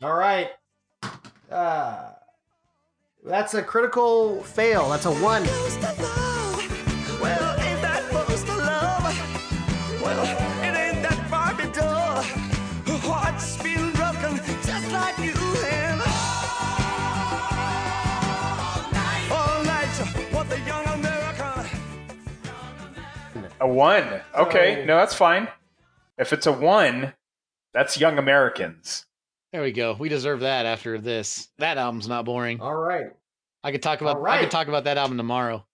All 0.02 0.14
right. 0.14 0.50
Uh, 1.52 2.12
that's 3.24 3.54
a 3.54 3.62
critical 3.64 4.42
fail. 4.44 4.90
That's 4.90 5.06
a 5.06 5.12
one. 5.12 5.44
Well, 7.22 7.60
ain't 7.60 7.82
that 7.82 8.04
supposed 8.08 8.46
to 8.46 8.56
love? 8.56 9.04
Well, 10.02 10.24
it 10.64 10.76
ain't 10.78 11.02
that 11.02 11.28
far 11.30 11.54
to 11.54 11.66
do. 11.72 11.82
Heart's 13.08 13.58
been 13.62 13.92
broken 13.92 14.38
just 14.64 14.92
like 14.92 15.18
you 15.20 15.34
have. 15.34 16.02
All 19.32 19.64
night, 19.64 19.88
what 20.34 20.50
the 20.50 20.60
young 20.62 20.86
American. 20.86 21.70
A 23.60 23.68
one. 23.68 24.22
Okay, 24.36 24.84
no, 24.86 24.98
that's 24.98 25.16
fine. 25.16 25.48
If 26.18 26.32
it's 26.34 26.48
a 26.48 26.52
one, 26.52 27.14
that's 27.74 28.00
Young 28.00 28.18
Americans. 28.18 29.06
There 29.56 29.64
we 29.64 29.72
go. 29.72 29.96
We 29.98 30.10
deserve 30.10 30.42
that 30.42 30.66
after 30.66 30.98
this. 30.98 31.48
That 31.60 31.78
album's 31.78 32.10
not 32.10 32.26
boring. 32.26 32.60
All 32.60 32.76
right. 32.76 33.06
I 33.64 33.72
could 33.72 33.82
talk 33.82 34.02
about 34.02 34.18
All 34.18 34.28
I 34.28 34.42
could 34.42 34.52
talk 34.52 34.68
about 34.68 34.84
that 34.84 34.98
album 34.98 35.16
tomorrow, 35.16 35.66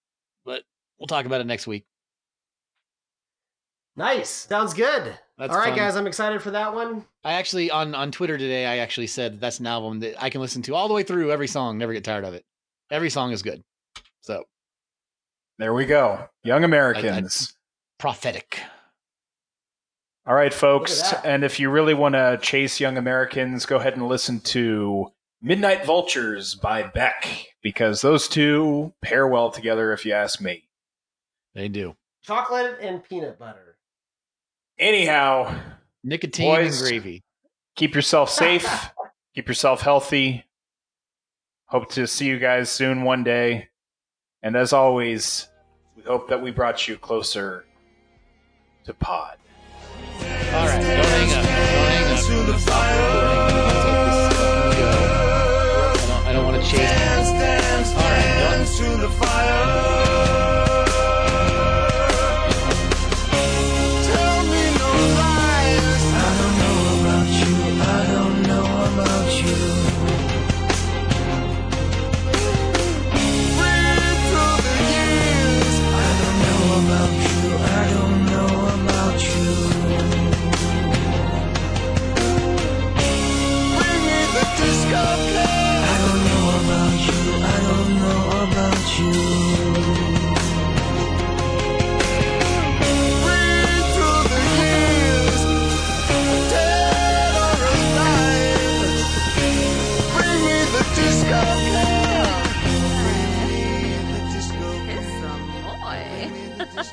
but 0.46 0.62
we'll 1.00 1.08
talk 1.08 1.26
about 1.26 1.42
it 1.42 1.48
next 1.48 1.66
week. 1.66 1.88
Nice. 3.96 4.30
Sounds 4.30 4.76
good. 4.76 5.18
That's 5.36 5.52
All 5.52 5.58
right, 5.58 5.70
fun. 5.70 5.78
guys. 5.80 5.96
I'm 5.96 6.06
excited 6.06 6.44
for 6.44 6.52
that 6.52 6.76
one. 6.76 7.06
I 7.24 7.34
actually 7.34 7.72
on 7.72 7.96
on 7.96 8.12
Twitter 8.12 8.38
today 8.38 8.68
I 8.68 8.78
actually 8.78 9.08
said 9.08 9.42
that's 9.42 9.60
an 9.60 9.66
album 9.66 10.02
that 10.02 10.22
I 10.22 10.30
can 10.30 10.42
listen 10.42 10.62
to 10.62 10.76
all 10.76 10.88
the 10.88 10.94
way 10.94 11.02
through 11.02 11.32
every 11.32 11.48
song, 11.48 11.80
never 11.80 11.92
get 11.92 12.04
tired 12.04 12.24
of 12.24 12.36
it. 12.36 12.46
Every 12.92 13.10
song 13.10 13.32
is 13.32 13.42
good. 13.42 13.64
So 14.22 14.44
There 15.58 15.74
we 15.74 15.88
go. 15.88 16.30
Young 16.44 16.64
Americans. 16.64 17.56
prophetic. 17.98 18.60
All 20.28 20.36
right, 20.36 20.54
folks. 20.54 20.98
Look 20.98 21.14
at 21.14 21.24
that. 21.24 21.30
And 21.30 21.44
if 21.44 21.60
you 21.60 21.70
really 21.70 21.94
want 21.94 22.14
to 22.16 22.38
chase 22.42 22.80
Young 22.80 22.98
Americans, 22.98 23.66
go 23.66 23.78
ahead 23.78 23.94
and 23.98 24.08
listen 24.08 24.40
to 24.42 25.12
Midnight 25.42 25.86
Vultures 25.86 26.54
by 26.54 26.84
Beck 26.84 27.48
because 27.64 28.02
those 28.02 28.28
two 28.28 28.94
pair 29.02 29.28
well 29.28 29.50
together, 29.50 29.92
if 29.94 30.06
you 30.06 30.14
ask 30.14 30.40
me. 30.40 30.64
They 31.56 31.68
do. 31.68 31.96
Chocolate 32.24 32.78
and 32.82 33.04
peanut 33.04 33.40
butter. 33.40 33.78
Anyhow, 34.78 35.56
Nicotine 36.04 36.56
Boys. 36.56 36.80
and 36.82 36.90
gravy. 36.90 37.24
keep 37.76 37.96
yourself 37.96 38.30
safe, 38.32 38.92
keep 39.34 39.48
yourself 39.48 39.82
healthy. 39.82 40.46
Hope 41.66 41.90
to 41.94 42.06
see 42.06 42.28
you 42.28 42.38
guys 42.38 42.70
soon 42.70 43.04
one 43.04 43.24
day. 43.24 43.70
And 44.44 44.56
as 44.56 44.72
always, 44.74 45.48
we 45.96 46.04
hope 46.04 46.30
that 46.30 46.42
we 46.42 46.52
brought 46.52 46.88
you 46.88 46.98
closer 46.98 47.66
to 48.86 48.94
Pod. 48.94 49.38
All 50.54 50.68
right, 50.68 50.82
don't 50.82 51.06
hang 51.06 51.32
up. 51.32 51.46
Don't 51.46 51.48
hang 51.48 52.04
up. 52.04 52.10
This 52.10 52.30
fucking 53.72 54.76
go. 54.76 54.90
I 55.92 56.06
don't, 56.08 56.26
I 56.28 56.34
don't 56.34 56.46
want 56.46 56.62
to 56.62 56.70
chase. 56.70 56.92
All 57.96 58.04
right, 58.04 58.40
done. 58.40 59.91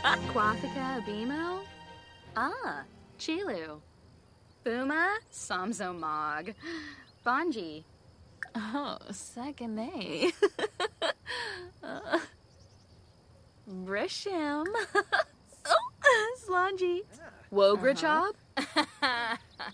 Quathika 0.03 1.01
Abimo? 1.03 1.61
Ah, 2.37 2.85
Chilu. 3.19 3.81
Buma 4.65 5.17
Samsomog. 5.33 6.55
Bonji. 7.27 7.85
Oh, 8.55 8.99
second 9.11 9.79
A. 9.79 10.31
uh, 11.83 12.19
Brisham. 13.69 14.67
oh, 15.67 16.35
Slanji. 16.49 17.03
Wograjob. 17.53 18.33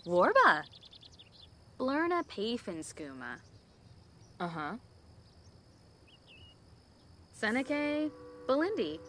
Warba. 0.05 0.63
Blurna 1.79 2.23
Pafinskuma. 2.25 3.37
Uh 4.39 4.47
huh. 4.47 4.73
Seneca 7.33 8.09
Belindi. 8.47 8.99